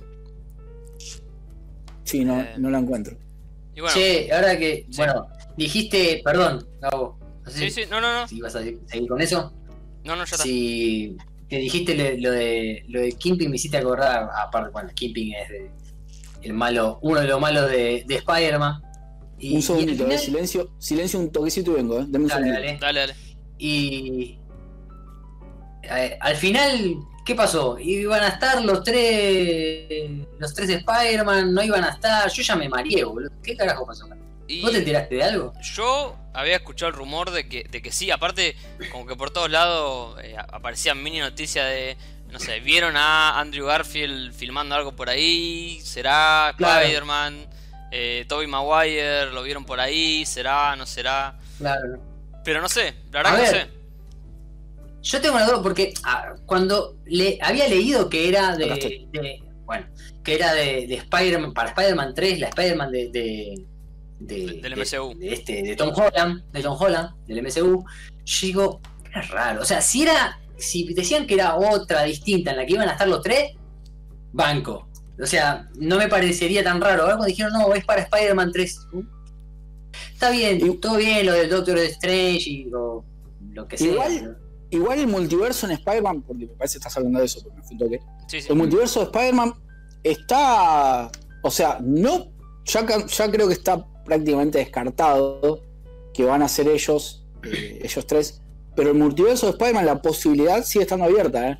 Sí, 2.12 2.24
no, 2.24 2.40
Eh, 2.40 2.54
no 2.58 2.70
la 2.70 2.78
encuentro. 2.78 3.16
Y 3.74 3.80
bueno, 3.80 3.94
Che, 3.94 4.30
ahora 4.32 4.56
que. 4.58 4.86
Sí. 4.90 4.96
Bueno, 4.98 5.26
dijiste. 5.56 6.20
Perdón, 6.24 6.66
Gabo. 6.80 7.18
No 7.44 7.50
sé 7.50 7.58
sí, 7.58 7.70
sí, 7.70 7.80
no, 7.90 8.00
no, 8.00 8.20
no. 8.20 8.28
si 8.28 8.40
vas 8.40 8.54
a 8.54 8.60
seguir 8.62 9.08
con 9.08 9.20
eso. 9.20 9.52
No, 10.04 10.14
no, 10.14 10.24
ya 10.24 10.34
está. 10.34 10.36
Si 10.44 11.16
te 11.48 11.56
dijiste 11.56 11.94
lo, 11.96 12.28
lo 12.28 12.30
de 12.32 12.84
lo 12.88 13.00
de 13.00 13.12
Kimping, 13.12 13.48
me 13.50 13.56
hiciste 13.56 13.78
acordar. 13.78 14.28
Aparte, 14.40 14.70
bueno, 14.72 14.90
Kimping 14.94 15.32
es 15.34 15.48
de- 15.48 15.70
el 16.42 16.52
malo, 16.54 16.98
uno 17.02 17.20
de 17.20 17.26
los 17.28 17.40
malos 17.40 17.70
de, 17.70 18.04
de 18.06 18.14
Spider-Man. 18.16 18.82
Y- 19.38 19.56
un 19.56 19.62
segundito, 19.62 20.02
eh, 20.04 20.06
final- 20.06 20.18
silencio, 20.18 20.70
silencio 20.78 21.18
un 21.18 21.32
toquecito 21.32 21.72
y 21.72 21.74
vengo, 21.74 21.98
eh. 22.00 22.04
Dame 22.08 22.24
un 22.24 22.28
Dale, 22.28 22.46
segundito. 22.46 22.60
dale. 22.60 22.78
Dale, 22.78 23.00
dale. 23.00 23.14
Y 23.58 24.38
eh, 25.82 26.16
al 26.20 26.36
final, 26.36 26.96
¿qué 27.24 27.34
pasó? 27.34 27.78
Iban 27.78 28.22
a 28.22 28.28
estar 28.28 28.62
los 28.64 28.82
tres 28.82 29.88
los 30.38 30.54
tres 30.54 30.68
de 30.68 30.74
Spider-Man, 30.74 31.54
no 31.54 31.62
iban 31.62 31.84
a 31.84 31.90
estar. 31.90 32.30
Yo 32.30 32.42
ya 32.42 32.56
me 32.56 32.68
mareé, 32.68 33.04
boludo. 33.04 33.30
¿Qué 33.42 33.56
carajo 33.56 33.86
pasó? 33.86 34.06
acá? 34.06 34.16
Y 34.48 34.60
¿Vos 34.62 34.72
te 34.72 34.78
enteraste 34.78 35.14
de 35.14 35.22
algo? 35.22 35.52
yo 35.62 36.16
había 36.34 36.56
escuchado 36.56 36.90
el 36.90 36.96
rumor 36.96 37.30
de 37.30 37.48
que, 37.48 37.64
de 37.64 37.80
que 37.80 37.92
sí, 37.92 38.10
aparte, 38.10 38.56
como 38.90 39.06
que 39.06 39.16
por 39.16 39.30
todos 39.30 39.50
lados 39.50 40.18
eh, 40.22 40.36
aparecían 40.36 41.02
mini 41.02 41.20
noticias 41.20 41.66
de, 41.68 41.96
no 42.30 42.38
sé, 42.38 42.60
vieron 42.60 42.96
a 42.96 43.38
Andrew 43.38 43.66
Garfield 43.66 44.32
filmando 44.34 44.74
algo 44.74 44.92
por 44.96 45.08
ahí, 45.08 45.80
será 45.82 46.52
Claro. 46.58 46.80
Spider-Man, 46.80 47.46
eh, 47.92 48.24
Tobey 48.28 48.46
Maguire, 48.46 49.30
lo 49.32 49.42
vieron 49.42 49.64
por 49.64 49.78
ahí, 49.80 50.26
será, 50.26 50.74
no 50.76 50.86
será. 50.86 51.38
Claro. 51.58 52.00
Pero 52.44 52.60
no 52.60 52.68
sé, 52.68 52.94
la 53.12 53.22
verdad 53.22 53.34
A 53.34 53.36
que 53.36 53.42
no 53.44 53.50
sé. 53.50 53.68
Yo 55.02 55.20
tengo 55.20 55.34
una 55.36 55.46
duda 55.46 55.62
porque 55.62 55.92
ah, 56.04 56.34
cuando 56.46 56.96
le 57.06 57.38
había 57.42 57.68
leído 57.68 58.08
que 58.08 58.28
era 58.28 58.56
de, 58.56 59.06
de- 59.12 59.42
bueno, 59.64 59.86
que 60.22 60.34
era 60.34 60.52
de, 60.54 60.86
de 60.86 60.94
Spider-Man 60.94 61.52
para 61.52 61.70
Spider-Man 61.70 62.14
3, 62.14 62.40
la 62.40 62.48
Spider-Man 62.48 62.92
de, 62.92 63.08
de, 63.10 63.64
de- 64.20 64.60
Del 64.60 64.74
de- 64.74 64.76
MCU. 64.76 65.18
de 65.18 65.32
este 65.32 65.62
de 65.62 65.76
Tom 65.76 65.92
Holland, 65.94 66.44
de 66.52 66.62
Tom 66.62 66.76
Holland, 66.80 67.10
del 67.26 67.42
MCU, 67.42 67.84
yo 68.24 68.46
digo, 68.46 68.80
era 69.10 69.22
raro, 69.22 69.62
o 69.62 69.64
sea, 69.64 69.80
si 69.80 70.02
era 70.02 70.38
si 70.56 70.94
decían 70.94 71.26
que 71.26 71.34
era 71.34 71.56
otra 71.56 72.04
distinta 72.04 72.52
en 72.52 72.58
la 72.58 72.64
que 72.66 72.74
iban 72.74 72.88
a 72.88 72.92
estar 72.92 73.08
los 73.08 73.22
tres, 73.22 73.52
banco. 74.32 74.88
O 75.20 75.26
sea, 75.26 75.68
no 75.76 75.98
me 75.98 76.08
parecería 76.08 76.62
tan 76.64 76.80
raro. 76.80 77.02
Ahora 77.02 77.16
cuando 77.16 77.26
dijeron, 77.26 77.52
no, 77.52 77.74
es 77.74 77.84
para 77.84 78.02
Spider-Man 78.02 78.50
3. 78.52 78.78
uh, 78.92 79.02
Está 80.12 80.30
bien, 80.30 80.64
Y- 80.64 80.76
todo 80.78 80.96
bien 80.96 81.26
lo 81.26 81.32
del 81.32 81.50
Doctor 81.50 81.78
Strange 81.78 82.48
y 82.48 82.64
lo, 82.64 83.04
lo 83.52 83.66
que 83.68 83.76
sea. 83.76 83.88
Igual- 83.92 84.38
Igual 84.72 84.98
el 84.98 85.06
multiverso 85.06 85.66
en 85.66 85.72
Spider-Man, 85.72 86.22
porque 86.22 86.46
me 86.46 86.52
parece 86.54 86.74
que 86.74 86.78
estás 86.78 86.96
hablando 86.96 87.20
de 87.20 87.26
eso, 87.26 87.40
porque 87.42 87.58
me 87.58 87.62
fui 87.62 87.76
toque. 87.78 88.00
Sí, 88.26 88.40
sí. 88.40 88.48
El 88.50 88.56
multiverso 88.56 89.00
de 89.00 89.06
Spider-Man 89.06 89.54
está. 90.02 91.10
O 91.42 91.50
sea, 91.50 91.78
no. 91.80 92.26
Ya, 92.64 92.86
ya 93.06 93.30
creo 93.30 93.48
que 93.48 93.54
está 93.54 93.84
prácticamente 94.04 94.58
descartado 94.58 95.62
que 96.14 96.24
van 96.24 96.42
a 96.42 96.48
ser 96.48 96.68
ellos, 96.68 97.26
eh, 97.44 97.80
ellos 97.82 98.06
tres. 98.06 98.40
Pero 98.74 98.90
el 98.90 98.96
multiverso 98.98 99.46
de 99.46 99.52
Spider-Man, 99.52 99.86
la 99.86 100.00
posibilidad 100.00 100.64
sigue 100.64 100.82
estando 100.84 101.04
abierta, 101.04 101.50
¿eh? 101.50 101.58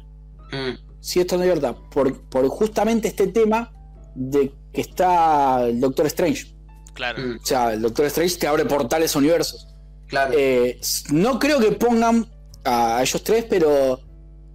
Mm. 0.52 0.78
Sigue 1.00 1.22
estando 1.22 1.42
abierta. 1.42 1.74
Por, 1.90 2.20
por 2.28 2.46
justamente 2.48 3.08
este 3.08 3.26
tema 3.26 3.72
de 4.14 4.52
que 4.72 4.80
está 4.80 5.64
el 5.66 5.80
Doctor 5.80 6.06
Strange. 6.06 6.54
Claro. 6.94 7.18
Mm, 7.22 7.36
O 7.42 7.44
sea, 7.46 7.72
el 7.74 7.82
Doctor 7.82 8.06
Strange 8.06 8.36
te 8.38 8.46
abre 8.46 8.64
portales 8.64 9.14
a 9.14 9.18
universos. 9.18 9.68
claro. 10.06 10.32
Eh, 10.36 10.80
no 11.10 11.38
creo 11.38 11.58
que 11.60 11.72
pongan 11.72 12.26
a 12.64 13.00
ellos 13.02 13.22
tres, 13.24 13.44
pero 13.48 14.00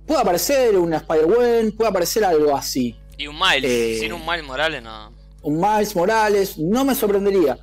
puede 0.06 0.22
aparecer 0.22 0.78
una 0.78 0.98
Spider-Gwen, 0.98 1.72
puede 1.74 1.90
aparecer 1.90 2.24
algo 2.26 2.56
así. 2.56 2.96
Y 3.18 3.28
un 3.28 3.36
Miles, 3.38 3.70
Eh, 3.72 3.98
sin 4.00 4.14
un 4.14 4.26
Miles 4.26 4.46
Morales 4.46 4.82
no. 4.84 5.12
Un 5.42 5.60
Miles 5.60 5.96
Morales, 5.96 6.58
no 6.58 6.86
me 6.86 6.94
sorprendería. 6.96 7.58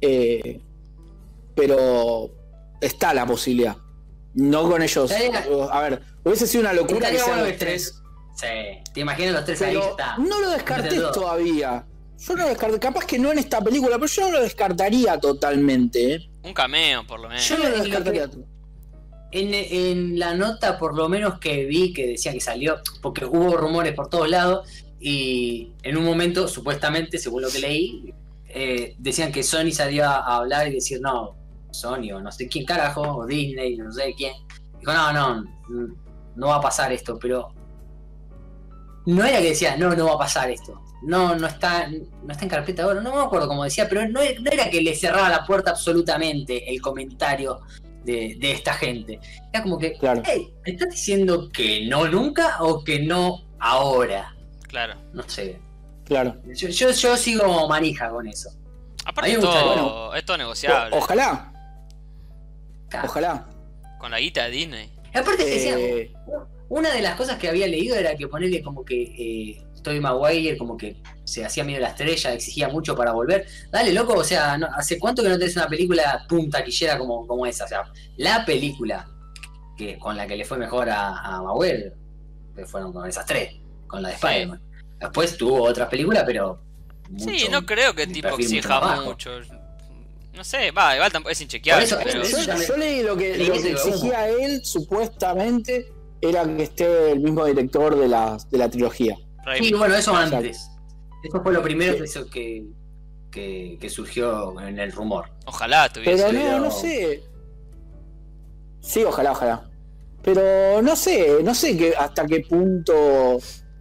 Eh, 0.00 0.60
pero 1.54 2.30
está 2.80 3.12
la 3.14 3.26
posibilidad. 3.26 3.76
No 4.34 4.68
con 4.68 4.82
ellos. 4.82 5.12
A 5.70 5.80
ver, 5.82 6.02
hubiese 6.24 6.46
sido 6.46 6.62
una 6.62 6.72
locura 6.72 7.10
que 7.10 7.18
sean 7.18 7.40
los 7.44 7.56
tres. 7.56 7.94
Sí, 8.36 8.46
te 8.94 9.00
imaginas 9.00 9.34
los 9.34 9.44
tres 9.44 9.60
ahí, 9.62 9.74
Pero 9.74 9.90
está. 9.90 10.16
no 10.16 10.38
lo 10.40 10.50
descarté 10.50 10.96
todavía. 11.12 11.84
Yo 12.18 12.36
no 12.36 12.42
lo 12.44 12.48
descarté. 12.48 12.78
Capaz 12.78 13.04
que 13.06 13.18
no 13.18 13.32
en 13.32 13.38
esta 13.38 13.60
película, 13.60 13.96
pero 13.96 14.06
yo 14.06 14.22
no 14.26 14.30
lo 14.32 14.40
descartaría 14.42 15.18
totalmente. 15.18 16.14
¿eh? 16.14 16.30
Un 16.44 16.54
cameo, 16.54 17.06
por 17.06 17.20
lo 17.20 17.28
menos. 17.28 17.46
Yo 17.46 17.58
no 17.58 17.64
lo 17.64 17.70
lo 17.70 17.76
que- 17.76 17.82
descartaría. 17.90 18.30
En, 19.32 20.18
la 20.18 20.34
nota, 20.34 20.78
por 20.78 20.96
lo 20.96 21.08
menos 21.08 21.38
que 21.38 21.64
vi, 21.64 21.92
que 21.92 22.06
decía 22.06 22.32
que 22.32 22.40
salió, 22.40 22.80
porque 23.00 23.24
hubo 23.24 23.56
rumores 23.56 23.94
por 23.94 24.08
todos 24.08 24.28
lados, 24.28 24.68
y 24.98 25.72
en 25.82 25.96
un 25.96 26.04
momento, 26.04 26.48
supuestamente, 26.48 27.18
según 27.18 27.42
lo 27.42 27.48
que 27.48 27.60
leí, 27.60 28.14
eh, 28.48 28.96
decían 28.98 29.30
que 29.30 29.42
Sony 29.42 29.70
salió 29.72 30.04
a 30.04 30.36
hablar 30.36 30.68
y 30.68 30.74
decir, 30.74 31.00
no, 31.00 31.36
Sony 31.70 32.12
o 32.12 32.20
no 32.20 32.32
sé 32.32 32.48
quién 32.48 32.64
carajo, 32.64 33.02
o 33.02 33.26
Disney, 33.26 33.76
no 33.76 33.92
sé 33.92 34.14
quién. 34.16 34.34
Dijo, 34.78 34.92
no, 34.92 35.12
no, 35.12 35.44
no 36.34 36.46
va 36.48 36.56
a 36.56 36.60
pasar 36.60 36.92
esto, 36.92 37.18
pero 37.18 37.52
no 39.06 39.24
era 39.24 39.38
que 39.40 39.50
decía, 39.50 39.76
no, 39.76 39.94
no 39.94 40.06
va 40.06 40.14
a 40.14 40.18
pasar 40.18 40.50
esto. 40.50 40.82
No, 41.02 41.34
no 41.34 41.46
está, 41.46 41.88
no 41.88 42.30
está 42.30 42.44
en 42.44 42.50
carpeta 42.50 42.82
ahora, 42.82 43.00
no 43.00 43.14
me 43.14 43.22
acuerdo 43.22 43.48
cómo 43.48 43.64
decía, 43.64 43.88
pero 43.88 44.06
no, 44.06 44.20
no 44.20 44.50
era 44.50 44.68
que 44.68 44.82
le 44.82 44.94
cerraba 44.94 45.30
la 45.30 45.46
puerta 45.46 45.70
absolutamente 45.70 46.70
el 46.70 46.80
comentario 46.82 47.60
de, 48.04 48.36
de 48.38 48.52
esta 48.52 48.74
gente. 48.74 49.20
Era 49.52 49.62
como 49.62 49.78
que, 49.78 49.92
Claro. 49.98 50.22
hey, 50.24 50.52
¿me 50.66 50.72
estás 50.72 50.90
diciendo 50.90 51.48
que 51.52 51.86
no 51.86 52.08
nunca 52.08 52.62
o 52.62 52.82
que 52.84 53.00
no 53.00 53.44
ahora? 53.58 54.34
Claro. 54.68 54.94
No 55.12 55.22
sé. 55.28 55.58
Claro. 56.04 56.36
Yo, 56.54 56.68
yo, 56.68 56.90
yo 56.90 57.16
sigo 57.16 57.68
manija 57.68 58.10
con 58.10 58.26
eso. 58.26 58.50
Aparte, 59.04 59.30
mí 59.30 59.36
es 59.36 59.40
bueno. 59.44 60.10
todo 60.26 60.36
negociable. 60.36 60.94
O- 60.96 60.98
ojalá, 60.98 61.52
Claro. 62.88 63.08
ojalá. 63.08 63.46
Con 63.98 64.10
la 64.10 64.18
guita 64.18 64.44
de 64.44 64.50
Disney. 64.50 64.90
Y 65.14 65.18
aparte 65.18 65.44
que 65.44 65.50
decía, 65.50 65.78
Eh, 65.78 66.12
Una 66.68 66.90
de 66.92 67.02
las 67.02 67.16
cosas 67.16 67.36
que 67.36 67.48
había 67.48 67.66
leído 67.66 67.96
era 67.96 68.14
que 68.14 68.28
ponerle 68.28 68.62
como 68.62 68.84
que 68.84 69.02
eh, 69.02 69.62
Tobey 69.82 70.00
Maguire 70.00 70.56
como 70.58 70.76
que 70.76 70.96
se 71.24 71.44
hacía 71.44 71.64
medio 71.64 71.80
la 71.80 71.88
estrella, 71.88 72.32
exigía 72.32 72.68
mucho 72.68 72.94
para 72.96 73.12
volver. 73.12 73.46
Dale, 73.70 73.92
loco, 73.92 74.14
o 74.14 74.24
sea, 74.24 74.56
no- 74.58 74.68
¿hace 74.76 74.98
cuánto 74.98 75.22
que 75.22 75.28
no 75.28 75.38
tenés 75.38 75.56
una 75.56 75.68
película 75.68 76.24
pum 76.28 76.48
taquillera 76.50 76.98
como, 76.98 77.26
como 77.26 77.46
esa? 77.46 77.64
O 77.64 77.68
sea, 77.68 77.82
la 78.16 78.44
película 78.44 79.06
que 79.76 79.98
con 79.98 80.16
la 80.16 80.26
que 80.26 80.36
le 80.36 80.44
fue 80.44 80.58
mejor 80.58 80.90
a, 80.90 81.18
a 81.18 81.42
Maguire 81.42 81.92
que 82.54 82.66
fueron 82.66 82.92
con 82.92 83.08
esas 83.08 83.24
tres, 83.26 83.54
con 83.86 84.02
la 84.02 84.10
de 84.10 84.16
Sí. 84.16 84.20
Spider-Man. 84.26 84.62
Después 85.00 85.36
tuvo 85.36 85.62
otras 85.62 85.88
películas, 85.88 86.24
pero. 86.26 86.60
Sí, 87.16 87.46
no 87.50 87.64
creo 87.64 87.94
que 87.94 88.06
tipo 88.06 88.28
exija 88.28 89.00
mucho. 89.02 89.30
No 90.34 90.44
sé, 90.44 90.70
va, 90.70 90.94
igual 90.94 91.10
tampoco 91.10 91.30
es 91.32 91.40
inchequeable, 91.40 91.86
Por 91.88 91.98
eso, 91.98 92.04
pero... 92.04 92.22
eso 92.22 92.66
Yo, 92.68 92.76
leí 92.76 93.02
lo 93.02 93.16
que, 93.16 93.36
lo 93.36 93.52
que 93.54 93.70
exigía 93.72 94.28
él, 94.28 94.64
supuestamente, 94.64 95.92
era 96.20 96.44
que 96.44 96.62
esté 96.62 97.12
el 97.12 97.20
mismo 97.20 97.44
director 97.44 97.98
de 97.98 98.08
la, 98.08 98.38
de 98.50 98.58
la 98.58 98.68
trilogía. 98.70 99.16
Raimi. 99.44 99.66
Sí, 99.68 99.74
bueno, 99.74 99.94
eso 99.94 100.14
antes. 100.14 100.68
Eso 101.22 101.42
fue 101.42 101.52
lo 101.52 101.62
primero 101.62 101.92
Sí. 101.92 101.98
que, 101.98 102.04
hizo 102.04 102.26
que, 102.30 102.64
que, 103.30 103.78
que 103.80 103.90
surgió 103.90 104.58
en 104.60 104.78
el 104.78 104.92
rumor. 104.92 105.30
Ojalá 105.46 105.88
tuviese. 105.88 106.24
Pero 106.30 106.32
no, 106.58 106.64
no 106.64 106.70
sé. 106.70 107.22
Sí, 108.80 109.04
ojalá, 109.04 109.32
ojalá. 109.32 109.64
Pero 110.22 110.82
no 110.82 110.96
sé, 110.96 111.42
no 111.42 111.54
sé 111.54 111.76
que, 111.76 111.94
hasta 111.96 112.26
qué 112.26 112.40
punto 112.40 113.38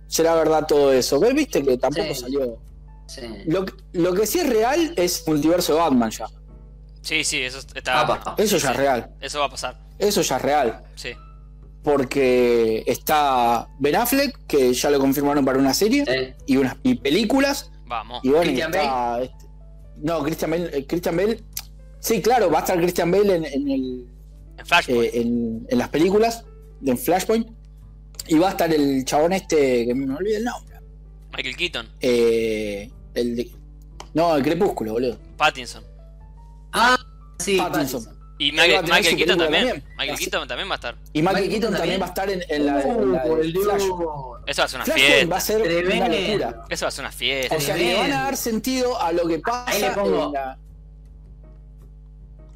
será 0.08 0.36
verdad 0.36 0.66
todo 0.68 0.92
eso. 0.94 1.20
¿Ves? 1.20 1.34
Viste 1.34 1.64
que 1.64 1.78
tampoco 1.78 2.14
Sí. 2.14 2.22
salió. 2.22 2.58
Sí. 3.08 3.22
Lo, 3.46 3.66
que- 3.66 3.74
lo 3.94 4.14
que 4.14 4.28
sí 4.28 4.40
es 4.40 4.50
real 4.50 4.94
es 4.96 5.24
multiverso 5.28 5.74
de 5.74 5.80
Batman 5.80 6.12
ya. 6.12 6.28
Sí, 7.02 7.24
sí, 7.24 7.42
eso 7.42 7.60
está... 7.60 8.36
Eso 8.38 8.58
ya 8.58 8.68
Sí. 8.68 8.68
es 8.74 8.76
real. 8.78 9.10
Eso 9.20 9.40
va 9.40 9.46
a 9.46 9.50
pasar, 9.50 9.80
Eso 9.98 10.22
ya 10.22 10.36
es 10.36 10.42
real. 10.42 10.84
sí. 10.96 11.10
Porque 11.92 12.84
está 12.86 13.68
Ben 13.80 13.96
Affleck, 13.96 14.46
que 14.46 14.74
ya 14.74 14.90
lo 14.92 15.00
confirmaron 15.00 15.44
para 15.44 15.58
una 15.58 15.74
serie, 15.74 16.06
Sí. 16.06 16.34
y 16.54 16.58
unas 16.58 16.76
y 16.84 16.96
películas. 16.96 17.72
Vamos. 17.88 18.20
Y 18.24 18.30
bueno, 18.30 18.44
¿Christian 18.44 18.74
está. 18.76 19.22
este- 19.24 19.46
no, 19.98 20.24
Christian 20.24 20.52
Bale, 20.52 20.78
eh, 20.78 20.86
Christian 20.86 21.18
Bale. 21.18 21.40
Sí, 22.00 22.22
claro, 22.22 22.52
va 22.52 22.60
a 22.60 22.62
estar 22.62 22.78
Christian 22.78 23.10
Bale 23.10 23.36
en, 23.36 23.46
en 23.46 23.70
el, 23.72 24.06
En 24.58 24.66
Flashpoint. 24.66 25.04
eh, 25.04 25.22
en, 25.22 25.66
en 25.68 25.78
las 25.80 25.90
películas, 25.90 26.46
en 26.86 26.98
Flashpoint. 26.98 27.48
Y 28.28 28.38
va 28.38 28.50
a 28.50 28.52
estar 28.52 28.72
el 28.72 29.04
chabón 29.06 29.34
este, 29.34 29.88
que 29.88 29.96
me 29.96 30.14
olvidé 30.16 30.38
el 30.38 30.44
nombre. 30.44 30.76
Michael 31.36 31.56
Keaton. 31.58 31.90
Eh, 32.02 32.92
el 33.16 33.36
de- 33.36 33.52
no, 34.14 34.36
el 34.36 34.44
Crepúsculo, 34.44 34.94
boludo. 34.94 35.18
Pattinson. 35.38 35.84
Ah, 36.72 36.96
sí. 37.40 37.58
Pattinson. 37.58 38.04
Pattinson. 38.04 38.19
Y 38.42 38.52
Michael, 38.54 38.86
Keaton 39.18 39.38
también. 39.38 39.68
también. 39.68 39.84
Michael 39.98 40.18
Keaton 40.18 40.48
también 40.48 40.70
va 40.70 40.74
a 40.74 40.76
estar. 40.76 40.96
Y 41.14 41.22
Michael 41.22 41.50
Keaton 41.50 41.74
también 41.76 42.02
va 42.02 42.06
a 42.06 42.08
estar 42.08 42.30
en, 42.30 42.42
en 42.48 42.66
la, 42.66 42.82
en 42.82 43.12
la 43.12 43.26
Uh, 43.26 43.36
el 43.38 43.52
Flash. 43.54 43.82
Dios. 43.84 44.00
Eso 44.48 44.62
va 44.62 44.66
a 44.66 44.68
ser 44.68 44.78
una 44.78 44.86
Flashpoint 44.86 45.32
va 45.32 45.38
a 45.38 45.42
fiesta. 45.42 45.42
ser 45.42 45.86
una 45.98 46.08
locura. 46.08 46.64
Eso 46.70 46.86
va 46.86 46.88
a 46.88 46.92
ser 46.92 47.04
una 47.04 47.12
fiesta. 47.12 47.56
O 47.56 47.60
sea, 47.60 47.76
le 47.76 47.96
van 47.96 48.12
a 48.14 48.24
dar 48.24 48.38
sentido 48.38 49.00
a 49.02 49.12
lo 49.12 49.28
que 49.28 49.40
pasa 49.40 49.70
Ahí 49.72 49.82
le 49.82 49.90
pongo- 49.92 50.26
en 50.28 50.32
la- 50.34 50.58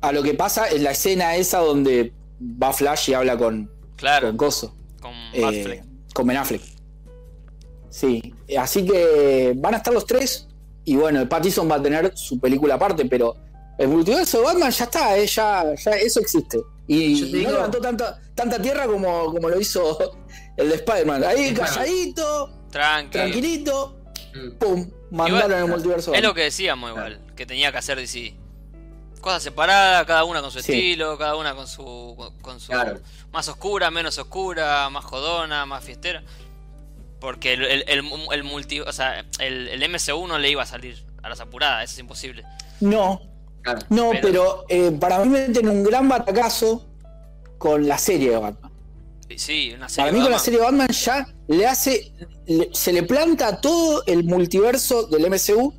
a 0.01 0.11
lo 0.11 0.23
que 0.23 0.33
pasa 0.33 0.69
en 0.69 0.83
la 0.83 0.91
escena 0.91 1.35
esa 1.35 1.59
donde 1.59 2.11
va 2.41 2.73
Flash 2.73 3.09
y 3.09 3.13
habla 3.13 3.37
con, 3.37 3.69
claro, 3.95 4.27
con 4.27 4.37
Coso, 4.37 4.75
con 5.01 5.13
eh, 5.33 5.81
con 6.13 6.27
Ben 6.27 6.37
Affleck. 6.37 6.61
Sí, 7.89 8.33
así 8.57 8.85
que 8.85 9.53
van 9.55 9.75
a 9.75 9.77
estar 9.77 9.93
los 9.93 10.05
tres 10.05 10.47
y 10.83 10.95
bueno, 10.95 11.27
Pattinson 11.29 11.69
va 11.69 11.75
a 11.75 11.81
tener 11.81 12.11
su 12.17 12.39
película 12.39 12.75
aparte, 12.75 13.05
pero 13.05 13.35
el 13.83 13.89
multiverso 13.89 14.39
de 14.39 14.43
Batman 14.45 14.71
ya 14.71 14.83
está, 14.85 15.17
eh, 15.17 15.27
ya, 15.27 15.75
ya 15.75 15.91
eso 15.91 16.19
existe. 16.19 16.59
Y 16.87 17.21
no 17.43 17.51
levantó 17.51 17.79
tanta, 17.79 18.19
tanta 18.35 18.61
tierra 18.61 18.87
como, 18.87 19.25
como 19.31 19.49
lo 19.49 19.59
hizo 19.59 20.17
el 20.57 20.69
de 20.69 20.75
Spider-Man. 20.75 21.23
Ahí 21.23 21.53
calladito, 21.53 22.49
Tranqui. 22.71 23.11
tranquilito, 23.11 23.99
Mm. 24.35 24.57
pum, 24.57 24.89
mandaron 25.11 25.45
Igual, 25.51 25.63
el 25.63 25.69
multiverso. 25.69 26.11
Es 26.13 26.23
lo 26.23 26.33
que 26.33 26.41
decíamos 26.41 26.89
igual, 26.89 27.21
que 27.35 27.45
tenía 27.45 27.71
que 27.71 27.77
hacer 27.77 27.99
DC. 27.99 28.33
Cosas 29.21 29.43
separadas, 29.43 30.05
cada 30.07 30.23
una 30.23 30.41
con 30.41 30.49
su 30.51 30.59
Sí. 30.59 30.71
estilo, 30.73 31.17
cada 31.19 31.35
una 31.35 31.53
con 31.55 31.67
su 31.67 32.15
con, 32.17 32.35
con 32.39 32.59
su 32.59 32.71
Claro. 32.71 32.99
más 33.31 33.47
oscura, 33.47 33.91
menos 33.91 34.17
oscura, 34.17 34.89
más 34.89 35.05
jodona, 35.05 35.65
más 35.67 35.83
fiestera. 35.83 36.23
Porque 37.19 37.53
el, 37.53 37.63
el, 37.63 37.83
el, 37.87 38.03
el 38.31 38.43
multi, 38.43 38.79
o 38.81 38.91
sea, 38.91 39.23
el, 39.39 39.67
el 39.69 39.87
MCU 39.89 40.25
no 40.27 40.39
le 40.39 40.49
iba 40.49 40.63
a 40.63 40.65
salir 40.65 41.05
a 41.21 41.29
las 41.29 41.39
apuradas, 41.39 41.83
eso 41.85 41.93
es 41.93 41.99
imposible. 41.99 42.43
No, 42.81 43.21
Claro. 43.63 43.79
no, 43.89 44.09
Pero- 44.11 44.21
pero, 44.21 44.65
eh, 44.69 44.91
para 44.99 45.19
mí 45.23 45.29
meten 45.29 45.67
un 45.69 45.83
gran 45.83 46.07
batacazo 46.09 46.85
con 47.57 47.87
la 47.87 47.97
serie 47.97 48.31
de 48.31 48.37
Batman. 48.37 48.71
Sí, 49.35 49.71
una 49.75 49.89
serie. 49.89 50.03
Para 50.11 50.17
mí 50.17 50.21
con 50.23 50.31
la 50.31 50.39
serie 50.39 50.59
de 50.59 50.65
Batman 50.65 50.87
ya 50.89 51.27
le 51.47 51.65
hace, 51.65 52.11
le- 52.45 52.69
se 52.73 52.93
le 52.93 53.03
planta 53.03 53.59
todo 53.61 54.03
el 54.05 54.23
multiverso 54.25 55.07
del 55.07 55.25
MCU 55.25 55.73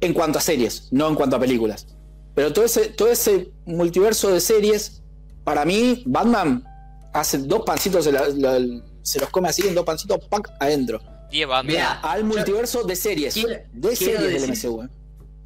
en 0.00 0.14
cuanto 0.14 0.38
a 0.38 0.42
series, 0.42 0.88
no 0.90 1.06
en 1.08 1.14
cuanto 1.14 1.36
a 1.36 1.38
películas. 1.38 1.86
Pero 2.34 2.52
todo 2.52 2.64
ese, 2.64 2.86
todo 2.88 3.08
ese 3.10 3.50
multiverso 3.66 4.30
de 4.32 4.40
series, 4.40 5.02
para 5.44 5.64
mí, 5.64 6.02
Batman 6.06 6.64
hace 7.12 7.38
dos 7.38 7.62
pancitos, 7.64 8.04
se, 8.04 8.12
la- 8.12 8.28
la- 8.28 8.82
se 9.02 9.20
los 9.20 9.28
come 9.30 9.48
así 9.48 9.66
en 9.66 9.74
dos 9.74 9.84
pancitos, 9.84 10.18
pack, 10.28 10.50
adentro. 10.60 11.00
y 11.30 11.42
es 11.42 11.48
Batman. 11.48 11.74
Mirá, 11.74 12.00
Al 12.00 12.24
multiverso 12.24 12.84
de 12.84 12.96
series, 12.96 13.34
Quiero- 13.34 13.60
de 13.72 13.96
series 13.96 14.20
del 14.42 14.44
MCU. 14.50 14.82
eh. 14.82 14.88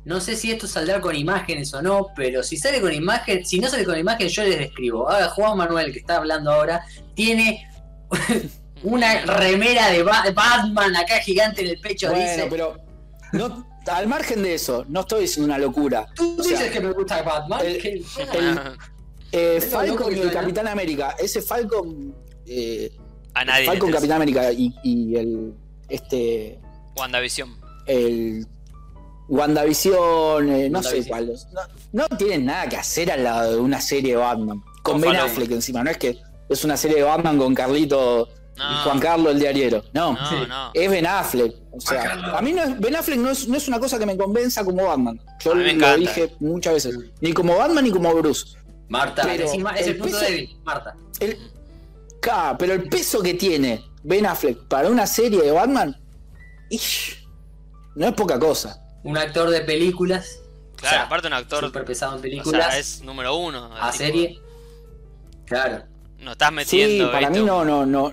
No 0.05 0.21
sé 0.21 0.35
si 0.37 0.51
esto 0.51 0.67
saldrá 0.67 1.01
con 1.01 1.15
imágenes 1.15 1.73
o 1.75 1.81
no, 1.83 2.09
pero 2.17 2.43
si 2.43 2.57
sale 2.57 2.81
con 2.81 2.93
imagen, 2.93 3.45
si 3.47 3.61
no 3.61 3.69
sale 3.69 3.85
con 3.85 3.97
imagen, 3.99 4.29
yo 4.29 4.43
les 4.43 4.59
describo. 4.59 5.09
Ahora 5.09 5.29
Juan 5.29 5.57
Manuel, 5.57 5.93
que 5.93 6.01
está 6.01 6.17
hablando 6.17 6.51
ahora, 6.51 6.83
tiene 7.15 7.67
una 8.83 9.21
remera 9.27 9.91
de 9.91 10.03
Ba- 10.03 10.25
Batman 10.35 10.97
acá 10.97 11.19
gigante 11.21 11.63
en 11.63 11.69
el 11.69 11.79
pecho. 11.81 12.11
Bueno, 12.11 12.25
dice, 12.29 12.47
pero 12.51 12.77
no, 13.33 13.67
al 13.87 14.07
margen 14.09 14.43
de 14.43 14.55
eso, 14.55 14.85
no 14.89 15.01
estoy 15.01 15.23
diciendo 15.23 15.47
una 15.47 15.59
locura. 15.59 16.07
tú 16.15 16.37
o 16.39 16.43
sea, 16.43 16.53
dices 16.59 16.73
que 16.73 16.81
me 16.81 16.93
gusta 16.93 17.23
Batman. 17.23 17.61
el- 17.65 18.05
el- 18.35 18.59
Eh, 19.35 19.61
Falcon 19.63 20.15
y 20.15 20.21
el. 20.21 20.31
Capitán 20.31 20.69
América. 20.69 21.17
Ese 21.19 21.41
Falcon. 21.41 22.15
eh, 22.47 22.91
a 23.33 23.45
nadie. 23.47 23.65
Falcon. 23.65 23.91
Capitán 23.91 24.17
América 24.17 24.53
y, 24.53 24.75
y 24.85 25.17
el. 25.17 25.55
Este. 25.89 26.59
WandaVision. 26.99 27.59
El. 27.87 28.47
WandaVision, 29.29 30.49
eh, 30.51 30.71
no 30.71 30.83
sé 30.83 31.07
cuál. 31.07 31.33
No, 31.53 31.63
no 32.09 32.17
tienen 32.17 32.47
nada 32.47 32.69
que 32.69 32.77
hacer 32.77 33.11
al 33.11 33.25
lado 33.25 33.53
de 33.55 33.61
una 33.61 33.81
serie 33.81 34.13
de 34.13 34.17
Batman. 34.17 34.63
Con 34.83 35.01
Ben. 35.01 35.17
Affleck 35.17 35.51
encima. 35.53 35.83
No 35.85 35.91
es 35.91 35.99
que 35.99 36.19
es 36.49 36.65
una 36.65 36.77
serie 36.77 36.99
de 36.99 37.03
Batman 37.05 37.39
con 37.39 37.55
Carlito. 37.55 38.29
No. 38.59 38.83
Juan 38.85 39.01
Carlos 39.01 39.33
el 39.33 39.41
diariero. 39.41 39.83
No. 39.95 40.13
No, 40.13 40.29
Sí. 40.29 40.35
no. 40.49 40.71
Es 40.75 40.91
Ben 40.91 41.07
Affleck. 41.07 41.55
O 41.73 41.81
sea, 41.81 42.37
a 42.37 42.43
mí 42.43 42.53
no 42.53 42.63
es- 42.63 42.79
Ben 42.81 42.95
Affleck 42.95 43.19
no 43.19 43.31
es, 43.31 43.49
no 43.49 43.57
es 43.57 43.67
una 43.67 43.81
cosa 43.81 43.99
que 43.99 44.05
me 44.05 44.17
convenza 44.17 44.63
como 44.65 44.85
Batman. 44.85 45.19
Yo 45.43 45.55
lo 45.55 45.65
encanta. 45.67 45.97
dije 45.97 46.35
muchas 46.41 46.75
veces. 46.75 46.99
Ni 47.21 47.33
como 47.33 47.57
Batman 47.57 47.85
ni 47.85 47.91
como 47.91 48.13
Bruce. 48.15 48.57
Marta, 48.89 49.23
Pero 49.23 49.45
es 49.45 49.55
el 49.55 49.61
el 49.89 49.97
punto 49.97 50.19
peso- 50.19 50.31
débil, 50.31 50.57
Marta. 50.65 50.95
El, 51.19 51.39
Ca, 52.21 52.57
pero 52.59 52.75
el 52.75 52.89
peso 52.89 53.23
que 53.23 53.35
tiene 53.35 53.83
Ben 54.03 54.27
Affleck 54.27 54.69
para 54.69 54.91
una 54.91 55.07
serie 55.07 55.41
de 55.43 55.51
Batman, 55.51 55.97
ish, 56.69 57.27
no 57.97 58.07
es 58.09 58.13
poca 58.13 58.39
cosa. 58.39 58.82
Un 59.05 59.19
actor 59.19 59.51
de 59.51 59.61
películas. 59.63 60.39
Claro, 60.77 60.97
o 60.97 60.99
sea, 60.99 61.03
aparte 61.05 61.27
un 61.29 61.33
actor. 61.35 61.65
Súper 61.65 61.85
pesado 61.85 62.13
en 62.15 62.19
O 62.19 62.23
películas. 62.23 62.71
sea, 62.71 62.79
es 62.79 63.03
número 63.03 63.37
uno. 63.37 63.67
a 63.75 63.91
tipo, 63.91 64.05
serie. 64.05 64.41
Claro. 65.47 65.85
No 66.19 66.33
estás 66.33 66.49
Sí, 66.51 66.55
metiendo. 66.55 67.11
para 67.13 67.29
¿viste? 67.29 67.41
mí 67.41 67.47
no, 67.47 67.65
no, 67.65 67.85
no. 67.87 68.13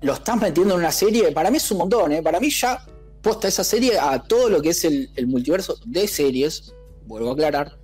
Lo 0.00 0.12
estás 0.14 0.36
metiendo 0.36 0.74
en 0.74 0.80
una 0.80 0.92
serie, 0.92 1.32
para 1.32 1.50
mí 1.50 1.56
es 1.56 1.70
un 1.72 1.78
montón, 1.78 2.12
¿eh? 2.12 2.22
Para 2.22 2.38
mí 2.38 2.50
ya 2.50 2.84
posta 3.20 3.48
esa 3.48 3.64
serie 3.64 3.98
a 3.98 4.22
todo 4.22 4.48
lo 4.48 4.62
que 4.62 4.68
es 4.70 4.84
el, 4.84 5.10
el 5.16 5.26
multiverso 5.26 5.76
de 5.84 6.06
series, 6.06 6.72
vuelvo 7.04 7.30
a 7.30 7.32
aclarar, 7.32 7.76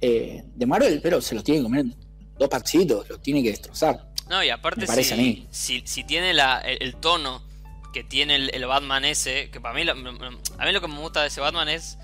eh, 0.00 0.44
de 0.54 0.66
Marvel, 0.66 1.00
pero 1.02 1.20
se 1.20 1.34
los 1.34 1.42
tiene 1.42 1.58
que 1.60 1.64
comer 1.64 1.80
en 1.80 1.96
dos 2.38 2.48
pancitos, 2.48 3.08
los 3.08 3.20
tiene 3.20 3.42
que 3.42 3.50
destrozar. 3.50 4.12
No, 4.28 4.44
y 4.44 4.50
aparte, 4.50 4.82
Me 4.82 4.86
parece 4.86 5.08
si, 5.08 5.14
a 5.14 5.16
mí. 5.22 5.46
si, 5.50 5.82
si 5.84 6.04
tiene 6.04 6.32
la, 6.34 6.60
el, 6.60 6.78
el 6.80 6.96
tono 6.96 7.42
que 7.96 8.04
tiene 8.04 8.34
el, 8.36 8.50
el 8.52 8.66
Batman 8.66 9.06
ese, 9.06 9.48
que 9.50 9.58
para 9.58 9.74
mí, 9.74 9.82
lo- 9.82 9.92
a 9.92 9.96
mí 10.66 10.72
lo 10.72 10.80
que 10.82 10.86
me 10.88 10.98
gusta 10.98 11.22
de 11.22 11.28
ese 11.28 11.40
Batman 11.40 11.66
es 11.70 11.96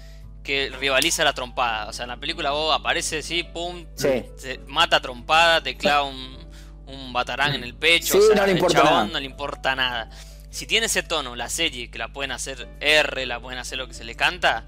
que 0.43 0.73
rivaliza 0.81 1.23
la 1.23 1.35
trompada. 1.35 1.86
O 1.86 1.93
sea, 1.93 2.05
en 2.05 2.09
la 2.09 2.16
película 2.16 2.51
vos 2.52 2.74
aparece, 2.74 3.23
sí, 3.23 3.43
pum, 3.43 3.85
Sí. 3.94 4.24
te 4.40 4.59
mata 4.69 4.97
a 4.97 5.02
trompada, 5.02 5.62
te 5.62 5.77
clava 5.77 6.05
un, 6.05 6.39
un 6.86 7.12
batarán 7.12 7.55
en 7.55 7.62
el 7.62 7.74
pecho. 7.74 8.14
Sí, 8.14 8.19
o 8.19 8.23
sea, 8.28 8.36
no 8.36 8.47
le 8.47 8.52
importa 8.52 8.78
chabón 8.78 8.93
nada. 8.94 9.06
no 9.09 9.20
le 9.20 9.27
importa 9.27 9.77
nada. 9.77 10.09
Si 10.48 10.64
tiene 10.66 10.86
ese 10.86 11.02
tono, 11.02 11.36
la 11.36 11.51
serie, 11.51 11.90
que 11.90 11.98
la 11.98 12.09
pueden 12.10 12.32
hacer 12.32 12.66
R, 12.81 13.27
la 13.27 13.39
pueden 13.39 13.59
hacer 13.59 13.77
lo 13.77 13.86
que 13.86 13.93
se 13.93 14.05
le 14.05 14.14
canta, 14.14 14.64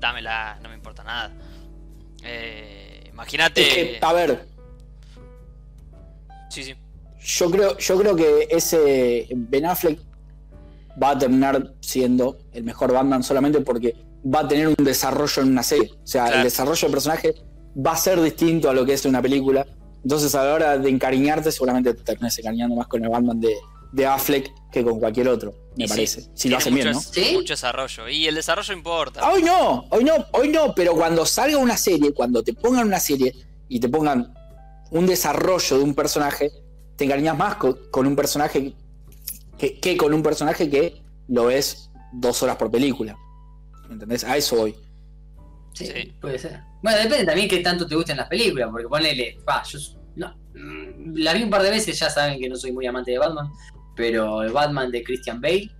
dámela, 0.00 0.58
no 0.62 0.68
me 0.68 0.74
importa 0.74 1.02
nada. 1.02 1.32
Eh, 2.24 3.04
Imagínate. 3.10 3.62
Es 3.62 3.74
que, 3.98 3.98
a 4.04 4.12
ver, 4.12 4.46
Sí, 6.50 6.62
sí. 6.64 6.74
Yo 7.24 7.50
creo, 7.50 7.78
yo 7.78 7.98
creo 7.98 8.14
que 8.16 8.48
ese 8.50 9.26
Ben 9.30 9.64
Affleck 9.64 9.98
va 11.00 11.10
a 11.10 11.18
terminar 11.18 11.74
siendo 11.80 12.38
el 12.52 12.64
mejor 12.64 12.92
Batman 12.92 13.22
solamente 13.22 13.60
porque 13.60 13.94
va 14.24 14.40
a 14.40 14.48
tener 14.48 14.68
un 14.68 14.74
desarrollo 14.84 15.42
en 15.42 15.48
una 15.48 15.62
serie. 15.62 15.90
O 16.02 16.06
sea, 16.06 16.24
Claro. 16.24 16.38
el 16.38 16.44
desarrollo 16.44 16.80
del 16.82 16.90
personaje 16.90 17.34
va 17.76 17.92
a 17.92 17.96
ser 17.96 18.20
distinto 18.20 18.68
a 18.70 18.74
lo 18.74 18.84
que 18.84 18.92
es 18.94 19.04
una 19.04 19.20
película. 19.22 19.66
Entonces 20.02 20.34
a 20.34 20.44
la 20.44 20.54
hora 20.54 20.78
de 20.78 20.88
encariñarte, 20.90 21.50
seguramente 21.52 21.94
te 21.94 22.02
termines 22.02 22.38
encariñando 22.38 22.74
más 22.76 22.86
con 22.88 23.02
el 23.04 23.08
Batman 23.10 23.40
de, 23.40 23.54
de 23.92 24.06
Affleck 24.06 24.50
que 24.70 24.82
con 24.82 24.98
cualquier 24.98 25.28
otro, 25.28 25.54
me 25.76 25.84
Y 25.84 25.88
sí, 25.88 25.94
parece. 25.94 26.24
si 26.34 26.48
lo 26.48 26.56
hacen 26.58 26.74
bien, 26.74 26.88
¿no? 26.88 26.94
mucho, 26.94 27.08
¿Sí? 27.12 27.30
mucho 27.34 27.52
desarrollo. 27.52 28.08
Y 28.08 28.26
el 28.26 28.34
desarrollo 28.34 28.72
importa. 28.74 29.30
Hoy 29.30 29.42
no, 29.42 29.86
hoy 29.90 30.02
no, 30.04 30.14
hoy 30.32 30.48
no, 30.48 30.74
pero 30.74 30.94
cuando 30.94 31.24
salga 31.26 31.56
una 31.58 31.76
serie, 31.76 32.12
cuando 32.12 32.42
te 32.42 32.52
pongan 32.52 32.86
una 32.86 32.98
serie 33.00 33.32
y 33.68 33.78
te 33.80 33.88
pongan 33.88 34.34
un 34.90 35.06
desarrollo 35.06 35.78
de 35.78 35.84
un 35.84 35.94
personaje, 35.94 36.50
te 36.96 37.04
encariñas 37.04 37.36
más 37.36 37.56
con, 37.56 37.78
con 37.90 38.06
un 38.06 38.14
personaje 38.16 38.74
que, 39.62 39.78
que 39.80 39.96
con 39.96 40.12
un 40.12 40.22
personaje 40.24 40.68
que 40.68 41.00
lo 41.28 41.44
ves 41.46 41.88
dos 42.12 42.42
horas 42.42 42.56
por 42.56 42.70
película. 42.70 43.16
¿Entendés? 43.88 44.24
A 44.24 44.36
eso 44.36 44.56
voy. 44.56 44.74
Sí, 45.72 45.86
Sí. 45.86 46.12
puede 46.20 46.38
ser. 46.38 46.60
Bueno, 46.82 46.98
depende 46.98 47.24
también 47.24 47.48
qué 47.48 47.58
tanto 47.58 47.86
te 47.86 47.94
gusten 47.94 48.16
las 48.16 48.28
películas, 48.28 48.68
porque 48.70 48.88
ponele, 48.88 49.38
pa, 49.44 49.62
yo 49.62 49.78
no, 50.16 50.36
mm, 50.54 51.14
la 51.16 51.32
vi 51.34 51.44
un 51.44 51.50
par 51.50 51.62
de 51.62 51.70
veces, 51.70 51.96
ya 51.98 52.10
saben 52.10 52.40
que 52.40 52.48
no 52.48 52.56
soy 52.56 52.72
muy 52.72 52.86
amante 52.86 53.12
de 53.12 53.18
Batman, 53.18 53.50
pero 53.94 54.42
el 54.42 54.52
Batman 54.52 54.90
de 54.90 55.02
Christian 55.04 55.40
Bale 55.40 55.70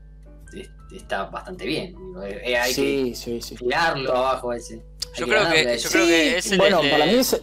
eh, 0.54 0.68
está 0.94 1.24
bastante 1.24 1.66
bien. 1.66 1.94
eh, 2.22 2.40
eh, 2.44 2.56
hay 2.56 2.72
Sí, 2.72 3.12
sí, 3.16 3.42
sí. 3.42 3.56
que 3.56 3.64
tirarlo 3.64 4.14
abajo 4.16 4.52
ese. 4.52 4.80
Yo 5.16 5.26
creo 5.26 5.50
que, 5.50 5.64
yo 5.64 5.70
ese. 5.70 5.88
creo 5.88 6.06
que 6.06 6.30
Sí, 6.30 6.48
ese 6.48 6.56
bueno, 6.56 6.82
le, 6.82 6.90
para 6.90 7.06
mí 7.06 7.14
es, 7.14 7.40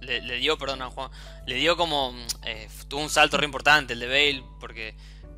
le- 0.00 0.22
le 0.22 0.36
dio, 0.36 0.56
perdona 0.56 0.88
Juan, 0.90 1.10
le 1.46 1.56
dio 1.56 1.76
como 1.76 2.12
mm, 2.12 2.26
eh, 2.46 2.68
tuvo 2.88 3.02
un 3.02 3.10
salto 3.10 3.36
re 3.36 3.44
importante 3.46 3.92
el 3.94 4.00
de 4.00 4.06
Bale, 4.06 4.44
porque 4.60 4.94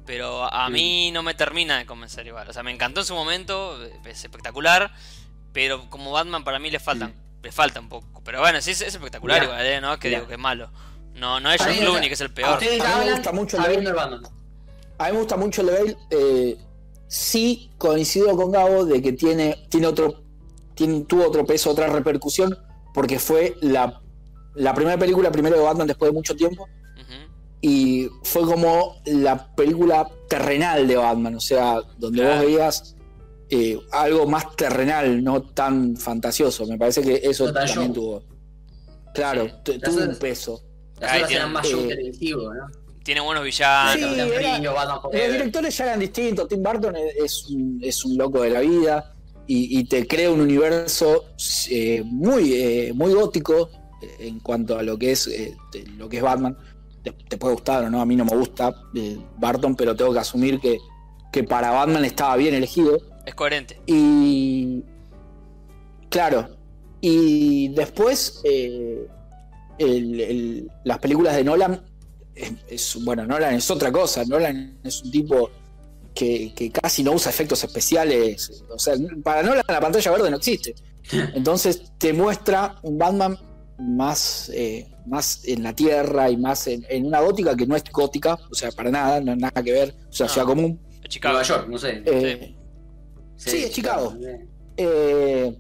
pero 0.09 0.43
a 0.51 0.71
Mm. 0.71 0.73
mí 0.73 1.11
no 1.13 1.23
me 1.23 1.35
termina 1.35 1.77
de 1.77 1.85
convencer 1.85 2.27
igual. 2.27 2.49
O 2.49 2.53
sea, 2.55 2.63
me 2.63 2.71
encantó 2.73 3.01
en 3.01 3.07
su 3.07 3.15
momento, 3.15 3.79
es 4.07 4.25
espectacular, 4.25 4.91
pero 5.53 5.89
como 5.91 6.11
Batman 6.13 6.45
para 6.45 6.59
mí 6.59 6.71
le 6.71 6.81
faltan, 6.81 7.13
le 7.43 7.53
falta 7.53 7.79
un 7.79 7.91
poco. 7.91 8.23
Pero 8.25 8.41
bueno, 8.41 8.59
sí 8.63 8.71
es, 8.71 8.81
es 8.81 8.95
espectacular 8.95 9.37
Mirá, 9.43 9.45
igual, 9.53 9.67
eh, 9.67 9.81
no 9.83 9.93
es 9.93 9.99
que 10.01 10.09
mirá. 10.09 10.21
digo 10.21 10.29
que 10.29 10.35
es 10.35 10.41
malo. 10.41 10.71
No, 11.15 11.41
no 11.41 11.53
es 11.53 11.61
sea, 11.61 11.77
Clooney 11.77 12.09
que 12.09 12.15
es 12.15 12.21
el 12.23 12.31
A 12.31 12.35
peor. 12.35 12.53
ustedes 12.55 12.81
A 12.81 12.99
mí 13.01 13.05
me 13.05 13.13
gusta 13.13 13.33
mucho 13.33 13.57
el 13.59 13.93
Batman. 13.95 14.23
a 14.99 15.05
mí 15.07 15.13
me 15.13 15.19
gusta 15.19 15.37
mucho 15.37 15.61
el 15.61 15.67
Bale. 15.69 15.97
eh, 16.11 16.57
sí 17.07 17.71
coincido 17.77 18.35
con 18.35 18.51
Gabo 18.51 18.87
de 18.87 19.03
que 19.03 19.13
tiene, 19.13 19.67
tiene 19.69 19.89
otro, 19.89 20.23
tiene, 20.75 21.03
tuvo 21.03 21.27
otro 21.27 21.45
peso, 21.45 21.71
otra 21.71 21.89
repercusión, 21.89 22.57
porque 22.95 23.19
fue 23.19 23.57
la, 23.61 24.01
la 24.55 24.75
primera 24.75 24.97
película 24.97 25.31
primero 25.31 25.57
de 25.57 25.63
Batman 25.63 25.87
después 25.87 26.11
de 26.11 26.15
mucho 26.15 26.35
tiempo. 26.35 26.67
Y 27.61 28.09
fue 28.23 28.43
como 28.43 29.01
la 29.07 29.55
película 29.55 30.09
terrenal 30.29 30.87
de 30.87 30.97
Batman, 30.97 31.35
o 31.35 31.41
sea, 31.41 31.81
donde 31.99 32.21
Claro. 32.21 32.37
vos 32.37 32.45
veías 32.47 32.95
eh, 33.51 33.81
algo 33.93 34.27
más 34.27 34.55
terrenal, 34.57 35.25
no 35.25 35.43
tan 35.43 35.97
fantasioso. 35.97 36.67
Me 36.67 36.77
parece 36.77 37.01
que 37.03 37.21
eso 37.23 37.51
también 37.53 37.75
show. 37.87 37.93
tuvo. 37.95 38.23
Claro, 39.15 39.49
Sí. 39.65 39.79
tuvo 39.83 40.03
un 40.05 40.17
peso. 40.19 40.63
Las 41.01 41.13
tienen- 41.13 41.33
eran 41.37 41.53
más 41.53 41.67
eh, 41.67 41.71
show 41.71 41.89
televisivo, 41.89 42.55
¿no? 42.55 42.67
Tiene 43.03 43.23
buenos 43.23 43.43
villanos. 43.45 43.95
Sí, 43.95 44.01
era- 44.21 44.59
Los 44.59 45.13
directores 45.33 45.77
ya 45.79 45.85
eran 45.85 46.01
distintos. 46.01 46.47
Tim 46.49 46.63
Burton 46.63 46.95
es, 47.25 47.47
un, 47.49 47.79
es 47.83 48.05
un 48.05 48.19
loco 48.19 48.43
de 48.43 48.51
la 48.51 48.61
vida 48.61 49.15
y, 49.47 49.79
y 49.79 49.85
te 49.85 50.07
crea 50.07 50.31
un 50.31 50.43
universo 50.43 51.25
eh, 51.71 52.03
muy, 52.05 52.53
eh, 52.53 52.93
muy 52.95 53.15
gótico 53.15 53.71
eh, 54.03 54.27
en 54.29 54.41
cuanto 54.41 54.79
a 54.79 54.83
lo 54.83 54.99
que 54.99 55.13
es, 55.13 55.27
eh, 55.27 55.57
de- 55.73 55.87
lo 55.97 56.07
que 56.09 56.19
es 56.19 56.23
Batman. 56.23 56.55
Te, 57.03 57.13
te 57.13 57.39
puede 57.39 57.55
gustar 57.55 57.85
o 57.85 57.91
no, 57.91 58.01
a 58.01 58.07
mí 58.07 58.17
no 58.17 58.25
me 58.25 58.37
gusta 58.37 58.75
eh, 58.95 59.19
Barton, 59.39 59.75
pero 59.77 59.95
tengo 59.97 60.13
que 60.13 60.19
asumir 60.19 60.59
que, 60.61 60.79
que 61.33 61.45
para 61.45 61.71
Batman 61.71 62.05
estaba 62.05 62.37
bien 62.37 62.55
elegido. 62.55 62.99
Es 63.25 63.35
coherente. 63.35 63.81
Y. 63.87 64.83
Claro. 66.11 66.49
Y 67.01 67.69
después. 67.69 68.41
eh, 68.45 69.07
el- 69.79 70.21
el- 70.21 70.71
las 70.85 70.99
películas 70.99 71.37
de 71.37 71.45
Nolan. 71.45 71.81
Es, 72.35 72.53
es- 72.69 73.05
bueno, 73.05 73.25
Nolan 73.27 73.55
es 73.55 73.71
otra 73.71 73.93
cosa. 73.93 74.25
Nolan 74.25 74.79
es 74.83 75.03
un 75.03 75.11
tipo 75.13 75.51
que, 76.15 76.53
que 76.55 76.71
casi 76.73 77.05
no 77.05 77.13
usa 77.13 77.31
efectos 77.31 77.63
especiales. 77.63 78.65
O 78.71 78.79
sea, 78.79 78.95
para 79.23 79.43
Nolan 79.43 79.63
la 79.69 79.81
pantalla 79.81 80.11
verde 80.11 80.31
no 80.31 80.37
existe. 80.39 80.75
Entonces 81.35 81.93
te 81.99 82.13
muestra 82.13 82.77
un 82.83 82.99
Batman 82.99 83.39
más, 83.79 84.51
eh, 84.55 84.87
más 85.07 85.43
en 85.47 85.63
la 85.63 85.73
tierra 85.75 86.31
y 86.31 86.37
más 86.37 86.67
en, 86.67 86.85
en 86.89 87.07
una 87.07 87.21
gótica 87.21 87.57
que 87.57 87.67
no 87.67 87.77
es 87.77 87.85
gótica. 87.93 88.39
O 88.51 88.55
sea, 88.55 88.71
para 88.73 88.91
nada, 88.91 89.21
no 89.21 89.33
es 89.33 89.39
nada 89.39 89.63
que 89.63 89.73
ver. 89.73 89.95
O 90.09 90.13
sea, 90.13 90.27
No. 90.27 90.33
ciudad 90.33 90.47
común. 90.47 90.81
Es 91.03 91.09
Chicago. 91.11 91.35
Nueva 91.35 91.49
York, 91.49 91.69
no 91.69 91.79
sé. 91.79 92.03
Eh, 92.05 92.55
sí, 93.37 93.57
es 93.65 93.71
Chicago. 93.71 94.15
eh. 94.21 94.47
Eh, 94.77 95.59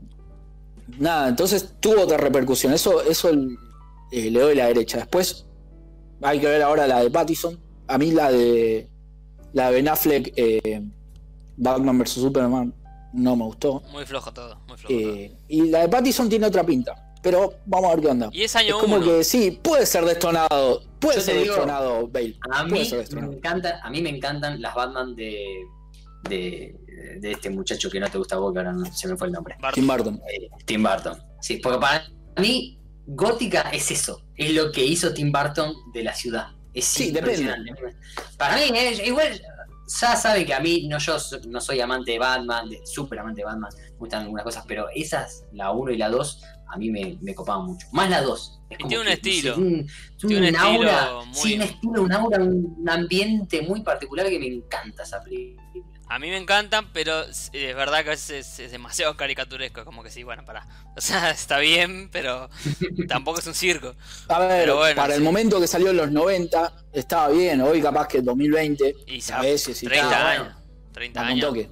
nada, 0.98 1.28
entonces 1.28 1.74
tuvo 1.80 2.02
otra 2.02 2.16
repercusión. 2.18 2.72
Eso, 2.72 3.02
eso 3.02 3.28
el- 3.30 3.56
eh, 4.12 4.30
le 4.30 4.40
doy 4.40 4.54
la 4.54 4.66
derecha. 4.66 4.98
Después 4.98 5.46
hay 6.22 6.40
que 6.40 6.46
ver 6.46 6.62
ahora 6.62 6.86
la 6.86 7.02
de 7.02 7.10
Pattison. 7.10 7.58
A 7.86 7.98
mí 7.98 8.10
la 8.12 8.30
de 8.30 8.88
la 9.52 9.68
de 9.70 9.74
Ben 9.76 9.88
Affleck, 9.88 10.32
eh, 10.36 10.82
Batman 11.56 11.98
vs 11.98 12.10
Superman, 12.10 12.74
no 13.14 13.34
me 13.36 13.44
gustó. 13.44 13.82
Muy 13.92 14.04
flojo 14.04 14.32
todo, 14.32 14.60
muy 14.68 14.76
flojo 14.76 14.94
todo. 14.94 15.16
Y 15.48 15.62
la 15.70 15.80
de 15.80 15.88
Pattison 15.88 16.28
tiene 16.28 16.46
otra 16.46 16.64
pinta. 16.64 17.07
Pero 17.22 17.54
vamos 17.66 17.90
a 17.90 17.94
ver 17.94 18.04
qué 18.04 18.10
onda. 18.10 18.28
Y 18.32 18.42
es 18.42 18.50
Es 18.52 18.56
año 18.56 18.78
como 18.78 18.96
uno. 18.96 19.04
que 19.04 19.24
sí, 19.24 19.58
puede 19.62 19.86
ser 19.86 20.04
destronado. 20.04 20.82
Puede 21.00 21.16
Yo 21.16 21.22
ser 21.22 21.34
digo, 21.34 21.54
destronado 21.54 22.08
Bale. 22.08 22.36
A 22.50 22.64
mí 22.64 22.80
me 23.12 23.20
encantan, 23.36 23.74
a 23.82 23.90
mí 23.90 24.02
me 24.02 24.10
encantan 24.10 24.60
las 24.60 24.74
Batman 24.74 25.14
de, 25.14 25.44
de, 26.28 26.74
de 27.20 27.32
este 27.32 27.50
muchacho 27.50 27.90
que 27.90 28.00
no 28.00 28.08
te 28.08 28.18
gusta 28.18 28.36
a 28.36 28.38
vos, 28.38 28.52
que 28.52 28.58
ahora 28.58 28.72
no 28.72 28.84
se 28.86 29.08
me 29.08 29.16
fue 29.16 29.28
el 29.28 29.32
nombre. 29.32 29.56
Tim 29.74 29.86
Burton. 29.86 30.20
Eh, 30.28 30.48
Tim 30.64 30.82
Burton. 30.82 31.22
Sí, 31.40 31.58
porque 31.58 31.78
para 31.78 32.04
mí, 32.38 32.78
Gótica 33.06 33.62
es 33.72 33.90
eso. 33.90 34.22
Es 34.36 34.52
lo 34.52 34.70
que 34.72 34.84
hizo 34.84 35.12
Tim 35.14 35.32
Burton 35.32 35.72
de 35.94 36.02
la 36.02 36.14
ciudad. 36.14 36.48
Es 36.74 36.84
Sí, 36.84 37.08
impresionante. 37.08 37.72
Para 38.36 38.56
mí, 38.56 38.62
es, 38.74 39.04
igual, 39.06 39.40
ya 39.88 40.14
saben 40.16 40.44
que 40.46 40.54
a 40.54 40.60
mí 40.60 40.86
no 40.88 40.98
yo 40.98 41.16
no 41.48 41.60
soy 41.60 41.80
amante 41.80 42.12
de 42.12 42.18
Batman, 42.18 42.68
de, 42.68 42.80
súper 42.84 43.18
amante 43.20 43.40
de 43.40 43.46
Batman, 43.46 43.70
me 43.92 43.96
gustan 43.98 44.22
algunas 44.24 44.44
cosas, 44.44 44.64
pero 44.68 44.86
esas, 44.94 45.44
la 45.52 45.70
1 45.72 45.92
y 45.92 45.96
la 45.96 46.10
2, 46.10 46.42
a 46.70 46.76
mí 46.76 46.90
me, 46.90 47.16
me 47.22 47.34
copaban 47.34 47.64
mucho. 47.66 47.86
Más 47.92 48.10
la 48.10 48.20
2. 48.22 48.60
Es 48.68 48.76
Y 48.78 48.82
como 48.82 48.88
tiene 48.88 49.02
un 49.02 49.08
estilo. 49.08 49.56
un, 49.56 49.86
Tiene 50.18 50.50
un 50.50 50.56
aura, 50.56 51.08
muy- 51.24 51.34
sí, 51.34 51.54
un 51.54 51.62
estilo, 51.62 52.02
un 52.02 52.12
aura, 52.12 52.42
un 52.44 52.84
ambiente 52.88 53.62
muy 53.62 53.82
particular 53.82 54.28
que 54.28 54.38
me 54.38 54.46
encanta 54.48 55.02
esa 55.02 55.22
película. 55.22 55.62
A 56.10 56.18
mí 56.18 56.30
me 56.30 56.38
encantan, 56.38 56.90
pero 56.92 57.22
es 57.24 57.50
verdad 57.52 58.02
que 58.02 58.08
a 58.08 58.10
veces 58.12 58.30
es, 58.54 58.58
es 58.60 58.70
demasiado 58.72 59.16
caricaturesco. 59.16 59.84
Como 59.84 60.02
que 60.02 60.10
sí, 60.10 60.22
bueno, 60.22 60.44
para. 60.44 60.66
O 60.96 61.00
sea, 61.00 61.30
está 61.32 61.58
bien, 61.58 62.08
pero 62.10 62.48
tampoco 63.08 63.40
es 63.40 63.46
un 63.46 63.54
circo. 63.54 63.94
A 64.28 64.38
ver, 64.40 64.62
Pero 64.62 64.76
bueno, 64.78 64.96
para 64.96 65.14
el 65.14 65.22
momento 65.22 65.60
que 65.60 65.66
salió 65.66 65.90
en 65.90 65.98
los 65.98 66.10
90, 66.10 66.72
estaba 66.92 67.28
bien. 67.28 67.60
Hoy 67.60 67.82
capaz 67.82 68.08
que 68.08 68.22
2020, 68.22 68.94
Y 69.06 69.16
a 69.16 69.20
ya, 69.20 69.40
veces 69.40 69.76
sí 69.78 69.86
30 69.86 70.06
está, 70.06 70.30
años. 70.30 70.54
30 70.92 71.20
Dame 71.20 71.32
un 71.32 71.38
años. 71.38 71.48
toque. 71.48 71.70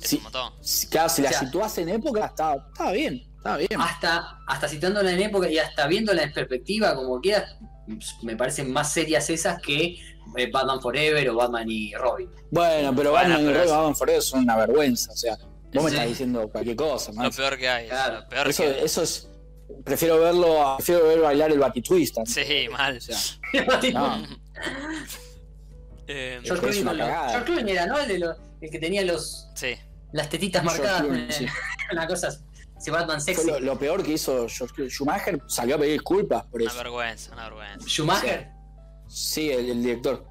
Es 0.00 0.10
Sí. 0.10 0.16
un 0.16 0.22
montón. 0.24 0.52
Si- 0.62 0.86
Claro, 0.88 1.08
si 1.08 1.20
O 1.22 1.24
la 1.24 1.30
sea- 1.30 1.40
situás 1.40 1.78
en 1.78 1.88
época, 1.90 2.26
estaba, 2.26 2.66
estaba 2.72 2.92
bien. 2.92 3.22
Estaba 3.36 3.56
bien. 3.58 3.78
hasta, 3.78 4.38
hasta 4.46 4.68
citándola 4.68 5.12
en 5.12 5.20
época 5.20 5.50
y 5.50 5.58
hasta 5.58 5.86
viéndola 5.86 6.22
en 6.22 6.32
perspectiva, 6.32 6.94
como 6.94 7.20
quieras, 7.20 7.56
me 8.22 8.36
parecen 8.36 8.72
más 8.72 8.90
serias 8.90 9.28
esas 9.28 9.60
que 9.60 9.98
Batman 10.52 10.80
Forever 10.80 11.28
o 11.30 11.34
Batman 11.36 11.70
y 11.70 11.94
Robin. 11.94 12.28
Bueno, 12.50 12.94
pero 12.96 13.10
Bueno, 13.12 13.28
Batman 13.28 13.40
y 13.42 13.46
Robin 13.52 13.60
es- 13.62 13.70
Batman 13.70 13.96
Forever 13.96 14.22
son 14.22 14.40
una 14.44 14.56
vergüenza. 14.56 15.12
O 15.12 15.16
sea, 15.16 15.36
vos 15.36 15.84
me 15.84 15.90
Sí. 15.90 15.96
estás 15.96 16.08
diciendo 16.08 16.48
cualquier 16.50 16.76
cosa, 16.76 17.10
Lo 17.12 17.16
man. 17.18 17.30
peor 17.30 17.56
que 17.58 17.68
hay. 17.68 17.88
Claro. 17.88 18.20
Lo 18.20 18.28
peor 18.28 18.48
Eso, 18.48 18.62
que 18.62 18.68
hay. 18.70 18.84
eso 18.84 19.02
es. 19.02 19.28
Prefiero 19.84 20.18
verlo, 20.20 20.74
prefiero 20.76 21.06
ver 21.08 21.20
bailar 21.20 21.50
el 21.52 21.58
Batitwist. 21.58 22.18
antes. 22.18 22.34
Sí, 22.34 22.68
mal. 22.70 22.96
O 22.96 23.00
sea, 23.00 23.16
no. 23.92 24.22
Eh, 26.06 26.40
George 26.44 26.60
Clooney, 26.62 26.82
una 26.82 26.92
era, 27.72 27.86
¿no? 27.86 27.98
El, 27.98 28.08
de 28.08 28.18
los- 28.18 28.36
el 28.60 28.70
que 28.70 28.78
tenía 28.78 29.02
los, 29.04 29.48
sí. 29.54 29.74
las 30.12 30.28
tetitas 30.28 30.62
George 30.62 30.78
marcadas. 30.82 31.02
Clooney, 31.02 31.22
eh, 31.22 31.32
sí. 31.38 31.46
Una 31.92 32.06
cosa, 32.06 32.38
ese 32.76 32.90
Batman 32.90 33.20
Fue 33.22 33.34
sexy. 33.34 33.46
lo, 33.50 33.60
lo 33.60 33.78
peor 33.78 34.02
que 34.02 34.12
hizo 34.12 34.46
George 34.48 34.74
Clooney. 34.74 34.90
Schumacher 34.90 35.40
salió 35.46 35.76
a 35.76 35.78
pedir 35.78 35.92
disculpas 35.94 36.44
por 36.44 36.60
Una 36.60 36.70
eso. 36.70 36.78
vergüenza, 36.78 37.32
una 37.32 37.44
vergüenza. 37.44 37.88
Schumacher. 37.88 38.50
Sí, 39.14 39.50
el, 39.50 39.70
el 39.70 39.82
director. 39.82 40.26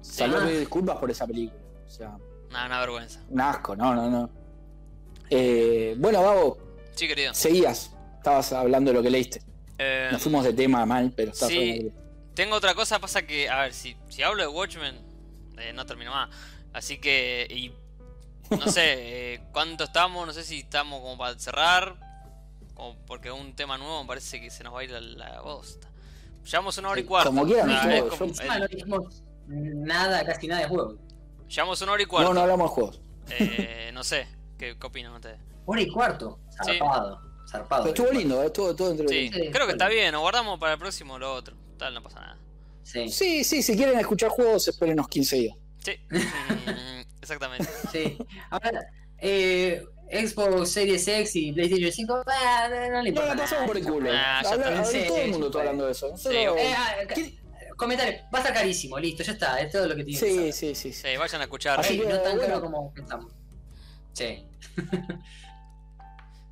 Salió 0.00 0.38
a 0.38 0.40
Ah. 0.42 0.44
pedir 0.46 0.60
disculpas 0.60 0.96
por 0.98 1.10
esa 1.10 1.26
película. 1.26 1.60
O 1.86 1.88
sea, 1.90 2.16
Una, 2.50 2.66
una 2.66 2.80
vergüenza. 2.80 3.20
un 3.28 3.40
asco, 3.40 3.76
no, 3.76 3.94
no, 3.94 4.10
no. 4.10 4.30
Eh, 5.30 5.94
bueno, 5.98 6.22
Gabo, 6.22 6.58
Sí, 6.94 7.06
querido. 7.08 7.32
seguías. 7.34 7.92
Estabas 8.16 8.52
hablando 8.52 8.90
de 8.90 8.96
lo 8.96 9.02
que 9.02 9.10
leíste. 9.10 9.42
Eh, 9.78 10.08
Nos 10.10 10.22
fuimos 10.22 10.44
de 10.44 10.52
tema 10.52 10.84
mal, 10.86 11.12
pero 11.16 11.30
estabas 11.32 11.52
sí. 11.52 11.92
Tengo 12.34 12.56
otra 12.56 12.74
cosa, 12.74 12.98
pasa 12.98 13.22
que, 13.26 13.48
a 13.48 13.60
ver, 13.62 13.72
si, 13.74 13.96
si 14.08 14.22
hablo 14.22 14.42
de 14.42 14.48
Watchmen, 14.48 14.96
eh, 15.58 15.72
no 15.72 15.86
termino 15.86 16.10
más. 16.10 16.30
Así 16.72 16.98
que, 16.98 17.46
y 17.50 17.72
no 18.56 18.66
sé, 18.68 18.82
eh, 19.34 19.40
¿cuánto 19.52 19.84
estamos? 19.84 20.26
No 20.26 20.32
sé 20.32 20.42
si 20.42 20.58
estamos 20.60 21.00
como 21.00 21.16
para 21.16 21.38
cerrar, 21.38 21.96
como 22.74 22.96
porque 23.06 23.30
un 23.30 23.54
tema 23.54 23.78
nuevo 23.78 24.02
me 24.02 24.08
parece 24.08 24.40
que 24.40 24.50
se 24.50 24.64
nos 24.64 24.74
va 24.74 24.80
a 24.80 24.84
ir 24.84 24.94
a 24.94 25.00
la 25.00 25.40
bosta. 25.42 25.88
Llevamos 26.44 26.78
una 26.78 26.88
hora 26.90 27.00
y 27.00 27.02
Sí, 27.02 27.08
cuarto. 27.08 27.30
como 27.30 27.44
quieran 27.46 27.70
Ah, 27.70 27.96
yo- 27.96 28.08
como- 28.08 28.24
Encima 28.26 28.58
no 28.58 28.66
dijimos 28.68 29.22
nada, 29.46 30.24
casi 30.24 30.46
nada 30.46 30.62
de 30.62 30.68
juego. 30.68 30.98
llevamos 31.48 31.80
una 31.82 31.92
hora 31.92 32.02
y 32.02 32.06
cuarto. 32.06 32.28
No, 32.28 32.34
no 32.34 32.40
hablamos 32.42 32.70
de 32.70 32.74
juegos. 32.74 33.00
Eh, 33.30 33.90
no 33.94 34.04
sé, 34.04 34.26
¿qué, 34.58 34.76
qué 34.78 34.86
opinan 34.86 35.12
ustedes? 35.14 35.38
Hora 35.66 35.80
y 35.80 35.88
cuarto. 35.90 36.38
Sí. 36.64 36.78
Zarpado. 36.78 37.20
zarpado. 37.50 37.84
Pero 37.84 37.94
estuvo 37.94 38.18
lindo, 38.18 38.42
eh, 38.42 38.46
estuvo 38.46 38.74
todo 38.74 38.90
entre 38.90 39.08
Sí, 39.08 39.30
Sí, 39.32 39.50
creo 39.50 39.66
que 39.66 39.72
está 39.72 39.88
bien. 39.88 40.12
Nos 40.12 40.20
guardamos 40.22 40.58
para 40.58 40.72
el 40.74 40.78
próximo 40.78 41.18
lo 41.18 41.32
otro. 41.34 41.56
Tal, 41.78 41.94
no 41.94 42.02
pasa 42.02 42.20
nada. 42.20 42.38
Sí, 42.82 43.08
Sí, 43.08 43.44
sí, 43.44 43.62
si 43.62 43.76
quieren 43.76 43.98
escuchar 43.98 44.28
juegos, 44.30 44.66
esperen 44.68 44.94
unos 44.94 45.08
15 45.08 45.36
días. 45.36 45.56
Sí, 45.78 45.92
mm, 46.10 47.00
exactamente. 47.22 47.68
sí. 47.92 48.18
Ahora, 48.50 48.86
eh, 49.18 49.84
Xbox 50.14 50.70
Series 50.70 51.06
X 51.08 51.36
y 51.36 51.52
PlayStation 51.52 51.92
5, 51.92 52.22
ah, 52.26 52.68
no, 52.70 52.76
no 52.76 52.82
le 52.82 52.90
No 53.02 53.08
importa. 53.08 53.34
la 53.34 53.42
pasamos 53.42 53.66
por 53.66 53.76
el 53.76 53.84
culo. 53.84 54.10
Ah, 54.12 54.40
Habla- 54.40 54.84
Sí, 54.84 55.04
todo 55.06 55.16
el 55.18 55.24
sí, 55.24 55.30
mundo 55.30 55.46
sí, 55.46 55.50
está 55.50 55.58
hablando 55.60 55.86
de 55.86 55.92
eso. 55.92 56.08
Nosotros- 56.10 56.56
Eh, 56.58 56.74
ah, 56.76 56.94
comentario, 57.76 58.20
va 58.32 58.38
a 58.38 58.42
estar 58.42 58.54
carísimo, 58.54 58.98
listo, 58.98 59.22
ya 59.24 59.32
está, 59.32 59.60
es 59.60 59.72
todo 59.72 59.88
lo 59.88 59.96
que 59.96 60.04
tiene 60.04 60.20
que 60.20 60.26
Sí, 60.26 60.34
saber. 60.36 60.52
sí, 60.52 60.74
sí. 60.74 60.92
sí. 60.92 61.08
Sí, 61.10 61.16
vayan 61.16 61.40
a 61.40 61.44
escuchar. 61.44 61.80
Así 61.80 61.98
que, 61.98 62.06
no 62.06 62.18
tan 62.20 62.36
bueno. 62.36 62.54
caro 62.54 62.60
como 62.62 62.92
pensamos. 62.94 63.32
Sí. 64.12 64.46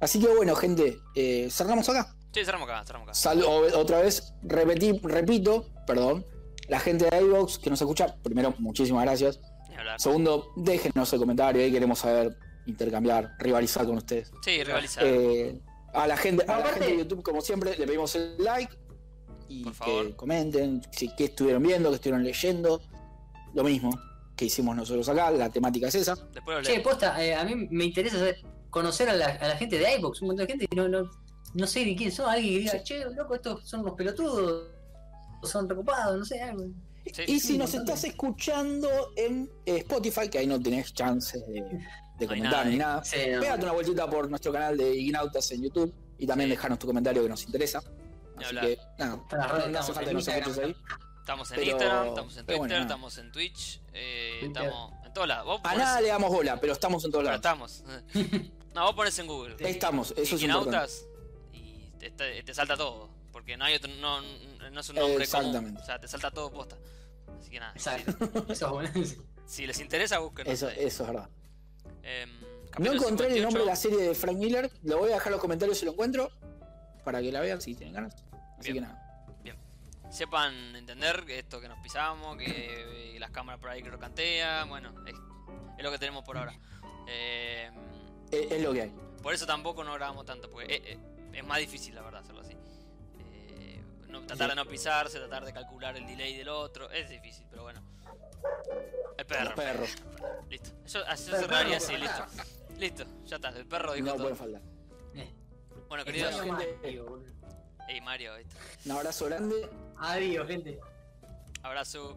Así 0.01 0.19
que 0.21 0.27
bueno, 0.35 0.55
gente, 0.57 0.99
eh, 1.15 1.49
cerramos 1.51 1.89
acá. 1.89 2.15
Sí, 2.35 2.45
cerramos 2.45 2.69
acá, 2.69 2.85
cerramos 2.85 3.09
acá. 3.09 3.15
Sal- 3.15 3.45
otra 3.45 4.01
vez, 4.01 4.35
repetí, 4.43 4.99
repito, 5.03 5.69
perdón. 5.87 6.27
La 6.69 6.81
gente 6.81 7.09
de 7.09 7.21
iVox 7.23 7.59
que 7.59 7.71
nos 7.71 7.81
escucha, 7.81 8.17
primero, 8.23 8.55
muchísimas 8.59 9.05
gracias. 9.05 9.41
Segundo, 9.99 10.53
déjenos 10.57 11.13
el 11.13 11.19
comentario, 11.19 11.63
ahí 11.63 11.71
queremos 11.73 11.99
saber, 11.99 12.37
intercambiar, 12.67 13.35
rivalizar 13.39 13.87
con 13.87 13.97
ustedes. 13.99 14.31
Sí, 14.45 14.63
rivalizar. 14.63 15.05
Eh, 15.07 15.61
a 15.93 16.07
la 16.07 16.17
gente, 16.17 16.45
a 16.45 16.47
la 16.47 16.57
Aparte- 16.59 16.81
gente 16.81 16.93
de 16.93 16.99
YouTube, 16.99 17.23
como 17.23 17.41
siempre, 17.41 17.77
le 17.77 17.87
pedimos 17.87 18.15
el 18.15 18.37
like 18.39 18.73
y 19.49 19.65
Por 19.65 20.07
que 20.07 20.17
comenten 20.17 20.81
si 20.91 21.15
qué 21.15 21.25
estuvieron 21.25 21.63
viendo, 21.63 21.91
qué 21.91 21.97
estuvieron 21.97 22.25
leyendo. 22.25 22.81
Lo 23.55 23.65
mismo 23.65 23.91
que 24.37 24.47
hicimos 24.47 24.75
nosotros 24.75 25.09
acá, 25.09 25.31
la 25.31 25.51
temática 25.51 25.89
es 25.89 25.95
esa. 25.97 26.17
Che, 26.63 26.81
posta, 26.81 27.23
eh, 27.23 27.35
a 27.35 27.45
mí 27.45 27.69
me 27.71 27.85
interesa 27.85 28.19
conocer 28.71 29.11
a 29.11 29.15
la, 29.15 29.27
a 29.27 29.49
la 29.49 29.57
gente 29.57 29.79
de 29.79 29.97
iVox, 29.97 30.23
un 30.23 30.29
montón 30.29 30.47
de 30.47 30.53
gente 30.53 30.67
que 30.67 30.77
no, 30.77 30.89
no, 30.89 31.11
no 31.53 31.67
sé 31.67 31.85
ni 31.85 31.95
quién 31.95 32.11
son, 32.11 32.31
alguien 32.31 32.55
que 32.55 32.61
diga, 32.61 32.83
che, 32.83 33.05
loco, 33.15 33.35
estos 33.35 33.69
son 33.69 33.85
los 33.85 33.93
pelotudos, 33.93 34.71
o 35.43 35.47
son 35.47 35.69
recopados, 35.69 36.19
no 36.19 36.25
sé, 36.25 36.41
algo. 36.41 36.65
Sí. 37.13 37.25
Y 37.27 37.41
si 37.41 37.59
nos 37.59 37.75
estás 37.75 38.05
escuchando 38.05 38.89
en 39.17 39.51
eh, 39.67 39.79
Spotify, 39.79 40.29
que 40.31 40.39
ahí 40.39 40.47
no 40.47 40.59
tenés 40.59 40.95
chances 40.95 41.45
de, 41.49 41.63
de 42.23 42.27
No 42.27 42.33
hay 42.33 42.39
comentar 42.41 42.59
nada, 42.61 42.71
ni 42.71 42.75
eh. 42.75 42.79
nada, 42.79 43.05
Sí, 43.05 43.17
no. 43.33 43.41
pégate 43.41 43.63
una 43.65 43.73
vueltita 43.73 44.11
por 44.11 44.29
nuestro 44.31 44.53
canal 44.53 44.77
de 44.77 44.95
Ignautas 44.95 45.51
en 45.53 45.63
YouTube 45.63 45.95
y 46.19 46.27
también 46.27 46.49
Sí. 46.51 46.57
dejanos 46.57 46.79
tu 46.79 46.87
comentario 46.87 47.23
que 47.23 47.29
nos 47.29 47.43
interesa. 47.45 47.81
Ni 48.37 48.45
Así 48.45 48.47
hablar. 48.57 48.65
que, 48.67 48.79
nada, 48.99 49.17
no, 49.17 49.27
no 49.29 49.35
hace 49.35 49.69
estamos 49.69 49.87
falta 49.87 50.01
en 50.03 50.07
que 50.07 50.13
nos 50.15 50.29
ahí. 50.29 50.77
Estamos 51.21 51.51
en 51.53 51.57
pero- 51.57 51.71
Instagram, 51.71 52.07
estamos 52.09 52.37
en 52.37 52.47
pero 52.47 52.59
Twitter, 52.59 52.77
bueno, 52.79 52.83
estamos 52.83 53.19
en 53.19 53.33
Twitch, 53.33 53.81
eh, 53.93 54.41
estamos 54.43 54.93
en 55.05 55.13
todos 55.13 55.29
lados. 55.29 55.61
A 55.63 55.75
nada 55.77 56.01
le 56.01 56.09
damos 56.09 56.31
bola, 56.31 56.61
pero 56.61 56.73
estamos 56.73 57.05
en 57.05 57.13
todos 57.13 57.25
pero 57.25 57.39
lados. 57.39 57.83
estamos. 57.83 58.03
no, 58.75 58.83
vos 58.87 58.95
pones 58.95 59.19
en 59.21 59.27
Google. 59.29 59.57
Ahí 59.65 59.73
estamos, 59.73 60.11
eso 60.13 60.23
es. 60.23 60.33
Iquinautas 60.33 61.07
y 61.53 61.91
te, 61.99 62.11
te- 62.11 62.43
te 62.43 62.55
salta 62.55 62.77
todo. 62.77 63.11
Porque 63.31 63.57
no 63.57 63.65
hay 63.65 63.75
otro, 63.77 63.91
no, 64.01 64.21
no 64.21 64.81
es 64.81 64.89
un 64.91 64.97
nombre 64.97 65.13
común. 65.15 65.23
Exactamente. 65.23 65.81
O 65.81 65.85
sea, 65.85 65.99
te 66.01 66.09
salta 66.09 66.31
todo 66.31 66.51
posta. 66.51 66.77
Así 67.41 67.51
que 67.51 67.61
nada. 67.61 67.73
Exacto. 67.75 68.13
Eso 68.53 68.67
es 68.67 68.73
bueno. 68.73 68.91
Si, 69.07 69.17
si 69.47 69.67
les 69.67 69.79
interesa, 69.81 70.19
busquen. 70.19 70.47
Eso, 70.49 70.69
eso 70.69 71.03
es 71.05 71.09
verdad. 71.09 71.29
No 72.03 72.71
capítulo 72.71 72.93
encontré 72.95 73.27
el 73.27 73.33
58. 73.35 73.43
nombre 73.45 73.61
de 73.63 73.67
la 73.67 73.77
serie 73.77 73.99
de 73.99 74.15
Frank 74.15 74.37
Miller, 74.37 74.71
lo 74.83 74.99
voy 74.99 75.11
a 75.11 75.15
dejar 75.15 75.29
en 75.29 75.33
los 75.33 75.41
comentarios 75.41 75.79
si 75.79 75.85
lo 75.85 75.93
encuentro, 75.93 76.31
para 77.05 77.21
que 77.21 77.31
la 77.33 77.41
vean 77.41 77.61
si 77.61 77.75
tienen 77.75 77.95
ganas. 77.95 78.15
Así 78.59 78.73
Bien. 78.73 78.75
que 78.75 78.81
nada. 78.91 78.99
Sepan 80.11 80.77
entender 80.77 81.25
que 81.25 81.39
esto 81.39 81.59
que 81.59 81.69
nos 81.69 81.79
pisamos, 81.79 82.37
que 82.37 83.15
eh, 83.17 83.19
las 83.19 83.31
cámaras 83.31 83.59
por 83.59 83.71
ahí 83.71 83.83
crocantean. 83.83 84.69
Bueno, 84.69 84.93
es, 85.07 85.15
es 85.79 85.83
lo 85.83 85.91
que 85.91 85.99
tenemos 85.99 86.23
por 86.23 86.37
ahora. 86.37 86.55
Eh, 87.09 87.71
Es, 88.31 88.53
es 88.53 88.63
lo 88.63 88.75
que 88.75 88.83
hay. 88.83 88.95
por 89.23 89.33
eso 89.33 89.47
tampoco 89.47 89.83
no 89.85 89.95
grabamos 89.95 90.27
tanto. 90.27 90.51
Porque 90.51 90.75
eh, 90.75 90.83
eh, 90.85 90.99
es 91.33 91.45
más 91.47 91.59
difícil, 91.61 91.95
la 91.95 92.03
verdad, 92.03 92.21
hacerlo 92.21 92.43
así. 92.43 92.53
Eh, 93.21 93.81
no- 94.09 94.21
tratar 94.27 94.51
de 94.51 94.57
no 94.57 94.67
pisarse, 94.67 95.19
tratar 95.19 95.47
de 95.47 95.55
calcular 95.55 95.97
el 95.97 96.07
delay 96.07 96.37
del 96.37 96.51
otro. 96.51 96.91
Es 96.91 97.09
difícil, 97.09 97.47
pero 97.49 97.63
bueno. 97.63 97.83
El 99.19 99.27
perro. 99.27 99.45
Los 99.45 99.53
perros. 99.55 99.97
Listo. 100.49 100.71
Eso, 100.85 100.99
así 101.07 101.25
Pero 101.31 101.37
se 101.39 101.43
el 101.45 101.49
perro 101.51 101.59
cerraría 101.59 101.71
no 101.71 101.77
así, 101.77 101.87
puede 101.87 101.99
listo. 101.99 102.25
Listo, 102.79 103.05
ya 103.27 103.37
está. 103.37 103.49
El 103.51 103.67
perro 103.67 103.93
dijo 103.93 104.07
No 104.07 104.13
todo. 104.15 104.23
pueden 104.23 104.37
faltar. 104.37 104.63
Eh, 105.15 105.33
Bueno, 105.89 106.05
queridos. 106.05 106.35
Ey, 107.89 108.01
Mario, 108.01 108.37
¿viste? 108.37 108.57
Un 108.87 108.93
abrazo 108.93 109.27
grande. 109.27 109.69
Adiós, 109.99 110.47
gente. 110.49 110.79
Abrazo. 111.63 112.17